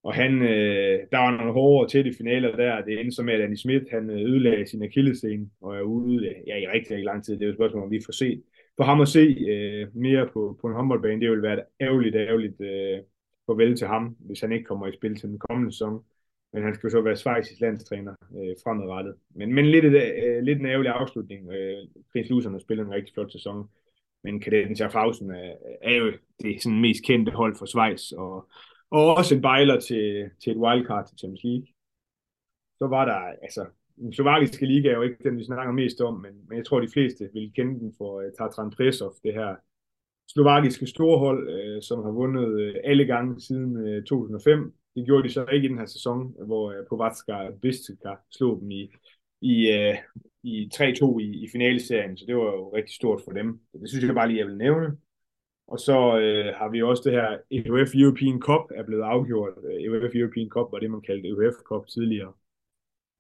og 0.03 0.15
han, 0.15 0.43
øh, 0.43 0.99
der 1.13 1.19
var 1.19 1.37
nogle 1.37 1.53
hårde 1.53 1.91
til 1.91 2.05
de 2.05 2.15
finaler 2.19 2.57
der. 2.57 2.85
Det 2.85 3.01
endte 3.01 3.17
så 3.17 3.23
med, 3.23 3.35
at 3.35 3.41
Andy 3.41 3.55
Smith 3.55 3.85
han 3.91 4.11
øh, 4.11 4.21
ødelagde 4.21 4.67
sin 4.67 4.83
akillescene 4.83 5.51
og 5.61 5.77
er 5.77 5.83
ude 5.83 6.27
øh, 6.27 6.35
ja, 6.47 6.57
i 6.57 6.67
rigtig, 6.67 6.91
rigtig 6.91 7.05
lang 7.05 7.25
tid. 7.25 7.35
Det 7.35 7.43
er 7.43 7.47
jo 7.47 7.51
et 7.51 7.57
spørgsmål, 7.57 7.83
om 7.83 7.91
vi 7.91 8.01
får 8.07 8.13
set. 8.13 8.43
For 8.77 8.85
ham 8.85 9.01
at 9.01 9.09
se 9.09 9.37
øh, 9.51 9.97
mere 9.97 10.29
på, 10.33 10.59
på 10.61 10.67
en 10.67 10.75
håndboldbane, 10.75 11.21
det 11.21 11.31
vil 11.31 11.43
være 11.43 11.59
et 11.59 11.65
ærgerligt, 11.81 12.17
ærgerligt 12.17 12.61
øh, 12.61 12.99
farvel 13.47 13.77
til 13.77 13.87
ham, 13.87 14.17
hvis 14.21 14.41
han 14.41 14.53
ikke 14.53 14.65
kommer 14.65 14.87
i 14.87 14.93
spil 14.93 15.17
til 15.17 15.29
den 15.29 15.39
kommende 15.39 15.73
sæson. 15.73 16.05
Men 16.53 16.63
han 16.63 16.75
skal 16.75 16.87
jo 16.87 16.91
så 16.91 17.01
være 17.01 17.17
Schweiz 17.17 17.61
landstræner 17.61 18.15
øh, 18.37 18.55
fremadrettet. 18.65 19.15
Men, 19.35 19.55
men 19.55 19.67
lidt, 19.67 19.85
øh, 19.85 20.43
lidt 20.43 20.59
en 20.59 20.67
ærgerlig 20.67 20.93
afslutning. 20.93 21.53
Øh, 21.53 21.77
Chris 22.11 22.31
Luserne 22.31 22.55
har 22.55 22.61
spillet 22.61 22.87
en 22.87 22.93
rigtig 22.93 23.15
flot 23.15 23.33
sæson 23.33 23.69
men 24.29 24.41
kadetten 24.41 24.77
Schaffhausen 24.77 25.31
er, 25.31 25.53
er 25.83 25.97
jo 25.97 26.13
det 26.43 26.63
sådan 26.63 26.81
mest 26.81 27.05
kendte 27.05 27.33
hold 27.33 27.57
for 27.59 27.67
Schweiz, 27.67 28.13
og, 28.13 28.49
og 28.91 29.17
også 29.17 29.35
en 29.35 29.43
bejler 29.43 29.81
til, 29.81 30.31
til 30.43 30.53
et 30.53 30.59
wildcard 30.59 31.07
til 31.07 31.19
Champions 31.19 31.45
League. 31.45 31.67
Så 32.79 32.87
var 32.87 33.05
der, 33.05 33.21
altså, 33.43 33.67
den 33.97 34.13
slovakiske 34.13 34.67
liga 34.67 34.89
er 34.89 34.97
jo 34.97 35.03
ikke 35.03 35.25
den, 35.25 35.39
vi 35.39 35.45
snakker 35.45 35.73
mest 35.73 36.01
om, 36.01 36.15
men, 36.15 36.35
men 36.49 36.59
jeg 36.59 36.67
tror, 36.67 36.81
de 36.81 36.93
fleste 36.93 37.29
vil 37.33 37.53
kende 37.57 37.81
den 37.81 37.95
for 37.99 38.13
uh, 38.17 38.31
Tatran 38.39 38.71
Presov, 38.71 39.15
det 39.23 39.35
her 39.35 39.57
slovakiske 40.29 40.87
storhold, 40.87 41.43
uh, 41.57 41.83
som 41.83 42.03
har 42.03 42.11
vundet 42.11 42.49
uh, 42.65 42.75
alle 42.85 43.05
gange 43.05 43.41
siden 43.41 43.97
uh, 43.97 44.05
2005. 44.05 44.75
Det 44.95 45.07
gjorde 45.07 45.29
de 45.29 45.33
så 45.33 45.47
ikke 45.47 45.67
i 45.67 45.69
den 45.69 45.79
her 45.79 45.87
sæson, 45.87 46.35
hvor 46.47 46.67
uh, 46.69 46.87
Povatska 46.89 47.51
Bistica 47.63 48.13
slog 48.31 48.61
dem 48.61 48.71
i, 48.71 48.93
i, 49.41 49.57
uh, 49.77 49.97
i 50.43 50.71
3-2 50.75 51.19
i, 51.19 51.45
i 51.45 51.49
finaleserien, 51.53 52.17
så 52.17 52.25
det 52.27 52.37
var 52.37 52.43
jo 52.43 52.75
rigtig 52.75 52.95
stort 52.95 53.21
for 53.25 53.33
dem. 53.33 53.61
Så 53.73 53.79
det 53.79 53.89
synes 53.89 54.05
jeg 54.05 54.15
bare 54.15 54.29
lige, 54.29 54.39
jeg 54.39 54.47
vil 54.47 54.57
nævne. 54.57 54.97
Og 55.69 55.79
så 55.81 56.19
øh, 56.19 56.55
har 56.55 56.69
vi 56.69 56.83
også 56.83 57.03
det 57.05 57.13
her 57.13 57.39
EUF 57.51 57.95
European 57.95 58.41
Cup 58.41 58.71
er 58.75 58.83
blevet 58.83 59.03
afgjort. 59.03 59.53
Øh, 59.65 59.83
EUF 59.83 60.15
European 60.15 60.49
Cup 60.49 60.73
var 60.73 60.79
det, 60.79 60.91
man 60.91 61.01
kaldte 61.01 61.29
EUF 61.29 61.55
Cup 61.55 61.87
tidligere. 61.87 62.33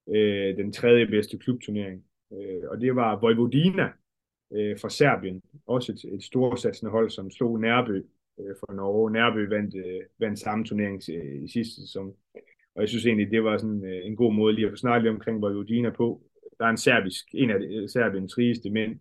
Øh, 0.09 0.57
den 0.57 0.73
tredje 0.73 1.07
bedste 1.07 1.39
klubturnering. 1.39 2.05
Øh, 2.33 2.63
og 2.71 2.81
det 2.81 2.97
var 2.97 3.21
Vojvodina 3.21 3.89
øh, 4.53 4.79
fra 4.81 4.91
Serbien. 4.91 5.43
Også 5.67 5.93
et, 5.93 6.15
et 6.15 6.23
storsatsende 6.23 6.91
hold, 6.91 7.11
som 7.11 7.31
slog 7.31 7.61
Nærby 7.61 8.07
øh, 8.41 8.55
fra 8.61 8.75
Norge. 8.75 9.11
Nærby 9.11 9.49
vandt, 9.49 9.75
øh, 9.77 10.03
vandt 10.19 10.39
samme 10.39 10.65
turnering 10.65 11.09
i, 11.09 11.45
i 11.45 11.49
sidste 11.49 11.81
sæson. 11.81 12.15
Og 12.79 12.83
jeg 12.83 12.89
synes 12.89 13.07
egentlig, 13.07 13.31
det 13.31 13.45
var 13.45 13.59
sådan 13.59 13.85
øh, 13.85 14.01
en 14.07 14.17
god 14.17 14.33
måde 14.35 14.55
lige 14.55 14.67
at 14.67 14.73
få 14.73 14.77
snakket 14.77 15.03
lidt 15.03 15.15
omkring 15.15 15.43
Vojvodina 15.43 15.91
på 15.91 16.23
der 16.59 16.65
er 16.65 16.71
en 16.71 16.77
serbisk, 16.77 17.25
en 17.35 17.51
af 17.51 17.59
øh, 17.61 17.89
Serbiens 17.89 18.39
rigeste 18.39 18.71
mænd, 18.71 18.99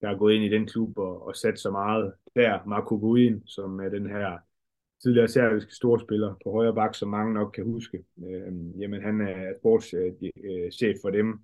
der 0.00 0.08
er 0.08 0.18
gået 0.18 0.34
ind 0.34 0.44
i 0.44 0.48
den 0.48 0.66
klub 0.66 0.98
og, 0.98 1.26
og 1.26 1.36
sat 1.36 1.58
så 1.58 1.70
meget 1.70 2.12
der. 2.36 2.58
Marko 2.66 2.98
Buin, 2.98 3.42
som 3.46 3.80
er 3.80 3.88
den 3.88 4.06
her 4.06 4.38
tidligere 5.02 5.28
serbiske 5.28 5.74
storspiller 5.74 6.34
på 6.44 6.50
højre 6.52 6.74
bak, 6.74 6.94
som 6.94 7.08
mange 7.08 7.34
nok 7.34 7.52
kan 7.54 7.64
huske. 7.64 7.98
Øh, 8.18 8.80
jamen, 8.80 9.02
han 9.02 9.20
er 9.20 9.52
sportschef 9.58 10.96
for 11.02 11.10
dem. 11.10 11.40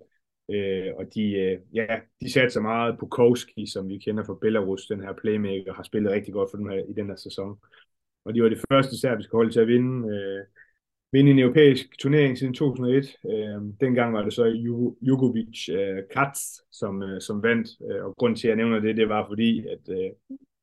Øh, 0.51 0.93
og 0.95 1.05
de, 1.15 1.33
øh, 1.33 1.59
ja, 1.73 1.99
de 2.21 2.31
satte 2.31 2.49
så 2.49 2.61
meget 2.61 2.99
på 2.99 3.05
Kowski, 3.07 3.67
som 3.67 3.89
vi 3.89 3.97
kender 3.97 4.23
fra 4.23 4.37
Belarus, 4.41 4.87
den 4.87 5.01
her 5.01 5.13
playmaker, 5.13 5.73
har 5.73 5.83
spillet 5.83 6.11
rigtig 6.11 6.33
godt 6.33 6.51
for 6.51 6.57
dem 6.57 6.69
her, 6.69 6.77
i 6.77 6.93
den 6.93 7.07
her 7.07 7.15
sæson. 7.15 7.57
Og 8.25 8.35
de 8.35 8.43
var 8.43 8.49
det 8.49 8.61
første 8.71 8.99
serbiske 8.99 9.31
hold 9.31 9.51
til 9.51 9.59
at 9.59 9.67
vinde 9.67 10.09
øh, 10.15 10.43
vinde 11.11 11.31
en 11.31 11.39
europæisk 11.39 11.99
turnering 11.99 12.37
siden 12.37 12.53
2001. 12.53 13.17
Øh, 13.25 13.61
dengang 13.81 14.13
var 14.13 14.23
det 14.23 14.33
så 14.33 14.45
Jugovic 15.01 15.69
øh, 15.69 16.03
Katz, 16.15 16.39
som, 16.71 17.03
øh, 17.03 17.21
som 17.21 17.43
vandt, 17.43 17.67
øh, 17.91 18.05
og 18.05 18.15
grund 18.15 18.35
til, 18.35 18.47
at 18.47 18.49
jeg 18.49 18.57
nævner 18.57 18.79
det, 18.79 18.97
det 18.97 19.09
var 19.09 19.27
fordi, 19.27 19.59
at 19.59 19.89
øh, 19.89 20.11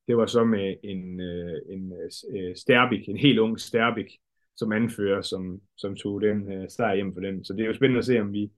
det 0.07 0.17
var 0.17 0.25
så 0.25 0.43
med 0.43 0.75
en, 0.83 1.19
øh, 1.19 1.61
en 1.69 1.93
øh, 1.93 2.39
øh, 2.39 2.55
Sterbik, 2.55 3.09
en 3.09 3.17
helt 3.17 3.39
ung 3.39 3.59
Sterbik, 3.59 4.17
som 4.55 4.71
anfører, 4.71 5.21
som, 5.21 5.61
som 5.77 5.95
tog 5.95 6.21
den 6.21 6.51
øh, 6.51 6.69
sejr 6.69 6.95
hjem 6.95 7.13
for 7.13 7.21
den. 7.21 7.43
Så 7.43 7.53
det 7.53 7.61
er 7.61 7.67
jo 7.67 7.73
spændende 7.73 7.99
at 7.99 8.05
se, 8.05 8.21
om 8.21 8.33
vi 8.33 8.51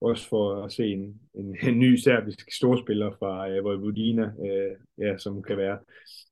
også 0.00 0.28
får 0.28 0.64
at 0.64 0.72
se 0.72 0.86
en, 0.86 1.20
en, 1.34 1.56
en 1.68 1.78
ny 1.78 1.96
serbisk 1.96 2.52
storspiller 2.52 3.10
fra 3.18 3.50
øh, 3.50 3.64
Vojvodina, 3.64 4.22
øh, 4.22 4.76
ja, 4.98 5.16
som 5.18 5.42
kan 5.42 5.56
være 5.56 5.78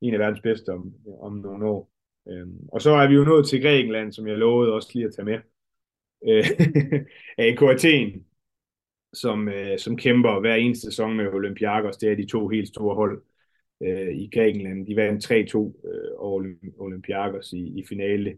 en 0.01 0.15
af 0.15 0.21
verdens 0.21 0.41
bedste 0.41 0.69
om, 0.73 0.95
om 1.21 1.33
nogle 1.33 1.67
år. 1.67 1.92
Øhm, 2.29 2.69
og 2.73 2.83
så 2.83 2.91
er 2.91 3.09
vi 3.09 3.15
jo 3.15 3.25
nået 3.25 3.49
til 3.49 3.63
Grækenland, 3.63 4.13
som 4.13 4.27
jeg 4.27 4.39
lovede 4.39 4.73
også 4.73 4.91
lige 4.95 5.07
at 5.07 5.15
tage 5.15 5.25
med. 5.25 5.39
Øh, 6.29 6.45
AK 7.47 7.63
Athen, 7.63 8.25
som, 9.13 9.49
øh, 9.49 9.79
som 9.79 9.97
kæmper 9.97 10.41
hver 10.41 10.55
eneste 10.55 10.87
sæson 10.87 11.17
med 11.17 11.27
Olympiakos. 11.27 11.97
Det 11.97 12.13
er 12.13 12.17
de 12.17 12.27
to 12.27 12.49
helt 12.49 12.69
store 12.69 12.95
hold 12.95 13.23
øh, 13.83 14.15
i 14.15 14.31
Grækenland. 14.35 14.87
De 14.87 14.97
vandt 14.97 15.25
3-2 15.25 15.89
øh, 15.89 16.11
over 16.19 16.45
Olympiakos 16.79 17.53
i, 17.53 17.79
i 17.79 17.85
finale 17.89 18.37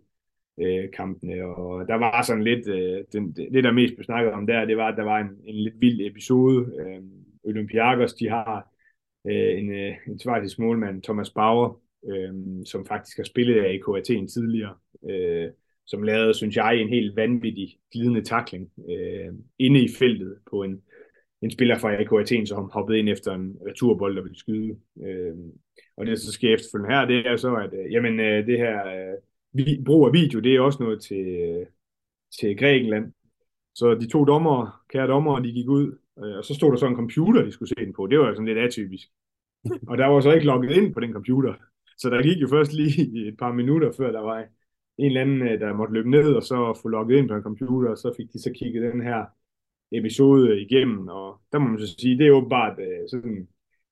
øh, 0.61 0.91
kampene, 0.93 1.45
og 1.45 1.89
der 1.89 1.95
var 1.95 2.23
sådan 2.23 2.45
lidt, 2.45 2.69
øh, 2.69 3.05
den, 3.13 3.33
det 3.33 3.65
der 3.65 3.73
mest 3.73 3.95
blev 3.95 4.05
snakket 4.05 4.33
om 4.33 4.47
der, 4.47 4.65
det 4.65 4.77
var, 4.77 4.89
at 4.89 4.97
der 4.97 5.05
var 5.05 5.19
en, 5.19 5.31
en 5.45 5.55
lidt 5.55 5.81
vild 5.81 6.01
episode. 6.01 6.73
Øh, 6.81 7.03
Olympiakos, 7.45 8.15
de 8.15 8.29
har 8.29 8.75
øh, 9.27 9.59
en, 9.59 9.71
øh, 9.71 9.95
en 10.07 10.19
svartisk 10.19 10.59
målmand, 10.59 11.03
Thomas 11.03 11.31
Bauer, 11.31 11.81
øh, 12.13 12.35
som 12.67 12.87
faktisk 12.87 13.17
har 13.17 13.25
spillet 13.25 13.65
af 13.65 13.75
AK 13.75 13.97
Athen 13.99 14.29
tidligere, 14.29 14.75
øh, 15.11 15.51
som 15.87 16.03
lavede, 16.03 16.35
synes 16.35 16.57
jeg, 16.57 16.77
en 16.77 16.89
helt 16.89 17.17
vanvittig 17.17 17.79
glidende 17.93 18.23
takling 18.23 18.71
øh, 18.91 19.35
inde 19.59 19.85
i 19.85 19.89
feltet 19.99 20.39
på 20.51 20.63
en, 20.63 20.83
en 21.43 21.51
spiller 21.51 21.79
fra 21.79 22.01
AK 22.01 22.13
Athen, 22.13 22.47
som 22.47 22.71
hoppede 22.73 22.99
ind 22.99 23.09
efter 23.09 23.33
en 23.33 23.57
returbold, 23.69 24.17
der 24.17 24.23
ville 24.23 24.39
skyde. 24.39 24.77
Øh, 25.05 25.35
og 25.97 26.07
det, 26.07 26.21
så 26.21 26.33
sker 26.33 26.55
efterfølgende 26.55 26.95
her, 26.95 27.05
det 27.05 27.27
er 27.27 27.37
så, 27.37 27.55
at 27.55 27.71
øh, 27.73 27.93
jamen, 27.93 28.21
øh, 28.21 28.47
det 28.47 28.59
her 28.59 28.87
øh, 28.87 29.15
vi, 29.53 29.83
brug 29.87 30.07
af 30.07 30.13
video, 30.13 30.41
det 30.41 30.55
er 30.55 30.61
også 30.61 30.83
noget 30.83 31.03
til, 31.03 31.27
øh, 31.27 31.67
til 32.41 32.57
Grækenland. 32.57 33.13
Så 33.75 33.95
de 33.95 34.09
to 34.09 34.25
dommer, 34.25 34.85
kære 34.89 35.07
dommer, 35.07 35.39
de 35.39 35.53
gik 35.53 35.69
ud, 35.69 35.99
øh, 36.19 36.37
og 36.39 36.45
så 36.45 36.55
stod 36.55 36.71
der 36.71 36.79
så 36.79 36.87
en 36.87 36.97
computer, 36.97 37.45
de 37.45 37.53
skulle 37.53 37.69
se 37.69 37.85
den 37.85 37.93
på. 37.93 38.07
Det 38.07 38.19
var 38.19 38.33
sådan 38.33 38.47
lidt 38.47 38.59
atypisk. 38.59 39.09
Og 39.89 39.99
der 39.99 40.07
var 40.07 40.21
så 40.21 40.33
ikke 40.33 40.47
logget 40.47 40.77
ind 40.77 40.95
på 40.95 41.01
den 41.01 41.13
computer. 41.13 41.55
Så 41.99 42.11
der 42.11 42.23
gik 42.23 42.43
jo 42.43 42.49
først 42.49 42.73
lige 42.73 43.29
et 43.29 43.37
par 43.39 43.53
minutter, 43.53 43.93
før 43.97 44.13
der 44.13 44.21
var 44.21 44.39
en 44.99 45.07
eller 45.07 45.21
anden, 45.21 45.43
øh, 45.43 45.61
der 45.61 45.73
måtte 45.73 45.95
løbe 45.95 46.11
ned 46.11 46.35
og 46.35 46.43
så 46.43 46.79
få 46.83 46.89
logget 46.89 47.19
ind 47.19 47.29
på 47.29 47.35
en 47.35 47.43
computer, 47.43 47.91
og 47.91 47.99
så 47.99 48.15
fik 48.17 48.33
de 48.33 48.43
så 48.43 48.53
kigget 48.53 48.93
den 48.93 49.03
her 49.03 49.25
episode 49.93 50.61
igennem, 50.61 51.09
og 51.09 51.41
der 51.53 51.59
må 51.59 51.69
man 51.69 51.81
så 51.81 51.95
sige, 51.99 52.19
det 52.19 52.27
er 52.27 52.33
åbenbart 52.33 52.79
øh, 52.79 53.09
sådan 53.11 53.49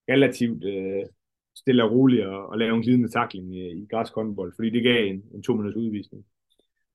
relativt 0.08 0.64
øh, 0.64 1.02
stille 1.56 1.84
og 1.84 1.92
roligt 1.92 2.22
at, 2.22 2.46
at 2.52 2.58
lave 2.58 2.76
en 2.76 2.82
glidende 2.82 3.08
takling 3.08 3.56
i, 3.56 3.82
i 3.82 3.86
græsk 3.90 4.14
håndbold, 4.14 4.52
fordi 4.56 4.70
det 4.70 4.82
gav 4.82 5.06
en, 5.06 5.22
en 5.34 5.42
to 5.42 5.54
minutters 5.54 5.76
udvisning. 5.76 6.24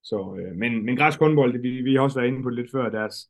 Så, 0.03 0.37
øh, 0.39 0.55
men, 0.55 0.85
men 0.85 0.97
græsk 0.97 1.19
håndbold, 1.19 1.61
vi, 1.61 1.81
vi 1.81 1.95
har 1.95 2.01
også 2.01 2.19
været 2.19 2.27
inde 2.27 2.43
på 2.43 2.49
det 2.49 2.55
lidt 2.59 2.71
før, 2.71 2.89
deres, 2.89 3.29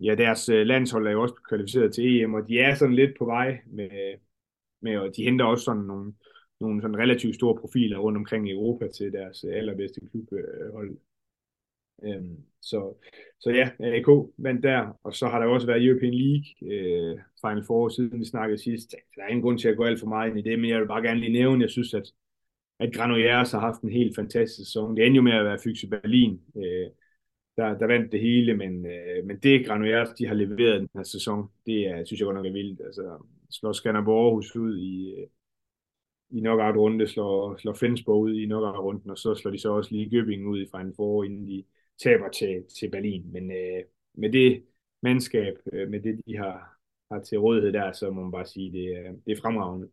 ja, 0.00 0.14
deres 0.14 0.48
øh, 0.48 0.66
landshold 0.66 1.06
er 1.06 1.10
jo 1.10 1.22
også 1.22 1.34
kvalificeret 1.48 1.94
til 1.94 2.22
EM, 2.22 2.34
og 2.34 2.48
de 2.48 2.58
er 2.58 2.74
sådan 2.74 2.94
lidt 2.94 3.18
på 3.18 3.24
vej 3.24 3.58
med, 3.66 4.14
med 4.82 4.98
og 4.98 5.16
de 5.16 5.24
henter 5.24 5.44
også 5.44 5.64
sådan 5.64 5.82
nogle, 5.82 6.12
nogle 6.60 6.82
sådan 6.82 6.98
relativt 6.98 7.34
store 7.34 7.60
profiler 7.60 7.98
rundt 7.98 8.18
omkring 8.18 8.48
i 8.48 8.52
Europa 8.52 8.88
til 8.88 9.12
deres 9.12 9.44
øh, 9.44 9.56
allerbedste 9.56 10.00
klubhold. 10.00 10.90
Øh, 12.02 12.14
øhm, 12.14 12.36
så, 12.60 12.94
så 13.40 13.50
ja, 13.50 13.70
AK 13.80 14.06
vandt 14.38 14.62
der, 14.62 14.98
og 15.02 15.14
så 15.14 15.28
har 15.28 15.38
der 15.38 15.46
også 15.46 15.66
været 15.66 15.86
European 15.86 16.14
League 16.14 16.44
øh, 16.62 17.18
Final 17.40 17.64
Four, 17.66 17.88
siden 17.88 18.20
vi 18.20 18.24
snakkede 18.24 18.62
sidst. 18.62 18.94
Der 19.16 19.22
er 19.22 19.28
ingen 19.28 19.42
grund 19.42 19.58
til 19.58 19.68
at 19.68 19.76
gå 19.76 19.84
alt 19.84 20.00
for 20.00 20.06
meget 20.06 20.30
ind 20.30 20.38
i 20.38 20.50
det, 20.50 20.58
men 20.58 20.70
jeg 20.70 20.80
vil 20.80 20.86
bare 20.86 21.02
gerne 21.02 21.20
lige 21.20 21.32
nævne, 21.32 21.62
jeg 21.62 21.70
synes, 21.70 21.94
at, 21.94 22.12
at 22.78 22.94
Granollers 22.94 23.52
har 23.52 23.60
haft 23.60 23.80
en 23.80 23.90
helt 23.90 24.16
fantastisk 24.16 24.56
sæson. 24.56 24.96
Det 24.96 25.06
endte 25.06 25.16
jo 25.16 25.22
med 25.22 25.32
at 25.32 25.44
være 25.44 25.58
Fyxe 25.64 25.88
Berlin, 25.88 26.40
øh, 26.56 26.90
der, 27.56 27.78
der 27.78 27.86
vandt 27.86 28.12
det 28.12 28.20
hele, 28.20 28.56
men, 28.56 28.86
øh, 28.86 29.26
men 29.26 29.38
det 29.38 29.66
Granollers, 29.66 30.08
de 30.18 30.26
har 30.26 30.34
leveret 30.34 30.80
den 30.80 30.88
her 30.94 31.02
sæson, 31.02 31.48
det 31.66 31.86
er, 31.86 32.04
synes 32.04 32.20
jeg 32.20 32.24
godt 32.24 32.36
nok 32.36 32.46
er 32.46 32.52
vildt. 32.52 32.80
Altså, 32.80 33.26
slår 33.50 33.72
Skanderborg 33.72 34.24
Aarhus 34.24 34.56
ud 34.56 34.78
i, 34.78 35.14
øh, 35.14 35.26
i 36.30 36.40
knockout-runde, 36.40 37.06
slår, 37.06 37.56
slår 37.56 37.74
Flensborg 37.74 38.20
ud 38.20 38.34
i 38.34 38.44
knockout-runden, 38.44 39.10
og 39.10 39.18
så 39.18 39.34
slår 39.34 39.50
de 39.50 39.58
så 39.58 39.72
også 39.72 39.90
lige 39.92 40.20
Göppingen 40.20 40.46
ud 40.46 40.60
i 40.60 40.68
Final 40.76 40.92
Four, 40.96 41.24
inden 41.24 41.46
de 41.46 41.64
taber 42.02 42.28
til, 42.28 42.64
til 42.80 42.90
Berlin. 42.90 43.32
Men 43.32 43.50
øh, 43.50 43.82
med 44.14 44.32
det 44.32 44.62
mandskab, 45.02 45.54
øh, 45.72 45.90
med 45.90 46.00
det 46.00 46.20
de 46.26 46.36
har, 46.36 46.78
har 47.10 47.20
til 47.20 47.38
rådighed 47.38 47.72
der, 47.72 47.92
så 47.92 48.10
må 48.10 48.22
man 48.22 48.32
bare 48.32 48.46
sige, 48.46 48.72
det, 48.72 48.84
er, 48.84 49.12
det 49.26 49.32
er 49.32 49.40
fremragende. 49.42 49.88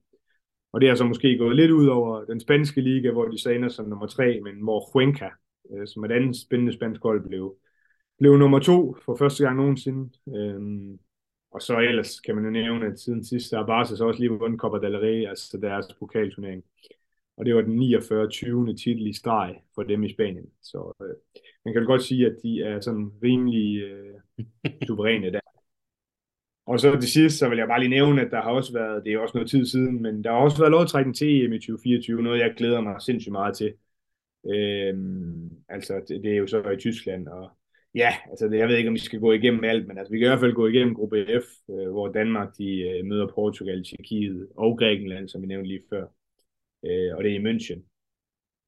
Og 0.71 0.81
det 0.81 0.89
har 0.89 0.95
så 0.95 1.05
måske 1.05 1.37
gået 1.37 1.55
lidt 1.55 1.71
ud 1.71 1.87
over 1.87 2.25
den 2.25 2.39
spanske 2.39 2.81
liga, 2.81 3.11
hvor 3.11 3.25
de 3.25 3.37
så 3.37 3.49
ender 3.49 3.69
som 3.69 3.89
nummer 3.89 4.07
tre, 4.07 4.41
men 4.41 4.63
hvor 4.63 4.89
Cuenca, 4.91 5.29
øh, 5.71 5.87
som 5.87 6.03
er 6.03 6.07
et 6.07 6.11
andet 6.11 6.35
spændende 6.35 6.73
spansk 6.73 7.01
hold, 7.01 7.27
blev, 7.27 7.55
blev 8.19 8.37
nummer 8.37 8.59
to 8.59 8.95
for 9.05 9.15
første 9.15 9.43
gang 9.43 9.57
nogensinde. 9.57 10.09
Øh, 10.35 10.61
og 11.51 11.61
så 11.61 11.79
ellers 11.79 12.19
kan 12.19 12.35
man 12.35 12.43
jo 12.43 12.51
nævne, 12.51 12.85
at 12.85 12.99
siden 12.99 13.25
sidst 13.25 13.53
har 13.53 13.65
Barca 13.65 13.95
så 13.95 14.05
også 14.05 14.19
lige 14.19 14.31
vundet 14.31 14.59
Copa 14.59 14.87
del 14.87 14.97
Rey, 14.97 15.27
altså 15.27 15.57
deres 15.61 15.85
pokalturnering. 15.99 16.63
Og 17.37 17.45
det 17.45 17.55
var 17.55 17.61
den 17.61 17.75
49. 17.75 18.29
20. 18.29 18.75
titel 18.75 19.07
i 19.07 19.13
streg 19.13 19.55
for 19.75 19.83
dem 19.83 20.03
i 20.03 20.13
Spanien. 20.13 20.45
Så 20.61 20.93
øh, 21.01 21.15
man 21.65 21.73
kan 21.73 21.79
vel 21.79 21.87
godt 21.87 22.03
sige, 22.03 22.25
at 22.25 22.35
de 22.43 22.61
er 22.63 22.79
sådan 22.81 23.11
rimelig 23.23 23.81
øh, 23.81 24.15
suveræne 24.87 25.31
der. 25.31 25.39
Og 26.65 26.79
så 26.79 26.99
til 26.99 27.11
sidst, 27.11 27.37
så 27.37 27.49
vil 27.49 27.57
jeg 27.57 27.67
bare 27.67 27.79
lige 27.79 27.89
nævne, 27.89 28.21
at 28.21 28.31
der 28.31 28.41
har 28.41 28.51
også 28.51 28.73
været, 28.73 29.05
det 29.05 29.13
er 29.13 29.19
også 29.19 29.37
noget 29.37 29.49
tid 29.49 29.65
siden, 29.65 30.01
men 30.01 30.23
der 30.23 30.31
har 30.31 30.37
også 30.37 30.57
været 30.57 30.71
lovtrækning 30.71 31.15
til 31.15 31.45
EM 31.45 31.53
i 31.53 31.59
2024, 31.59 32.23
noget 32.23 32.39
jeg 32.39 32.53
glæder 32.57 32.81
mig 32.81 33.01
sindssygt 33.01 33.31
meget 33.31 33.57
til. 33.57 33.73
Øhm, 34.45 35.49
altså, 35.69 35.93
det, 36.07 36.23
det 36.23 36.31
er 36.33 36.37
jo 36.37 36.47
så 36.47 36.69
i 36.69 36.77
Tyskland, 36.77 37.27
og 37.27 37.56
ja, 38.01 38.11
altså 38.29 38.49
jeg 38.51 38.67
ved 38.67 38.77
ikke, 38.77 38.87
om 38.87 38.93
vi 38.93 38.99
skal 38.99 39.19
gå 39.19 39.31
igennem 39.31 39.63
alt, 39.63 39.87
men 39.87 39.97
altså, 39.97 40.11
vi 40.11 40.17
kan 40.17 40.27
i 40.27 40.29
hvert 40.29 40.39
fald 40.39 40.53
gå 40.53 40.67
igennem 40.67 40.95
gruppe 40.95 41.25
F, 41.25 41.47
øh, 41.69 41.91
hvor 41.91 42.07
Danmark 42.07 42.57
de 42.57 42.69
øh, 42.89 43.05
møder 43.05 43.27
Portugal, 43.35 43.83
Tjekkiet 43.83 44.47
og 44.57 44.77
Grækenland, 44.77 45.29
som 45.29 45.41
vi 45.41 45.47
nævnte 45.47 45.67
lige 45.67 45.83
før. 45.89 46.05
Øh, 46.85 47.15
og 47.15 47.23
det 47.23 47.31
er 47.31 47.39
i 47.39 47.43
München. 47.47 47.79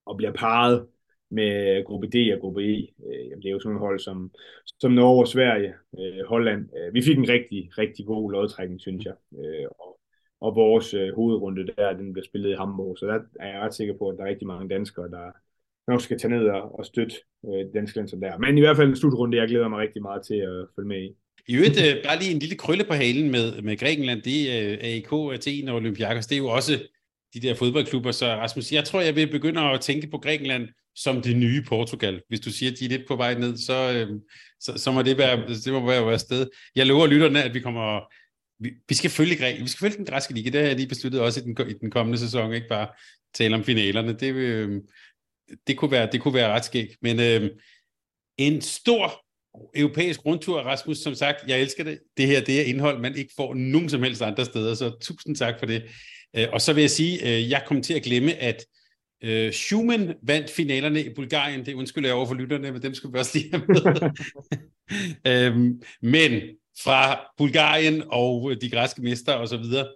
Og 0.06 0.18
bliver 0.18 0.34
parret 0.34 0.88
med 1.32 1.84
gruppe 1.86 2.08
D 2.08 2.34
og 2.34 2.40
gruppe 2.40 2.62
E. 2.64 2.88
Øh, 3.08 3.30
jamen, 3.30 3.42
det 3.42 3.48
er 3.48 3.52
jo 3.52 3.60
sådan 3.60 3.76
et 3.76 3.82
hold 3.82 4.00
som, 4.00 4.32
som 4.80 4.92
Norge 4.92 5.24
og 5.24 5.28
Sverige, 5.28 5.74
øh, 6.00 6.26
Holland. 6.28 6.70
Øh, 6.78 6.94
vi 6.94 7.02
fik 7.02 7.18
en 7.18 7.30
rigtig, 7.30 7.70
rigtig 7.78 8.06
god 8.06 8.32
lodtrækning, 8.32 8.82
synes 8.82 9.06
jeg. 9.06 9.16
Øh, 9.40 9.68
og, 9.80 10.00
og 10.42 10.56
vores 10.56 10.94
øh, 10.94 11.16
hovedrunde 11.16 11.68
der, 11.68 11.94
den 11.94 12.14
bliver 12.14 12.26
spillet 12.26 12.50
i 12.50 12.56
Hamburg, 12.56 12.98
så 12.98 13.08
der 13.08 13.20
er 13.40 13.48
jeg 13.52 13.62
ret 13.62 13.74
sikker 13.74 13.94
på, 13.98 14.10
at 14.10 14.18
der 14.18 14.24
er 14.24 14.30
rigtig 14.30 14.48
mange 14.48 14.70
danskere, 14.70 15.10
der 15.10 15.32
nok 15.90 16.02
skal 16.02 16.20
tage 16.20 16.34
ned 16.36 16.46
og, 16.48 16.80
og 16.80 16.86
støtte 16.86 17.16
øh, 17.46 17.66
danske 17.76 17.98
landshold 17.98 18.22
der. 18.22 18.38
Men 18.38 18.58
i 18.58 18.62
hvert 18.62 18.78
fald 18.78 18.90
en 18.90 18.96
slutrunde, 18.96 19.38
jeg 19.38 19.48
glæder 19.48 19.68
mig 19.68 19.80
rigtig 19.80 20.02
meget 20.02 20.22
til 20.28 20.36
at 20.36 20.68
følge 20.76 20.88
med 20.88 21.02
i. 21.08 21.10
I 21.48 21.56
øvrigt, 21.56 21.80
øh, 21.86 22.04
bare 22.04 22.20
lige 22.20 22.32
en 22.32 22.40
lille 22.40 22.56
krølle 22.56 22.84
på 22.84 22.94
halen 22.94 23.32
med, 23.32 23.62
med 23.62 23.78
Grækenland, 23.78 24.22
det 24.22 24.40
er 24.52 24.72
øh, 24.72 24.78
AIK, 24.82 25.12
Athen 25.34 25.70
og 25.70 25.76
Olympiakos, 25.76 26.28
det 26.28 26.36
er 26.36 26.40
jo 26.40 26.48
også 26.48 26.74
de 27.34 27.40
der 27.40 27.56
fodboldklubber, 27.56 28.12
så 28.12 28.26
Rasmus, 28.26 28.72
jeg 28.72 28.84
tror, 28.84 29.02
jeg 29.02 29.16
vil 29.16 29.32
begynde 29.32 29.62
at 29.62 29.82
tænke 29.82 30.08
på 30.08 30.18
Grækenland 30.18 30.68
som 30.96 31.22
det 31.22 31.38
nye 31.38 31.64
Portugal. 31.68 32.22
Hvis 32.28 32.40
du 32.40 32.52
siger, 32.52 32.72
at 32.72 32.80
de 32.80 32.86
er 32.86 32.90
lidt 32.90 33.08
på 33.08 33.16
vej 33.16 33.34
ned, 33.34 33.58
så, 33.58 33.94
øh, 33.94 34.20
så, 34.60 34.74
så 34.78 34.92
må 34.92 35.02
det 35.02 35.18
være, 35.18 35.48
det 35.48 35.74
må 35.74 35.86
være 35.86 36.04
vores 36.04 36.22
sted. 36.22 36.48
Jeg 36.76 36.86
lover 36.86 37.08
lytterne, 37.08 37.44
at 37.44 37.54
vi 37.54 37.60
kommer, 37.60 38.14
vi, 38.64 38.72
vi 38.90 38.96
skal 38.96 39.10
følge 39.10 39.36
Grækenland, 39.36 39.64
vi 39.64 39.70
skal 39.70 39.86
følge 39.86 39.98
den 39.98 40.06
græske 40.06 40.34
liga, 40.34 40.50
det 40.50 40.60
har 40.60 40.68
jeg 40.68 40.76
lige 40.76 40.88
besluttet 40.88 41.22
også 41.22 41.40
i 41.40 41.44
den, 41.44 41.70
i 41.70 41.74
den 41.74 41.92
kommende 41.92 42.18
sæson, 42.18 42.54
ikke 42.54 42.68
bare 42.68 42.88
tale 43.34 43.56
om 43.56 43.64
finalerne. 43.64 44.14
Det, 44.14 44.34
øh, 44.34 44.82
det, 45.68 45.78
kunne, 45.78 45.92
være, 45.92 46.10
det 46.12 46.22
kunne 46.22 46.34
være 46.34 46.50
ret 46.50 46.66
skægt. 46.66 46.96
Men 47.02 47.20
øh, 47.20 47.50
en 48.38 48.62
stor 48.62 49.26
europæisk 49.76 50.26
rundtur, 50.26 50.60
Rasmus, 50.62 50.98
som 50.98 51.16
sagt, 51.16 51.48
jeg 51.48 51.62
elsker 51.62 51.84
det. 51.84 52.00
Det 52.18 52.28
her, 52.28 52.42
det 52.42 52.62
er 52.62 52.66
indhold, 52.66 53.00
man 53.00 53.16
ikke 53.16 53.34
får 53.38 53.54
nogen 53.54 53.90
som 53.90 54.04
helst 54.04 54.22
andre 54.22 54.46
steder, 54.46 54.74
så 54.74 54.98
tusind 55.02 55.36
tak 55.36 55.60
for 55.60 55.66
det. 55.66 55.84
Øh, 56.36 56.48
og 56.54 56.62
så 56.62 56.74
vil 56.74 56.82
jeg 56.82 56.92
sige, 56.92 57.28
øh, 57.28 57.50
jeg 57.50 57.64
kommer 57.66 57.84
til 57.84 57.94
at 57.94 58.04
glemme, 58.04 58.34
at 58.34 58.66
øh, 59.24 59.52
Schumann 59.52 60.14
vandt 60.24 60.50
finalerne 60.50 61.04
i 61.04 61.14
Bulgarien. 61.14 61.66
Det 61.66 61.74
undskylder 61.74 62.10
jeg 62.10 62.16
over 62.16 62.26
for 62.26 62.34
lytterne, 62.34 62.72
men 62.72 62.82
dem 62.82 62.94
skal 62.94 63.14
vi 63.14 63.18
også 63.18 63.38
lige 63.38 63.52
have 63.52 63.66
med. 63.68 64.12
øhm, 65.32 65.82
men 66.02 66.42
fra 66.84 67.20
Bulgarien 67.38 68.04
og 68.08 68.54
de 68.62 68.70
græske 68.70 69.02
mester 69.02 69.34
og 69.34 69.48
så 69.48 69.58
videre, 69.58 69.88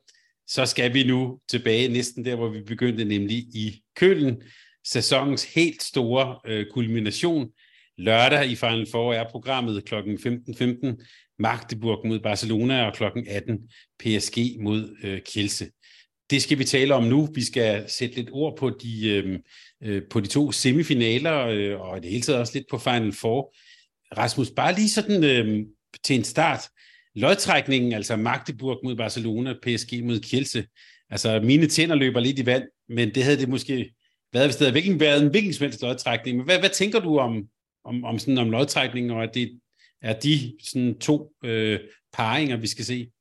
så 0.47 0.65
skal 0.65 0.93
vi 0.93 1.03
nu 1.03 1.39
tilbage 1.49 1.87
næsten 1.87 2.25
der, 2.25 2.35
hvor 2.35 2.49
vi 2.49 2.61
begyndte, 2.61 3.05
nemlig 3.05 3.37
i 3.37 3.81
Kølen. 3.95 4.41
Sæsonens 4.85 5.53
helt 5.53 5.83
store 5.83 6.39
øh, 6.45 6.65
kulmination. 6.73 7.49
Lørdag 7.97 8.49
i 8.49 8.55
Final 8.55 8.87
Four 8.91 9.13
er 9.13 9.29
programmet 9.31 9.85
kl. 9.85 9.95
15.15 9.95 11.05
Magdeburg 11.39 12.07
mod 12.07 12.19
Barcelona 12.19 12.85
og 12.85 12.93
kl. 12.93 13.03
18 13.27 13.59
PSG 13.99 14.37
mod 14.59 14.97
øh, 15.03 15.21
Kielse 15.21 15.69
det 16.33 16.41
skal 16.41 16.59
vi 16.59 16.63
tale 16.63 16.95
om 16.95 17.03
nu. 17.03 17.29
Vi 17.35 17.43
skal 17.43 17.89
sætte 17.89 18.15
lidt 18.15 18.29
ord 18.31 18.57
på 18.57 18.69
de, 18.69 19.09
øh, 19.09 19.39
øh, 19.83 20.01
på 20.09 20.19
de 20.19 20.27
to 20.27 20.51
semifinaler, 20.51 21.47
øh, 21.47 21.81
og 21.81 21.97
i 21.97 22.01
det 22.01 22.09
hele 22.09 22.21
taget 22.21 22.39
også 22.39 22.53
lidt 22.55 22.65
på 22.69 22.77
Final 22.77 23.13
Four. 23.13 23.55
Rasmus, 24.17 24.51
bare 24.51 24.75
lige 24.75 24.89
sådan 24.89 25.23
øh, 25.23 25.65
til 26.03 26.15
en 26.15 26.23
start. 26.23 26.59
Lodtrækningen, 27.15 27.93
altså 27.93 28.15
Magdeburg 28.15 28.79
mod 28.83 28.95
Barcelona, 28.95 29.53
PSG 29.63 30.03
mod 30.03 30.19
Kielse. 30.19 30.65
Altså, 31.09 31.39
mine 31.43 31.67
tænder 31.67 31.95
løber 31.95 32.19
lidt 32.19 32.39
i 32.39 32.45
vand, 32.45 32.63
men 32.89 33.15
det 33.15 33.23
havde 33.23 33.37
det 33.37 33.49
måske 33.49 33.93
været, 34.33 34.47
hvis 34.47 34.55
stedet, 34.55 34.73
hvilken, 34.73 34.93
virkelig 34.93 35.07
været 35.09 35.23
en 35.23 35.31
hvilken 35.31 35.53
som 35.53 35.63
helst 35.65 35.81
lodtrækning. 35.81 36.37
Men 36.37 36.45
hvad, 36.45 36.59
hvad 36.59 36.69
tænker 36.69 36.99
du 36.99 37.17
om, 37.17 37.47
om, 37.83 38.03
om, 38.03 38.19
sådan, 38.19 38.37
om 38.37 38.51
lodtrækningen, 38.51 39.11
og 39.11 39.23
at 39.23 39.33
det 39.33 39.59
er 40.01 40.13
de 40.19 40.35
sådan, 40.69 40.99
to 40.99 41.15
øh, 41.43 41.79
paringer, 42.13 42.57
vi 42.57 42.67
skal 42.67 42.85
se? 42.85 43.11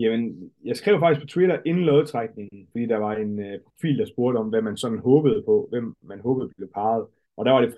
Jamen, 0.00 0.50
jeg 0.64 0.76
skrev 0.76 1.00
faktisk 1.00 1.20
på 1.20 1.26
Twitter 1.26 1.58
inden 1.66 1.84
lodtrækningen, 1.84 2.68
fordi 2.72 2.86
der 2.86 2.96
var 2.96 3.12
en 3.16 3.40
øh, 3.40 3.60
profil, 3.66 3.98
der 3.98 4.06
spurgte 4.06 4.38
om, 4.38 4.48
hvad 4.48 4.62
man 4.62 4.76
sådan 4.76 4.98
håbede 4.98 5.42
på, 5.46 5.66
hvem 5.70 5.94
man 6.02 6.20
håbede 6.20 6.50
blev 6.56 6.68
parret. 6.74 7.06
Og 7.36 7.44
der 7.44 7.52
var 7.52 7.60
det 7.60 7.74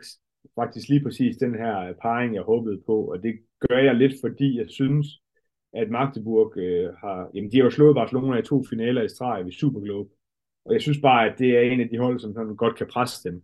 faktisk 0.54 0.88
lige 0.88 1.02
præcis 1.02 1.36
den 1.36 1.54
her 1.54 1.80
øh, 1.80 1.94
parring, 2.02 2.34
jeg 2.34 2.42
håbede 2.42 2.80
på, 2.86 3.04
og 3.12 3.22
det 3.22 3.34
gør 3.68 3.78
jeg 3.78 3.94
lidt, 3.94 4.14
fordi 4.24 4.58
jeg 4.58 4.66
synes, 4.68 5.06
at 5.72 5.90
Magdeburg 5.90 6.58
øh, 6.58 6.94
har, 6.94 7.30
jamen 7.34 7.50
de 7.52 7.56
har 7.56 7.64
jo 7.64 7.70
slået 7.70 7.94
Barcelona 7.94 8.38
i 8.38 8.42
to 8.42 8.64
finaler 8.70 9.02
i 9.02 9.08
streg 9.08 9.44
ved 9.44 9.52
Superglobe, 9.52 10.10
og 10.68 10.74
jeg 10.74 10.82
synes 10.82 10.98
bare, 11.02 11.30
at 11.30 11.38
det 11.38 11.56
er 11.56 11.60
en 11.60 11.80
af 11.80 11.88
de 11.88 11.98
hold, 11.98 12.20
som 12.20 12.34
sådan 12.34 12.56
godt 12.56 12.76
kan 12.76 12.86
presse 12.86 13.30
dem. 13.30 13.42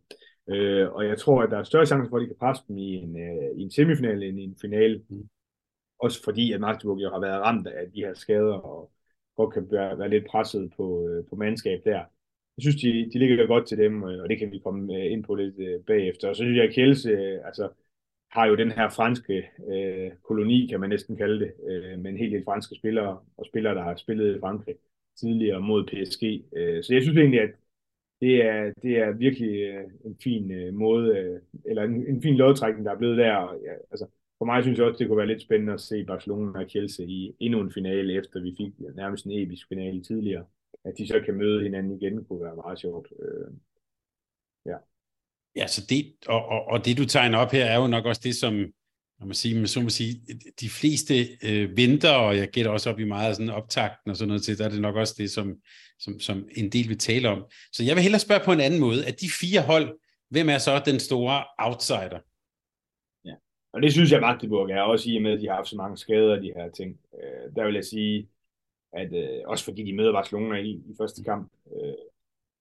Øh, 0.49 0.93
og 0.93 1.07
jeg 1.07 1.19
tror, 1.19 1.43
at 1.43 1.51
der 1.51 1.59
er 1.59 1.63
større 1.63 1.87
chance 1.87 2.09
for, 2.11 2.17
at 2.17 2.23
de 2.23 2.27
kan 2.27 2.37
presse 2.37 2.65
dem 2.69 2.79
i 2.79 2.95
en, 2.95 3.17
øh, 3.21 3.59
i 3.59 3.63
en 3.63 3.71
semifinal 3.71 4.23
end 4.23 4.41
i 4.41 4.45
en 4.45 4.57
finale. 4.61 5.05
Mm. 5.09 5.29
Også 5.99 6.25
fordi, 6.25 6.53
at 6.53 6.61
Magdeburg 6.61 7.03
jo 7.03 7.11
har 7.11 7.21
været 7.21 7.41
ramt 7.43 7.67
af 7.67 7.91
de 7.93 8.01
her 8.01 8.15
skader, 8.15 8.55
og 8.55 8.93
godt 9.37 9.55
kan 9.55 9.67
være, 9.71 9.99
være 9.99 10.09
lidt 10.11 10.27
presset 10.27 10.73
på, 10.77 11.09
øh, 11.09 11.25
på 11.29 11.37
mandskab 11.37 11.81
der. 11.85 11.99
Jeg 12.57 12.63
synes, 12.63 12.77
de, 12.77 13.11
de 13.13 13.19
ligger 13.19 13.47
godt 13.47 13.67
til 13.67 13.79
dem, 13.79 14.05
øh, 14.05 14.23
og 14.23 14.29
det 14.29 14.39
kan 14.39 14.53
vi 14.53 14.59
komme 14.59 14.95
øh, 14.95 15.13
ind 15.13 15.25
på 15.25 15.35
lidt 15.35 15.59
øh, 15.59 15.81
bagefter. 15.81 16.29
Og 16.29 16.37
så 16.37 16.43
synes 16.43 16.57
jeg, 16.57 16.65
at 16.65 16.75
Kjelse, 16.75 17.11
øh, 17.11 17.41
altså, 17.45 17.69
har 18.31 18.47
jo 18.47 18.55
den 18.57 18.71
her 18.71 18.89
franske 18.89 19.51
øh, 19.69 20.11
koloni, 20.23 20.67
kan 20.71 20.81
man 20.81 20.91
næsten 20.91 21.17
kalde 21.17 21.41
det, 21.41 21.53
øh, 21.69 21.99
med 21.99 22.11
en 22.11 22.17
hel 22.17 22.33
del 22.33 22.45
franske 22.45 22.75
spillere, 22.75 23.19
og 23.37 23.47
spillere, 23.47 23.75
der 23.75 23.83
har 23.83 23.97
spillet 23.97 24.37
i 24.37 24.41
Frankrig 24.41 24.75
tidligere 25.17 25.61
mod 25.61 25.85
PSG. 25.85 26.23
Øh, 26.57 26.85
så 26.85 26.95
jeg 26.95 27.03
synes 27.03 27.19
egentlig, 27.19 27.41
at 27.41 27.51
det 28.21 28.45
er, 28.45 28.73
det 28.83 28.99
er 28.99 29.13
virkelig 29.13 29.63
øh, 29.63 29.85
en 30.05 30.17
fin 30.23 30.51
øh, 30.51 30.75
måde, 30.75 31.17
øh, 31.19 31.41
eller 31.65 31.83
en, 31.83 32.07
en 32.07 32.23
fin 32.23 32.37
lodtrækning, 32.37 32.87
der 32.87 32.93
er 32.93 32.99
blevet 32.99 33.19
der. 33.19 33.35
Og, 33.35 33.61
ja, 33.65 33.73
altså, 33.91 34.07
for 34.39 34.45
mig 34.45 34.63
synes 34.63 34.79
jeg 34.79 34.87
også, 34.87 34.99
det 34.99 35.09
kunne 35.09 35.19
være 35.19 35.27
lidt 35.27 35.43
spændende 35.43 35.73
at 35.73 35.81
se 35.81 36.05
Barcelona 36.05 36.59
og 36.61 36.71
Chelsea 36.71 37.07
i 37.07 37.35
endnu 37.41 37.61
en 37.61 37.73
finale, 37.73 38.15
efter 38.15 38.41
vi 38.41 38.55
fik 38.57 38.73
nærmest 38.95 39.27
en 39.27 39.33
episk 39.33 39.69
finale 39.69 40.03
tidligere. 40.03 40.45
At 40.85 40.99
de 40.99 41.07
så 41.07 41.21
kan 41.25 41.35
møde 41.35 41.63
hinanden 41.63 41.93
igen, 41.93 42.25
kunne 42.25 42.45
være 42.45 42.57
meget 42.57 42.79
sjovt. 42.79 43.13
Øh, 43.23 43.51
ja. 44.67 44.77
Ja, 45.57 45.67
så 45.67 45.87
det, 45.89 46.29
og, 46.29 46.47
og, 46.47 46.65
og 46.65 46.85
det 46.85 46.99
du 46.99 47.05
tegner 47.05 47.39
op 47.39 47.51
her, 47.53 47.65
er 47.65 47.81
jo 47.81 47.87
nok 47.87 48.05
også 48.05 48.21
det, 48.25 48.35
som, 48.35 48.73
når 49.25 49.29
man 49.29 49.35
siger, 49.35 49.67
så 49.67 49.81
må 49.81 49.89
sige, 49.89 50.21
de 50.61 50.69
fleste 50.69 51.15
øh, 51.49 51.77
venter, 51.77 52.11
og 52.11 52.37
jeg 52.37 52.49
gætter 52.49 52.71
også 52.71 52.91
op 52.91 53.01
i 53.01 53.05
meget 53.05 53.37
sådan 53.37 53.51
optakten 53.51 54.11
og 54.11 54.17
sådan 54.17 54.29
noget 54.29 54.43
til, 54.43 54.59
der 54.59 54.65
er 54.65 54.69
det 54.69 54.81
nok 54.81 54.97
også 54.97 55.15
det, 55.19 55.31
som, 55.31 55.57
som, 55.99 56.21
som 56.21 56.49
en 56.57 56.69
del 56.73 56.89
vil 56.89 56.99
tale 56.99 57.29
om. 57.29 57.45
Så 57.73 57.85
jeg 57.85 57.95
vil 57.95 58.03
hellere 58.03 58.21
spørge 58.21 58.45
på 58.45 58.53
en 58.53 58.61
anden 58.61 58.81
måde, 58.81 59.07
at 59.07 59.21
de 59.21 59.27
fire 59.41 59.61
hold, 59.61 59.99
hvem 60.31 60.49
er 60.49 60.59
så 60.59 60.83
den 60.87 61.01
store 61.01 61.45
outsider? 61.59 62.21
Ja, 63.25 63.35
Og 63.73 63.83
det 63.83 63.93
synes 63.93 64.13
jeg, 64.13 64.21
Magdeburg 64.21 64.71
er, 64.71 64.81
også 64.81 65.11
i 65.11 65.17
og 65.17 65.23
med, 65.23 65.33
at 65.33 65.41
de 65.41 65.49
har 65.49 65.55
haft 65.55 65.69
så 65.69 65.77
mange 65.77 65.97
skader, 65.97 66.41
de 66.41 66.53
her 66.57 66.71
ting. 66.71 66.99
Øh, 67.15 67.57
der 67.57 67.65
vil 67.67 67.75
jeg 67.75 67.85
sige, 67.85 68.29
at 68.93 69.13
øh, 69.13 69.41
også 69.47 69.65
fordi 69.65 69.83
de 69.85 69.97
møder 69.97 70.13
Barcelona 70.13 70.57
i, 70.57 70.71
i 70.71 70.95
første 70.99 71.25
kamp. 71.25 71.53
Øh, 71.77 71.95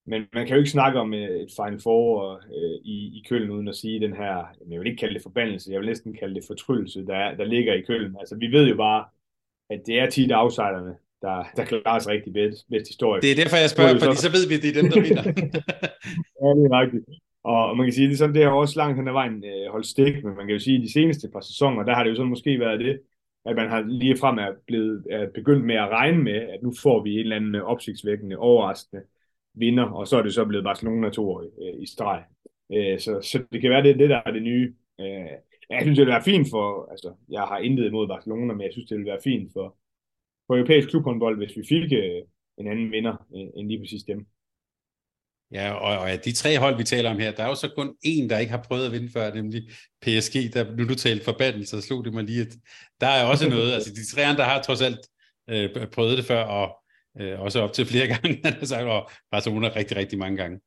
men 0.05 0.25
man 0.33 0.45
kan 0.47 0.55
jo 0.55 0.59
ikke 0.59 0.69
snakke 0.69 0.99
om 0.99 1.13
øh, 1.13 1.41
et 1.41 1.51
Final 1.55 1.79
Four 1.81 2.31
øh, 2.33 2.79
i, 2.83 3.17
i 3.17 3.23
Køln, 3.29 3.49
uden 3.49 3.67
at 3.67 3.75
sige 3.75 3.99
den 3.99 4.13
her, 4.13 4.45
jeg 4.69 4.79
vil 4.79 4.87
ikke 4.87 4.99
kalde 4.99 5.13
det 5.13 5.23
forbandelse, 5.23 5.71
jeg 5.71 5.79
vil 5.79 5.89
næsten 5.89 6.13
kalde 6.13 6.35
det 6.35 6.43
fortryllelse, 6.47 7.05
der, 7.05 7.35
der 7.35 7.43
ligger 7.43 7.73
i 7.73 7.81
Køln. 7.81 8.15
Altså 8.19 8.35
vi 8.35 8.47
ved 8.47 8.67
jo 8.67 8.75
bare, 8.75 9.05
at 9.69 9.81
det 9.85 9.99
er 9.99 10.09
tit 10.09 10.31
outsiderne, 10.33 10.95
der, 11.21 11.43
der 11.55 11.65
klarer 11.65 11.99
sig 11.99 12.11
rigtig 12.11 12.33
bedst, 12.33 12.69
bedst 12.69 12.87
historie. 12.87 13.21
Det 13.21 13.31
er 13.31 13.35
derfor, 13.35 13.57
jeg 13.57 13.69
spørger, 13.69 13.99
fordi 13.99 14.15
så 14.15 14.31
ved 14.31 14.47
vi, 14.47 14.55
at 14.55 14.61
det 14.61 14.69
er 14.69 14.81
dem, 14.81 14.91
der 14.91 15.01
vinder. 15.01 15.23
ja, 16.41 16.47
det 16.57 16.65
er 16.71 16.81
rigtigt. 16.81 17.05
Og 17.43 17.77
man 17.77 17.85
kan 17.85 17.93
sige, 17.93 18.07
det, 18.07 18.13
er 18.13 18.17
sådan, 18.17 18.35
det 18.35 18.43
har 18.43 18.51
også 18.51 18.79
langt 18.79 18.97
hen 18.97 19.07
ad 19.07 19.13
vejen 19.13 19.43
øh, 19.45 19.71
holdt 19.71 19.87
stik, 19.87 20.23
men 20.23 20.35
man 20.35 20.45
kan 20.45 20.55
jo 20.55 20.59
sige, 20.59 20.77
at 20.77 20.83
de 20.83 20.93
seneste 20.93 21.29
par 21.33 21.41
sæsoner, 21.41 21.83
der 21.83 21.93
har 21.95 22.03
det 22.03 22.09
jo 22.09 22.15
sådan 22.15 22.29
måske 22.29 22.59
været 22.59 22.79
det, 22.79 22.99
at 23.45 23.55
man 23.55 23.69
har 23.69 23.81
lige 23.81 24.17
frem 24.17 24.37
er 24.37 24.51
blevet 24.67 25.05
er 25.09 25.29
begyndt 25.33 25.65
med 25.65 25.75
at 25.75 25.89
regne 25.89 26.23
med, 26.23 26.39
at 26.53 26.59
nu 26.63 26.73
får 26.83 27.03
vi 27.03 27.13
en 27.13 27.19
eller 27.19 27.35
anden 27.35 27.55
opsigtsvækkende, 27.55 28.37
overraskende 28.37 29.01
vinder, 29.53 29.83
og 29.83 30.07
så 30.07 30.17
er 30.17 30.21
det 30.21 30.33
så 30.33 30.45
blevet 30.45 30.63
Barcelona 30.63 31.09
to 31.09 31.29
år 31.31 31.41
øh, 31.41 31.81
i 31.81 31.85
streg. 31.85 32.23
Øh, 32.73 32.99
så, 32.99 33.21
så 33.21 33.43
det 33.51 33.61
kan 33.61 33.69
være, 33.69 33.83
det 33.83 33.99
det, 33.99 34.09
der 34.09 34.21
er 34.25 34.31
det 34.31 34.43
nye. 34.43 34.73
Øh, 34.99 35.31
jeg 35.69 35.81
synes, 35.81 35.97
det 35.97 36.05
vil 36.05 36.13
være 36.13 36.23
fint 36.23 36.47
for, 36.49 36.91
altså, 36.91 37.13
jeg 37.29 37.41
har 37.41 37.57
intet 37.57 37.85
imod 37.85 38.07
Barcelona, 38.07 38.53
men 38.53 38.61
jeg 38.61 38.71
synes, 38.71 38.89
det 38.89 38.97
vil 38.97 39.05
være 39.05 39.23
fint 39.23 39.53
for, 39.53 39.77
for 40.47 40.55
europæisk 40.55 40.89
klubhåndbold, 40.89 41.37
hvis 41.37 41.57
vi 41.57 41.63
fik 41.69 41.93
øh, 41.93 42.21
en 42.57 42.67
anden 42.67 42.91
vinder 42.91 43.15
øh, 43.35 43.47
end 43.57 43.67
lige 43.67 43.79
præcis 43.79 44.03
dem. 44.03 44.25
Ja, 45.51 45.71
og, 45.71 45.99
og 45.99 46.07
ja, 46.07 46.15
de 46.15 46.31
tre 46.31 46.59
hold, 46.59 46.77
vi 46.77 46.83
taler 46.83 47.09
om 47.09 47.19
her, 47.19 47.31
der 47.31 47.43
er 47.43 47.47
jo 47.47 47.55
så 47.55 47.69
kun 47.75 47.95
en, 48.03 48.29
der 48.29 48.39
ikke 48.39 48.51
har 48.51 48.65
prøvet 48.67 48.85
at 48.85 48.91
vinde 48.91 49.09
før, 49.09 49.33
nemlig 49.33 49.61
PSG. 50.01 50.53
Der, 50.53 50.75
nu 50.75 50.87
du 50.87 50.95
talte 50.95 51.25
forbandelse, 51.25 51.81
så 51.81 51.87
slog 51.87 52.05
det 52.05 52.13
mig 52.13 52.23
lige, 52.23 52.41
at 52.41 52.53
der 53.01 53.07
er 53.07 53.25
også 53.25 53.49
noget. 53.55 53.73
altså 53.73 53.93
de 53.93 54.15
tre 54.15 54.25
andre 54.25 54.43
har 54.43 54.61
trods 54.61 54.81
alt 54.81 54.99
øh, 55.49 55.87
prøvet 55.87 56.17
det 56.17 56.25
før, 56.25 56.43
og 56.43 56.82
øh, 57.21 57.39
også 57.39 57.61
op 57.61 57.73
til 57.73 57.85
flere 57.85 58.07
gange, 58.13 58.65
sagt, 58.65 58.83
og 58.83 59.09
Barcelona 59.31 59.69
rigtig, 59.75 59.97
rigtig 59.97 60.19
mange 60.19 60.37
gange. 60.37 60.59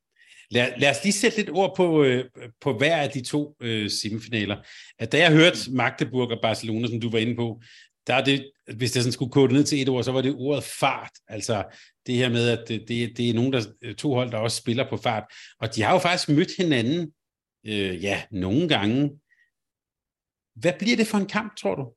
Lad, 0.51 0.71
lad 0.77 0.89
os 0.89 1.03
lige 1.03 1.13
sætte 1.13 1.37
lidt 1.37 1.49
ord 1.49 1.75
på, 1.75 2.03
øh, 2.03 2.25
på 2.61 2.73
hver 2.73 2.95
af 2.95 3.09
de 3.09 3.23
to 3.23 3.55
øh, 3.61 3.89
semifinaler. 3.89 4.57
At 4.99 5.11
da 5.11 5.17
jeg 5.17 5.31
hørte 5.31 5.71
Magdeburg 5.71 6.31
og 6.31 6.39
Barcelona, 6.41 6.87
som 6.87 7.01
du 7.01 7.09
var 7.09 7.19
inde 7.19 7.35
på, 7.35 7.61
der 8.07 8.13
er 8.13 8.23
det, 8.23 8.51
hvis 8.77 8.91
det 8.91 9.03
sådan 9.03 9.13
skulle 9.13 9.31
kode 9.31 9.53
ned 9.53 9.63
til 9.63 9.81
et 9.81 9.89
ord, 9.89 10.03
så 10.03 10.11
var 10.11 10.21
det 10.21 10.35
ordet 10.35 10.63
fart. 10.63 11.11
Altså 11.27 11.63
det 12.05 12.15
her 12.15 12.29
med, 12.29 12.49
at 12.49 12.67
det, 12.67 12.87
det, 12.87 13.17
det 13.17 13.29
er 13.29 13.33
nogle 13.33 13.51
der, 13.51 13.93
to 13.93 14.13
hold, 14.13 14.31
der 14.31 14.37
også 14.37 14.57
spiller 14.57 14.89
på 14.89 14.97
fart. 14.97 15.23
Og 15.59 15.75
de 15.75 15.81
har 15.81 15.93
jo 15.93 15.99
faktisk 15.99 16.29
mødt 16.29 16.57
hinanden, 16.57 17.11
øh, 17.65 18.03
ja, 18.03 18.23
nogle 18.31 18.67
gange. 18.67 19.11
Hvad 20.55 20.73
bliver 20.79 20.97
det 20.97 21.07
for 21.07 21.17
en 21.17 21.25
kamp, 21.25 21.57
tror 21.57 21.75
du? 21.75 21.93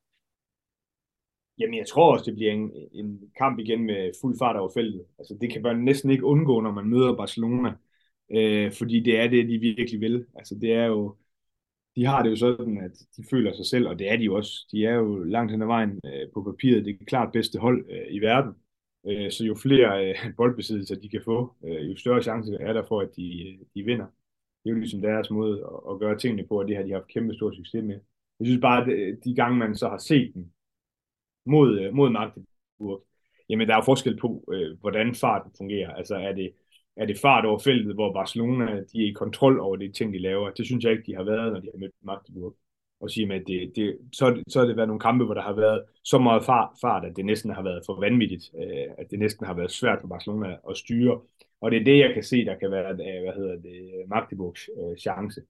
Jamen, 1.60 1.78
jeg 1.78 1.86
tror 1.86 2.12
også, 2.12 2.24
det 2.24 2.34
bliver 2.34 2.52
en, 2.52 2.72
en 2.92 3.20
kamp 3.38 3.58
igen 3.58 3.82
med 3.86 4.10
fuld 4.20 4.38
fart 4.38 4.56
over 4.56 4.70
feltet. 4.74 5.04
Altså, 5.18 5.38
det 5.40 5.52
kan 5.52 5.62
man 5.62 5.78
næsten 5.78 6.10
ikke 6.10 6.24
undgå, 6.24 6.60
når 6.60 6.72
man 6.72 6.86
møder 6.88 7.16
Barcelona. 7.16 7.72
Øh, 8.32 8.72
fordi 8.72 9.00
det 9.00 9.20
er 9.20 9.28
det, 9.28 9.48
de 9.48 9.58
virkelig 9.58 10.00
vil. 10.00 10.26
Altså, 10.34 10.54
det 10.54 10.72
er 10.72 10.86
jo 10.86 11.16
de 11.96 12.06
har 12.06 12.22
det 12.22 12.30
jo 12.30 12.36
sådan, 12.36 12.78
at 12.78 12.92
de 13.16 13.24
føler 13.30 13.52
sig 13.52 13.66
selv, 13.66 13.88
og 13.88 13.98
det 13.98 14.10
er 14.12 14.16
de 14.16 14.24
jo 14.24 14.36
også. 14.36 14.66
De 14.72 14.84
er 14.86 14.94
jo 14.94 15.24
langt 15.24 15.52
hen 15.52 15.62
ad 15.62 15.66
vejen 15.66 16.00
øh, 16.06 16.32
på 16.34 16.42
papiret 16.42 16.84
det 16.84 16.96
er 17.00 17.04
klart 17.04 17.32
bedste 17.32 17.58
hold 17.58 17.86
øh, 17.90 18.06
i 18.10 18.18
verden. 18.18 18.52
Øh, 19.06 19.30
så 19.30 19.44
jo 19.44 19.54
flere 19.54 20.08
øh, 20.10 20.16
boldbesiddelser 20.36 20.94
de 20.96 21.08
kan 21.08 21.22
få, 21.24 21.54
øh, 21.64 21.90
jo 21.90 21.96
større 21.96 22.22
chance 22.22 22.56
er 22.60 22.72
der 22.72 22.82
for, 22.88 23.00
at 23.00 23.16
de, 23.16 23.48
øh, 23.48 23.58
de 23.74 23.82
vinder. 23.82 24.06
Det 24.64 24.70
er 24.70 24.74
jo 24.74 24.78
ligesom 24.78 25.00
deres 25.02 25.30
måde 25.30 25.58
at, 25.60 25.92
at 25.94 25.98
gøre 26.00 26.18
tingene 26.18 26.46
på, 26.46 26.58
og 26.60 26.68
det 26.68 26.76
har 26.76 26.82
de 26.82 26.92
haft 26.92 27.08
kæmpe 27.08 27.34
stor 27.34 27.52
succes 27.52 27.84
med. 27.84 28.00
Jeg 28.40 28.46
synes 28.46 28.60
bare, 28.60 28.82
at 28.82 28.88
øh, 28.88 29.16
de 29.24 29.34
gange, 29.34 29.58
man 29.58 29.74
så 29.74 29.88
har 29.88 29.98
set 29.98 30.34
dem 30.34 30.50
mod, 31.46 31.80
øh, 31.80 31.94
mod 31.94 32.10
Magdeburg, 32.10 33.04
jamen 33.48 33.68
der 33.68 33.74
er 33.74 33.78
jo 33.78 33.84
forskel 33.84 34.16
på, 34.16 34.44
øh, 34.52 34.80
hvordan 34.80 35.14
farten 35.14 35.52
fungerer. 35.58 35.90
Altså 35.94 36.14
er 36.16 36.32
det, 36.32 36.52
er 36.96 37.06
det 37.06 37.18
fart 37.18 37.44
over 37.44 37.58
feltet, 37.58 37.94
hvor 37.94 38.12
Barcelona 38.12 38.66
de 38.92 39.02
er 39.02 39.08
i 39.08 39.12
kontrol 39.12 39.60
over 39.60 39.76
det 39.76 39.94
ting, 39.94 40.12
de 40.14 40.18
laver. 40.18 40.50
Det 40.50 40.66
synes 40.66 40.84
jeg 40.84 40.92
ikke, 40.92 41.04
de 41.06 41.16
har 41.16 41.24
været, 41.24 41.52
når 41.52 41.60
de 41.60 41.68
har 41.74 41.78
mødt 41.78 41.92
Magdeburg. 42.02 42.56
Og 43.00 43.10
sige, 43.10 43.34
at 43.34 43.42
det, 43.46 43.72
det, 43.76 43.98
så, 44.12 44.42
så 44.48 44.58
har 44.58 44.66
det 44.66 44.76
været 44.76 44.88
nogle 44.88 45.00
kampe, 45.00 45.24
hvor 45.24 45.34
der 45.34 45.42
har 45.42 45.52
været 45.52 45.84
så 46.04 46.18
meget 46.18 46.44
fart, 46.44 46.68
fart 46.80 47.04
at 47.04 47.16
det 47.16 47.24
næsten 47.24 47.50
har 47.50 47.62
været 47.62 47.82
for 47.86 48.00
vanvittigt, 48.00 48.50
øh, 48.62 48.86
at 48.98 49.10
det 49.10 49.18
næsten 49.18 49.46
har 49.46 49.54
været 49.54 49.70
svært 49.70 49.98
for 50.00 50.08
Barcelona 50.08 50.56
at 50.70 50.76
styre. 50.76 51.20
Og 51.60 51.70
det 51.70 51.80
er 51.80 51.84
det, 51.84 51.98
jeg 51.98 52.14
kan 52.14 52.22
se, 52.22 52.44
der 52.44 52.54
kan 52.58 52.70
være 52.70 52.90
øh, 52.90 53.22
hvad 53.22 53.34
hedder 53.34 53.56
det, 53.56 53.90
Magdeburgs 54.08 54.70
øh, 54.78 54.96
chance. 54.96 55.40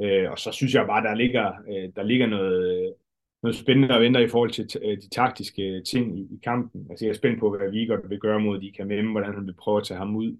Øh, 0.00 0.30
og 0.30 0.38
så 0.38 0.52
synes 0.52 0.74
jeg 0.74 0.86
bare, 0.86 1.02
der 1.02 1.14
ligger, 1.14 1.52
øh, 1.68 1.92
der 1.96 2.02
ligger 2.02 2.26
noget, 2.26 2.94
noget 3.46 3.56
spændende 3.56 3.94
at 3.94 4.00
vente 4.00 4.22
i 4.22 4.28
forhold 4.28 4.50
til 4.50 4.80
øh, 4.82 4.96
de 4.96 5.08
taktiske 5.08 5.62
øh, 5.62 5.84
ting 5.84 6.18
i, 6.18 6.22
i 6.22 6.38
kampen. 6.44 6.86
Altså 6.90 7.04
jeg 7.04 7.10
er 7.10 7.16
spændt 7.16 7.40
på, 7.40 7.56
hvad 7.56 7.70
Vigert 7.70 8.10
vil 8.10 8.18
gøre 8.18 8.40
mod 8.40 8.60
de 8.60 8.72
kan 8.72 9.10
hvordan 9.10 9.34
han 9.34 9.46
vil 9.46 9.54
prøve 9.54 9.80
at 9.80 9.84
tage 9.86 9.98
ham 9.98 10.16
ud 10.16 10.36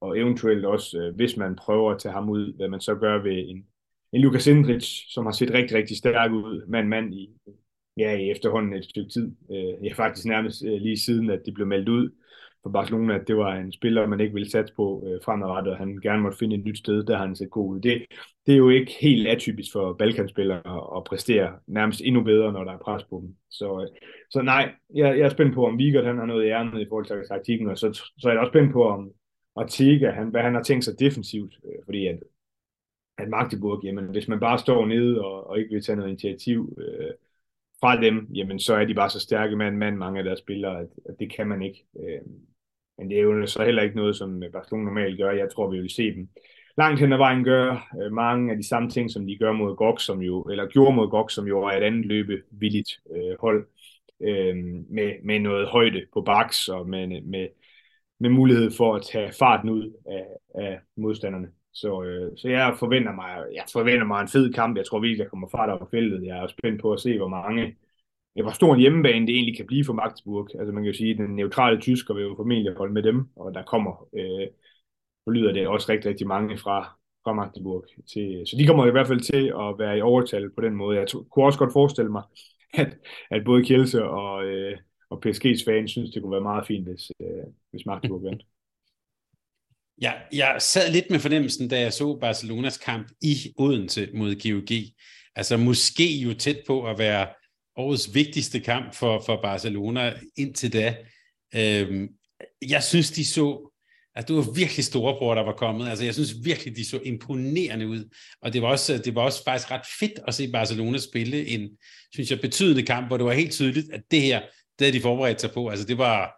og 0.00 0.18
eventuelt 0.18 0.64
også, 0.64 0.98
øh, 0.98 1.14
hvis 1.14 1.36
man 1.36 1.56
prøver 1.56 1.92
at 1.92 2.00
tage 2.00 2.12
ham 2.12 2.28
ud, 2.28 2.56
hvad 2.56 2.68
man 2.68 2.80
så 2.80 2.94
gør 2.94 3.22
ved 3.22 3.48
en, 3.48 3.66
en 4.12 4.20
Lukas 4.20 4.46
Indrich, 4.46 5.04
som 5.08 5.24
har 5.24 5.32
set 5.32 5.50
rigtig, 5.50 5.76
rigtig 5.76 5.96
stærk 5.96 6.30
ud, 6.32 6.66
mand 6.68 6.88
mand 6.88 7.14
i, 7.14 7.30
ja, 7.96 8.16
i 8.16 8.30
efterhånden 8.30 8.72
et 8.72 8.84
stykke 8.84 9.10
tid. 9.10 9.36
Jeg 9.50 9.78
ja, 9.82 9.92
faktisk 9.92 10.26
nærmest 10.26 10.62
lige 10.62 10.98
siden, 10.98 11.30
at 11.30 11.40
de 11.46 11.52
blev 11.52 11.66
meldt 11.66 11.88
ud 11.88 12.10
for 12.64 12.70
Barcelona, 12.70 13.14
at 13.14 13.28
det 13.28 13.36
var 13.36 13.54
en 13.54 13.72
spiller, 13.72 14.06
man 14.06 14.20
ikke 14.20 14.34
ville 14.34 14.50
satse 14.50 14.74
på 14.74 15.04
øh, 15.06 15.20
fremadrettet, 15.24 15.72
og 15.72 15.78
han 15.78 16.00
gerne 16.02 16.22
måtte 16.22 16.38
finde 16.38 16.56
et 16.56 16.64
nyt 16.64 16.78
sted, 16.78 17.04
der 17.04 17.16
har 17.16 17.26
han 17.26 17.36
set 17.36 17.50
god 17.50 17.74
ud. 17.74 17.80
Det, 17.80 18.04
det 18.46 18.52
er 18.52 18.58
jo 18.58 18.68
ikke 18.68 18.92
helt 19.00 19.28
atypisk 19.28 19.72
for 19.72 19.92
Balkanspillere 19.92 20.96
at 20.96 21.04
præstere 21.04 21.52
nærmest 21.66 22.00
endnu 22.04 22.22
bedre, 22.22 22.52
når 22.52 22.64
der 22.64 22.72
er 22.72 22.78
pres 22.78 23.04
på 23.04 23.20
dem. 23.22 23.36
Så, 23.50 23.80
øh, 23.80 24.00
så 24.30 24.42
nej, 24.42 24.72
jeg, 24.94 25.18
jeg 25.18 25.24
er 25.24 25.28
spændt 25.28 25.54
på, 25.54 25.66
om 25.66 25.78
Vigert 25.78 26.06
han 26.06 26.18
har 26.18 26.26
noget 26.26 26.44
i 26.44 26.48
ærnet 26.48 26.80
i 26.80 26.86
forhold 26.88 27.06
til 27.06 27.28
taktikken, 27.28 27.68
og 27.68 27.78
så, 27.78 27.92
så 28.18 28.28
er 28.28 28.32
jeg 28.32 28.40
også 28.40 28.50
spændt 28.50 28.72
på, 28.72 28.88
om 28.88 29.10
Ortega, 29.54 30.10
han, 30.10 30.28
hvad 30.28 30.42
han 30.42 30.54
har 30.54 30.62
tænkt 30.62 30.84
sig 30.84 30.98
defensivt, 30.98 31.54
øh, 31.64 31.84
fordi 31.84 32.06
at, 32.06 32.18
at 33.18 33.28
Magdeburg, 33.28 33.84
jamen 33.84 34.04
hvis 34.04 34.28
man 34.28 34.40
bare 34.40 34.58
står 34.58 34.86
nede 34.86 35.24
og, 35.24 35.46
og 35.46 35.58
ikke 35.58 35.74
vil 35.74 35.82
tage 35.82 35.96
noget 35.96 36.10
initiativ 36.10 36.78
øh, 36.78 37.10
fra 37.80 38.00
dem, 38.00 38.28
jamen 38.34 38.58
så 38.58 38.74
er 38.74 38.84
de 38.84 38.94
bare 38.94 39.10
så 39.10 39.20
stærke 39.20 39.56
mand 39.56 39.76
mand, 39.76 39.96
mange 39.96 40.18
af 40.18 40.24
deres 40.24 40.38
spillere, 40.38 40.80
at, 40.80 40.88
at 41.08 41.14
det 41.20 41.32
kan 41.32 41.46
man 41.46 41.62
ikke. 41.62 41.84
Øh, 42.00 42.20
men 42.98 43.10
det 43.10 43.18
er 43.18 43.22
jo 43.22 43.46
så 43.46 43.64
heller 43.64 43.82
ikke 43.82 43.96
noget, 43.96 44.16
som 44.16 44.42
øh, 44.42 44.52
Barcelona 44.52 44.84
normalt 44.84 45.18
gør. 45.18 45.30
Jeg 45.30 45.50
tror, 45.52 45.70
vi 45.70 45.80
vil 45.80 45.90
se 45.90 46.14
dem 46.14 46.28
langt 46.76 47.00
hen 47.00 47.12
ad 47.12 47.18
vejen 47.18 47.44
gør 47.44 47.88
øh, 48.02 48.12
mange 48.12 48.50
af 48.50 48.56
de 48.56 48.68
samme 48.68 48.90
ting, 48.90 49.10
som 49.10 49.26
de 49.26 49.38
gør 49.38 49.52
mod 49.52 49.76
GOG, 49.76 50.00
som 50.00 50.22
jo, 50.22 50.42
eller 50.42 50.66
gjorde 50.66 50.96
mod 50.96 51.10
GOG, 51.10 51.30
som 51.30 51.46
jo 51.46 51.62
er 51.62 51.70
et 51.72 51.82
andet 51.82 52.06
løbevilligt 52.06 53.00
øh, 53.16 53.36
hold, 53.40 53.66
øh, 54.20 54.56
med, 54.90 55.12
med 55.24 55.40
noget 55.40 55.68
højde 55.68 56.06
på 56.12 56.22
baks 56.22 56.68
og 56.68 56.88
med, 56.88 57.22
med, 57.22 57.48
med 58.20 58.30
mulighed 58.30 58.70
for 58.70 58.94
at 58.94 59.02
tage 59.12 59.32
farten 59.32 59.70
ud 59.70 59.92
af, 60.06 60.26
af 60.62 60.80
modstanderne. 60.96 61.48
Så, 61.72 62.02
øh, 62.02 62.32
så 62.36 62.48
jeg 62.48 62.76
forventer 62.78 63.12
mig, 63.12 63.44
jeg 63.54 63.64
forventer 63.72 64.06
mig 64.06 64.22
en 64.22 64.28
fed 64.28 64.52
kamp. 64.52 64.76
Jeg 64.76 64.86
tror 64.86 65.00
virkelig, 65.00 65.24
der 65.24 65.30
kommer 65.30 65.48
fart 65.48 65.70
op 65.70 65.78
på 65.78 65.88
feltet. 65.90 66.26
Jeg 66.26 66.38
er 66.42 66.46
spændt 66.46 66.80
på 66.82 66.92
at 66.92 67.00
se, 67.00 67.16
hvor 67.16 67.28
mange 67.28 67.76
ja, 68.36 68.42
hvor 68.42 68.50
stor 68.50 68.74
en 68.74 68.80
hjemmebane 68.80 69.26
det 69.26 69.34
egentlig 69.34 69.56
kan 69.56 69.66
blive 69.66 69.84
for 69.84 69.92
Magdeburg. 69.92 70.48
Altså 70.58 70.72
man 70.72 70.82
kan 70.82 70.92
jo 70.92 70.96
sige, 70.96 71.10
at 71.10 71.18
den 71.18 71.36
neutrale 71.36 71.80
tysker 71.80 72.14
vil 72.14 72.22
jo 72.22 72.34
formentlig 72.36 72.74
holde 72.76 72.92
med 72.92 73.02
dem, 73.02 73.28
og 73.36 73.54
der 73.54 73.62
kommer, 73.62 74.08
øh, 74.18 74.48
lyder 75.34 75.52
det 75.52 75.66
også 75.68 75.92
rigtig, 75.92 76.08
rigtig 76.08 76.26
mange 76.26 76.58
fra, 76.58 76.98
fra 77.24 77.32
Magdeburg. 77.32 77.84
Til, 78.12 78.42
så 78.46 78.56
de 78.58 78.66
kommer 78.66 78.86
i 78.86 78.90
hvert 78.90 79.06
fald 79.06 79.20
til 79.20 79.46
at 79.46 79.78
være 79.78 79.98
i 79.98 80.00
overtal 80.00 80.50
på 80.50 80.60
den 80.60 80.74
måde. 80.76 80.98
Jeg 80.98 81.06
kunne 81.30 81.44
også 81.44 81.58
godt 81.58 81.72
forestille 81.72 82.12
mig, 82.12 82.22
at, 82.82 82.98
at 83.30 83.44
både 83.44 83.64
Kjelse 83.64 84.04
og, 84.04 84.44
øh, 84.44 84.78
og 85.10 85.26
PSG's 85.26 85.64
fans 85.66 85.90
synes, 85.90 86.10
det 86.10 86.22
kunne 86.22 86.32
være 86.32 86.50
meget 86.50 86.66
fint, 86.66 86.88
hvis, 86.88 87.10
øh, 87.20 87.44
hvis 87.70 87.86
Magdeburg 87.86 88.24
vandt. 88.24 88.42
Ja, 90.02 90.12
jeg 90.32 90.56
sad 90.58 90.92
lidt 90.92 91.10
med 91.10 91.18
fornemmelsen, 91.18 91.68
da 91.68 91.80
jeg 91.80 91.92
så 91.92 92.18
Barcelonas 92.20 92.78
kamp 92.78 93.08
i 93.22 93.34
Odense 93.58 94.08
mod 94.14 94.34
GOG. 94.42 94.76
Altså 95.36 95.56
måske 95.56 96.06
jo 96.24 96.34
tæt 96.34 96.56
på 96.66 96.86
at 96.86 96.98
være 96.98 97.26
årets 97.76 98.14
vigtigste 98.14 98.60
kamp 98.60 98.94
for, 98.94 99.22
for 99.26 99.42
Barcelona 99.42 100.12
indtil 100.36 100.72
da. 100.72 100.96
Øhm, 101.54 102.08
jeg 102.68 102.82
synes, 102.82 103.10
de 103.10 103.24
så 103.24 103.70
at 104.16 104.28
det 104.28 104.36
var 104.36 104.52
virkelig 104.54 104.84
storebror, 104.84 105.34
der 105.34 105.42
var 105.42 105.52
kommet. 105.52 105.88
Altså, 105.88 106.04
jeg 106.04 106.14
synes 106.14 106.34
virkelig, 106.44 106.76
de 106.76 106.84
så 106.84 107.00
imponerende 107.04 107.88
ud. 107.88 108.14
Og 108.42 108.52
det 108.52 108.62
var 108.62 108.68
også, 108.68 108.98
det 108.98 109.14
var 109.14 109.22
også 109.22 109.44
faktisk 109.44 109.70
ret 109.70 109.86
fedt 110.00 110.20
at 110.28 110.34
se 110.34 110.52
Barcelona 110.52 110.98
spille 110.98 111.46
en, 111.46 111.68
synes 112.12 112.30
jeg, 112.30 112.40
betydende 112.40 112.82
kamp, 112.82 113.06
hvor 113.06 113.16
det 113.16 113.26
var 113.26 113.32
helt 113.32 113.52
tydeligt, 113.52 113.92
at 113.92 114.02
det 114.10 114.22
her, 114.22 114.40
det 114.78 114.86
havde 114.86 114.92
de 114.92 115.02
forberedt 115.02 115.40
sig 115.40 115.50
på. 115.50 115.68
Altså, 115.68 115.86
det 115.86 115.98
var, 115.98 116.32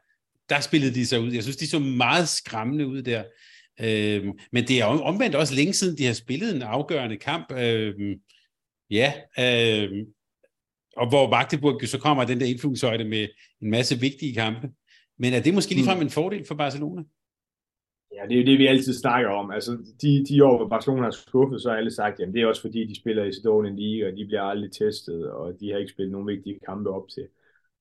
der 0.49 0.61
spillede 0.61 0.95
de 0.95 1.07
sig 1.07 1.21
ud. 1.21 1.33
Jeg 1.33 1.43
synes, 1.43 1.57
de 1.57 1.67
så 1.67 1.79
meget 1.79 2.29
skræmmende 2.29 2.87
ud 2.87 3.03
der. 3.03 3.25
Øhm, 3.81 4.33
men 4.53 4.69
det 4.69 4.81
er 4.81 4.85
omvendt 4.85 5.37
også 5.37 5.55
længe 5.55 5.73
siden, 5.73 5.99
de 5.99 6.07
har 6.07 6.13
spillet 6.13 6.57
en 6.57 6.63
afgørende 6.63 7.17
kamp. 7.17 7.53
Øhm, 7.53 8.15
ja, 8.91 9.13
øhm, 9.39 10.05
og 10.97 11.09
hvor 11.09 11.31
Magdeburg 11.31 11.83
så 11.89 11.99
kommer 12.01 12.25
den 12.25 12.41
der 12.41 12.47
indflugshøjde 12.47 13.05
med 13.05 13.29
en 13.63 13.71
masse 13.71 14.01
vigtige 14.01 14.35
kampe. 14.35 14.71
Men 15.19 15.33
er 15.33 15.43
det 15.43 15.55
måske 15.55 15.75
ligefrem 15.75 15.97
mm. 15.97 16.03
en 16.03 16.11
fordel 16.11 16.45
for 16.49 16.55
Barcelona? 16.55 17.03
Ja, 18.15 18.23
det 18.29 18.35
er 18.37 18.41
jo 18.41 18.47
det, 18.47 18.59
vi 18.59 18.67
altid 18.67 18.95
snakker 18.95 19.31
om. 19.31 19.51
Altså, 19.51 19.73
de, 20.03 20.25
de 20.29 20.45
år, 20.45 20.57
hvor 20.57 20.69
Barcelona 20.69 21.03
har 21.03 21.11
skuffet, 21.11 21.63
så 21.63 21.69
har 21.69 21.77
alle 21.77 21.91
sagt, 21.91 22.21
at 22.21 22.35
det 22.35 22.43
er 22.43 22.47
også 22.47 22.61
fordi, 22.61 22.87
de 22.87 23.01
spiller 23.01 23.25
i 23.25 23.33
så 23.33 23.41
dårlig 23.45 23.71
en 23.71 23.77
liga, 23.77 24.07
og 24.11 24.17
de 24.17 24.27
bliver 24.27 24.43
aldrig 24.43 24.73
testet, 24.73 25.31
og 25.31 25.61
de 25.61 25.71
har 25.71 25.79
ikke 25.79 25.93
spillet 25.93 26.13
nogen 26.13 26.27
vigtige 26.27 26.59
kampe 26.67 26.91
op 26.91 27.09
til. 27.09 27.27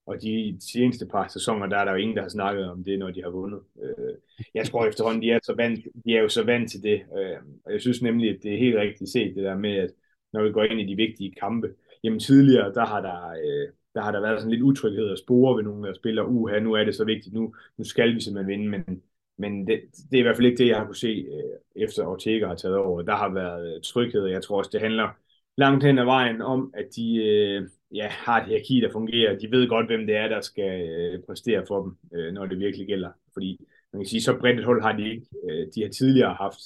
Og 0.06 0.22
de 0.22 0.58
seneste 0.72 1.06
par 1.06 1.28
sæsoner, 1.28 1.68
der 1.68 1.78
er 1.78 1.86
der 1.86 1.92
jo 1.92 1.98
ingen, 1.98 2.18
der 2.18 2.22
har 2.22 2.30
snakket 2.30 2.70
om 2.70 2.84
det, 2.84 3.00
når 3.00 3.12
de 3.12 3.24
har 3.24 3.30
vundet. 3.30 3.60
Øh, 3.84 4.16
jeg 4.54 4.66
tror 4.66 4.86
efterhånden, 4.86 5.22
de 5.22 5.32
er, 5.32 5.40
så 5.44 5.54
vant, 5.58 5.80
de 6.06 6.16
er 6.16 6.22
jo 6.22 6.30
så 6.30 6.44
vant 6.44 6.72
til 6.72 6.84
det. 6.84 7.02
Øh, 7.18 7.38
og 7.66 7.72
jeg 7.72 7.82
synes 7.82 8.02
nemlig, 8.02 8.30
at 8.30 8.40
det 8.44 8.54
er 8.54 8.58
helt 8.58 8.76
rigtigt 8.76 9.10
set, 9.10 9.36
det 9.36 9.44
der 9.44 9.58
med, 9.58 9.76
at 9.76 9.92
når 10.34 10.44
vi 10.44 10.52
går 10.52 10.64
ind 10.64 10.82
i 10.82 10.92
de 10.92 10.96
vigtige 10.96 11.32
kampe, 11.40 11.68
jamen 12.06 12.20
tidligere, 12.20 12.74
der 12.74 12.86
har 12.86 13.02
der, 13.02 13.30
øh, 13.30 13.68
der 13.96 14.02
har 14.02 14.12
der 14.12 14.22
været 14.22 14.40
sådan 14.40 14.52
lidt 14.52 14.64
utryghed 14.64 15.10
og 15.10 15.18
spore 15.18 15.58
ved 15.58 15.64
nogle, 15.64 15.90
af 15.90 15.96
spillere. 15.96 16.28
uha, 16.28 16.60
nu 16.60 16.74
er 16.74 16.84
det 16.84 16.96
så 16.96 17.06
vigtigt, 17.06 17.36
nu, 17.36 17.56
nu 17.78 17.84
skal 17.84 18.16
vi 18.16 18.20
simpelthen 18.22 18.52
vinde, 18.52 18.70
men 18.70 19.02
men 19.38 19.68
det, 19.68 19.82
det 20.12 20.18
er 20.18 20.20
i 20.20 20.22
hvert 20.22 20.36
fald 20.36 20.48
ikke 20.48 20.58
det, 20.58 20.68
jeg 20.68 20.78
har 20.78 20.86
kunne 20.86 20.96
se, 20.96 21.08
øh, 21.08 21.84
efter 21.84 22.06
Ortega 22.06 22.48
har 22.48 22.56
taget 22.56 22.78
over. 22.78 23.02
Der 23.02 23.16
har 23.16 23.30
været 23.34 23.76
øh, 23.76 23.82
tryghed, 23.82 24.22
og 24.22 24.32
jeg 24.32 24.44
tror 24.44 24.58
også, 24.58 24.70
det 24.74 24.82
handler 24.82 25.10
langt 25.58 25.84
hen 25.84 26.00
ad 26.00 26.06
vejen 26.06 26.42
om, 26.42 26.72
at 26.74 26.86
de 26.96 27.16
øh, 27.16 27.68
ja, 27.96 28.08
har 28.08 28.42
et 28.42 28.48
hierarki, 28.48 28.82
der 28.82 28.92
fungerer. 28.92 29.40
De 29.40 29.52
ved 29.52 29.70
godt, 29.70 29.86
hvem 29.86 30.08
det 30.08 30.16
er, 30.16 30.28
der 30.28 30.42
skal 30.42 30.90
øh, 30.90 31.24
præstere 31.28 31.66
for 31.68 31.84
dem, 31.84 31.98
øh, 32.14 32.34
når 32.34 32.46
det 32.46 32.60
virkelig 32.60 32.88
gælder. 32.88 33.10
Fordi 33.34 33.66
man 33.94 34.02
kan 34.02 34.08
sige, 34.08 34.22
så 34.22 34.38
bredt 34.40 34.60
et 34.60 34.66
hold 34.66 34.82
har 34.82 34.98
de 34.98 35.10
ikke. 35.10 35.26
Øh, 35.50 35.68
de 35.76 35.82
har 35.82 35.90
tidligere 35.90 36.34
haft 36.34 36.60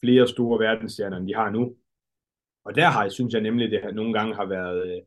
flere 0.00 0.28
store 0.28 0.58
verdensstjerner, 0.58 1.16
end 1.16 1.28
de 1.28 1.34
har 1.34 1.50
nu. 1.50 1.76
Og 2.64 2.74
der 2.74 2.86
har 2.86 3.02
jeg, 3.02 3.12
synes 3.12 3.34
jeg 3.34 3.42
nemlig, 3.42 3.70
det 3.70 3.94
nogle 3.94 4.12
gange 4.12 4.34
har 4.34 4.46
været, 4.46 4.86
øh, 4.86 5.02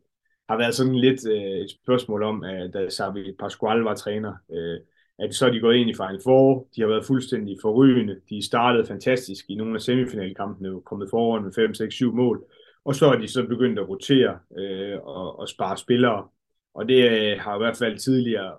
har 0.50 0.58
været 0.58 0.76
sådan 0.76 0.96
lidt 0.96 1.28
øh, 1.28 1.58
et 1.64 1.72
spørgsmål 1.84 2.24
om, 2.24 2.44
at 2.44 2.74
da 2.74 2.90
Xavi 2.90 3.36
Pascual 3.40 3.80
var 3.80 3.96
træner, 3.96 4.34
øh, 4.52 4.80
at 5.20 5.36
så 5.36 5.48
er 5.48 5.52
de 5.52 5.60
gået 5.60 5.76
ind 5.76 5.90
i 5.90 5.94
Final 5.94 6.22
Four, 6.24 6.68
de 6.76 6.82
har 6.82 6.88
været 6.88 7.06
fuldstændig 7.06 7.58
forrygende, 7.62 8.22
de 8.30 8.46
startede 8.46 8.86
fantastisk 8.86 9.46
i 9.50 9.56
nogle 9.56 9.76
af 9.76 9.82
semifinalkampene, 9.82 10.82
kommet 10.82 11.10
foran 11.10 11.44
med 11.44 11.54
5, 11.56 11.74
6, 11.74 11.96
7 11.96 12.14
mål, 12.16 12.46
og 12.86 12.96
så 12.96 13.06
er 13.06 13.16
de 13.20 13.28
så 13.28 13.48
begyndt 13.48 13.80
at 13.80 13.90
rotere 13.90 14.40
øh, 14.58 15.00
og, 15.04 15.40
og 15.40 15.50
spare 15.50 15.78
spillere, 15.78 16.28
og 16.74 16.88
det 16.90 17.12
øh, 17.12 17.40
har 17.40 17.56
i 17.56 17.58
hvert 17.58 17.78
fald 17.78 17.98
tidligere 17.98 18.58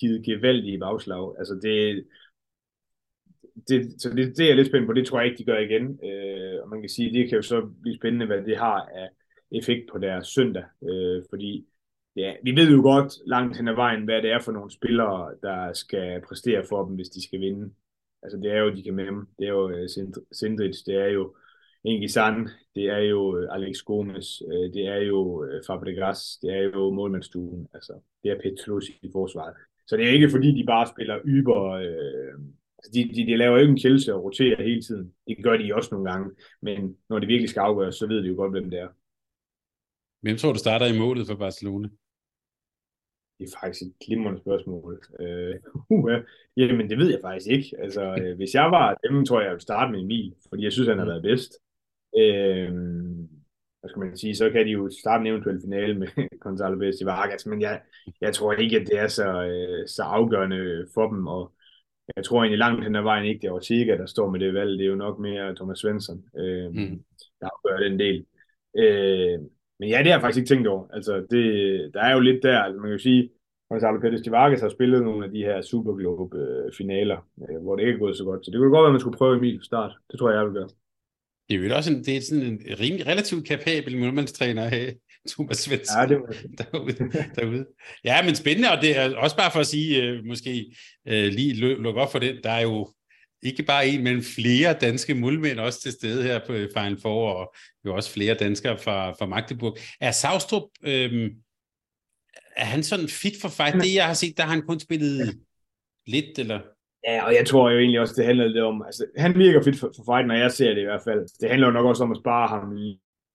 givet 0.00 0.24
gevaldige 0.24 0.78
bagslag. 0.78 1.38
Altså 1.38 1.54
det, 1.62 2.04
det, 3.68 4.02
så 4.02 4.10
det, 4.10 4.36
det 4.36 4.40
er 4.40 4.46
jeg 4.46 4.56
lidt 4.56 4.68
spændt 4.68 4.86
på, 4.86 4.92
det 4.92 5.06
tror 5.06 5.20
jeg 5.20 5.30
ikke, 5.30 5.38
de 5.38 5.44
gør 5.44 5.58
igen. 5.58 5.98
Øh, 6.04 6.62
og 6.62 6.68
man 6.68 6.80
kan 6.80 6.88
sige, 6.88 7.12
det 7.12 7.28
kan 7.28 7.36
jo 7.36 7.42
så 7.42 7.70
blive 7.82 7.96
spændende, 7.96 8.26
hvad 8.26 8.42
det 8.42 8.56
har 8.56 8.80
af 8.94 9.08
effekt 9.52 9.90
på 9.92 9.98
deres 9.98 10.26
søndag, 10.26 10.64
øh, 10.88 11.22
fordi 11.30 11.66
ja, 12.16 12.32
vi 12.42 12.56
ved 12.56 12.70
jo 12.70 12.82
godt 12.82 13.12
langt 13.26 13.56
hen 13.56 13.68
ad 13.68 13.74
vejen, 13.74 14.04
hvad 14.04 14.22
det 14.22 14.30
er 14.30 14.40
for 14.40 14.52
nogle 14.52 14.70
spillere, 14.70 15.34
der 15.42 15.72
skal 15.72 16.22
præstere 16.28 16.64
for 16.68 16.84
dem, 16.84 16.94
hvis 16.94 17.08
de 17.08 17.22
skal 17.22 17.40
vinde. 17.40 17.74
Altså 18.22 18.38
det 18.38 18.52
er 18.52 18.58
jo 18.58 18.74
de 18.74 18.82
kan 18.82 18.94
med 18.94 19.06
dem. 19.06 19.26
Det 19.38 19.44
er 19.46 19.52
jo 19.52 19.70
øh, 19.70 19.88
uh, 20.02 20.14
Sindrich, 20.32 20.86
det 20.86 20.94
er 20.94 21.06
jo 21.08 21.34
Ingi 21.84 22.08
Sand, 22.08 22.48
det 22.74 22.84
er 22.84 22.98
jo 22.98 23.38
øh, 23.38 23.48
Alex 23.50 23.82
Gomes, 23.82 24.42
øh, 24.52 24.72
det 24.74 24.86
er 24.86 24.96
jo 24.96 25.44
uh, 25.44 25.60
Fabregas, 25.66 26.38
det 26.42 26.50
er 26.50 26.62
jo 26.62 26.90
målmandsstuen, 26.90 27.68
altså 27.74 27.92
det 28.22 28.30
er 28.30 28.40
Petrus 28.42 28.88
i 29.02 29.10
forsvaret. 29.12 29.54
Så 29.86 29.96
det 29.96 30.06
er 30.06 30.10
ikke 30.12 30.30
fordi, 30.30 30.60
de 30.60 30.66
bare 30.66 30.86
spiller 30.86 31.18
yber, 31.24 31.70
øh, 31.70 32.38
de, 32.94 33.08
de, 33.14 33.26
de 33.26 33.36
laver 33.36 33.52
jo 33.52 33.60
ikke 33.60 33.70
en 33.70 33.80
kældelse 33.80 34.14
og 34.14 34.24
roterer 34.24 34.62
hele 34.62 34.82
tiden. 34.82 35.14
Det 35.28 35.44
gør 35.44 35.56
de 35.56 35.74
også 35.74 35.88
nogle 35.92 36.10
gange, 36.10 36.30
men 36.62 36.96
når 37.08 37.18
det 37.18 37.28
virkelig 37.28 37.50
skal 37.50 37.60
afgøres, 37.60 37.94
så 37.94 38.06
ved 38.06 38.22
de 38.22 38.28
jo 38.28 38.34
godt, 38.34 38.52
hvem 38.52 38.70
det 38.70 38.80
er. 38.80 38.88
Hvem 40.20 40.36
tror 40.36 40.52
du 40.52 40.58
starter 40.58 40.86
i 40.86 40.98
målet 40.98 41.26
for 41.26 41.34
Barcelona? 41.34 41.88
Det 43.38 43.44
er 43.44 43.58
faktisk 43.60 43.82
et 43.82 43.94
glimrende 44.06 44.40
spørgsmål. 44.40 45.02
Øh, 45.20 45.54
uh, 45.90 46.12
jamen, 46.56 46.90
det 46.90 46.98
ved 46.98 47.10
jeg 47.10 47.20
faktisk 47.22 47.50
ikke. 47.50 47.76
Altså, 47.78 48.16
øh, 48.20 48.36
hvis 48.36 48.54
jeg 48.54 48.70
var 48.70 48.98
dem, 49.08 49.24
tror 49.24 49.40
jeg, 49.40 49.44
jeg 49.44 49.52
ville 49.52 49.62
starte 49.62 49.92
med 49.92 50.00
Emil, 50.00 50.34
fordi 50.48 50.64
jeg 50.64 50.72
synes, 50.72 50.88
han 50.88 50.98
har 50.98 51.06
været 51.06 51.22
bedst. 51.22 51.52
Øh, 52.18 52.72
hvad 53.80 53.88
skal 53.88 54.00
man 54.00 54.16
sige, 54.16 54.36
så 54.36 54.50
kan 54.50 54.66
de 54.66 54.70
jo 54.70 54.90
starte 55.00 55.20
en 55.20 55.26
eventuel 55.26 55.60
finale 55.60 55.94
med 55.98 56.08
Gonzalo 56.42 56.76
Vargas, 57.04 57.46
men 57.46 57.60
jeg, 57.60 57.80
jeg 58.20 58.34
tror 58.34 58.52
ikke, 58.52 58.80
at 58.80 58.86
det 58.86 58.98
er 58.98 59.08
så, 59.08 59.28
øh, 59.44 59.88
så 59.88 60.02
afgørende 60.02 60.86
for 60.94 61.08
dem, 61.10 61.26
og 61.26 61.52
jeg 62.16 62.24
tror 62.24 62.38
egentlig 62.40 62.58
langt 62.58 62.84
hen 62.84 62.96
ad 62.96 63.02
vejen 63.02 63.26
ikke, 63.26 63.40
det 63.40 63.48
er 63.48 63.52
Ortega, 63.52 63.96
der 63.96 64.06
står 64.06 64.30
med 64.30 64.40
det 64.40 64.54
valg, 64.54 64.78
det 64.78 64.84
er 64.84 64.90
jo 64.90 64.94
nok 64.94 65.18
mere 65.18 65.54
Thomas 65.54 65.78
Svensson, 65.78 66.24
øh, 66.38 66.70
mm. 66.70 67.04
der 67.40 67.48
afgør 67.54 67.88
den 67.88 67.98
del. 67.98 68.26
Øh, 68.76 69.38
men 69.78 69.88
ja, 69.88 69.98
det 69.98 70.06
har 70.06 70.14
jeg 70.14 70.20
faktisk 70.20 70.38
ikke 70.38 70.48
tænkt 70.48 70.68
over. 70.68 70.88
Altså, 70.92 71.26
det, 71.30 71.44
der 71.94 72.00
er 72.00 72.12
jo 72.12 72.20
lidt 72.20 72.42
der, 72.42 72.58
altså 72.58 72.80
man 72.80 72.88
kan 72.88 72.98
jo 72.98 73.02
sige, 73.02 73.30
Gonzalo 73.68 73.98
Pérez 73.98 74.22
de 74.22 74.30
Vargas 74.30 74.60
har 74.60 74.68
spillet 74.68 75.02
nogle 75.02 75.24
af 75.24 75.30
de 75.30 75.42
her 75.42 75.62
Superglobe-finaler, 75.62 77.18
øh, 77.50 77.62
hvor 77.62 77.76
det 77.76 77.82
ikke 77.82 77.94
er 77.94 77.98
gået 77.98 78.16
så 78.16 78.24
godt. 78.24 78.44
Så 78.44 78.50
det 78.50 78.58
kunne 78.58 78.70
godt 78.70 78.82
være, 78.82 78.92
at 78.92 78.92
man 78.92 79.00
skulle 79.00 79.18
prøve 79.18 79.36
Emil 79.36 79.60
start. 79.62 79.92
Det 80.10 80.18
tror 80.18 80.30
jeg, 80.30 80.38
jeg 80.38 80.46
vil 80.46 80.54
gøre. 80.54 80.68
Det 81.48 81.54
er 81.56 81.68
jo 81.68 81.76
også 81.76 81.92
en, 81.92 82.04
det 82.04 82.16
er 82.16 82.20
sådan 82.20 82.46
en 82.52 82.58
rimelig, 82.82 83.06
relativt 83.06 83.46
kapabel 83.46 83.98
målmandstræner 83.98 84.62
at 84.64 84.70
have, 84.70 84.90
Thomas 85.30 85.58
Svensson, 85.58 86.00
ja, 86.00 86.06
det 86.06 86.20
var... 86.20 86.34
derude, 86.64 87.28
derude. 87.36 87.66
Ja, 88.04 88.22
men 88.22 88.34
spændende, 88.34 88.70
og 88.70 88.82
det 88.82 88.98
er 88.98 89.16
også 89.16 89.36
bare 89.36 89.50
for 89.50 89.60
at 89.60 89.66
sige, 89.66 90.02
øh, 90.02 90.24
måske 90.24 90.76
øh, 91.08 91.32
lige 91.32 91.54
lukke 91.54 92.00
op 92.00 92.12
for 92.12 92.18
det, 92.18 92.40
der 92.44 92.50
er 92.50 92.60
jo 92.60 92.94
ikke 93.42 93.62
bare 93.62 93.86
en, 93.86 94.04
men 94.04 94.22
flere 94.22 94.76
danske 94.80 95.14
muldmænd 95.14 95.58
også 95.58 95.80
til 95.80 95.92
stede 95.92 96.22
her 96.22 96.40
på 96.46 96.52
Final 96.52 97.00
Four, 97.00 97.32
og 97.32 97.54
jo 97.86 97.94
også 97.94 98.10
flere 98.12 98.34
danskere 98.34 98.78
fra, 98.78 99.10
fra 99.10 99.26
Magdeburg. 99.26 99.76
Er 100.00 100.10
Savstrup, 100.10 100.68
øhm, 100.84 101.30
er 102.56 102.64
han 102.64 102.82
sådan 102.82 103.08
fit 103.08 103.34
for 103.42 103.48
fight? 103.48 103.74
Det 103.74 103.94
jeg 103.94 104.06
har 104.06 104.14
set, 104.14 104.36
der 104.36 104.42
har 104.42 104.50
han 104.50 104.66
kun 104.66 104.80
spillet 104.80 105.40
lidt, 106.06 106.38
eller? 106.38 106.60
Ja, 107.08 107.24
og 107.26 107.34
jeg 107.34 107.46
tror 107.46 107.70
jo 107.70 107.78
egentlig 107.78 108.00
også, 108.00 108.14
det 108.16 108.24
handler 108.24 108.46
lidt 108.46 108.64
om, 108.64 108.82
altså 108.86 109.06
han 109.16 109.38
virker 109.38 109.62
fit 109.62 109.80
for, 109.80 109.92
for 109.96 110.04
fight, 110.12 110.26
når 110.28 110.34
jeg 110.34 110.52
ser 110.52 110.74
det 110.74 110.80
i 110.80 110.84
hvert 110.84 111.02
fald. 111.04 111.38
Det 111.40 111.50
handler 111.50 111.66
jo 111.68 111.72
nok 111.72 111.86
også 111.86 112.04
om 112.04 112.12
at 112.12 112.18
spare 112.22 112.48
ham. 112.48 112.78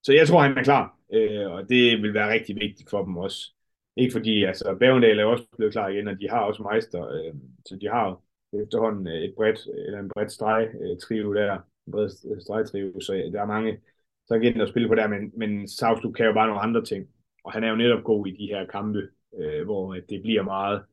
Så 0.04 0.14
jeg 0.14 0.28
tror, 0.28 0.42
han 0.42 0.58
er 0.58 0.64
klar, 0.64 0.99
øh, 1.14 1.52
og 1.52 1.70
det 1.70 2.02
vil 2.02 2.14
være 2.14 2.34
rigtig 2.34 2.56
vigtigt 2.56 2.90
for 2.90 3.04
dem 3.06 3.18
også. 3.18 3.54
Ikke 3.96 4.12
fordi, 4.12 4.44
altså 4.44 4.78
Bavendal 4.80 5.20
er 5.20 5.26
også 5.26 5.46
blevet 5.58 5.74
klar 5.74 5.88
igen, 5.88 6.08
og 6.08 6.20
de 6.20 6.30
har 6.30 6.40
også 6.40 6.64
meister, 6.64 7.08
øh, 7.08 7.34
så 7.66 7.76
de 7.76 7.88
har 7.88 8.22
efterhånden 8.54 9.08
øh, 9.08 9.14
et 9.14 9.34
bredt, 9.36 9.60
eller 9.86 10.00
en 10.00 10.10
bredt 10.10 10.32
streg-trio 10.32 11.34
der, 11.34 11.54
en 11.54 11.92
bred 11.92 12.10
stregtrio, 12.42 13.00
så 13.00 13.14
der 13.14 13.42
er 13.42 13.46
mange 13.46 13.80
tangenter 14.30 14.64
at 14.64 14.70
spille 14.70 14.88
på 14.88 14.96
der, 14.96 15.08
men, 15.08 15.32
men 15.38 15.68
Savslup 15.68 16.16
kan 16.16 16.26
jo 16.26 16.34
bare 16.34 16.48
nogle 16.48 16.62
andre 16.62 16.86
ting, 16.86 17.08
og 17.44 17.52
han 17.52 17.64
er 17.64 17.70
jo 17.70 17.76
netop 17.76 18.04
god 18.04 18.28
i 18.28 18.32
de 18.32 18.48
her 18.48 18.66
kampe, 18.66 19.02
øh, 19.40 19.66
hvor 19.66 19.94
øh, 19.94 20.02
det 20.10 20.22
bliver 20.22 20.44
meget 20.44 20.84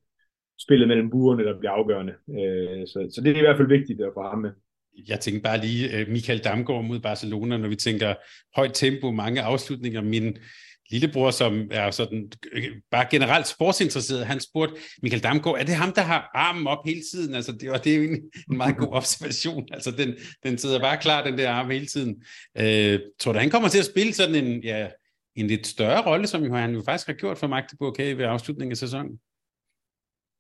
spillet 0.60 0.88
mellem 0.88 1.10
buerne, 1.10 1.44
der 1.44 1.59
bliver 1.59 1.72
afgørende. 1.72 2.14
Øh, 2.28 2.86
så, 2.86 3.09
så 3.14 3.20
det 3.24 3.32
er 3.32 3.36
i 3.36 3.40
hvert 3.40 3.56
fald 3.56 3.68
vigtigt 3.68 4.01
at 4.01 4.14
få 4.14 4.22
ham 4.22 4.38
med. 4.38 4.51
Jeg 5.09 5.20
tænker 5.20 5.40
bare 5.40 5.60
lige, 5.60 5.97
øh, 5.97 6.09
Michael 6.09 6.39
Damgaard 6.39 6.85
mod 6.85 7.01
Barcelona, 7.01 7.56
når 7.56 7.68
vi 7.68 7.77
tænker 7.77 8.14
højt 8.56 8.74
tempo, 8.74 9.10
mange 9.10 9.43
afslutninger. 9.43 10.02
Min 10.02 10.36
lillebror, 10.90 11.31
som 11.31 11.68
er 11.70 11.90
sådan 11.90 12.32
øh, 12.52 12.64
bare 12.90 13.06
generelt 13.10 13.47
sportsinteresseret, 13.47 14.27
han 14.27 14.40
spurgte 14.40 14.74
Michael 15.02 15.23
Damgaard, 15.23 15.59
er 15.59 15.64
det 15.64 15.74
ham, 15.74 15.93
der 15.93 16.02
har 16.02 16.31
armen 16.35 16.66
op 16.66 16.78
hele 16.86 17.02
tiden? 17.12 17.35
Altså, 17.35 17.52
det, 17.52 17.70
var, 17.70 17.78
det 17.78 17.93
er 17.93 17.97
jo 17.97 18.02
en 18.02 18.56
meget 18.56 18.77
god 18.77 18.89
observation. 19.01 19.68
Altså, 19.73 19.90
den, 19.90 20.14
den 20.43 20.59
sidder 20.59 20.81
bare 20.81 20.97
klar, 20.97 21.24
den 21.24 21.39
der 21.39 21.51
arm 21.51 21.70
hele 21.70 21.86
tiden. 21.86 22.23
Øh, 22.59 23.01
tror 23.20 23.32
du, 23.32 23.39
han 23.39 23.51
kommer 23.51 23.68
til 23.68 23.78
at 23.78 23.86
spille 23.86 24.12
sådan 24.12 24.35
en, 24.35 24.62
ja, 24.62 24.89
en 25.36 25.47
lidt 25.47 25.66
større 25.66 26.06
rolle, 26.06 26.27
som 26.27 26.51
han 26.51 26.74
jo 26.74 26.82
faktisk 26.85 27.06
har 27.06 27.14
gjort 27.14 27.39
for 27.39 27.47
Magdeburg 27.47 27.89
okay, 27.89 28.14
ved 28.16 28.24
afslutningen 28.24 28.73
af 28.73 28.77
sæsonen? 28.77 29.18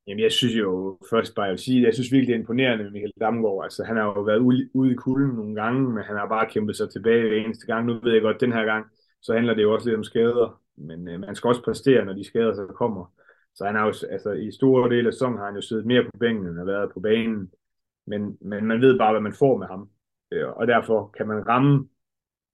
Jamen, 0.06 0.22
jeg 0.22 0.32
synes 0.32 0.54
jo 0.54 0.98
først 1.10 1.34
bare, 1.34 1.44
jeg 1.44 1.50
vil 1.52 1.58
sige, 1.58 1.82
jeg 1.82 1.94
synes 1.94 2.12
virkelig, 2.12 2.28
det 2.28 2.34
er 2.34 2.38
imponerende 2.40 2.84
med 2.84 2.92
Michael 2.92 3.12
Damgaard. 3.20 3.64
Altså, 3.64 3.84
han 3.84 3.96
har 3.96 4.04
jo 4.04 4.22
været 4.22 4.38
ude, 4.38 4.68
ude 4.74 4.92
i 4.92 4.94
kulden 4.94 5.34
nogle 5.36 5.54
gange, 5.62 5.90
men 5.94 6.04
han 6.04 6.16
har 6.16 6.28
bare 6.28 6.50
kæmpet 6.50 6.76
sig 6.76 6.90
tilbage 6.90 7.28
hver 7.28 7.36
eneste 7.36 7.66
gang. 7.66 7.86
Nu 7.86 8.00
ved 8.02 8.12
jeg 8.12 8.22
godt, 8.22 8.40
den 8.40 8.52
her 8.52 8.64
gang, 8.64 8.86
så 9.22 9.34
handler 9.34 9.54
det 9.54 9.62
jo 9.62 9.74
også 9.74 9.88
lidt 9.88 9.96
om 9.96 10.04
skader, 10.04 10.62
men 10.76 11.08
øh, 11.08 11.20
man 11.20 11.34
skal 11.34 11.48
også 11.48 11.62
præstere, 11.62 12.04
når 12.04 12.12
de 12.12 12.24
skader 12.24 12.54
så 12.54 12.66
kommer. 12.66 13.12
Så 13.54 13.64
han 13.64 13.74
har 13.74 13.86
jo, 13.86 13.92
altså, 14.10 14.32
i 14.32 14.50
store 14.50 14.90
dele 14.90 15.06
af 15.06 15.12
sæsonen 15.12 15.38
har 15.38 15.46
han 15.46 15.54
jo 15.54 15.60
siddet 15.60 15.86
mere 15.86 16.04
på 16.04 16.18
bænken, 16.20 16.46
end 16.46 16.58
har 16.58 16.64
været 16.64 16.92
på 16.92 17.00
banen. 17.00 17.50
Men, 18.06 18.38
men 18.40 18.66
man 18.66 18.80
ved 18.80 18.98
bare, 18.98 19.12
hvad 19.12 19.22
man 19.22 19.32
får 19.32 19.58
med 19.58 19.66
ham. 19.66 19.90
Øh, 20.32 20.48
og 20.48 20.66
derfor 20.66 21.14
kan 21.16 21.28
man 21.28 21.48
ramme 21.48 21.88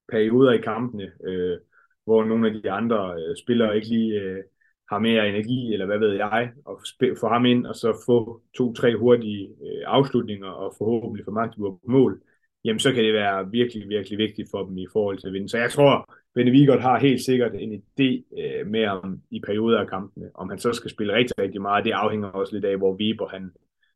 perioder 0.08 0.52
i 0.52 0.60
kampene, 0.60 1.12
øh, 1.24 1.58
hvor 2.04 2.24
nogle 2.24 2.48
af 2.48 2.62
de 2.62 2.70
andre 2.70 3.14
øh, 3.20 3.36
spillere 3.36 3.76
ikke 3.76 3.88
lige 3.88 4.20
øh, 4.20 4.44
har 4.92 4.98
mere 4.98 5.28
energi, 5.28 5.72
eller 5.72 5.86
hvad 5.86 5.98
ved 5.98 6.12
jeg, 6.12 6.50
og 6.64 6.80
få 7.20 7.28
ham 7.28 7.44
ind, 7.44 7.66
og 7.66 7.74
så 7.74 8.02
få 8.06 8.40
to-tre 8.56 8.96
hurtige 8.96 9.42
øh, 9.66 9.82
afslutninger, 9.86 10.48
og 10.62 10.74
forhåbentlig 10.78 11.24
få 11.24 11.30
Magdeburg 11.30 11.80
på 11.84 11.90
mål, 11.90 12.20
jamen 12.64 12.80
så 12.80 12.92
kan 12.92 13.04
det 13.04 13.12
være 13.12 13.50
virkelig, 13.50 13.88
virkelig 13.88 14.18
vigtigt 14.18 14.48
for 14.50 14.64
dem 14.66 14.78
i 14.78 14.86
forhold 14.92 15.18
til 15.18 15.26
at 15.26 15.32
vinde. 15.32 15.48
Så 15.48 15.58
jeg 15.58 15.70
tror, 15.70 16.14
Benny 16.34 16.50
Vigert 16.50 16.82
har 16.82 16.98
helt 16.98 17.22
sikkert 17.24 17.54
en 17.54 17.72
idé 17.72 18.40
øh, 18.40 18.66
med 18.66 18.86
om 18.86 19.20
i 19.30 19.40
perioder 19.40 19.80
af 19.80 19.88
kampene. 19.88 20.30
Om 20.34 20.48
han 20.48 20.58
så 20.58 20.72
skal 20.72 20.90
spille 20.90 21.14
rigtig, 21.14 21.38
rigtig 21.38 21.62
meget, 21.62 21.84
det 21.84 21.92
afhænger 21.92 22.28
også 22.28 22.54
lidt 22.54 22.64
af, 22.64 22.76
hvor 22.76 22.96
Weber 23.00 23.28
han, 23.28 23.50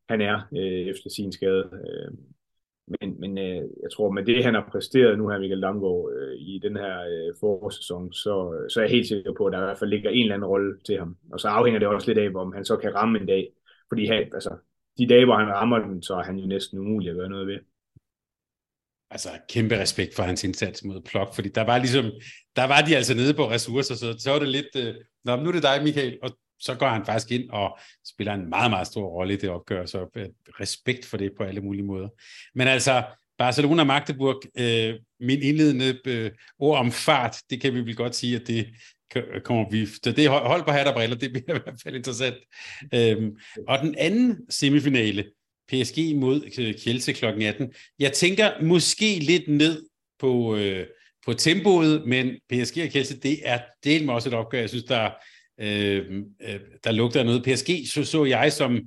han 0.09 0.21
er 0.21 0.37
øh, 0.57 0.83
efter 0.91 1.09
sin 1.09 1.31
skade. 1.31 1.69
Øh, 1.73 2.11
men, 2.87 3.19
men 3.19 3.37
øh, 3.37 3.63
jeg 3.83 3.91
tror, 3.93 4.11
med 4.11 4.25
det, 4.25 4.43
han 4.43 4.53
har 4.53 4.69
præsteret 4.71 5.17
nu 5.17 5.29
her, 5.29 5.39
Michael 5.39 5.61
Damgaard, 5.61 6.11
øh, 6.17 6.33
i 6.39 6.59
den 6.63 6.75
her 6.77 6.93
øh, 6.99 7.33
forårssæson, 7.39 8.13
så, 8.13 8.65
så 8.69 8.79
er 8.79 8.83
jeg 8.83 8.91
helt 8.91 9.07
sikker 9.07 9.33
på, 9.37 9.45
at 9.45 9.53
der 9.53 9.59
i 9.59 9.65
hvert 9.65 9.79
fald 9.79 9.89
ligger 9.89 10.09
en 10.09 10.21
eller 10.21 10.35
anden 10.35 10.47
rolle 10.47 10.79
til 10.85 10.97
ham. 10.97 11.17
Og 11.31 11.39
så 11.39 11.47
afhænger 11.47 11.79
det 11.79 11.87
også 11.87 12.07
lidt 12.07 12.17
af, 12.17 12.39
om 12.41 12.53
han 12.53 12.65
så 12.65 12.77
kan 12.77 12.95
ramme 12.95 13.19
en 13.19 13.25
dag. 13.25 13.49
Fordi 13.89 14.05
han, 14.05 14.17
altså, 14.33 14.57
de 14.97 15.07
dage, 15.07 15.25
hvor 15.25 15.37
han 15.37 15.47
rammer 15.47 15.79
den, 15.79 16.03
så 16.03 16.13
er 16.13 16.23
han 16.23 16.37
jo 16.37 16.47
næsten 16.47 16.79
umulig 16.79 17.09
at 17.09 17.15
gøre 17.15 17.29
noget 17.29 17.47
ved. 17.47 17.59
Altså, 19.09 19.29
kæmpe 19.49 19.79
respekt 19.79 20.15
for 20.15 20.23
hans 20.23 20.43
indsats 20.43 20.83
mod 20.83 21.01
Plok, 21.01 21.35
fordi 21.35 21.49
der 21.49 21.65
var 21.65 21.77
ligesom, 21.77 22.05
der 22.55 22.67
var 22.67 22.81
de 22.81 22.95
altså 22.95 23.15
nede 23.15 23.33
på 23.33 23.49
ressourcer, 23.49 23.95
så, 23.95 24.15
så 24.19 24.31
var 24.31 24.39
det 24.39 24.47
lidt, 24.47 24.75
øh, 24.77 24.95
Nå, 25.25 25.35
nu 25.35 25.47
er 25.49 25.51
det 25.51 25.63
dig, 25.63 25.83
Michael, 25.83 26.19
og 26.23 26.29
så 26.59 26.75
går 26.75 26.87
han 26.87 27.05
faktisk 27.05 27.31
ind 27.31 27.49
og 27.49 27.77
spiller 28.07 28.33
en 28.33 28.49
meget, 28.49 28.71
meget 28.71 28.87
stor 28.87 29.07
rolle 29.07 29.33
i 29.33 29.37
det 29.37 29.49
opgør, 29.49 29.85
så 29.85 30.07
øh, 30.15 30.27
respekt 30.59 31.05
for 31.05 31.17
det 31.17 31.31
på 31.37 31.43
alle 31.43 31.61
mulige 31.61 31.85
måder. 31.85 32.09
Men 32.55 32.67
altså, 32.67 33.03
Barcelona 33.37 33.81
og 33.81 33.87
Magdeburg, 33.87 34.41
øh, 34.59 34.95
min 35.19 35.41
indledende 35.41 35.99
øh, 36.07 36.31
ord 36.59 36.79
om 36.79 36.91
fart, 36.91 37.37
det 37.49 37.61
kan 37.61 37.73
vi 37.73 37.79
vel 37.79 37.95
godt 37.95 38.15
sige, 38.15 38.35
at 38.35 38.47
det 38.47 38.67
kommer 39.43 39.69
vi, 39.69 39.85
så 39.85 40.11
det 40.11 40.29
hold 40.29 40.63
på 40.63 40.71
hat 40.71 40.87
og 40.87 40.93
briller, 40.93 41.15
det 41.15 41.31
bliver 41.31 41.55
i 41.55 41.61
hvert 41.63 41.81
fald 41.83 41.95
interessant. 41.95 42.35
Øhm, 42.93 43.35
og 43.67 43.79
den 43.79 43.95
anden 43.97 44.37
semifinale, 44.49 45.25
PSG 45.67 46.15
mod 46.15 46.41
øh, 46.59 46.75
Kielse 46.75 47.13
kl. 47.13 47.25
18, 47.25 47.73
jeg 47.99 48.13
tænker 48.13 48.61
måske 48.61 49.19
lidt 49.19 49.47
ned 49.47 49.85
på, 50.19 50.55
øh, 50.55 50.87
på 51.25 51.33
tempoet, 51.33 52.05
men 52.05 52.27
PSG 52.49 52.77
og 52.83 52.89
Kielse, 52.89 53.19
det 53.19 53.39
er 53.43 53.59
del 53.83 54.05
med 54.05 54.13
også 54.13 54.29
et 54.29 54.35
opgør, 54.35 54.59
jeg 54.59 54.69
synes, 54.69 54.83
der 54.83 55.11
øh, 55.59 56.23
øh, 56.41 56.59
der 56.83 56.91
lugter 56.91 57.23
noget. 57.23 57.43
PSG 57.43 57.69
så, 57.93 58.03
så 58.03 58.25
jeg 58.25 58.53
som 58.53 58.79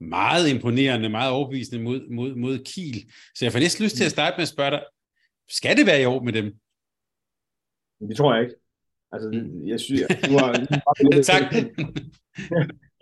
meget 0.00 0.48
imponerende, 0.48 1.08
meget 1.08 1.32
overbevisende 1.32 1.82
mod, 1.82 2.10
mod, 2.10 2.34
mod 2.34 2.58
Kiel. 2.58 3.12
Så 3.34 3.44
jeg 3.44 3.52
får 3.52 3.58
næsten 3.58 3.84
lyst 3.84 3.96
til 3.96 4.04
at 4.04 4.10
starte 4.10 4.34
med 4.36 4.42
at 4.42 4.48
spørge 4.48 4.70
dig, 4.70 4.84
skal 5.48 5.76
det 5.76 5.86
være 5.86 6.02
i 6.02 6.04
år 6.04 6.22
med 6.22 6.32
dem? 6.32 6.54
Det 8.08 8.16
tror 8.16 8.34
jeg 8.34 8.42
ikke. 8.42 8.56
Altså, 9.12 9.28
mm. 9.32 9.68
jeg 9.68 9.80
synes, 9.80 10.00
nu 10.28 10.34
var, 10.34 10.48
nu 10.72 10.76
var 10.86 10.94
vi 10.98 11.14
lidt, 11.14 11.26
tak. 11.32 11.42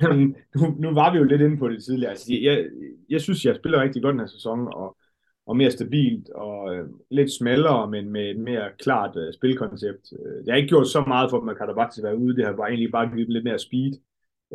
nu, 0.57 0.67
nu 0.79 0.95
var 0.95 1.13
vi 1.13 1.19
jo 1.19 1.25
lidt 1.25 1.41
inde 1.43 1.59
på 1.59 1.69
det 1.69 1.85
tidligere. 1.85 2.11
Altså, 2.11 2.35
jeg, 2.43 2.67
jeg 3.09 3.21
synes, 3.21 3.45
jeg 3.45 3.57
spiller 3.57 3.83
rigtig 3.83 4.03
godt 4.03 4.13
den 4.13 4.21
her 4.21 4.27
sæson, 4.27 4.69
og 4.75 4.98
og 5.49 5.57
mere 5.57 5.71
stabilt 5.71 6.31
og 6.31 6.75
øh, 6.75 6.89
lidt 7.11 7.33
smallere, 7.33 7.91
men 7.91 8.11
med 8.11 8.31
et 8.31 8.39
mere 8.39 8.71
klart 8.79 9.17
øh, 9.17 9.33
spilkoncept. 9.33 10.13
Øh, 10.13 10.37
det 10.37 10.47
jeg 10.47 10.53
har 10.53 10.57
ikke 10.57 10.69
gjort 10.69 10.89
så 10.89 11.05
meget 11.07 11.31
for, 11.31 11.51
at 11.51 11.57
Karabakhti 11.57 12.03
var 12.03 12.13
ude. 12.13 12.37
Det 12.37 12.45
har 12.45 12.57
bare 12.57 12.69
egentlig 12.69 12.93
bare 12.93 13.11
givet 13.15 13.29
lidt 13.29 13.45
mere 13.45 13.59
speed. 13.59 13.93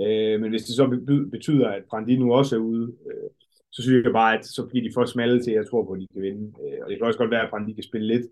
Øh, 0.02 0.42
men 0.42 0.50
hvis 0.50 0.64
det 0.64 0.76
så 0.76 0.86
betyder, 1.32 1.68
at 1.70 1.84
Brandi 1.90 2.18
nu 2.18 2.34
også 2.34 2.56
er 2.56 2.60
ude, 2.60 2.94
øh, 3.08 3.30
så 3.72 3.82
synes 3.82 4.06
jeg 4.06 4.14
bare, 4.14 4.38
at 4.38 4.46
så 4.46 4.68
bliver 4.68 4.84
de 4.88 4.94
for 4.94 5.06
smalle 5.06 5.44
til, 5.44 5.52
at 5.52 5.58
jeg 5.58 5.68
tror 5.70 5.84
på, 5.86 5.92
at 5.92 6.02
de 6.02 6.08
kan 6.14 6.22
vinde. 6.22 6.54
Øh, 6.64 6.80
og 6.84 6.90
det 6.90 6.98
kan 6.98 7.08
også 7.08 7.20
godt 7.20 7.32
være, 7.32 7.44
at 7.44 7.50
Brandi 7.50 7.74
kan 7.74 7.84
spille 7.84 8.08
lidt, 8.08 8.28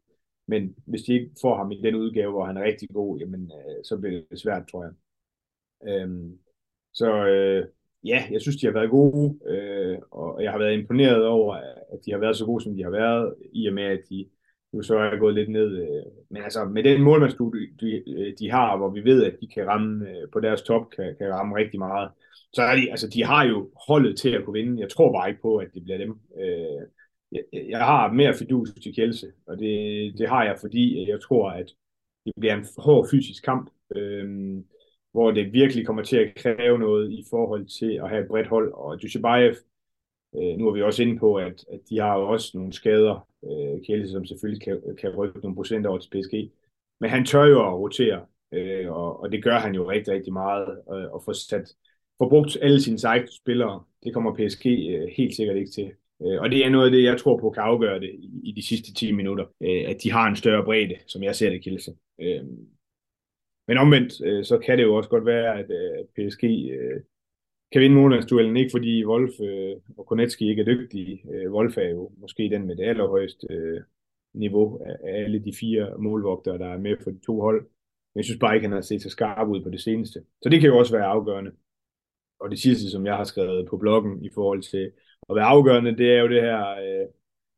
men 0.48 0.76
hvis 0.86 1.02
de 1.02 1.14
ikke 1.14 1.32
får 1.42 1.58
ham 1.58 1.72
i 1.72 1.82
den 1.82 1.96
udgave, 1.96 2.32
hvor 2.32 2.46
han 2.46 2.58
er 2.58 2.64
rigtig 2.64 2.90
god, 2.90 3.20
jamen, 3.20 3.52
øh, 3.58 3.84
så 3.84 3.98
bliver 3.98 4.22
det 4.32 4.40
svært, 4.40 4.68
tror 4.72 4.84
jeg. 4.84 4.94
Øh, 5.90 6.10
så 6.94 7.28
øh, 7.28 7.66
ja, 8.04 8.24
jeg 8.32 8.42
synes, 8.42 8.58
de 8.58 8.66
har 8.66 8.74
været 8.74 8.90
gode, 8.90 9.40
øh, 9.48 9.98
og 10.12 10.44
jeg 10.44 10.52
har 10.52 10.58
været 10.58 10.74
imponeret 10.74 11.28
over, 11.28 11.56
at 11.94 12.00
de 12.06 12.12
har 12.12 12.20
været 12.20 12.38
så 12.38 12.46
gode, 12.46 12.64
som 12.64 12.76
de 12.76 12.84
har 12.84 12.90
været, 12.90 13.36
i 13.54 13.68
og 13.68 13.74
med, 13.74 13.84
at 13.84 14.02
de 14.10 14.26
nu 14.74 14.82
så 14.82 14.98
er 14.98 15.20
gået 15.20 15.36
lidt 15.36 15.50
ned. 15.50 15.78
Øh, 15.82 16.04
men 16.30 16.44
altså, 16.44 16.66
med 16.66 16.84
den 16.84 17.02
målmandsstudie, 17.02 17.68
de, 17.82 18.10
øh, 18.10 18.34
de 18.40 18.52
har, 18.52 18.78
hvor 18.78 18.90
vi 18.90 19.04
ved, 19.04 19.24
at 19.24 19.38
de 19.42 19.48
kan 19.48 19.68
ramme 19.68 20.10
øh, 20.10 20.30
på 20.34 20.40
deres 20.40 20.62
top, 20.62 20.90
kan, 20.90 21.16
kan 21.18 21.34
ramme 21.34 21.56
rigtig 21.56 21.80
meget, 21.80 22.10
så 22.54 22.62
er 22.62 22.76
de, 22.76 22.92
altså, 22.92 23.08
de 23.08 23.24
har 23.24 23.46
jo 23.46 23.70
holdet 23.88 24.18
til 24.18 24.30
at 24.30 24.46
kunne 24.46 24.60
vinde. 24.60 24.82
Jeg 24.82 24.90
tror 24.90 25.12
bare 25.12 25.30
ikke 25.30 25.42
på, 25.42 25.58
at 25.58 25.68
det 25.74 25.84
bliver 25.84 25.98
dem. 25.98 26.20
Øh, 26.40 26.82
jeg, 27.32 27.44
jeg 27.70 27.80
har 27.80 28.12
mere 28.12 28.34
fidus 28.34 28.70
til 28.84 28.96
Kjelse, 28.96 29.28
og 29.48 29.60
det, 29.60 30.14
det 30.18 30.30
har 30.30 30.44
jeg, 30.44 30.58
fordi 30.62 31.10
jeg 31.10 31.22
tror, 31.22 31.50
at 31.50 31.72
det 32.26 32.34
bliver 32.40 32.56
en 32.56 32.66
hård 32.78 33.08
fysisk 33.12 33.44
kamp. 33.44 33.70
Øh, 33.96 34.58
hvor 35.12 35.32
det 35.32 35.54
virkelig 35.54 35.86
kommer 35.86 36.04
til 36.04 36.18
at 36.18 36.36
kræve 36.36 36.80
noget 36.80 37.12
i 37.12 37.26
forhold 37.30 37.66
til 37.66 38.00
at 38.04 38.10
have 38.10 38.22
et 38.22 38.28
bredt 38.28 38.48
hold. 38.48 38.74
Og 38.74 39.02
Dushibayev, 39.02 39.54
øh, 40.36 40.58
nu 40.58 40.68
er 40.68 40.74
vi 40.74 40.82
også 40.82 41.04
inde 41.04 41.20
på, 41.20 41.36
at, 41.36 41.66
at 41.72 41.80
de 41.90 42.00
har 42.00 42.20
jo 42.20 42.30
også 42.30 42.52
nogle 42.54 42.74
skader, 42.74 43.28
øh, 43.44 43.86
Kjelse, 43.86 44.12
som 44.12 44.26
selvfølgelig 44.26 44.64
kan, 44.64 44.82
kan 45.02 45.16
rykke 45.16 45.40
nogle 45.40 45.56
procent 45.56 45.86
over 45.86 45.98
til 45.98 46.10
PSG. 46.10 46.52
Men 47.00 47.10
han 47.10 47.26
tør 47.26 47.46
jo 47.46 47.68
at 47.68 47.74
rotere, 47.74 48.26
øh, 48.54 48.92
og, 48.92 49.20
og 49.20 49.32
det 49.32 49.44
gør 49.44 49.60
han 49.60 49.76
jo 49.76 49.90
rigtig, 49.92 50.14
rigtig 50.14 50.34
meget, 50.34 50.68
øh, 50.94 51.12
og 51.12 51.24
få 51.26 51.34
sat 51.34 51.76
få 52.22 52.30
brugt 52.30 52.58
alle 52.62 52.82
sine 52.82 53.00
sejte 53.00 53.36
spillere. 53.36 53.84
Det 54.04 54.14
kommer 54.14 54.34
PSG 54.34 54.66
øh, 54.66 55.08
helt 55.18 55.36
sikkert 55.36 55.58
ikke 55.58 55.72
til. 55.72 55.92
Øh, 56.22 56.42
og 56.42 56.50
det 56.50 56.66
er 56.66 56.70
noget 56.70 56.86
af 56.86 56.92
det, 56.92 57.04
jeg 57.04 57.18
tror 57.18 57.38
på 57.38 57.50
kan 57.50 57.64
afgøre 57.64 58.00
det 58.00 58.10
i, 58.14 58.42
i 58.44 58.52
de 58.52 58.68
sidste 58.68 58.94
10 58.94 59.12
minutter, 59.12 59.46
øh, 59.62 59.84
at 59.88 59.98
de 60.04 60.12
har 60.12 60.28
en 60.28 60.36
større 60.36 60.66
bredde, 60.66 60.96
som 61.08 61.24
jeg 61.24 61.36
ser 61.36 61.50
det, 61.50 61.64
Kielse. 61.64 61.92
Øh, 62.22 62.44
men 63.72 63.78
omvendt, 63.78 64.14
øh, 64.26 64.46
så 64.46 64.58
kan 64.58 64.78
det 64.78 64.84
jo 64.84 64.96
også 64.96 65.10
godt 65.10 65.26
være, 65.26 65.60
at 65.60 65.70
øh, 65.80 66.06
PSG 66.16 66.44
øh, 66.80 67.02
kan 67.72 67.82
vinde 67.82 67.96
månedsduellen, 67.96 68.58
ikke 68.58 68.72
fordi 68.72 69.06
Wolf 69.06 69.32
øh, 69.42 69.76
og 69.98 70.06
Konetski 70.06 70.50
ikke 70.50 70.62
er 70.62 70.66
dygtige. 70.66 71.24
Øh, 71.34 71.52
Wolf 71.52 71.78
er 71.78 71.90
jo 71.90 72.12
måske 72.18 72.50
den 72.50 72.68
med 72.68 72.76
det 72.76 72.84
allerhøjeste 72.84 73.48
øh, 73.50 73.82
niveau 74.34 74.84
af, 74.86 74.96
af 75.04 75.24
alle 75.24 75.46
de 75.46 75.54
fire 75.60 75.94
målvogtere, 76.00 76.58
der 76.58 76.68
er 76.68 76.78
med 76.78 76.96
for 77.04 77.12
de 77.12 77.20
to 77.26 77.42
hold. 77.42 77.62
Men 78.14 78.18
jeg 78.20 78.26
synes 78.26 78.40
bare 78.40 78.56
ikke, 78.56 78.68
han 78.68 78.76
har 78.76 78.82
set 78.82 79.02
så 79.02 79.10
skarp 79.10 79.48
ud 79.48 79.64
på 79.64 79.70
det 79.70 79.82
seneste. 79.82 80.24
Så 80.42 80.50
det 80.50 80.62
kan 80.62 80.70
jo 80.70 80.78
også 80.78 80.98
være 80.98 81.06
afgørende. 81.06 81.52
Og 82.40 82.52
det 82.52 82.60
sidste, 82.60 82.92
som 82.92 83.06
jeg 83.06 83.16
har 83.16 83.24
skrevet 83.24 83.68
på 83.70 83.78
bloggen 83.78 84.26
i 84.26 84.30
forhold 84.34 84.62
til 84.62 84.92
at 85.30 85.36
være 85.36 85.46
afgørende, 85.46 85.98
det 85.98 86.14
er 86.14 86.20
jo 86.20 86.30
det 86.30 86.42
her 86.42 86.70
øh, 86.70 87.08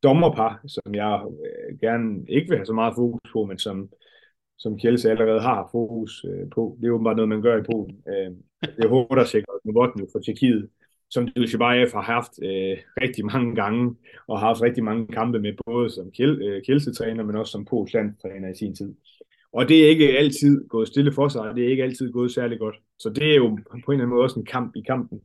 dommerpar, 0.02 0.60
som 0.66 0.94
jeg 0.94 1.22
øh, 1.44 1.78
gerne 1.80 2.24
ikke 2.28 2.48
vil 2.48 2.58
have 2.58 2.66
så 2.66 2.72
meget 2.72 2.94
fokus 2.96 3.30
på, 3.32 3.44
men 3.44 3.58
som 3.58 3.90
som 4.58 4.78
Kjelse 4.78 5.10
allerede 5.10 5.40
har 5.40 5.68
fokus 5.72 6.24
øh, 6.28 6.50
på. 6.50 6.78
Det 6.80 6.86
er 6.86 6.92
åbenbart 6.92 7.16
noget, 7.16 7.28
man 7.28 7.42
gør 7.42 7.58
i 7.58 7.62
Polen. 7.62 8.02
Øh, 8.08 8.30
det 8.76 8.84
er 8.84 9.24
sikkert, 9.24 9.48
og 9.48 9.60
Novotny 9.64 10.02
fra 10.12 10.20
Tjekkiet, 10.24 10.68
som 11.10 11.28
Dushibayev 11.28 11.88
har 11.94 12.02
haft 12.02 12.32
øh, 12.42 12.76
rigtig 13.02 13.26
mange 13.26 13.54
gange, 13.54 13.96
og 14.28 14.38
har 14.38 14.46
haft 14.46 14.62
rigtig 14.62 14.84
mange 14.84 15.06
kampe 15.06 15.38
med, 15.40 15.52
både 15.66 15.90
som 15.90 16.10
Kjel, 16.10 16.42
øh, 16.42 16.62
Kjelse-træner, 16.62 17.24
men 17.24 17.36
også 17.36 17.52
som 17.52 17.64
Pols 17.64 17.92
landstræner 17.92 18.48
i 18.48 18.54
sin 18.54 18.74
tid. 18.74 18.94
Og 19.52 19.68
det 19.68 19.84
er 19.84 19.88
ikke 19.88 20.18
altid 20.18 20.68
gået 20.68 20.88
stille 20.88 21.12
for 21.12 21.28
sig, 21.28 21.40
og 21.40 21.56
det 21.56 21.64
er 21.64 21.68
ikke 21.68 21.82
altid 21.82 22.12
gået 22.12 22.30
særlig 22.30 22.58
godt. 22.58 22.76
Så 22.98 23.10
det 23.10 23.30
er 23.30 23.36
jo 23.36 23.48
på 23.48 23.74
en 23.74 23.78
eller 23.78 23.92
anden 23.92 24.08
måde 24.08 24.22
også 24.22 24.40
en 24.40 24.46
kamp 24.46 24.76
i 24.76 24.80
kampen, 24.80 25.20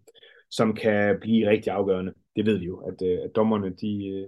som 0.49 0.73
kan 0.73 1.17
blive 1.21 1.49
rigtig 1.49 1.73
afgørende. 1.73 2.13
Det 2.35 2.45
ved 2.45 2.57
vi 2.57 2.65
jo, 2.65 2.77
at, 2.77 3.01
øh, 3.07 3.17
at 3.25 3.35
dommerne 3.35 3.69
de, 3.69 4.07
øh, 4.07 4.27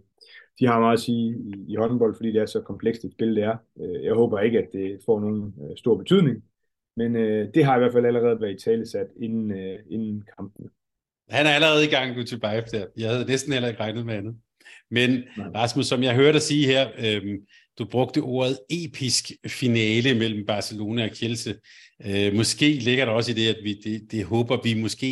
de 0.60 0.68
har 0.68 0.80
meget 0.80 0.94
at 0.94 0.99
sige 0.99 1.36
i, 1.40 1.53
i 1.68 1.76
håndbold, 1.76 2.15
fordi 2.15 2.32
det 2.32 2.41
er 2.41 2.45
så 2.45 2.61
komplekst 2.61 3.03
et 3.03 3.11
spil, 3.11 3.36
det 3.36 3.44
er. 3.44 3.57
Øh, 3.82 4.03
jeg 4.03 4.14
håber 4.14 4.40
ikke, 4.40 4.60
at 4.60 4.69
det 4.73 4.99
får 5.06 5.19
nogen 5.19 5.53
stor 5.78 5.98
betydning, 5.98 6.44
men 6.98 7.15
det 7.53 7.65
har 7.65 7.76
i 7.76 7.80
hvert 7.80 7.94
fald 7.94 8.06
allerede 8.06 8.41
været 8.41 8.61
i 8.61 8.64
talesat 8.64 9.07
inden, 9.22 9.52
inden 9.90 10.23
kampen. 10.38 10.69
Han 11.30 11.45
er 11.45 11.49
allerede 11.49 11.86
i 11.86 11.90
gang, 11.90 12.15
du 12.15 12.23
til 12.23 12.41
der. 12.41 12.86
Jeg 12.98 13.10
havde 13.10 13.26
næsten 13.26 13.53
heller 13.53 13.69
ikke 13.69 13.82
regnet 13.82 14.06
med 14.06 14.14
andet. 14.14 14.36
Men 14.91 15.23
Rasmus, 15.56 15.86
som 15.88 16.03
jeg 16.03 16.15
hørte 16.15 16.34
dig 16.34 16.41
sige 16.41 16.65
her, 16.65 16.90
øhm, 16.99 17.38
du 17.80 17.86
brugte 17.86 18.19
ordet 18.19 18.60
episk 18.69 19.32
finale 19.48 20.19
mellem 20.19 20.45
Barcelona 20.45 21.03
og 21.03 21.11
Kielse. 21.11 21.56
Øh, 22.06 22.34
måske 22.34 22.69
ligger 22.69 23.06
der 23.06 23.11
også 23.11 23.32
i 23.32 23.34
det, 23.34 23.48
at 23.48 23.57
vi, 23.64 23.73
det, 23.73 24.11
det 24.11 24.26
håber 24.26 24.61
vi 24.64 24.73
måske 24.73 25.07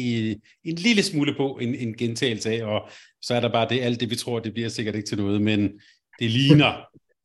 en 0.63 0.75
lille 0.75 1.03
smule 1.03 1.35
på 1.37 1.57
en, 1.61 1.75
en 1.75 1.97
gentagelse 1.97 2.51
af, 2.51 2.63
og 2.63 2.89
så 3.21 3.33
er 3.33 3.39
der 3.39 3.51
bare 3.51 3.69
det, 3.69 3.81
alt 3.81 3.99
det 3.99 4.09
vi 4.09 4.15
tror, 4.15 4.39
det 4.39 4.53
bliver 4.53 4.69
sikkert 4.69 4.95
ikke 4.95 5.07
til 5.07 5.17
noget, 5.17 5.41
men 5.41 5.61
det 6.19 6.31
ligner 6.31 6.73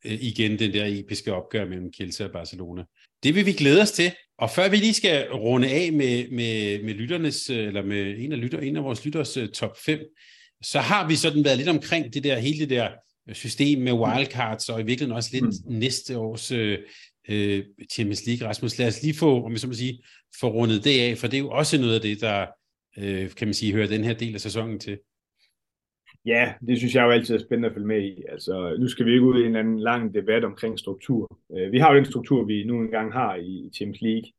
øh, 0.05 0.24
igen 0.24 0.59
den 0.59 0.73
der 0.73 0.86
episke 0.89 1.35
opgør 1.35 1.69
mellem 1.69 1.93
Kielse 1.93 2.24
og 2.24 2.31
Barcelona. 2.31 2.82
Det 3.23 3.35
vil 3.35 3.47
vi 3.47 3.53
glæde 3.53 3.82
os 3.82 3.93
til, 3.93 4.12
og 4.39 4.51
før 4.51 4.69
vi 4.69 4.77
lige 4.77 4.95
skal 4.95 5.28
runde 5.32 5.69
af 5.69 5.93
med, 5.93 6.28
med, 6.31 6.82
med 6.82 6.95
lytternes, 6.95 7.51
eller 7.51 7.82
med 7.82 8.15
en 8.19 8.32
af, 8.32 8.41
lytter, 8.41 8.59
en 8.59 8.77
af 8.77 8.85
vores 8.85 9.05
lytters 9.05 9.36
uh, 9.36 9.47
top 9.47 9.77
5, 9.85 9.99
så 10.62 10.81
har 10.81 11.09
vi 11.09 11.16
sådan 11.16 11.45
været 11.45 11.59
lidt 11.59 11.69
omkring 11.69 12.15
det 12.15 12.24
der, 12.24 12.39
hele 12.39 12.59
det 12.59 12.70
der 12.70 12.89
system 13.32 13.78
med 13.78 13.93
wildcards, 13.93 14.69
og 14.69 14.81
i 14.81 14.85
virkeligheden 14.85 15.16
også 15.16 15.31
lidt 15.32 15.45
mm. 15.45 15.78
næste 15.78 16.19
års 16.19 16.53
øh, 16.53 16.78
øh, 17.29 17.65
Champions 17.93 18.27
League. 18.27 18.49
Rasmus, 18.49 18.79
lad 18.79 18.89
os 18.89 19.03
lige 19.03 19.19
få, 19.19 19.45
om 19.45 19.53
vi 19.53 19.59
så 19.59 19.67
må 19.67 19.73
sige, 19.73 20.03
få 20.41 20.47
rundet 20.49 20.85
det 20.85 21.01
af, 21.01 21.19
for 21.19 21.27
det 21.27 21.37
er 21.37 21.43
jo 21.43 21.51
også 21.51 21.81
noget 21.81 21.95
af 21.95 22.01
det, 22.01 22.21
der, 22.21 22.47
øh, 22.99 23.31
kan 23.31 23.47
man 23.49 23.55
sige, 23.55 23.73
hører 23.73 23.87
den 23.87 24.05
her 24.05 24.15
del 24.15 24.35
af 24.35 24.41
sæsonen 24.41 24.79
til. 24.79 24.99
Ja, 26.27 26.55
det 26.67 26.79
synes 26.79 26.95
jeg 26.95 27.05
jo 27.05 27.11
altid 27.11 27.35
er 27.35 27.39
spændende 27.39 27.69
at 27.69 27.75
følge 27.75 27.87
med 27.87 28.03
i. 28.03 28.23
Altså, 28.29 28.77
nu 28.81 28.89
skal 28.89 29.07
vi 29.07 29.13
ikke 29.13 29.25
ud 29.25 29.39
i 29.39 29.41
en 29.41 29.47
eller 29.47 29.61
anden 29.61 29.79
lang 29.79 30.15
debat 30.15 30.45
omkring 30.45 30.79
struktur. 30.79 31.39
Øh, 31.57 31.73
vi 31.73 31.79
har 31.79 31.91
jo 31.91 31.97
den 31.97 32.05
struktur, 32.05 32.45
vi 32.45 32.65
nu 32.65 32.81
engang 32.81 33.13
har 33.13 33.37
i 33.37 33.71
Champions 33.75 34.01
League, 34.01 34.31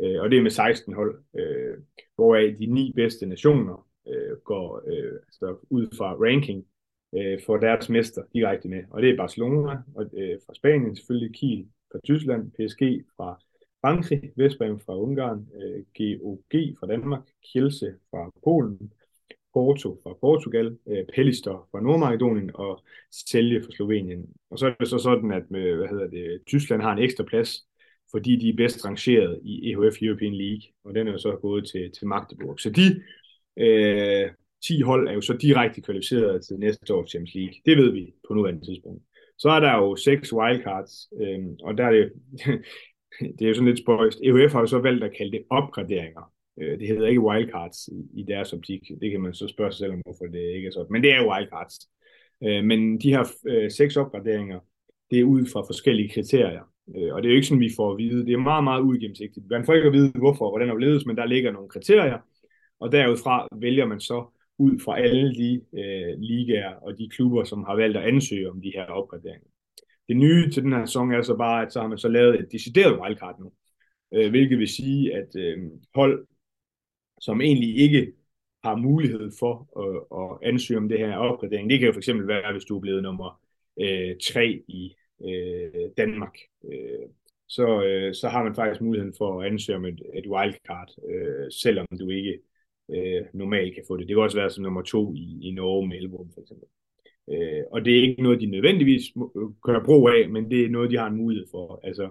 øh, 0.00 0.22
og 0.22 0.30
det 0.30 0.38
er 0.38 0.42
med 0.42 0.50
16 0.50 0.94
hold, 0.94 1.22
øh, 1.38 1.76
hvoraf 2.14 2.54
de 2.58 2.66
ni 2.66 2.92
bedste 2.96 3.26
nationer 3.26 3.86
øh, 4.08 4.36
går 4.44 4.82
øh, 4.86 5.12
altså 5.26 5.66
ud 5.70 5.86
fra 5.96 6.14
ranking 6.14 6.64
øh, 7.16 7.38
får 7.46 7.56
deres 7.56 7.88
mester 7.88 8.22
direkte 8.34 8.68
med. 8.68 8.82
Og 8.90 9.02
det 9.02 9.10
er 9.10 9.16
Barcelona 9.16 9.70
og, 9.94 10.10
fra 10.46 10.54
Spanien, 10.54 10.96
selvfølgelig 10.96 11.34
Kiel 11.34 11.66
fra 11.94 12.00
Tyskland, 12.04 12.50
PSG 12.50 13.04
fra 13.16 13.40
Frankrig, 13.80 14.32
Vestbrem 14.36 14.80
fra 14.80 14.98
Ungarn, 14.98 15.48
øh, 15.62 15.80
GOG 15.98 16.54
fra 16.78 16.86
Danmark, 16.86 17.22
Kielse 17.46 17.94
fra 18.10 18.30
Polen, 18.44 18.92
Porto 19.52 20.00
fra 20.02 20.12
Portugal, 20.20 20.78
øh, 20.88 21.04
Pellister 21.14 21.68
fra 21.70 21.80
Nordmakedonien 21.80 22.50
og 22.54 22.84
Selje 23.12 23.62
fra 23.62 23.72
Slovenien. 23.72 24.26
Og 24.50 24.58
så 24.58 24.66
er 24.66 24.74
det 24.80 24.88
så 24.88 24.98
sådan, 24.98 25.32
at 25.32 25.50
med, 25.50 25.74
hvad 25.74 25.88
hedder 25.88 26.08
det, 26.08 26.42
Tyskland 26.46 26.82
har 26.82 26.92
en 26.92 27.02
ekstra 27.02 27.24
plads, 27.24 27.50
fordi 28.10 28.36
de 28.36 28.48
er 28.48 28.56
bedst 28.56 28.84
rangeret 28.84 29.40
i 29.42 29.70
EHF 29.70 30.02
European 30.02 30.34
League, 30.34 30.62
og 30.84 30.94
den 30.94 31.08
er 31.08 31.12
jo 31.12 31.18
så 31.18 31.36
gået 31.42 31.68
til, 31.72 31.92
til 31.92 32.06
Magdeburg. 32.06 32.60
Så 32.60 32.70
de 32.70 33.02
øh, 33.56 34.30
10 34.66 34.80
hold 34.80 35.08
er 35.08 35.12
jo 35.12 35.20
så 35.20 35.32
direkte 35.32 35.80
kvalificeret 35.80 36.44
til 36.44 36.56
næste 36.56 36.94
års 36.94 37.10
Champions 37.10 37.34
League. 37.34 37.54
Det 37.66 37.76
ved 37.76 37.92
vi 37.92 38.14
på 38.28 38.34
nuværende 38.34 38.66
tidspunkt. 38.66 39.02
Så 39.38 39.48
er 39.48 39.60
der 39.60 39.76
jo 39.76 39.96
seks 39.96 40.32
wildcards, 40.32 41.08
øh, 41.20 41.38
og 41.62 41.78
der 41.78 41.84
er 41.84 41.90
det, 41.90 42.12
det 43.38 43.42
er 43.42 43.48
jo 43.48 43.54
sådan 43.54 43.68
lidt 43.68 43.78
spøjst. 43.78 44.20
EUF 44.24 44.52
har 44.52 44.60
jo 44.60 44.66
så 44.66 44.78
valgt 44.78 45.04
at 45.04 45.16
kalde 45.16 45.32
det 45.32 45.44
opgraderinger. 45.50 46.32
Øh, 46.60 46.78
det 46.78 46.88
hedder 46.88 47.06
ikke 47.06 47.20
wildcards 47.20 47.88
i, 47.88 48.20
i 48.20 48.22
deres 48.22 48.52
optik. 48.52 48.80
Det 49.00 49.10
kan 49.10 49.20
man 49.20 49.34
så 49.34 49.48
spørge 49.48 49.72
sig 49.72 49.78
selv 49.78 49.92
om, 49.92 50.00
hvorfor 50.04 50.24
det 50.24 50.54
ikke 50.56 50.66
er 50.66 50.72
sådan. 50.72 50.92
Men 50.92 51.02
det 51.02 51.12
er 51.12 51.22
jo 51.22 51.30
wildcards. 51.32 51.78
Øh, 52.44 52.64
men 52.64 53.00
de 53.00 53.10
her 53.10 53.24
øh, 53.48 53.70
seks 53.70 53.96
opgraderinger, 53.96 54.60
det 55.10 55.20
er 55.20 55.24
ud 55.24 55.46
fra 55.52 55.60
forskellige 55.60 56.08
kriterier. 56.08 56.62
Øh, 56.96 57.14
og 57.14 57.22
det 57.22 57.28
er 57.28 57.32
jo 57.32 57.36
ikke 57.36 57.46
sådan, 57.46 57.60
vi 57.60 57.76
får 57.76 57.92
at 57.92 57.98
vide. 57.98 58.26
Det 58.26 58.32
er 58.32 58.38
meget, 58.38 58.64
meget 58.64 58.82
uigennemsigtigt. 58.82 59.46
Man 59.50 59.64
får 59.64 59.74
ikke 59.74 59.86
at 59.86 59.92
vide, 59.92 60.12
hvorfor 60.18 60.44
og 60.44 60.50
hvordan 60.50 60.68
det 60.68 60.80
ledes, 60.80 61.06
men 61.06 61.16
der 61.16 61.26
ligger 61.26 61.52
nogle 61.52 61.68
kriterier. 61.68 62.18
Og 62.80 62.92
derudfra 62.92 63.48
vælger 63.52 63.86
man 63.86 64.00
så 64.00 64.33
ud 64.58 64.78
fra 64.78 65.00
alle 65.00 65.34
de 65.34 65.60
øh, 65.72 66.18
ligaer 66.18 66.74
og 66.74 66.98
de 66.98 67.08
klubber, 67.08 67.44
som 67.44 67.64
har 67.64 67.76
valgt 67.76 67.96
at 67.96 68.04
ansøge 68.04 68.50
om 68.50 68.60
de 68.60 68.72
her 68.74 68.84
opgraderinger. 68.84 69.48
Det 70.08 70.16
nye 70.16 70.50
til 70.50 70.62
den 70.62 70.72
her 70.72 70.84
sæson 70.84 71.12
er 71.12 71.22
så 71.22 71.36
bare, 71.36 71.62
at 71.62 71.72
så 71.72 71.80
har 71.80 71.88
man 71.88 71.98
så 71.98 72.08
lavet 72.08 72.40
et 72.40 72.52
decideret 72.52 73.00
wildcard 73.00 73.40
nu, 73.40 73.52
øh, 74.14 74.30
hvilket 74.30 74.58
vil 74.58 74.68
sige, 74.68 75.14
at 75.14 75.36
øh, 75.36 75.58
hold, 75.94 76.26
som 77.20 77.40
egentlig 77.40 77.76
ikke 77.76 78.12
har 78.64 78.76
mulighed 78.76 79.30
for 79.38 79.54
at, 79.84 80.22
at 80.22 80.48
ansøge 80.52 80.78
om 80.78 80.88
det 80.88 80.98
her 80.98 81.16
opgradering. 81.16 81.70
Det 81.70 81.78
kan 81.78 81.86
jo 81.86 81.92
for 81.92 82.00
eksempel 82.00 82.28
være, 82.28 82.52
hvis 82.52 82.64
du 82.64 82.76
er 82.76 82.80
blevet 82.80 83.02
nummer 83.02 83.40
øh, 83.80 84.16
3 84.32 84.62
i 84.68 84.94
øh, 85.24 85.90
Danmark. 85.96 86.34
Øh, 86.72 87.08
så, 87.48 87.82
øh, 87.82 88.14
så 88.14 88.28
har 88.28 88.44
man 88.44 88.54
faktisk 88.54 88.80
muligheden 88.80 89.14
for 89.18 89.40
at 89.40 89.46
ansøge 89.46 89.76
om 89.76 89.84
et, 89.84 90.02
et 90.14 90.26
wildcard, 90.26 90.90
øh, 91.08 91.52
selvom 91.52 91.86
du 92.00 92.10
ikke 92.10 92.38
øh, 92.90 93.22
normalt 93.34 93.74
kan 93.74 93.84
få 93.88 93.96
det. 93.96 94.08
Det 94.08 94.16
kan 94.16 94.22
også 94.22 94.36
være 94.36 94.50
som 94.50 94.64
nummer 94.64 94.82
2 94.82 95.14
i, 95.14 95.38
i 95.42 95.50
Norge 95.50 95.88
med 95.88 96.28
for 96.34 96.40
eksempel. 96.40 96.68
Øh, 97.30 97.62
og 97.72 97.84
det 97.84 97.98
er 97.98 98.02
ikke 98.02 98.22
noget, 98.22 98.40
de 98.40 98.46
nødvendigvis 98.46 99.02
øh, 99.16 99.48
kører 99.64 99.84
brug 99.84 100.08
af, 100.08 100.28
men 100.28 100.50
det 100.50 100.64
er 100.64 100.68
noget, 100.68 100.90
de 100.90 100.98
har 100.98 101.06
en 101.06 101.16
mulighed 101.16 101.46
for. 101.50 101.80
Altså, 101.84 102.10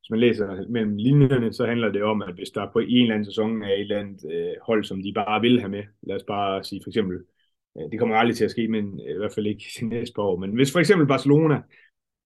hvis 0.00 0.10
man 0.10 0.20
læser 0.20 0.68
mellem 0.68 0.96
linjerne, 0.96 1.52
så 1.52 1.66
handler 1.66 1.92
det 1.92 2.02
om, 2.02 2.22
at 2.22 2.34
hvis 2.34 2.50
der 2.50 2.72
på 2.72 2.78
en 2.78 3.02
eller 3.02 3.14
anden 3.14 3.24
sæson 3.24 3.62
er 3.62 3.72
et 3.72 3.80
eller 3.80 3.98
andet 3.98 4.20
øh, 4.32 4.54
hold, 4.62 4.84
som 4.84 5.02
de 5.02 5.12
bare 5.12 5.40
vil 5.40 5.60
have 5.60 5.70
med, 5.70 5.84
lad 6.02 6.16
os 6.16 6.24
bare 6.24 6.64
sige 6.64 6.80
for 6.84 6.90
eksempel, 6.90 7.18
øh, 7.78 7.90
det 7.90 7.98
kommer 7.98 8.16
aldrig 8.16 8.36
til 8.36 8.44
at 8.44 8.50
ske, 8.50 8.68
men 8.68 9.00
øh, 9.08 9.14
i 9.14 9.18
hvert 9.18 9.32
fald 9.34 9.46
ikke 9.46 9.64
i 9.82 9.84
næste 9.84 10.20
år, 10.20 10.36
men 10.36 10.54
hvis 10.54 10.72
for 10.72 10.78
eksempel 10.78 11.06
Barcelona 11.06 11.62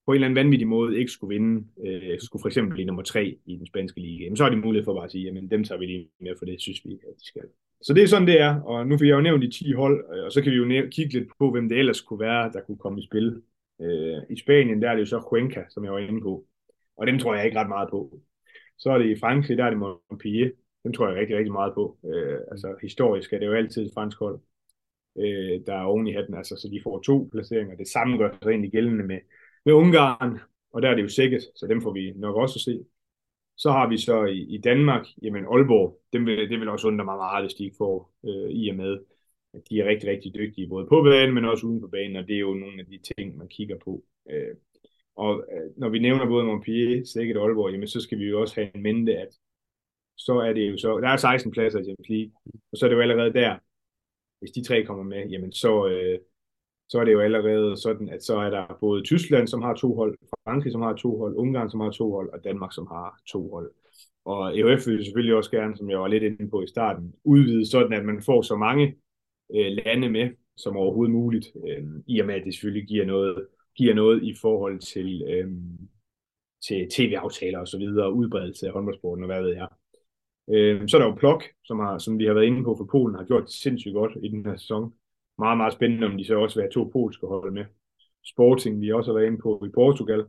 på 0.07 0.13
en 0.13 0.15
eller 0.15 0.27
anden 0.27 0.45
vanvittig 0.45 0.69
måde 0.69 0.99
ikke 0.99 1.11
skulle 1.11 1.35
vinde, 1.35 1.67
øh, 1.87 2.21
skulle 2.21 2.41
for 2.41 2.49
eksempel 2.49 2.75
blive 2.75 2.87
nummer 2.87 3.03
tre 3.03 3.39
i 3.47 3.57
den 3.57 3.67
spanske 3.67 4.01
liga, 4.01 4.35
så 4.35 4.43
har 4.43 4.51
de 4.51 4.57
mulighed 4.57 4.85
for 4.85 4.95
bare 4.95 5.05
at 5.05 5.11
sige, 5.11 5.25
jamen 5.25 5.51
dem 5.51 5.65
tager 5.65 5.79
vi 5.79 5.87
lige 5.87 6.09
med, 6.21 6.33
for 6.39 6.45
det 6.45 6.61
synes 6.61 6.81
vi, 6.85 6.93
at 6.93 7.15
de 7.21 7.27
skal. 7.27 7.43
Så 7.83 7.95
det 7.95 8.03
er 8.03 8.07
sådan, 8.07 8.29
det 8.29 8.41
er, 8.41 8.61
og 8.61 8.87
nu 8.87 8.99
fik 8.99 9.09
jeg 9.09 9.15
jo 9.15 9.21
nævnt 9.21 9.43
de 9.43 9.51
10 9.51 9.73
hold, 9.73 10.05
øh, 10.15 10.25
og 10.25 10.33
så 10.33 10.43
kan 10.43 10.53
vi 10.53 10.57
jo 10.57 10.89
kigge 10.91 11.13
lidt 11.13 11.29
på, 11.39 11.51
hvem 11.51 11.69
det 11.69 11.79
ellers 11.79 12.01
kunne 12.01 12.21
være, 12.21 12.53
der 12.53 12.61
kunne 12.61 12.79
komme 12.79 13.01
i 13.01 13.07
spil. 13.07 13.43
Øh, 13.81 14.19
I 14.31 14.37
Spanien, 14.39 14.83
der 14.83 14.91
er 14.91 14.95
det 14.95 15.01
jo 15.01 15.07
så 15.07 15.21
Cuenca, 15.21 15.65
som 15.71 15.85
jeg 15.85 15.93
var 15.93 15.99
inde 15.99 16.21
på. 16.21 16.47
Og 16.97 17.07
dem 17.07 17.19
tror 17.19 17.35
jeg 17.35 17.45
ikke 17.45 17.61
ret 17.61 17.69
meget 17.69 17.89
på. 17.91 18.21
Så 18.79 18.91
er 18.91 18.99
det 18.99 19.11
i 19.11 19.21
Frankrig, 19.21 19.59
der 19.59 19.65
er 19.65 19.71
det 19.71 19.79
Montpellier. 19.79 20.51
Dem 20.85 20.93
tror 20.93 21.09
jeg 21.09 21.17
rigtig, 21.17 21.37
rigtig 21.37 21.53
meget 21.53 21.75
på. 21.75 21.99
Øh, 22.05 22.39
altså 22.51 22.77
historisk 22.83 23.33
er 23.33 23.39
det 23.39 23.47
jo 23.47 23.53
altid 23.53 23.87
et 23.87 23.93
fransk 23.95 24.19
hold, 24.19 24.41
øh, 25.19 25.61
der 25.67 25.75
er 25.75 25.83
oven 25.83 26.07
i 26.07 26.13
hatten. 26.13 26.35
Altså, 26.35 26.57
så 26.57 26.69
de 26.69 26.81
får 26.83 27.01
to 27.01 27.29
placeringer. 27.33 27.77
Det 27.77 27.89
samme 27.89 28.19
gør 28.19 28.31
sig 28.43 28.51
egentlig 28.51 28.73
gældende 28.73 29.05
med, 29.05 29.19
med 29.65 29.73
Ungarn, 29.75 30.39
og 30.73 30.83
der 30.83 30.89
er 30.91 30.95
det 30.95 31.03
jo 31.03 31.09
sikkert, 31.09 31.43
så 31.57 31.67
dem 31.67 31.83
får 31.83 31.93
vi 31.93 32.13
nok 32.17 32.37
også 32.37 32.57
at 32.57 32.61
se. 32.61 32.85
Så 33.57 33.70
har 33.70 33.89
vi 33.89 33.99
så 33.99 34.24
i, 34.24 34.39
i 34.39 34.59
Danmark, 34.59 35.07
jamen 35.23 35.45
Aalborg, 35.45 36.01
dem 36.12 36.27
vil, 36.27 36.51
det 36.51 36.61
vil 36.61 36.69
også 36.69 36.89
undre 36.89 37.05
mig 37.05 37.16
meget, 37.16 37.45
hvis 37.45 37.55
de 37.55 37.65
ikke 37.65 37.77
får 37.79 38.12
øh, 38.24 38.51
i 38.51 38.69
og 38.69 38.77
med, 38.77 38.99
at 39.55 39.61
de 39.70 39.81
er 39.81 39.85
rigtig, 39.85 40.09
rigtig 40.11 40.35
dygtige, 40.35 40.69
både 40.69 40.87
på 40.87 41.03
banen, 41.03 41.35
men 41.35 41.45
også 41.45 41.66
uden 41.66 41.81
på 41.81 41.89
banen, 41.89 42.16
og 42.16 42.29
det 42.29 42.35
er 42.37 42.41
jo 42.41 42.55
nogle 42.55 42.81
af 42.81 42.87
de 42.87 42.99
ting, 42.99 43.37
man 43.37 43.49
kigger 43.49 43.79
på. 43.85 44.05
Øh, 44.31 44.55
og 45.16 45.45
øh, 45.53 45.70
når 45.77 45.89
vi 45.89 45.99
nævner 45.99 46.27
både 46.27 46.45
Montpellier, 46.45 47.05
sikkert 47.05 47.37
Aalborg, 47.37 47.73
jamen, 47.73 47.89
så 47.89 48.01
skal 48.01 48.19
vi 48.19 48.24
jo 48.24 48.41
også 48.41 48.55
have 48.55 48.70
en 48.74 48.83
mente, 48.83 49.16
at 49.16 49.29
så 50.16 50.39
er 50.39 50.53
det 50.53 50.70
jo 50.70 50.79
så, 50.79 51.01
der 51.01 51.09
er 51.09 51.16
16 51.16 51.53
pladser 51.53 51.81
i 51.81 51.85
Champions 51.85 52.09
League, 52.09 52.33
og 52.73 52.79
så 52.79 52.87
er 52.87 52.89
det 52.89 52.97
jo 52.97 53.01
allerede 53.01 53.33
der, 53.33 53.59
hvis 54.39 54.51
de 54.51 54.65
tre 54.65 54.85
kommer 54.85 55.05
med, 55.05 55.29
jamen 55.29 55.53
så, 55.53 55.89
øh, 55.89 56.19
så 56.93 56.98
er 57.01 57.05
det 57.05 57.12
jo 57.12 57.20
allerede 57.20 57.77
sådan, 57.77 58.09
at 58.09 58.23
så 58.24 58.36
er 58.36 58.51
der 58.51 58.78
både 58.81 59.02
Tyskland, 59.02 59.48
som 59.48 59.62
har 59.62 59.74
to 59.74 59.94
hold, 59.94 60.19
Frankrig, 60.44 60.73
som 60.73 60.82
har 60.82 60.93
to 60.93 61.19
hold, 61.19 61.35
Ungarn, 61.36 61.70
som 61.70 61.81
har 61.81 61.90
to 61.90 62.10
hold, 62.10 62.28
og 62.32 62.44
Danmark, 62.44 62.73
som 62.73 62.86
har 62.86 63.20
to 63.28 63.51
hold. 63.51 63.70
Og 64.24 64.59
EUF 64.59 64.86
vil 64.86 65.05
selvfølgelig 65.05 65.35
også 65.35 65.51
gerne, 65.51 65.77
som 65.77 65.90
jeg 65.90 66.01
var 66.01 66.09
lidt 66.09 66.23
inde 66.23 66.51
på 66.51 66.62
i 66.62 66.66
starten, 66.66 67.14
udvide 67.24 67.66
sådan, 67.66 67.93
at 67.93 68.05
man 68.05 68.23
får 68.23 68.43
så 68.43 68.56
mange 68.56 68.86
øh, 69.55 69.66
lande 69.85 70.09
med, 70.10 70.31
som 70.56 70.77
overhovedet 70.77 71.14
muligt, 71.14 71.47
øh, 71.69 71.85
i 72.06 72.20
og 72.20 72.27
med, 72.27 72.35
at 72.35 72.44
det 72.44 72.55
selvfølgelig 72.55 72.89
giver 72.89 73.06
noget 73.06 73.47
giver 73.77 73.94
noget 73.94 74.23
i 74.23 74.35
forhold 74.40 74.78
til, 74.78 75.23
øh, 75.28 75.51
til 76.66 76.89
tv-aftaler 76.90 77.59
og 77.59 77.69
så 77.69 77.78
videre, 77.78 78.12
udbredelse 78.12 78.66
af 78.66 78.73
håndboldsporten 78.73 79.24
og 79.24 79.31
hvad 79.31 79.43
ved 79.43 79.55
jeg. 79.55 79.69
Øh, 80.55 80.89
så 80.89 80.97
er 80.97 81.01
der 81.01 81.09
jo 81.09 81.14
Plok, 81.14 81.44
som, 81.64 81.78
har, 81.78 81.98
som 81.98 82.19
vi 82.19 82.24
har 82.24 82.35
været 82.35 82.47
inde 82.47 82.64
på 82.64 82.74
for 82.78 82.89
Polen, 82.93 83.16
har 83.16 83.24
gjort 83.24 83.43
det 83.43 83.52
sindssygt 83.52 83.94
godt 83.94 84.12
i 84.23 84.28
den 84.28 84.47
her 84.47 84.56
sæson. 84.56 84.93
Meget, 85.39 85.57
meget 85.57 85.73
spændende, 85.73 86.07
om 86.07 86.19
de 86.19 86.25
så 86.25 86.35
også 86.35 86.57
vil 86.57 86.63
have 86.63 86.73
to 86.73 86.91
polske 86.93 87.27
hold 87.27 87.53
med. 87.53 87.65
Sporting, 88.25 88.81
vi 88.81 88.93
også 88.93 89.11
har 89.11 89.19
været 89.19 89.27
inde 89.27 89.39
på 89.39 89.65
i 89.67 89.71
Portugal, 89.75 90.25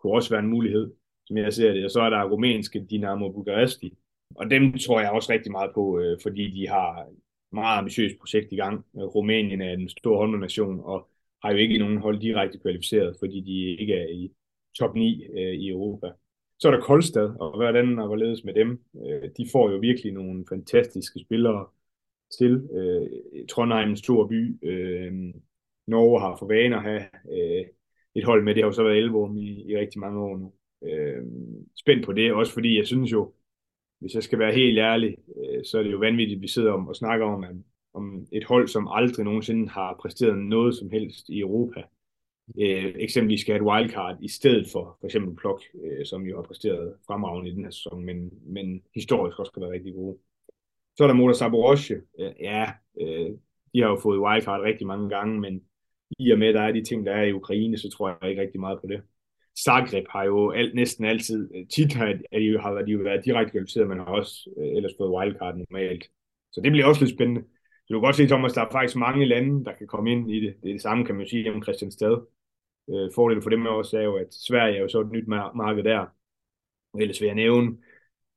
kunne 0.00 0.12
også 0.12 0.30
være 0.30 0.40
en 0.40 0.50
mulighed, 0.50 0.92
som 1.26 1.36
jeg 1.36 1.52
ser 1.52 1.72
det. 1.72 1.84
Og 1.84 1.90
så 1.90 2.00
er 2.00 2.10
der 2.10 2.24
rumænske 2.24 2.86
Dinamo 2.90 3.32
Bukaresti, 3.32 3.98
og 4.34 4.50
dem 4.50 4.78
tror 4.78 5.00
jeg 5.00 5.10
også 5.10 5.32
rigtig 5.32 5.52
meget 5.52 5.70
på, 5.74 5.98
øh, 5.98 6.18
fordi 6.22 6.60
de 6.60 6.68
har 6.68 7.06
meget 7.52 7.78
ambitiøst 7.78 8.18
projekt 8.18 8.52
i 8.52 8.56
gang. 8.56 8.84
Rumænien 8.94 9.60
er 9.60 9.72
en 9.72 9.88
stor 9.88 10.16
håndboldnation, 10.16 10.80
og 10.84 11.08
har 11.44 11.50
jo 11.50 11.56
ikke 11.56 11.78
nogen 11.78 11.98
hold 11.98 12.20
direkte 12.20 12.58
kvalificeret, 12.58 13.16
fordi 13.18 13.40
de 13.40 13.80
ikke 13.80 13.94
er 13.94 14.08
i 14.08 14.32
top 14.78 14.94
9 14.94 15.24
øh, 15.24 15.54
i 15.54 15.68
Europa. 15.68 16.10
Så 16.58 16.68
er 16.68 16.72
der 16.72 16.80
Koldstad, 16.80 17.34
og 17.40 17.56
hvordan 17.56 17.98
og 17.98 18.06
hvorledes 18.06 18.44
med 18.44 18.54
dem. 18.54 18.84
Øh, 19.06 19.30
de 19.36 19.46
får 19.52 19.70
jo 19.70 19.76
virkelig 19.76 20.12
nogle 20.12 20.44
fantastiske 20.48 21.20
spillere 21.20 21.66
til. 22.38 22.68
Øh, 22.74 23.46
Trondheim, 23.50 23.88
en 23.88 23.96
stor 23.96 24.26
by. 24.26 24.58
Øh, 24.64 25.12
Norge 25.86 26.20
har 26.20 26.36
for 26.36 26.46
vane 26.46 26.76
at 26.76 26.82
have 26.82 27.02
øh, 27.32 27.66
et 28.14 28.24
hold 28.24 28.44
med. 28.44 28.54
Det 28.54 28.62
har 28.62 28.68
jo 28.68 28.72
så 28.72 28.82
været 28.82 28.98
Elvorm 28.98 29.36
i, 29.36 29.70
i 29.70 29.76
rigtig 29.76 30.00
mange 30.00 30.20
år 30.20 30.36
nu. 30.38 30.52
Øh, 30.88 31.22
spændt 31.76 32.04
på 32.04 32.12
det, 32.12 32.32
også 32.32 32.52
fordi 32.52 32.76
jeg 32.76 32.86
synes 32.86 33.12
jo, 33.12 33.32
hvis 33.98 34.14
jeg 34.14 34.22
skal 34.22 34.38
være 34.38 34.54
helt 34.54 34.78
ærlig, 34.78 35.16
øh, 35.36 35.64
så 35.64 35.78
er 35.78 35.82
det 35.82 35.92
jo 35.92 35.98
vanvittigt, 35.98 36.38
at 36.38 36.42
vi 36.42 36.48
sidder 36.48 36.72
om 36.72 36.88
og 36.88 36.96
snakker 36.96 37.26
om, 37.26 37.44
at, 37.44 37.56
om 37.94 38.26
et 38.32 38.44
hold, 38.44 38.68
som 38.68 38.88
aldrig 38.88 39.24
nogensinde 39.24 39.68
har 39.68 39.98
præsteret 40.02 40.38
noget 40.38 40.76
som 40.76 40.90
helst 40.90 41.28
i 41.28 41.40
Europa. 41.40 41.82
Øh, 42.60 42.94
eksempelvis 42.96 43.40
skal 43.40 43.52
have 43.52 43.62
et 43.62 43.72
wildcard 43.72 44.16
i 44.20 44.28
stedet 44.28 44.66
for 44.72 44.96
for 45.00 45.06
eksempel 45.06 45.36
Plok, 45.36 45.62
øh, 45.84 46.06
som 46.06 46.22
jo 46.22 46.36
har 46.36 46.42
præsteret 46.42 46.94
fremragende 47.06 47.50
i 47.50 47.54
den 47.54 47.64
her 47.64 47.70
sæson, 47.70 48.04
men, 48.04 48.30
men 48.42 48.82
historisk 48.94 49.38
også 49.38 49.52
kan 49.52 49.62
være 49.62 49.72
rigtig 49.72 49.94
gode. 49.94 50.18
Så 50.96 51.02
er 51.02 51.06
der 51.06 51.14
Motor 51.14 51.32
Saborosje. 51.32 51.96
Øh, 52.20 52.32
ja, 52.40 52.72
øh, 53.00 53.30
de 53.74 53.80
har 53.80 53.88
jo 53.88 53.98
fået 54.02 54.20
wildcard 54.20 54.60
rigtig 54.60 54.86
mange 54.86 55.08
gange, 55.08 55.40
men 55.40 55.62
i 56.18 56.30
og 56.30 56.38
med, 56.38 56.48
at 56.48 56.54
der 56.54 56.60
er 56.60 56.72
de 56.72 56.84
ting, 56.84 57.06
der 57.06 57.12
er 57.12 57.22
i 57.22 57.32
Ukraine, 57.32 57.78
så 57.78 57.90
tror 57.90 58.08
jeg 58.08 58.30
ikke 58.30 58.42
rigtig 58.42 58.60
meget 58.60 58.80
på 58.80 58.86
det. 58.86 59.02
Zagreb 59.64 60.04
har 60.10 60.24
jo 60.24 60.50
alt, 60.50 60.74
næsten 60.74 61.04
altid, 61.04 61.50
øh, 61.54 61.66
tit 61.68 61.92
har, 61.92 62.06
er 62.32 62.38
de 62.38 62.44
jo, 62.44 62.60
har 62.60 62.72
de 62.72 62.92
jo 62.92 62.98
været 62.98 63.24
direkte 63.24 63.50
kvalificeret, 63.50 63.88
men 63.88 63.98
har 63.98 64.04
også 64.04 64.50
øh, 64.58 64.76
ellers 64.76 64.92
fået 64.98 65.10
wildcard 65.10 65.54
normalt. 65.56 66.04
Så 66.52 66.60
det 66.60 66.72
bliver 66.72 66.86
også 66.86 67.04
lidt 67.04 67.14
spændende. 67.14 67.42
Så 67.86 67.88
du 67.94 68.00
kan 68.00 68.06
godt 68.06 68.16
se, 68.16 68.26
Thomas, 68.26 68.52
der 68.52 68.62
er 68.62 68.70
faktisk 68.72 68.96
mange 68.96 69.24
lande, 69.24 69.64
der 69.64 69.72
kan 69.72 69.86
komme 69.86 70.12
ind 70.12 70.30
i 70.30 70.40
det. 70.40 70.54
Det 70.62 70.68
er 70.68 70.74
det 70.74 70.82
samme, 70.82 71.04
kan 71.04 71.14
man 71.14 71.26
sige, 71.26 71.52
om 71.52 71.62
Christiansted. 71.62 72.16
Øh, 72.90 73.10
fordelen 73.14 73.42
for 73.42 73.50
dem 73.50 73.66
også 73.66 73.98
er 73.98 74.02
jo, 74.02 74.16
at 74.16 74.34
Sverige 74.34 74.76
er 74.76 74.80
jo 74.80 74.88
så 74.88 75.00
et 75.00 75.12
nyt 75.12 75.28
marked 75.28 75.84
der. 75.84 76.06
Og 76.92 77.00
ellers 77.00 77.20
vil 77.20 77.26
jeg 77.26 77.34
nævne, 77.34 77.76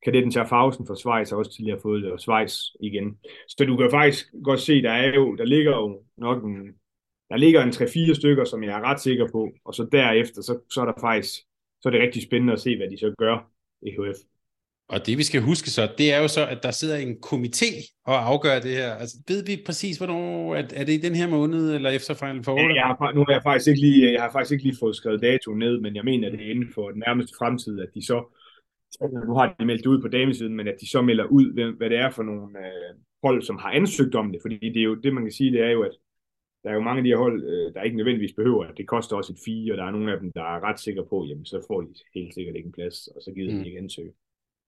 kadetten 0.05 0.31
Schaffhausen 0.31 0.87
fra 0.87 0.95
Schweiz 0.95 1.29
har 1.29 1.37
også 1.37 1.53
tidligere 1.55 1.79
fået 1.81 2.03
det, 2.03 2.11
og 2.11 2.19
Schweiz 2.19 2.53
igen. 2.79 3.17
Så 3.47 3.65
du 3.67 3.77
kan 3.77 3.91
faktisk 3.91 4.25
godt 4.43 4.59
se, 4.59 4.81
der 4.81 4.91
er 4.91 5.15
jo, 5.15 5.35
der 5.35 5.45
ligger 5.45 5.71
jo 5.71 6.03
nok 6.17 6.43
en 6.43 6.73
der 7.29 7.37
ligger 7.37 7.63
en 7.63 7.69
3-4 7.69 8.13
stykker, 8.13 8.45
som 8.45 8.63
jeg 8.63 8.71
er 8.79 8.81
ret 8.81 9.01
sikker 9.01 9.27
på, 9.31 9.51
og 9.65 9.73
så 9.73 9.87
derefter, 9.91 10.41
så, 10.41 10.59
så 10.71 10.81
er 10.81 10.85
der 10.85 10.93
faktisk, 11.01 11.33
så 11.81 11.89
er 11.89 11.91
det 11.91 12.01
rigtig 12.01 12.23
spændende 12.23 12.53
at 12.53 12.61
se, 12.61 12.77
hvad 12.77 12.89
de 12.89 12.97
så 12.97 13.13
gør 13.17 13.51
i 13.81 13.91
HF. 13.91 14.19
Og 14.89 15.05
det 15.05 15.17
vi 15.17 15.23
skal 15.23 15.41
huske 15.41 15.69
så, 15.69 15.89
det 15.97 16.13
er 16.13 16.21
jo 16.21 16.27
så, 16.27 16.47
at 16.47 16.63
der 16.63 16.71
sidder 16.71 16.97
en 16.97 17.17
komité 17.25 17.93
og 18.05 18.27
afgør 18.27 18.59
det 18.59 18.71
her. 18.71 18.93
Altså, 18.93 19.17
ved 19.27 19.45
vi 19.45 19.63
præcis, 19.65 19.97
hvornår, 19.97 20.55
er, 20.55 20.63
er 20.73 20.83
det 20.83 20.93
i 20.93 21.01
den 21.01 21.15
her 21.15 21.27
måned, 21.27 21.75
eller 21.75 21.89
efter 21.89 22.13
Final 22.13 22.43
Four? 22.43 22.59
Ja, 22.59 22.75
jeg 22.75 22.83
har, 22.85 23.11
nu 23.13 23.23
har 23.27 23.33
jeg 23.33 23.43
faktisk 23.43 23.67
ikke 23.67 23.81
lige, 23.81 24.13
jeg 24.13 24.21
har 24.21 24.31
faktisk 24.31 24.51
ikke 24.51 24.63
lige 24.63 24.77
fået 24.79 24.95
skrevet 24.95 25.21
dato 25.21 25.53
ned, 25.53 25.81
men 25.81 25.95
jeg 25.95 26.03
mener, 26.03 26.27
at 26.27 26.33
det 26.33 26.47
er 26.47 26.51
inden 26.51 26.73
for 26.73 26.89
den 26.89 27.03
nærmeste 27.07 27.35
fremtid, 27.37 27.79
at 27.79 27.89
de 27.95 28.05
så, 28.05 28.34
nu 29.01 29.33
har 29.33 29.55
de 29.59 29.65
meldt 29.65 29.85
ud 29.85 30.01
på 30.01 30.07
damesiden, 30.07 30.55
men 30.55 30.67
at 30.67 30.77
de 30.81 30.89
så 30.89 31.01
melder 31.01 31.25
ud, 31.25 31.75
hvad 31.77 31.89
det 31.89 31.97
er 31.97 32.09
for 32.09 32.23
nogle 32.23 32.59
øh, 32.59 32.95
hold, 33.23 33.41
som 33.41 33.57
har 33.57 33.71
ansøgt 33.71 34.15
om 34.15 34.31
det, 34.31 34.41
fordi 34.41 34.69
det 34.73 34.79
er 34.79 34.83
jo 34.83 34.95
det, 34.95 35.13
man 35.13 35.23
kan 35.23 35.31
sige, 35.31 35.51
det 35.51 35.61
er 35.61 35.69
jo, 35.69 35.83
at 35.83 35.95
der 36.63 36.69
er 36.69 36.75
jo 36.75 36.81
mange 36.81 36.99
af 36.99 37.03
de 37.03 37.09
her 37.09 37.17
hold, 37.17 37.43
øh, 37.43 37.73
der 37.73 37.81
ikke 37.81 37.97
nødvendigvis 37.97 38.33
behøver, 38.33 38.65
at 38.65 38.77
det 38.77 38.87
koster 38.87 39.15
også 39.15 39.33
et 39.33 39.39
fee, 39.45 39.73
og 39.73 39.77
der 39.77 39.83
er 39.85 39.91
nogle 39.91 40.13
af 40.13 40.19
dem, 40.19 40.31
der 40.31 40.41
er 40.41 40.63
ret 40.63 40.79
sikre 40.79 41.05
på, 41.05 41.25
jamen 41.29 41.45
så 41.45 41.65
får 41.67 41.81
de 41.81 41.93
helt 42.15 42.33
sikkert 42.33 42.55
ikke 42.55 42.67
en 42.67 42.71
plads, 42.71 43.07
og 43.07 43.21
så 43.21 43.31
gider 43.31 43.51
de 43.51 43.57
mm. 43.57 43.65
ikke 43.65 43.77
ansøge. 43.77 44.13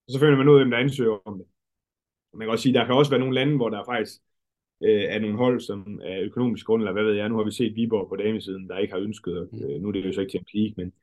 Og 0.06 0.12
så 0.14 0.20
finder 0.20 0.38
man 0.38 0.50
ud 0.50 0.56
af, 0.56 0.60
hvem 0.60 0.72
der 0.72 0.78
ansøger 0.78 1.18
om 1.26 1.38
det. 1.38 1.48
Man 2.34 2.46
kan 2.46 2.52
også 2.52 2.64
sige, 2.64 2.74
der 2.74 2.86
kan 2.86 2.96
også 2.96 3.12
være 3.12 3.20
nogle 3.20 3.36
lande, 3.36 3.56
hvor 3.56 3.70
der 3.70 3.84
faktisk 3.86 4.22
øh, 4.84 5.04
er 5.14 5.20
nogle 5.20 5.38
hold, 5.38 5.60
som 5.60 6.00
er 6.04 6.22
økonomisk 6.22 6.66
grund, 6.66 6.82
eller 6.82 6.94
hvad 6.94 7.04
ved 7.04 7.14
jeg, 7.14 7.30
nu 7.30 7.38
har 7.38 7.44
vi 7.44 7.52
set 7.52 7.76
Viborg 7.76 8.10
på 8.10 8.16
damesiden, 8.16 8.70
der 8.70 8.78
ikke 8.78 8.94
har 8.94 9.02
ønsket, 9.02 9.50
mm. 9.52 9.64
øh, 9.64 9.82
nu 9.82 9.88
er 9.88 9.92
det 9.92 10.06
jo 10.06 10.14
så 10.14 10.22
ikke 10.22 10.32
Champions 10.32 10.54
League, 10.54 10.74
men, 10.78 10.94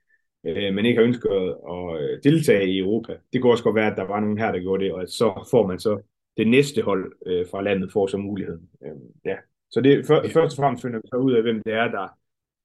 øh, 0.46 0.74
men 0.74 0.86
ikke 0.86 0.98
har 0.98 1.06
ønsket 1.06 1.30
at 1.70 2.00
øh, 2.00 2.22
deltage 2.22 2.68
i 2.68 2.78
Europa. 2.78 3.16
Det 3.32 3.42
kunne 3.42 3.52
også 3.52 3.64
godt 3.64 3.74
være, 3.74 3.90
at 3.90 3.96
der 3.96 4.04
var 4.04 4.20
nogen 4.20 4.38
her, 4.38 4.52
der 4.52 4.60
gjorde 4.60 4.84
det, 4.84 4.92
og 4.92 5.08
så 5.08 5.48
får 5.50 5.66
man 5.66 5.78
så 5.78 6.00
det 6.36 6.48
næste 6.48 6.82
hold 6.82 7.12
øh, 7.26 7.46
fra 7.50 7.62
landet 7.62 7.92
får 7.92 8.06
så 8.06 8.16
muligheden. 8.16 8.68
Øh, 8.84 8.92
ja, 9.24 9.36
så 9.70 9.80
det, 9.80 10.06
for, 10.06 10.24
først 10.32 10.58
og 10.58 10.62
fremmest 10.62 10.82
finder 10.82 10.98
vi 10.98 11.08
så 11.08 11.16
ud 11.16 11.32
af, 11.32 11.42
hvem 11.42 11.62
det 11.66 11.72
er, 11.72 11.88
der 11.88 12.08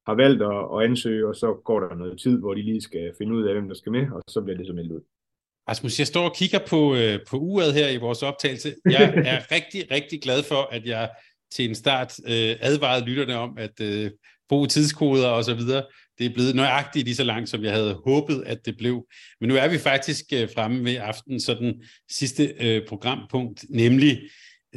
har 0.06 0.14
valgt 0.14 0.42
at, 0.42 0.58
at 0.74 0.90
ansøge, 0.90 1.28
og 1.28 1.36
så 1.36 1.54
går 1.64 1.80
der 1.80 1.94
noget 1.94 2.20
tid, 2.20 2.38
hvor 2.38 2.54
de 2.54 2.62
lige 2.62 2.80
skal 2.80 3.12
finde 3.18 3.34
ud 3.34 3.46
af, 3.46 3.54
hvem 3.54 3.68
der 3.68 3.74
skal 3.74 3.92
med, 3.92 4.06
og 4.12 4.22
så 4.28 4.40
bliver 4.40 4.56
det 4.56 4.66
så 4.66 4.72
meldt 4.72 4.92
ud. 4.92 5.00
Rasmus, 5.68 5.98
jeg 5.98 6.06
står 6.06 6.24
og 6.28 6.34
kigger 6.34 6.58
på, 6.70 6.94
øh, 6.94 7.18
på 7.30 7.36
uret 7.36 7.74
her 7.74 7.88
i 7.88 7.96
vores 7.96 8.22
optagelse. 8.22 8.74
Jeg 8.84 9.14
er 9.26 9.38
rigtig, 9.56 9.90
rigtig 9.90 10.22
glad 10.22 10.42
for, 10.42 10.68
at 10.76 10.86
jeg 10.86 11.10
til 11.50 11.68
en 11.68 11.74
start 11.74 12.18
øh, 12.24 12.52
advarede 12.60 13.04
lytterne 13.04 13.36
om 13.36 13.58
at 13.58 13.80
øh, 13.82 14.10
bruge 14.48 14.66
tidskoder 14.66 15.28
og 15.28 15.44
så 15.44 15.54
videre. 15.54 15.84
Det 16.20 16.28
er 16.28 16.34
blevet 16.34 16.54
nøjagtigt 16.54 17.04
lige 17.04 17.16
så 17.16 17.24
langt, 17.24 17.48
som 17.48 17.64
jeg 17.64 17.72
havde 17.72 18.00
håbet, 18.04 18.42
at 18.46 18.58
det 18.64 18.76
blev. 18.76 19.06
Men 19.40 19.48
nu 19.48 19.56
er 19.56 19.68
vi 19.68 19.78
faktisk 19.78 20.24
øh, 20.32 20.48
fremme 20.54 20.84
ved 20.84 20.96
aften, 20.96 21.40
så 21.40 21.54
den 21.54 21.74
sidste 22.10 22.54
øh, 22.60 22.86
programpunkt, 22.88 23.64
nemlig 23.70 24.20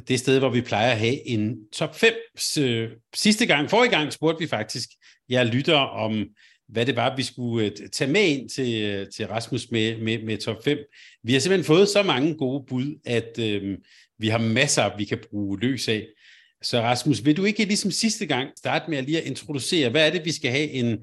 det 0.08 0.20
sted, 0.20 0.40
hvor 0.40 0.50
vi 0.50 0.62
plejer 0.62 0.92
at 0.92 0.98
have 0.98 1.28
en 1.28 1.56
top 1.74 1.96
5. 2.00 2.14
Øh, 2.60 2.90
sidste 3.16 3.46
gang, 3.46 3.70
forrige 3.70 3.92
gang, 3.92 4.14
spurgte 4.14 4.40
vi 4.40 4.48
faktisk 4.48 4.90
jeg 5.30 5.46
lytter 5.46 5.78
om, 5.78 6.26
hvad 6.70 6.86
det 6.86 6.96
var, 6.96 7.16
vi 7.16 7.24
skulle 7.24 7.66
øh, 7.66 7.90
tage 7.94 8.12
med 8.12 8.22
ind 8.22 8.50
til, 8.50 8.84
øh, 8.84 9.08
til 9.16 9.28
Rasmus 9.28 9.72
med, 9.72 9.98
med, 9.98 10.24
med 10.24 10.38
top 10.38 10.64
5. 10.64 10.78
Vi 11.24 11.34
har 11.34 11.40
simpelthen 11.40 11.66
fået 11.66 11.90
så 11.90 12.04
mange 12.04 12.36
gode 12.38 12.64
bud, 12.68 13.00
at 13.06 13.40
øh, 13.40 13.78
vi 14.20 14.28
har 14.28 14.38
masser, 14.38 14.98
vi 14.98 15.06
kan 15.06 15.20
bruge 15.30 15.60
løs 15.60 15.88
af. 15.88 16.08
Så 16.62 16.82
Rasmus, 16.82 17.26
vil 17.26 17.38
du 17.38 17.46
ikke 17.46 17.66
ligesom 17.66 17.92
sidste 17.92 18.26
gang 18.26 18.50
starte 18.58 18.90
med 18.90 18.98
at 18.98 19.06
lige 19.06 19.22
at 19.22 19.28
introducere, 19.28 19.90
hvad 19.90 20.08
er 20.08 20.12
det, 20.12 20.26
vi 20.26 20.32
skal 20.32 20.52
have 20.52 20.70
en 20.70 21.00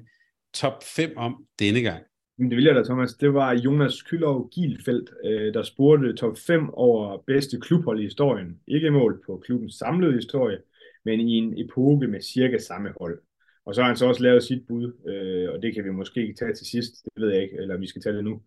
top 0.53 0.83
5 0.83 1.13
om 1.17 1.45
denne 1.59 1.81
gang? 1.81 2.03
Det 2.49 2.57
vil 2.57 2.63
jeg 2.63 2.75
da, 2.75 2.83
Thomas. 2.83 3.13
Det 3.13 3.33
var 3.33 3.53
Jonas 3.53 4.01
Kylov 4.01 4.49
Gielfeldt, 4.49 5.09
øh, 5.25 5.53
der 5.53 5.63
spurgte 5.63 6.13
top 6.13 6.37
5 6.37 6.69
over 6.69 7.23
bedste 7.27 7.59
klubhold 7.59 7.99
i 7.99 8.03
historien. 8.03 8.59
Ikke 8.67 8.91
mål 8.91 9.23
på 9.25 9.41
klubbens 9.45 9.75
samlede 9.75 10.13
historie, 10.13 10.57
men 11.05 11.19
i 11.19 11.33
en 11.33 11.53
epoke 11.57 12.07
med 12.07 12.21
cirka 12.21 12.57
samme 12.57 12.89
hold. 12.99 13.19
Og 13.65 13.75
så 13.75 13.81
har 13.81 13.87
han 13.87 13.97
så 13.97 14.05
også 14.05 14.23
lavet 14.23 14.43
sit 14.43 14.61
bud, 14.67 14.85
øh, 15.09 15.53
og 15.53 15.61
det 15.61 15.73
kan 15.75 15.83
vi 15.83 15.91
måske 15.91 16.35
tage 16.39 16.53
til 16.53 16.67
sidst, 16.67 16.91
det 17.03 17.23
ved 17.23 17.29
jeg 17.33 17.43
ikke, 17.43 17.57
eller 17.61 17.77
vi 17.77 17.87
skal 17.87 18.01
tage 18.01 18.15
det 18.15 18.23
nu. 18.23 18.41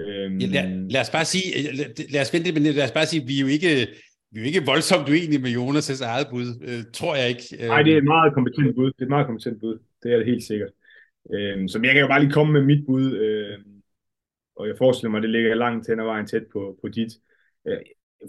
Øhm... 0.00 0.38
Ja, 0.38 0.46
lad, 0.46 0.90
lad 0.90 1.00
os 1.00 1.10
bare 1.10 1.24
sige, 1.24 1.46
lad, 1.78 2.12
lad 2.12 2.20
os 2.20 2.34
vente, 2.34 2.52
men 2.52 2.62
lad 2.62 2.84
os 2.84 2.92
bare 2.98 3.06
sige, 3.06 3.26
vi 3.26 3.36
er 3.36 3.40
jo 3.46 3.50
ikke, 3.56 3.70
vi 4.30 4.36
er 4.38 4.42
jo 4.42 4.46
ikke 4.46 4.66
voldsomt 4.66 5.08
uenige 5.08 5.42
med 5.46 5.52
Jonas' 5.58 6.04
eget 6.04 6.26
bud, 6.30 6.48
øh, 6.68 6.80
tror 6.98 7.14
jeg 7.20 7.28
ikke. 7.28 7.44
Nej, 7.66 7.82
det 7.82 7.92
er 7.92 7.98
et 7.98 8.10
meget 8.14 8.34
kompetent 8.34 8.74
bud, 8.76 8.86
det 8.86 9.00
er 9.00 9.08
et 9.10 9.14
meget 9.16 9.26
kompetent 9.26 9.60
bud, 9.60 9.74
det 10.02 10.12
er 10.12 10.16
det 10.16 10.26
helt 10.26 10.44
sikkert. 10.50 10.72
Øh, 11.34 11.68
så 11.68 11.80
jeg 11.82 11.92
kan 11.92 12.00
jo 12.00 12.08
bare 12.08 12.20
lige 12.20 12.32
komme 12.32 12.52
med 12.52 12.62
mit 12.62 12.86
bud, 12.86 13.12
øh, 13.16 13.58
og 14.56 14.68
jeg 14.68 14.78
forestiller 14.78 15.10
mig, 15.10 15.18
at 15.18 15.22
det 15.22 15.30
ligger 15.30 15.54
langt 15.54 15.88
hen 15.88 16.00
ad 16.00 16.04
vejen 16.04 16.26
tæt 16.26 16.46
på, 16.52 16.78
på 16.82 16.88
dit. 16.88 17.12
Øh, 17.66 17.78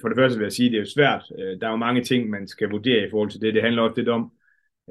for 0.02 0.08
det 0.08 0.18
første 0.18 0.38
vil 0.38 0.46
jeg 0.46 0.52
sige, 0.52 0.68
at 0.68 0.72
det 0.72 0.78
er 0.78 0.82
jo 0.82 0.90
svært. 0.90 1.24
Øh, 1.40 1.62
der 1.62 1.68
er 1.68 1.72
jo 1.72 1.78
mange 1.78 2.04
ting, 2.04 2.30
man 2.30 2.48
skal 2.48 2.70
vurdere 2.70 3.08
i 3.08 3.10
forhold 3.10 3.30
til 3.30 3.42
det. 3.42 3.54
Det 3.54 3.64
handler 3.64 3.82
også 3.82 3.98
lidt 3.98 4.10
om, 4.10 4.32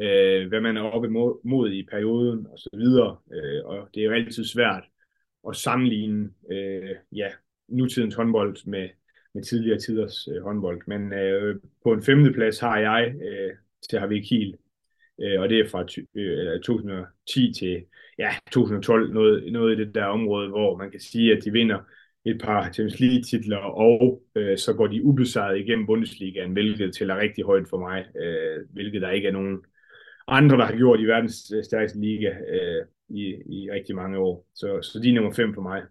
øh, 0.02 0.48
hvad 0.48 0.60
man 0.60 0.76
er 0.76 0.82
oppe 0.82 1.08
mod 1.44 1.70
i 1.72 1.86
perioden 1.90 2.46
og 2.46 2.58
så 2.58 2.70
videre. 2.72 3.16
Øh, 3.32 3.64
og 3.64 3.88
det 3.94 4.00
er 4.00 4.04
jo 4.04 4.12
altid 4.12 4.44
svært 4.44 4.84
at 5.48 5.56
sammenligne 5.56 6.30
øh, 6.50 6.96
ja, 7.12 7.28
nutidens 7.68 8.14
håndbold 8.14 8.56
med, 8.66 8.88
med 9.34 9.42
tidligere 9.42 9.78
tiders 9.78 10.28
øh, 10.28 10.42
håndbold. 10.42 10.82
Men 10.86 11.12
øh, 11.12 11.60
på 11.82 11.92
en 11.92 12.02
femteplads 12.02 12.58
har 12.58 12.78
jeg 12.78 13.14
øh, 13.22 13.52
til 13.90 13.98
Harvey 13.98 14.20
Kiel, 14.20 14.56
øh, 15.20 15.40
og 15.40 15.48
det 15.48 15.60
er 15.60 15.68
fra 15.68 15.86
øh, 16.14 16.60
2010 16.60 17.52
til 17.52 17.84
ja, 18.18 18.30
2012, 18.52 19.12
noget, 19.12 19.52
noget 19.52 19.78
i 19.78 19.84
det 19.84 19.94
der 19.94 20.04
område, 20.04 20.48
hvor 20.48 20.76
man 20.76 20.90
kan 20.90 21.00
sige, 21.00 21.36
at 21.36 21.44
de 21.44 21.52
vinder 21.52 21.78
et 22.24 22.40
par 22.40 22.72
Champions 22.72 23.00
League-titler, 23.00 23.56
og 23.56 24.22
øh, 24.34 24.58
så 24.58 24.72
går 24.72 24.86
de 24.86 25.02
ubesejret 25.02 25.58
igennem 25.58 25.86
Bundesligaen, 25.86 26.52
hvilket 26.52 26.94
tæller 26.94 27.18
rigtig 27.18 27.44
højt 27.44 27.68
for 27.68 27.78
mig, 27.78 28.04
øh, 28.22 28.64
hvilket 28.72 29.02
der 29.02 29.10
ikke 29.10 29.28
er 29.28 29.32
nogen 29.32 29.58
andre, 30.28 30.56
der 30.56 30.64
har 30.64 30.76
gjort 30.76 31.00
i 31.00 31.04
verdens 31.04 31.52
øh, 31.56 31.64
stærkeste 31.64 32.00
liga 32.00 32.28
øh, 32.28 32.86
i, 33.08 33.22
i 33.46 33.70
rigtig 33.70 33.96
mange 33.96 34.18
år. 34.18 34.46
Så, 34.54 34.82
så 34.82 35.00
de 35.02 35.10
er 35.10 35.14
nummer 35.14 35.32
fem 35.32 35.54
for 35.54 35.62
mig. 35.62 35.82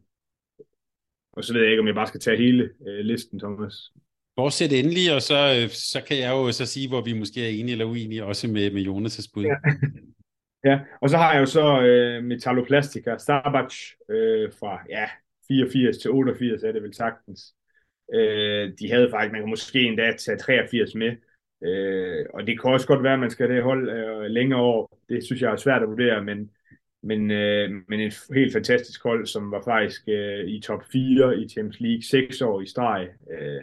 Og 1.31 1.43
så 1.43 1.53
ved 1.53 1.61
jeg 1.61 1.71
ikke, 1.71 1.81
om 1.81 1.87
jeg 1.87 1.95
bare 1.95 2.07
skal 2.07 2.19
tage 2.19 2.37
hele 2.37 2.69
øh, 2.87 2.99
listen, 2.99 3.39
Thomas. 3.39 3.91
Fortsæt 4.39 4.73
endelig, 4.73 5.15
og 5.15 5.21
så, 5.21 5.35
øh, 5.35 5.69
så 5.69 6.03
kan 6.07 6.17
jeg 6.19 6.29
jo 6.29 6.51
så 6.51 6.65
sige, 6.65 6.87
hvor 6.89 7.01
vi 7.01 7.13
måske 7.13 7.45
er 7.45 7.49
enige 7.49 7.71
eller 7.71 7.85
uenige, 7.85 8.25
også 8.25 8.47
med, 8.47 8.71
med 8.71 8.81
Jonas' 8.81 9.31
bud. 9.33 9.43
Ja. 9.43 9.55
ja, 10.69 10.79
og 11.01 11.09
så 11.09 11.17
har 11.17 11.33
jeg 11.33 11.41
jo 11.41 11.45
så 11.45 11.81
øh, 11.81 12.23
Metalloplastica 12.23 13.17
Starbatch 13.17 13.93
øh, 14.09 14.51
fra 14.59 14.79
ja, 14.89 15.05
84 15.47 15.97
til 15.97 16.11
88, 16.11 16.63
er 16.63 16.71
det 16.71 16.83
vel 16.83 16.93
sagtens. 16.93 17.53
Øh, 18.13 18.71
de 18.79 18.91
havde 18.91 19.09
faktisk, 19.11 19.31
man 19.31 19.41
kan 19.41 19.49
måske 19.49 19.81
endda 19.81 20.11
tage 20.17 20.37
83 20.37 20.95
med, 20.95 21.15
øh, 21.63 22.25
og 22.33 22.47
det 22.47 22.61
kan 22.61 22.71
også 22.71 22.87
godt 22.87 23.03
være, 23.03 23.13
at 23.13 23.19
man 23.19 23.29
skal 23.29 23.49
det 23.49 23.63
hold 23.63 23.89
øh, 23.89 24.31
længere 24.31 24.59
år. 24.59 24.99
Det 25.09 25.23
synes 25.23 25.41
jeg 25.41 25.51
er 25.51 25.55
svært 25.55 25.81
at 25.83 25.89
vurdere, 25.89 26.23
men, 26.23 26.51
men, 27.03 27.31
øh, 27.31 27.71
men 27.87 27.99
et 27.99 28.19
helt 28.35 28.53
fantastisk 28.53 29.03
hold, 29.03 29.25
som 29.25 29.51
var 29.51 29.61
faktisk 29.65 30.01
øh, 30.07 30.47
i 30.47 30.61
top 30.61 30.83
4 30.91 31.37
i 31.37 31.49
Champions 31.49 31.79
League 31.79 32.03
6 32.03 32.41
år 32.41 32.61
i 32.61 32.65
streg. 32.65 33.07
Øh, 33.31 33.61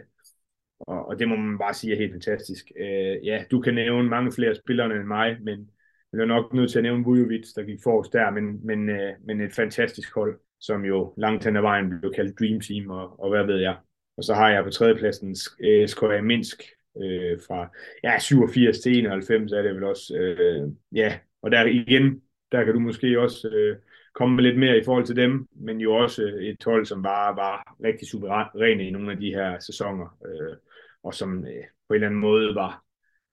og, 0.87 1.07
og 1.07 1.19
det 1.19 1.27
må 1.27 1.35
man 1.35 1.57
bare 1.57 1.73
sige 1.73 1.93
er 1.93 1.97
helt 1.97 2.13
fantastisk. 2.13 2.71
Øh, 2.79 3.25
ja, 3.25 3.43
du 3.51 3.61
kan 3.61 3.73
nævne 3.73 4.09
mange 4.09 4.31
flere 4.31 4.55
spillere 4.55 4.95
end 4.95 5.03
mig, 5.03 5.37
men 5.41 5.69
jeg 6.13 6.21
er 6.21 6.25
nok 6.25 6.53
nødt 6.53 6.71
til 6.71 6.79
at 6.79 6.83
nævne 6.83 7.03
Vujovic, 7.03 7.53
der 7.55 7.63
gik 7.63 7.79
forrest 7.83 8.13
der, 8.13 8.31
men, 8.31 8.65
men, 8.65 8.89
øh, 8.89 9.13
men 9.25 9.41
et 9.41 9.53
fantastisk 9.53 10.15
hold, 10.15 10.39
som 10.59 10.85
jo 10.85 11.13
langt 11.17 11.45
hen 11.45 11.55
ad 11.55 11.61
vejen 11.61 11.99
blev 11.99 12.13
kaldt 12.13 12.39
Dream 12.39 12.59
Team, 12.61 12.89
og, 12.89 13.19
og 13.19 13.29
hvad 13.29 13.45
ved 13.45 13.59
jeg. 13.59 13.75
Og 14.17 14.23
så 14.23 14.33
har 14.33 14.49
jeg 14.49 14.63
på 14.63 14.69
tredjepladsen 14.69 15.35
øh, 15.63 15.87
SKA 15.87 16.21
Minsk 16.21 16.63
øh, 17.03 17.39
fra 17.47 17.69
ja, 18.03 18.19
87 18.19 18.79
til 18.79 18.97
91, 18.97 19.51
er 19.51 19.61
det 19.61 19.75
vel 19.75 19.83
også. 19.83 20.17
Øh, 20.17 20.69
ja, 20.91 21.19
og 21.41 21.51
der 21.51 21.65
igen, 21.65 22.21
der 22.51 22.63
kan 22.63 22.73
du 22.73 22.79
måske 22.79 23.19
også 23.19 23.47
øh, 23.47 23.77
komme 24.13 24.35
med 24.35 24.43
lidt 24.43 24.59
mere 24.59 24.77
i 24.77 24.83
forhold 24.85 25.05
til 25.05 25.15
dem, 25.15 25.47
men 25.55 25.81
jo 25.81 25.95
også 25.95 26.21
et 26.41 26.63
hold, 26.65 26.85
som 26.85 27.03
bare 27.03 27.35
var 27.35 27.75
rigtig 27.83 28.07
suveræne 28.07 28.87
i 28.87 28.91
nogle 28.91 29.11
af 29.11 29.17
de 29.17 29.33
her 29.33 29.59
sæsoner, 29.59 30.17
øh, 30.25 30.55
og 31.03 31.13
som 31.13 31.45
øh, 31.45 31.63
på 31.87 31.93
en 31.93 31.95
eller 31.95 32.07
anden 32.07 32.21
måde 32.21 32.55
var 32.55 32.83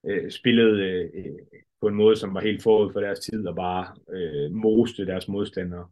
øh, 0.06 0.30
spillet 0.30 0.78
øh, 0.80 1.04
øh, 1.14 1.60
på 1.80 1.88
en 1.88 1.94
måde, 1.94 2.16
som 2.16 2.34
var 2.34 2.40
helt 2.40 2.62
forud 2.62 2.92
for 2.92 3.00
deres 3.00 3.20
tid, 3.20 3.46
og 3.46 3.56
bare 3.56 3.86
øh, 4.12 4.50
moste 4.52 5.06
deres 5.06 5.28
modstandere. 5.28 5.88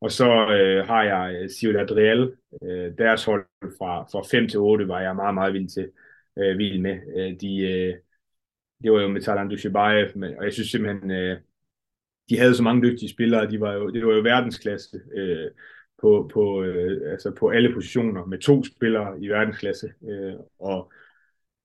Og 0.00 0.10
så 0.10 0.30
øh, 0.30 0.86
har 0.86 1.02
jeg 1.02 1.42
øh, 1.42 1.48
Ciudad 1.48 1.90
Real, 1.96 2.32
øh, 2.62 2.98
deres 2.98 3.24
hold 3.24 3.46
fra, 3.78 4.02
fra 4.02 4.22
5 4.30 4.48
til 4.48 4.58
8 4.58 4.88
var 4.88 5.00
jeg 5.00 5.16
meget, 5.16 5.34
meget 5.34 5.52
vild 5.54 5.68
til, 5.68 5.90
øh, 6.38 6.58
vild 6.58 6.80
med. 6.80 6.98
Øh, 7.16 7.40
de, 7.40 7.58
øh, 7.58 7.94
det 8.82 8.92
var 8.92 9.00
jo 9.00 9.08
med 9.08 9.20
Talan 9.20 9.48
Dushibayev, 9.48 10.08
men, 10.14 10.38
og 10.38 10.44
jeg 10.44 10.52
synes 10.52 10.70
simpelthen, 10.70 11.10
øh, 11.10 11.38
de 12.30 12.38
havde 12.38 12.54
så 12.54 12.62
mange 12.62 12.82
dygtige 12.82 13.10
spillere, 13.10 13.50
de 13.50 13.60
var 13.60 13.72
jo, 13.72 13.90
det 13.90 14.06
var 14.06 14.14
jo 14.14 14.20
verdensklasse 14.20 15.00
øh, 15.14 15.50
på, 16.00 16.30
på, 16.34 16.62
øh, 16.62 17.12
altså 17.12 17.30
på 17.30 17.48
alle 17.48 17.74
positioner, 17.74 18.24
med 18.24 18.38
to 18.38 18.64
spillere 18.64 19.20
i 19.20 19.28
verdensklasse, 19.28 19.92
øh, 20.08 20.34
og 20.58 20.92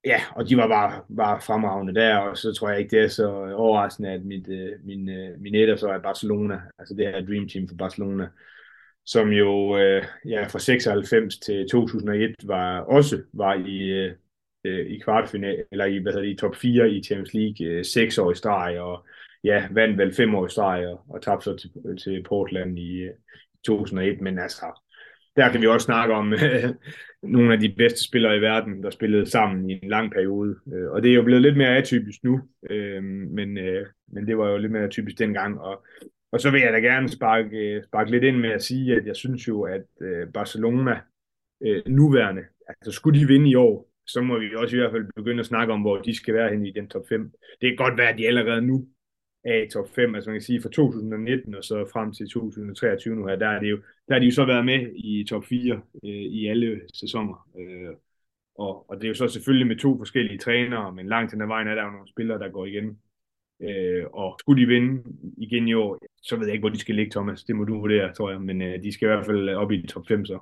ja, 0.06 0.22
og 0.36 0.50
de 0.50 0.58
var 0.58 0.68
bare, 0.68 1.04
bare 1.18 1.42
fremragende 1.42 1.96
der, 1.96 2.18
og 2.18 2.38
så 2.38 2.54
tror 2.54 2.70
jeg 2.70 2.80
ikke, 2.80 2.98
det 2.98 3.04
er 3.04 3.08
så 3.08 3.54
overraskende, 3.56 4.10
at 4.10 4.26
mit, 4.26 4.48
øh, 4.50 4.72
min, 4.84 5.10
øh, 5.10 5.42
min 5.42 5.56
etter 5.56 5.76
så 5.76 5.88
er 5.88 6.00
Barcelona, 6.00 6.62
altså 6.80 6.94
det 6.94 7.06
her 7.06 7.26
Dream 7.26 7.48
Team 7.48 7.68
for 7.68 7.76
Barcelona, 7.76 8.28
som 9.06 9.30
jo 9.30 9.78
øh, 9.78 10.04
ja, 10.26 10.48
fra 10.48 10.60
96 10.60 11.38
til 11.38 11.68
2001 11.72 12.36
var 12.44 12.80
også 12.80 13.22
var 13.34 13.54
i, 13.54 13.80
øh, 13.90 14.12
øh, 14.64 14.88
i 14.88 15.00
kvartfinal, 15.00 15.64
eller 15.72 15.86
i, 15.86 15.98
hvad 15.98 16.12
hedder 16.12 16.26
det, 16.26 16.34
i 16.34 16.38
top 16.38 16.56
4 16.56 16.90
i 16.90 17.04
Champions 17.04 17.34
League, 17.34 17.68
øh, 17.68 17.86
6 17.86 18.18
år 18.18 18.32
i 18.32 18.36
streg, 18.36 18.80
og 18.80 19.06
ja, 19.44 19.68
vandt 19.72 19.98
vel 19.98 20.14
5 20.14 20.36
år 20.36 20.46
i 20.46 20.50
streg, 20.50 20.88
og, 20.88 21.02
og 21.10 21.22
tabte 21.22 21.44
så 21.44 21.56
til, 21.56 21.98
til 22.04 22.24
Portland 22.24 22.80
i 22.80 22.98
øh, 22.98 23.14
2001, 23.66 24.22
men 24.22 24.40
altså, 24.40 24.66
der 25.36 25.52
kan 25.52 25.62
vi 25.62 25.68
også 25.68 25.86
snakke 25.86 26.14
om 26.14 26.34
øh, 26.34 26.40
nogle 27.24 27.54
af 27.54 27.60
de 27.60 27.74
bedste 27.78 28.04
spillere 28.04 28.38
i 28.38 28.42
verden, 28.42 28.84
der 28.84 28.90
spillede 28.90 29.30
sammen 29.30 29.70
i 29.70 29.80
en 29.84 29.90
lang 29.90 30.12
periode. 30.12 30.56
Øh, 30.74 30.92
og 30.92 31.04
det 31.04 31.12
er 31.12 31.16
jo 31.16 31.24
blevet 31.24 31.42
lidt 31.42 31.58
mere 31.58 31.78
atypisk 31.78 32.24
nu, 32.24 32.42
øh, 32.70 33.04
men, 33.04 33.54
men 34.08 34.28
det 34.28 34.38
var 34.38 34.50
jo 34.50 34.58
lidt 34.58 34.72
mere 34.72 34.90
typisk 34.90 35.20
dengang. 35.20 35.60
Og, 35.60 35.86
og 36.32 36.42
så 36.42 36.52
vil 36.52 36.62
jeg 36.62 36.74
da 36.74 36.80
gerne 36.80 37.10
sparke, 37.10 37.82
sparke 37.88 38.12
lidt 38.12 38.24
ind 38.24 38.38
med 38.38 38.50
at 38.50 38.64
sige, 38.64 38.96
at 38.96 39.06
jeg 39.06 39.16
synes 39.16 39.48
jo, 39.48 39.62
at 39.62 39.86
Barcelona 40.34 41.00
nuværende, 41.88 42.42
altså 42.70 42.92
skulle 42.92 43.20
de 43.20 43.28
vinde 43.28 43.50
i 43.50 43.56
år, 43.56 43.90
så 44.08 44.22
må 44.22 44.40
vi 44.40 44.56
også 44.56 44.76
i 44.76 44.80
hvert 44.80 44.92
fald 44.92 45.06
begynde 45.16 45.40
at 45.40 45.46
snakke 45.46 45.74
om, 45.74 45.82
hvor 45.82 45.98
de 45.98 46.16
skal 46.16 46.34
være 46.34 46.50
hen 46.50 46.66
i 46.66 46.72
den 46.72 46.88
top 46.90 47.04
5. 47.10 47.32
Det 47.62 47.70
kan 47.70 47.86
godt 47.86 47.98
være, 47.98 48.10
at 48.10 48.18
de 48.18 48.28
allerede 48.28 48.62
nu 48.62 48.88
er 49.46 49.64
i 49.64 49.70
top 49.70 49.90
5, 49.96 50.16
altså 50.16 50.30
man 50.30 50.40
kan 50.40 50.46
sige 50.46 50.62
fra 50.62 50.70
2019 50.70 51.56
og 51.56 51.64
så 51.64 51.90
frem 51.94 52.14
til 52.14 52.30
2023 52.30 53.16
nu 53.16 53.28
her, 53.28 53.36
der 53.36 53.48
er, 53.48 53.60
det 53.60 53.70
jo, 53.70 53.78
der 54.08 54.14
har 54.14 54.20
de 54.20 54.26
jo 54.26 54.32
så 54.32 54.46
været 54.46 54.66
med 54.66 54.92
i 54.96 55.26
top 55.30 55.46
4 55.46 55.82
øh, 56.04 56.10
i 56.10 56.48
alle 56.48 56.82
sæsoner. 56.94 57.50
Øh, 57.60 57.94
og, 58.56 58.90
og 58.90 58.98
det 58.98 59.04
er 59.04 59.08
jo 59.08 59.14
så 59.14 59.28
selvfølgelig 59.28 59.68
med 59.68 59.80
to 59.80 59.98
forskellige 59.98 60.38
trænere, 60.38 60.94
men 60.94 61.08
langt 61.08 61.32
hen 61.32 61.42
ad 61.42 61.48
vejen 61.48 61.68
er 61.68 61.76
der 61.76 61.84
jo 61.84 61.92
nogle 61.92 62.08
spillere, 62.08 62.40
der 62.40 62.50
går 62.50 62.66
igen. 62.66 63.00
Øh, 63.62 64.04
og 64.14 64.36
skulle 64.40 64.62
de 64.62 64.68
vinde 64.68 65.04
igen 65.38 65.68
i 65.68 65.74
år, 65.74 66.00
så 66.22 66.36
ved 66.36 66.46
jeg 66.46 66.54
ikke, 66.54 66.62
hvor 66.62 66.70
de 66.70 66.80
skal 66.80 66.96
ligge, 66.96 67.12
Thomas. 67.12 67.44
Det 67.44 67.56
må 67.56 67.64
du 67.64 67.80
vurdere, 67.80 68.14
tror 68.14 68.32
jeg. 68.32 68.42
Men 68.42 68.62
øh, 68.62 68.84
de 68.84 68.94
skal 68.94 69.06
i 69.06 69.12
hvert 69.12 69.26
fald 69.26 69.50
øh, 69.50 69.58
op 69.58 69.72
i 69.72 69.88
top 69.88 70.08
5 70.08 70.26
så. 70.26 70.40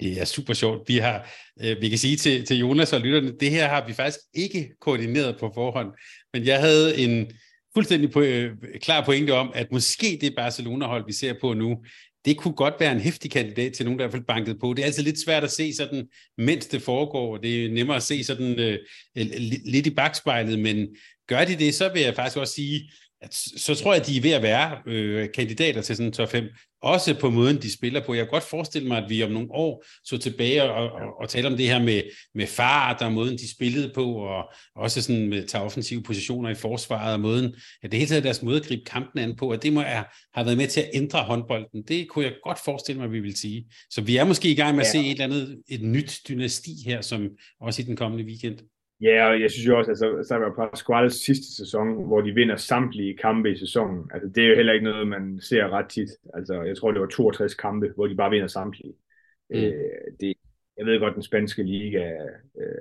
Det 0.00 0.20
er 0.20 0.24
super 0.24 0.52
sjovt. 0.52 0.88
Vi 0.88 0.96
har, 0.96 1.18
øh, 1.64 1.76
vi 1.80 1.88
kan 1.88 1.98
sige 1.98 2.16
til, 2.16 2.44
til 2.44 2.58
Jonas 2.58 2.92
og 2.92 3.00
lytterne, 3.00 3.38
det 3.40 3.50
her 3.50 3.68
har 3.68 3.86
vi 3.86 3.92
faktisk 3.92 4.20
ikke 4.34 4.74
koordineret 4.80 5.36
på 5.40 5.50
forhånd, 5.54 5.92
men 6.32 6.46
jeg 6.46 6.60
havde 6.60 6.98
en, 6.98 7.30
fuldstændig 7.74 8.10
på, 8.10 8.20
øh, 8.20 8.50
klar 8.82 9.04
pointe 9.04 9.30
om, 9.30 9.52
at 9.54 9.72
måske 9.72 10.18
det 10.20 10.34
Barcelona-hold, 10.36 11.06
vi 11.06 11.12
ser 11.12 11.34
på 11.40 11.52
nu, 11.52 11.78
det 12.24 12.36
kunne 12.36 12.54
godt 12.54 12.74
være 12.80 12.92
en 12.92 13.00
hæftig 13.00 13.30
kandidat 13.30 13.72
til 13.72 13.84
nogen, 13.84 13.98
der 13.98 14.04
i 14.04 14.06
hvert 14.06 14.12
fald 14.12 14.26
banket 14.26 14.58
på. 14.60 14.74
Det 14.74 14.82
er 14.82 14.86
altid 14.86 15.02
lidt 15.02 15.24
svært 15.24 15.44
at 15.44 15.50
se 15.50 15.74
sådan, 15.74 16.08
mens 16.38 16.66
det 16.66 16.82
foregår. 16.82 17.36
Det 17.36 17.64
er 17.64 17.70
nemmere 17.70 17.96
at 17.96 18.02
se 18.02 18.24
sådan 18.24 18.58
øh, 18.58 18.78
lidt 19.64 19.86
i 19.86 19.94
bagspejlet, 19.94 20.58
men 20.58 20.88
gør 21.28 21.44
de 21.44 21.56
det, 21.56 21.74
så 21.74 21.92
vil 21.92 22.02
jeg 22.02 22.14
faktisk 22.14 22.36
også 22.36 22.54
sige, 22.54 22.90
at 23.20 23.34
så 23.34 23.74
tror 23.74 23.92
jeg, 23.92 24.00
at 24.00 24.06
de 24.06 24.16
er 24.16 24.22
ved 24.22 24.30
at 24.30 24.42
være 24.42 24.78
øh, 24.86 25.28
kandidater 25.34 25.82
til 25.82 25.96
sådan 25.96 26.06
en 26.06 26.12
top 26.12 26.30
5, 26.30 26.44
også 26.82 27.14
på 27.20 27.30
måden, 27.30 27.62
de 27.62 27.72
spiller 27.72 28.00
på. 28.00 28.14
Jeg 28.14 28.24
kan 28.24 28.30
godt 28.30 28.42
forestille 28.42 28.88
mig, 28.88 28.98
at 28.98 29.10
vi 29.10 29.22
om 29.22 29.30
nogle 29.30 29.48
år 29.50 29.84
så 30.04 30.18
tilbage 30.18 30.62
og, 30.62 30.92
og, 30.92 31.20
og 31.20 31.28
tale 31.28 31.46
om 31.46 31.56
det 31.56 31.68
her 31.68 31.82
med, 31.82 32.02
med 32.34 32.46
fart 32.46 33.02
og 33.02 33.12
måden, 33.12 33.38
de 33.38 33.50
spillede 33.50 33.92
på, 33.94 34.14
og 34.14 34.44
også 34.76 35.02
sådan 35.02 35.28
med 35.28 35.46
tage 35.46 35.64
offensive 35.64 36.02
positioner 36.02 36.50
i 36.50 36.54
forsvaret, 36.54 37.14
og 37.14 37.20
måden, 37.20 37.54
ja, 37.82 37.88
det 37.88 37.98
hele 37.98 38.08
taget 38.08 38.24
deres 38.24 38.42
måde 38.42 38.60
at 38.60 38.66
gribe 38.66 38.84
kampen 38.84 39.22
an 39.22 39.36
på, 39.36 39.50
at 39.50 39.62
det 39.62 39.72
må 39.72 39.80
har 40.34 40.44
været 40.44 40.56
med 40.56 40.66
til 40.66 40.80
at 40.80 40.90
ændre 40.94 41.22
håndbolden. 41.22 41.82
Det 41.88 42.08
kunne 42.08 42.24
jeg 42.24 42.34
godt 42.44 42.58
forestille 42.64 42.98
mig, 42.98 43.06
at 43.06 43.12
vi 43.12 43.20
vil 43.20 43.36
sige. 43.36 43.66
Så 43.90 44.00
vi 44.00 44.16
er 44.16 44.24
måske 44.24 44.50
i 44.50 44.54
gang 44.54 44.76
med 44.76 44.84
at 44.84 44.94
ja. 44.94 45.00
se 45.00 45.06
et 45.06 45.10
eller 45.10 45.24
andet, 45.24 45.62
et 45.68 45.82
nyt 45.82 46.20
dynasti 46.28 46.70
her, 46.86 47.00
som 47.00 47.28
også 47.60 47.82
i 47.82 47.84
den 47.84 47.96
kommende 47.96 48.24
weekend. 48.24 48.58
Ja, 49.02 49.28
og 49.28 49.40
jeg 49.40 49.50
synes 49.50 49.66
jo 49.66 49.78
også, 49.78 49.90
at 49.90 50.02
altså, 50.02 50.28
så 50.28 50.36
var 50.38 50.68
Pasquales 50.70 51.14
sidste 51.14 51.56
sæson, 51.56 52.06
hvor 52.06 52.20
de 52.20 52.34
vinder 52.34 52.56
samtlige 52.56 53.16
kampe 53.16 53.52
i 53.52 53.56
sæsonen. 53.56 54.10
Altså, 54.14 54.28
det 54.28 54.44
er 54.44 54.48
jo 54.48 54.54
heller 54.54 54.72
ikke 54.72 54.84
noget, 54.84 55.08
man 55.08 55.40
ser 55.40 55.68
ret 55.68 55.88
tit. 55.88 56.08
Altså, 56.34 56.62
jeg 56.62 56.76
tror, 56.76 56.92
det 56.92 57.00
var 57.00 57.06
62 57.06 57.54
kampe, 57.54 57.92
hvor 57.94 58.06
de 58.06 58.16
bare 58.16 58.30
vinder 58.30 58.46
samtlige. 58.46 58.94
Mm. 59.50 59.56
Øh, 59.56 59.72
det, 60.20 60.34
jeg 60.78 60.86
ved 60.86 61.00
godt, 61.00 61.14
den 61.14 61.22
spanske 61.22 61.62
liga 61.62 61.98
er, 61.98 62.28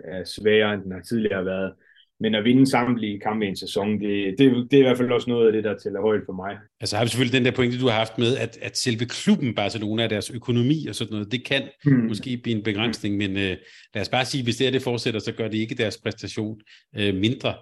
er 0.03 0.23
sværere, 0.23 0.73
end 0.73 0.83
den 0.83 0.91
har 0.91 1.01
tidligere 1.01 1.45
været. 1.45 1.73
Men 2.21 2.35
at 2.35 2.43
vinde 2.43 2.69
samtlige 2.69 3.19
kampe 3.19 3.45
i 3.45 3.49
en 3.49 3.55
sæson, 3.55 3.99
det, 3.99 4.35
det, 4.37 4.71
det 4.71 4.73
er 4.73 4.79
i 4.79 4.81
hvert 4.81 4.97
fald 4.97 5.11
også 5.11 5.29
noget 5.29 5.47
af 5.47 5.53
det, 5.53 5.63
der 5.63 5.77
tæller 5.77 6.01
højt 6.01 6.21
for 6.25 6.33
mig. 6.33 6.57
Altså 6.81 6.97
har 6.97 7.03
vi 7.03 7.09
selvfølgelig 7.09 7.37
den 7.39 7.45
der 7.45 7.51
pointe, 7.51 7.79
du 7.79 7.87
har 7.87 7.97
haft 7.97 8.17
med, 8.17 8.37
at, 8.37 8.57
at 8.61 8.77
selve 8.77 9.05
klubben 9.05 9.55
Barcelona, 9.55 10.07
deres 10.07 10.29
økonomi 10.29 10.87
og 10.87 10.95
sådan 10.95 11.11
noget, 11.11 11.31
det 11.31 11.45
kan 11.45 11.63
hmm. 11.83 12.07
måske 12.07 12.37
blive 12.37 12.57
en 12.57 12.63
begrænsning, 12.63 13.17
men 13.17 13.31
uh, 13.31 13.57
lad 13.93 14.01
os 14.01 14.09
bare 14.09 14.25
sige, 14.25 14.43
hvis 14.43 14.57
det 14.57 14.67
er 14.67 14.71
det 14.71 14.81
fortsætter, 14.81 15.19
så 15.19 15.31
gør 15.31 15.47
det 15.47 15.57
ikke 15.57 15.75
deres 15.75 15.97
præstation 16.03 16.61
uh, 16.97 17.15
mindre. 17.15 17.53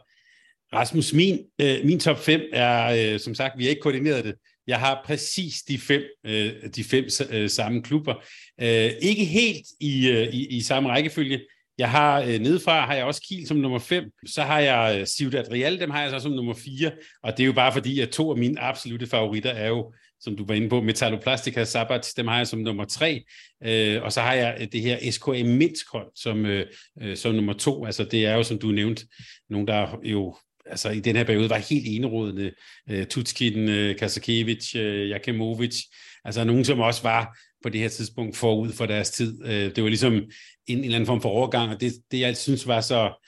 Rasmus, 0.74 1.14
min, 1.14 1.40
uh, 1.64 1.86
min 1.86 2.00
top 2.00 2.18
5 2.18 2.42
er, 2.54 3.14
uh, 3.14 3.20
som 3.20 3.36
sagt, 3.36 3.58
vi 3.58 3.64
har 3.64 3.70
ikke 3.70 3.82
koordineret 3.82 4.26
det, 4.26 4.36
jeg 4.70 4.80
har 4.80 5.02
præcis 5.06 5.62
de 5.62 5.78
fem, 5.78 6.04
øh, 6.26 6.52
de 6.76 6.84
fem 6.84 7.06
øh, 7.32 7.50
samme 7.50 7.82
klubber. 7.82 8.14
Øh, 8.62 8.92
ikke 9.02 9.26
helt 9.26 9.66
i, 9.80 10.10
øh, 10.10 10.28
i, 10.34 10.58
i 10.58 10.62
samme 10.62 10.90
rækkefølge. 10.90 11.40
Jeg 11.80 11.92
har 11.92 12.22
øh, 12.22 12.40
nedefra 12.40 12.86
har 12.86 12.94
jeg 12.94 13.06
også 13.06 13.22
Kiel 13.22 13.48
som 13.48 13.58
nummer 13.58 13.80
5, 13.80 14.04
så 14.26 14.42
har 14.42 14.60
jeg 14.60 15.00
øh, 15.00 15.06
Ciudad 15.06 15.52
Real, 15.52 15.80
dem 15.80 15.90
har 15.90 16.02
jeg 16.02 16.12
så 16.12 16.20
som 16.20 16.32
nummer 16.32 16.54
4, 16.54 16.92
og 17.24 17.38
det 17.38 17.44
er 17.44 17.48
jo 17.48 17.54
bare 17.54 17.74
fordi, 17.74 18.00
at 18.00 18.10
to 18.10 18.32
af 18.32 18.38
mine 18.38 18.60
absolute 18.60 19.08
favoritter 19.08 19.50
er 19.50 19.68
jo, 19.68 19.94
som 20.20 20.38
du 20.38 20.46
var 20.46 20.54
inde 20.54 20.70
på, 20.70 20.82
Metalloplastica 20.82 21.64
Sabbat, 21.64 22.14
dem 22.18 22.28
har 22.28 22.38
jeg 22.38 22.48
som 22.48 22.60
nummer 22.60 22.86
3, 22.86 23.24
øh, 23.66 24.04
og 24.04 24.12
så 24.12 24.22
har 24.22 24.34
jeg 24.34 24.58
øh, 24.62 24.68
det 24.72 24.82
her 24.82 25.12
SKA 25.12 25.44
Minsk 25.44 25.86
som, 26.16 26.46
øh, 26.46 26.66
øh, 27.02 27.18
som 27.18 27.36
nummer 27.36 27.54
2, 27.54 27.86
altså 27.86 28.04
det 28.04 28.26
er 28.26 28.36
jo, 28.36 28.44
som 28.44 28.60
du 28.60 28.68
nævnte, 28.68 29.08
nogen, 29.50 29.68
der 29.68 30.00
jo 30.04 30.36
altså 30.66 30.90
i 30.90 31.00
den 31.00 31.16
her 31.16 31.24
periode 31.24 31.50
var 31.50 31.58
helt 31.58 31.86
enerådende. 31.88 32.52
Øh, 32.90 33.06
Tutskin, 33.06 33.70
øh, 33.70 33.96
Kasakevich, 33.96 34.78
øh, 34.78 35.10
Jakimovic, 35.10 35.84
altså 36.26 36.44
nogen, 36.44 36.66
som 36.66 36.80
også 36.80 37.02
var 37.04 37.38
på 37.64 37.70
det 37.70 37.82
her 37.82 37.90
tidspunkt 37.90 38.38
forud 38.38 38.72
for 38.72 38.86
deres 38.86 39.12
tid. 39.12 39.46
Øh, 39.46 39.76
det 39.76 39.84
var 39.84 39.90
ligesom 39.90 40.24
en, 40.70 40.78
en 40.78 40.84
eller 40.84 40.96
anden 40.96 41.08
form 41.08 41.22
for 41.22 41.30
overgang, 41.30 41.74
og 41.74 41.82
det, 41.82 41.94
det 42.12 42.20
jeg 42.20 42.38
synes 42.38 42.68
var 42.68 42.82
så 42.82 43.26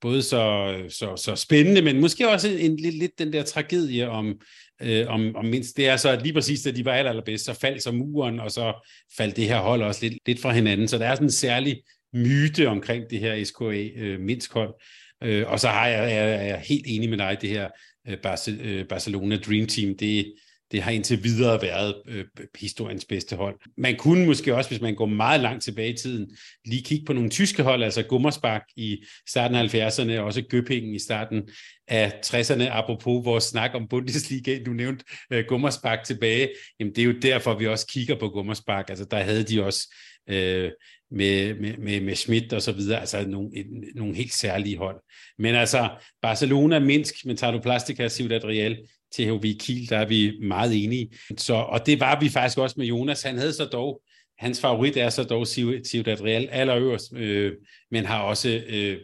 både 0.00 0.22
så, 0.22 0.74
så, 0.88 1.16
så 1.16 1.36
spændende, 1.36 1.82
men 1.82 2.00
måske 2.00 2.28
også 2.28 2.48
en, 2.48 2.58
en, 2.58 2.76
lidt, 2.76 2.94
lidt 2.94 3.18
den 3.18 3.32
der 3.32 3.42
tragedie 3.42 4.08
om, 4.08 4.40
øh, 4.82 5.06
om, 5.08 5.36
om 5.36 5.44
mindst. 5.44 5.76
Det 5.76 5.88
er 5.88 5.96
så, 5.96 6.08
at 6.08 6.22
lige 6.22 6.32
præcis 6.32 6.62
da 6.62 6.70
de 6.70 6.84
var 6.84 6.92
aller, 6.92 7.10
allerbedst, 7.10 7.44
så 7.44 7.54
faldt 7.54 7.82
så 7.82 7.92
muren, 7.92 8.40
og 8.40 8.50
så 8.50 8.88
faldt 9.16 9.36
det 9.36 9.48
her 9.48 9.60
hold 9.60 9.82
også 9.82 10.00
lidt, 10.02 10.14
lidt 10.26 10.40
fra 10.40 10.52
hinanden. 10.52 10.88
Så 10.88 10.98
der 10.98 11.06
er 11.06 11.14
sådan 11.14 11.26
en 11.26 11.32
særlig 11.32 11.82
myte 12.14 12.68
omkring 12.68 13.04
det 13.10 13.20
her 13.20 13.44
SKA 13.44 13.88
øh, 13.96 14.20
Minsk 14.20 14.52
hold. 14.52 14.74
Øh, 15.22 15.44
og 15.48 15.60
så 15.60 15.68
har 15.68 15.86
jeg, 15.86 16.10
jeg 16.10 16.34
er 16.34 16.42
jeg 16.42 16.62
helt 16.68 16.84
enig 16.86 17.10
med 17.10 17.18
dig, 17.18 17.38
det 17.40 17.50
her 17.50 17.68
øh, 18.08 18.18
øh, 18.60 18.86
Barcelona 18.88 19.36
Dream 19.36 19.66
Team, 19.66 19.96
det, 19.96 20.34
det 20.74 20.82
har 20.82 20.90
indtil 20.90 21.24
videre 21.24 21.62
været 21.62 21.94
øh, 22.08 22.24
historiens 22.58 23.04
bedste 23.04 23.36
hold. 23.36 23.58
Man 23.76 23.96
kunne 23.96 24.26
måske 24.26 24.54
også, 24.54 24.70
hvis 24.70 24.80
man 24.80 24.94
går 24.94 25.06
meget 25.06 25.40
langt 25.40 25.64
tilbage 25.64 25.92
i 25.92 25.96
tiden, 25.96 26.36
lige 26.64 26.82
kigge 26.82 27.04
på 27.04 27.12
nogle 27.12 27.30
tyske 27.30 27.62
hold, 27.62 27.82
altså 27.82 28.02
Gummersbach 28.02 28.64
i 28.76 29.04
starten 29.28 29.56
af 29.56 29.74
70'erne, 29.74 30.18
og 30.18 30.24
også 30.24 30.42
Göppingen 30.54 30.94
i 30.94 30.98
starten 30.98 31.42
af 31.88 32.12
60'erne, 32.26 32.62
apropos 32.62 33.24
vores 33.24 33.44
snak 33.44 33.70
om 33.74 33.88
Bundesliga, 33.88 34.58
du 34.66 34.70
nævnte 34.72 35.04
øh, 35.30 35.44
Gummersbach 35.48 36.04
tilbage, 36.04 36.48
jamen 36.80 36.94
det 36.94 37.02
er 37.02 37.06
jo 37.06 37.18
derfor, 37.22 37.58
vi 37.58 37.66
også 37.66 37.86
kigger 37.86 38.18
på 38.18 38.28
Gummersbach, 38.28 38.84
altså 38.88 39.04
der 39.04 39.18
havde 39.18 39.44
de 39.44 39.64
også 39.64 39.94
øh, 40.30 40.70
med, 41.10 41.54
med, 41.54 41.76
med, 41.78 42.00
med 42.00 42.14
Schmidt 42.14 42.52
og 42.52 42.62
så 42.62 42.72
videre, 42.72 43.00
altså 43.00 43.26
nogle, 43.26 43.50
et, 43.56 43.66
nogle 43.94 44.14
helt 44.14 44.32
særlige 44.32 44.78
hold. 44.78 45.00
Men 45.38 45.54
altså, 45.54 45.90
Barcelona, 46.22 46.78
Minsk, 46.78 47.14
Mentalo 47.24 47.58
Plastica, 47.58 48.08
Ciudad 48.08 48.44
Real, 48.44 48.78
THV 49.14 49.58
Kiel, 49.60 49.88
der 49.88 49.98
er 49.98 50.06
vi 50.06 50.38
meget 50.42 50.84
enige. 50.84 51.10
Så, 51.36 51.54
og 51.54 51.86
det 51.86 52.00
var 52.00 52.20
vi 52.20 52.28
faktisk 52.28 52.58
også 52.58 52.74
med 52.78 52.86
Jonas. 52.86 53.22
Han 53.22 53.38
havde 53.38 53.52
så 53.52 53.64
dog, 53.64 54.02
hans 54.38 54.60
favorit 54.60 54.96
er 54.96 55.10
så 55.10 55.24
dog 55.24 55.46
Ciudad 55.86 56.20
Real 56.20 56.48
allerøverst, 56.50 57.12
øh, 57.16 57.52
men 57.90 58.04
har 58.04 58.22
også 58.22 58.62
øh, 58.68 58.98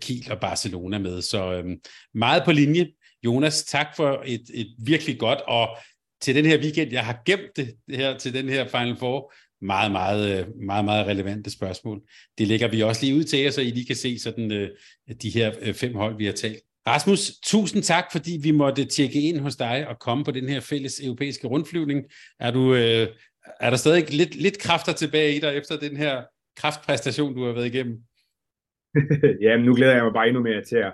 Kiel 0.00 0.32
og 0.32 0.40
Barcelona 0.40 0.98
med. 0.98 1.22
Så 1.22 1.52
øh, 1.52 1.64
meget 2.14 2.42
på 2.44 2.52
linje. 2.52 2.88
Jonas, 3.24 3.64
tak 3.64 3.86
for 3.96 4.22
et, 4.26 4.42
et 4.54 4.74
virkelig 4.78 5.18
godt, 5.18 5.40
og 5.40 5.68
til 6.20 6.34
den 6.34 6.46
her 6.46 6.58
weekend, 6.58 6.92
jeg 6.92 7.04
har 7.04 7.22
gemt 7.26 7.56
det 7.56 7.76
her 7.88 8.18
til 8.18 8.34
den 8.34 8.48
her 8.48 8.68
Final 8.68 8.96
Four, 8.96 9.32
meget, 9.64 9.92
meget, 9.92 10.38
øh, 10.38 10.46
meget, 10.66 10.84
meget 10.84 11.06
relevante 11.06 11.50
spørgsmål. 11.50 12.00
Det 12.38 12.48
lægger 12.48 12.68
vi 12.68 12.82
også 12.82 13.04
lige 13.04 13.16
ud 13.16 13.24
til 13.24 13.38
jer, 13.38 13.50
så 13.50 13.60
I 13.60 13.70
lige 13.70 13.86
kan 13.86 13.96
se 13.96 14.18
sådan, 14.18 14.52
øh, 14.52 14.70
de 15.22 15.30
her 15.30 15.52
øh, 15.60 15.74
fem 15.74 15.94
hold, 15.94 16.16
vi 16.16 16.24
har 16.24 16.32
talt. 16.32 16.62
Rasmus, 16.86 17.20
tusind 17.44 17.82
tak, 17.82 18.04
fordi 18.12 18.38
vi 18.42 18.50
måtte 18.50 18.84
tjekke 18.84 19.20
ind 19.20 19.40
hos 19.40 19.56
dig 19.56 19.88
og 19.88 19.98
komme 19.98 20.24
på 20.24 20.30
den 20.30 20.48
her 20.48 20.60
fælles 20.60 21.00
europæiske 21.00 21.46
rundflyvning. 21.46 22.04
Er, 22.40 22.50
du, 22.50 22.72
er 23.60 23.70
der 23.70 23.76
stadig 23.76 24.10
lidt, 24.10 24.34
lidt 24.34 24.58
kræfter 24.58 24.92
tilbage 24.92 25.36
i 25.36 25.40
dig 25.40 25.56
efter 25.56 25.76
den 25.78 25.96
her 25.96 26.22
kraftpræstation, 26.56 27.34
du 27.34 27.44
har 27.44 27.52
været 27.52 27.66
igennem? 27.66 28.02
ja, 29.44 29.56
men 29.56 29.66
nu 29.66 29.74
glæder 29.74 29.94
jeg 29.94 30.04
mig 30.04 30.12
bare 30.12 30.28
endnu 30.28 30.42
mere 30.42 30.64
til 30.64 30.76
at 30.76 30.92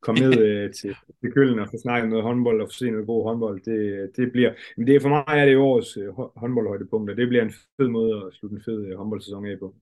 komme 0.00 0.20
ned 0.20 0.38
øh, 0.38 0.72
til, 0.78 0.96
til 1.20 1.32
Køllen 1.32 1.58
og 1.58 1.68
få 1.70 1.76
snakket 1.82 2.10
noget 2.10 2.24
håndbold 2.24 2.62
og 2.62 2.68
få 2.68 2.72
set 2.72 2.92
noget 2.92 3.06
god 3.06 3.24
håndbold. 3.24 3.60
Det, 3.60 4.10
det 4.16 4.32
bliver, 4.32 4.52
men 4.76 4.86
det, 4.86 5.02
for 5.02 5.08
mig 5.08 5.24
er 5.28 5.46
det 5.46 5.56
årets 5.56 5.96
øh, 5.96 6.08
håndboldhøjdepunkt, 6.36 7.10
og 7.10 7.16
det 7.16 7.28
bliver 7.28 7.44
en 7.44 7.54
fed 7.76 7.88
måde 7.88 8.16
at 8.26 8.34
slutte 8.34 8.56
en 8.56 8.62
fed 8.64 8.86
øh, 8.86 8.96
håndboldsæson 8.98 9.46
af 9.46 9.58
på. 9.58 9.74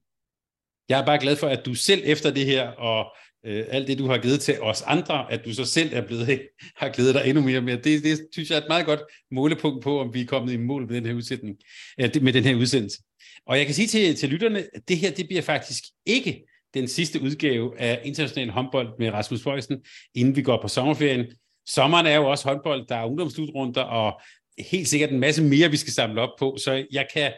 Jeg 0.89 1.01
er 1.01 1.05
bare 1.05 1.19
glad 1.19 1.35
for, 1.35 1.47
at 1.47 1.65
du 1.65 1.73
selv 1.73 2.01
efter 2.05 2.29
det 2.33 2.45
her, 2.45 2.69
og 2.69 3.15
øh, 3.45 3.65
alt 3.69 3.87
det, 3.87 3.97
du 3.97 4.07
har 4.07 4.17
givet 4.17 4.39
til 4.39 4.61
os 4.61 4.81
andre, 4.81 5.31
at 5.31 5.45
du 5.45 5.53
så 5.53 5.65
selv 5.65 5.89
er 5.93 6.01
blevet, 6.01 6.41
har 6.81 6.89
glædet 6.89 7.15
dig 7.15 7.23
endnu 7.25 7.43
mere 7.43 7.61
mere. 7.61 7.75
Det, 7.75 8.03
det 8.03 8.27
synes 8.31 8.49
jeg 8.49 8.57
er 8.57 8.61
et 8.61 8.67
meget 8.69 8.85
godt 8.85 8.99
målepunkt 9.31 9.83
på, 9.83 10.01
om 10.01 10.13
vi 10.13 10.21
er 10.21 10.25
kommet 10.25 10.53
i 10.53 10.57
mål 10.57 10.87
med 10.87 10.95
den 10.95 11.05
her 11.05 11.13
udsætning, 11.13 11.57
øh, 11.99 12.09
med 12.21 12.33
den 12.33 12.43
her 12.43 12.55
udsendelse. 12.55 12.97
Og 13.47 13.57
jeg 13.57 13.65
kan 13.65 13.75
sige 13.75 13.87
til, 13.87 14.15
til 14.15 14.29
lytterne, 14.29 14.59
at 14.59 14.81
det 14.87 14.97
her, 14.97 15.11
det 15.11 15.27
bliver 15.27 15.41
faktisk 15.41 15.83
ikke 16.05 16.43
den 16.73 16.87
sidste 16.87 17.21
udgave 17.21 17.79
af 17.79 18.01
International 18.05 18.49
håndbold 18.49 18.87
med 18.99 19.09
Rasmus 19.11 19.43
Bøjsen, 19.43 19.77
inden 20.15 20.35
vi 20.35 20.41
går 20.41 20.61
på 20.61 20.67
sommerferien. 20.67 21.25
Sommeren 21.67 22.05
er 22.05 22.15
jo 22.15 22.29
også 22.29 22.47
håndbold, 22.47 22.87
der 22.87 22.95
er 22.95 23.05
ungdomsslutrunder, 23.05 23.81
og 23.81 24.21
helt 24.71 24.87
sikkert 24.87 25.11
en 25.11 25.19
masse 25.19 25.43
mere, 25.43 25.71
vi 25.71 25.77
skal 25.77 25.93
samle 25.93 26.21
op 26.21 26.29
på. 26.39 26.57
Så 26.59 26.85
jeg 26.91 27.07
kan 27.13 27.31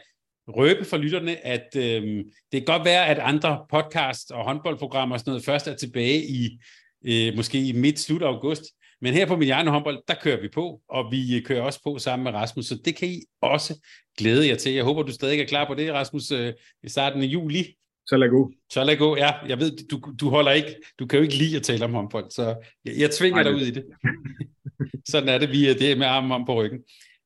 røbe 0.55 0.85
for 0.85 0.97
lytterne, 0.97 1.45
at 1.45 1.67
øh, 1.75 2.03
det 2.51 2.53
kan 2.53 2.65
godt 2.65 2.85
være, 2.85 3.07
at 3.07 3.19
andre 3.19 3.65
podcast 3.71 4.31
og 4.31 4.43
håndboldprogrammer 4.43 5.15
og 5.15 5.19
sådan 5.19 5.31
noget 5.31 5.45
først 5.45 5.67
er 5.67 5.75
tilbage 5.75 6.23
i 6.23 6.59
øh, 7.05 7.35
måske 7.35 7.67
i 7.67 7.71
midt-slut 7.71 8.23
august. 8.23 8.63
Men 9.01 9.13
her 9.13 9.25
på 9.25 9.35
Mediano 9.35 9.71
håndbold, 9.71 10.03
der 10.07 10.13
kører 10.21 10.41
vi 10.41 10.47
på, 10.53 10.81
og 10.89 11.11
vi 11.11 11.41
kører 11.45 11.61
også 11.61 11.79
på 11.83 11.97
sammen 11.97 12.23
med 12.23 12.31
Rasmus, 12.33 12.65
så 12.65 12.77
det 12.85 12.95
kan 12.95 13.07
I 13.07 13.21
også 13.41 13.85
glæde 14.17 14.47
jer 14.47 14.55
til. 14.55 14.73
Jeg 14.73 14.83
håber, 14.83 15.03
du 15.03 15.11
stadig 15.11 15.41
er 15.41 15.45
klar 15.45 15.67
på 15.67 15.73
det, 15.73 15.93
Rasmus, 15.93 16.31
øh, 16.31 16.53
i 16.83 16.89
starten 16.89 17.21
af 17.21 17.25
juli. 17.25 17.75
Så 18.07 18.17
lad 18.17 18.29
gå. 18.29 18.51
Så 18.69 18.83
lad 18.83 18.97
gå, 18.97 19.17
ja. 19.17 19.31
Jeg 19.47 19.59
ved, 19.59 19.87
du, 19.87 20.13
du 20.19 20.29
holder 20.29 20.51
ikke, 20.51 20.75
du 20.99 21.07
kan 21.07 21.17
jo 21.17 21.23
ikke 21.23 21.35
lide 21.35 21.55
at 21.55 21.63
tale 21.63 21.85
om 21.85 21.93
håndbold, 21.93 22.31
så 22.31 22.55
jeg, 22.85 22.93
jeg 22.97 23.11
tvinger 23.11 23.43
dig 23.43 23.53
ud 23.55 23.61
i 23.61 23.71
det. 23.71 23.85
Sådan 25.11 25.29
er 25.29 25.37
det, 25.37 25.51
vi 25.51 25.69
er 25.69 25.73
det 25.73 25.97
med 25.97 26.07
armen 26.07 26.31
om 26.31 26.45
på 26.45 26.55
ryggen. 26.63 26.79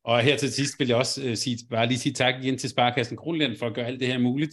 Og 0.06 0.22
her 0.22 0.38
til 0.38 0.52
sidst 0.52 0.80
vil 0.80 0.88
jeg 0.88 0.98
også 0.98 1.22
øh, 1.24 1.38
sige, 1.38 1.58
bare 1.70 1.88
lige 1.88 2.00
sige 2.00 2.14
tak 2.14 2.34
igen 2.44 2.58
til 2.58 2.70
Sparkassen 2.70 3.18
Kronland 3.18 3.58
for 3.60 3.66
at 3.66 3.74
gøre 3.74 3.86
alt 3.86 4.00
det 4.00 4.08
her 4.08 4.18
muligt. 4.18 4.52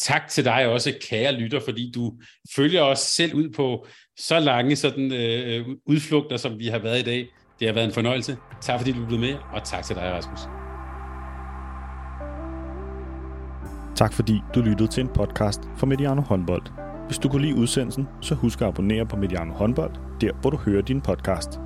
Tak 0.00 0.28
til 0.28 0.44
dig 0.44 0.66
også, 0.66 0.94
kære 1.10 1.32
lytter, 1.32 1.60
fordi 1.60 1.92
du 1.94 2.12
følger 2.56 2.82
os 2.82 2.98
selv 2.98 3.34
ud 3.34 3.50
på 3.50 3.86
så 4.18 4.40
lange 4.40 4.76
sådan, 4.76 5.12
øh, 5.12 5.58
øh 5.58 5.66
udflugter, 5.86 6.36
som 6.36 6.58
vi 6.58 6.66
har 6.66 6.78
været 6.78 7.00
i 7.00 7.04
dag. 7.04 7.26
Det 7.60 7.68
har 7.68 7.74
været 7.74 7.86
en 7.86 7.92
fornøjelse. 7.92 8.36
Tak 8.62 8.80
fordi 8.80 8.92
du 8.92 9.06
blev 9.06 9.18
med, 9.20 9.34
og 9.52 9.64
tak 9.64 9.84
til 9.84 9.96
dig, 9.96 10.12
Rasmus. 10.12 10.40
Tak 13.96 14.12
fordi 14.12 14.40
du 14.54 14.60
lyttede 14.60 14.88
til 14.88 15.00
en 15.00 15.08
podcast 15.08 15.60
fra 15.76 15.86
Mediano 15.86 16.20
Håndbold. 16.20 16.62
Hvis 17.06 17.18
du 17.18 17.28
kunne 17.28 17.42
lide 17.42 17.54
udsendelsen, 17.54 18.08
så 18.22 18.34
husk 18.34 18.60
at 18.60 18.66
abonnere 18.66 19.06
på 19.06 19.16
Mediano 19.16 19.52
Håndbold, 19.52 19.94
der 20.20 20.32
hvor 20.40 20.50
du 20.50 20.56
hører 20.56 20.82
din 20.82 21.00
podcast. 21.00 21.65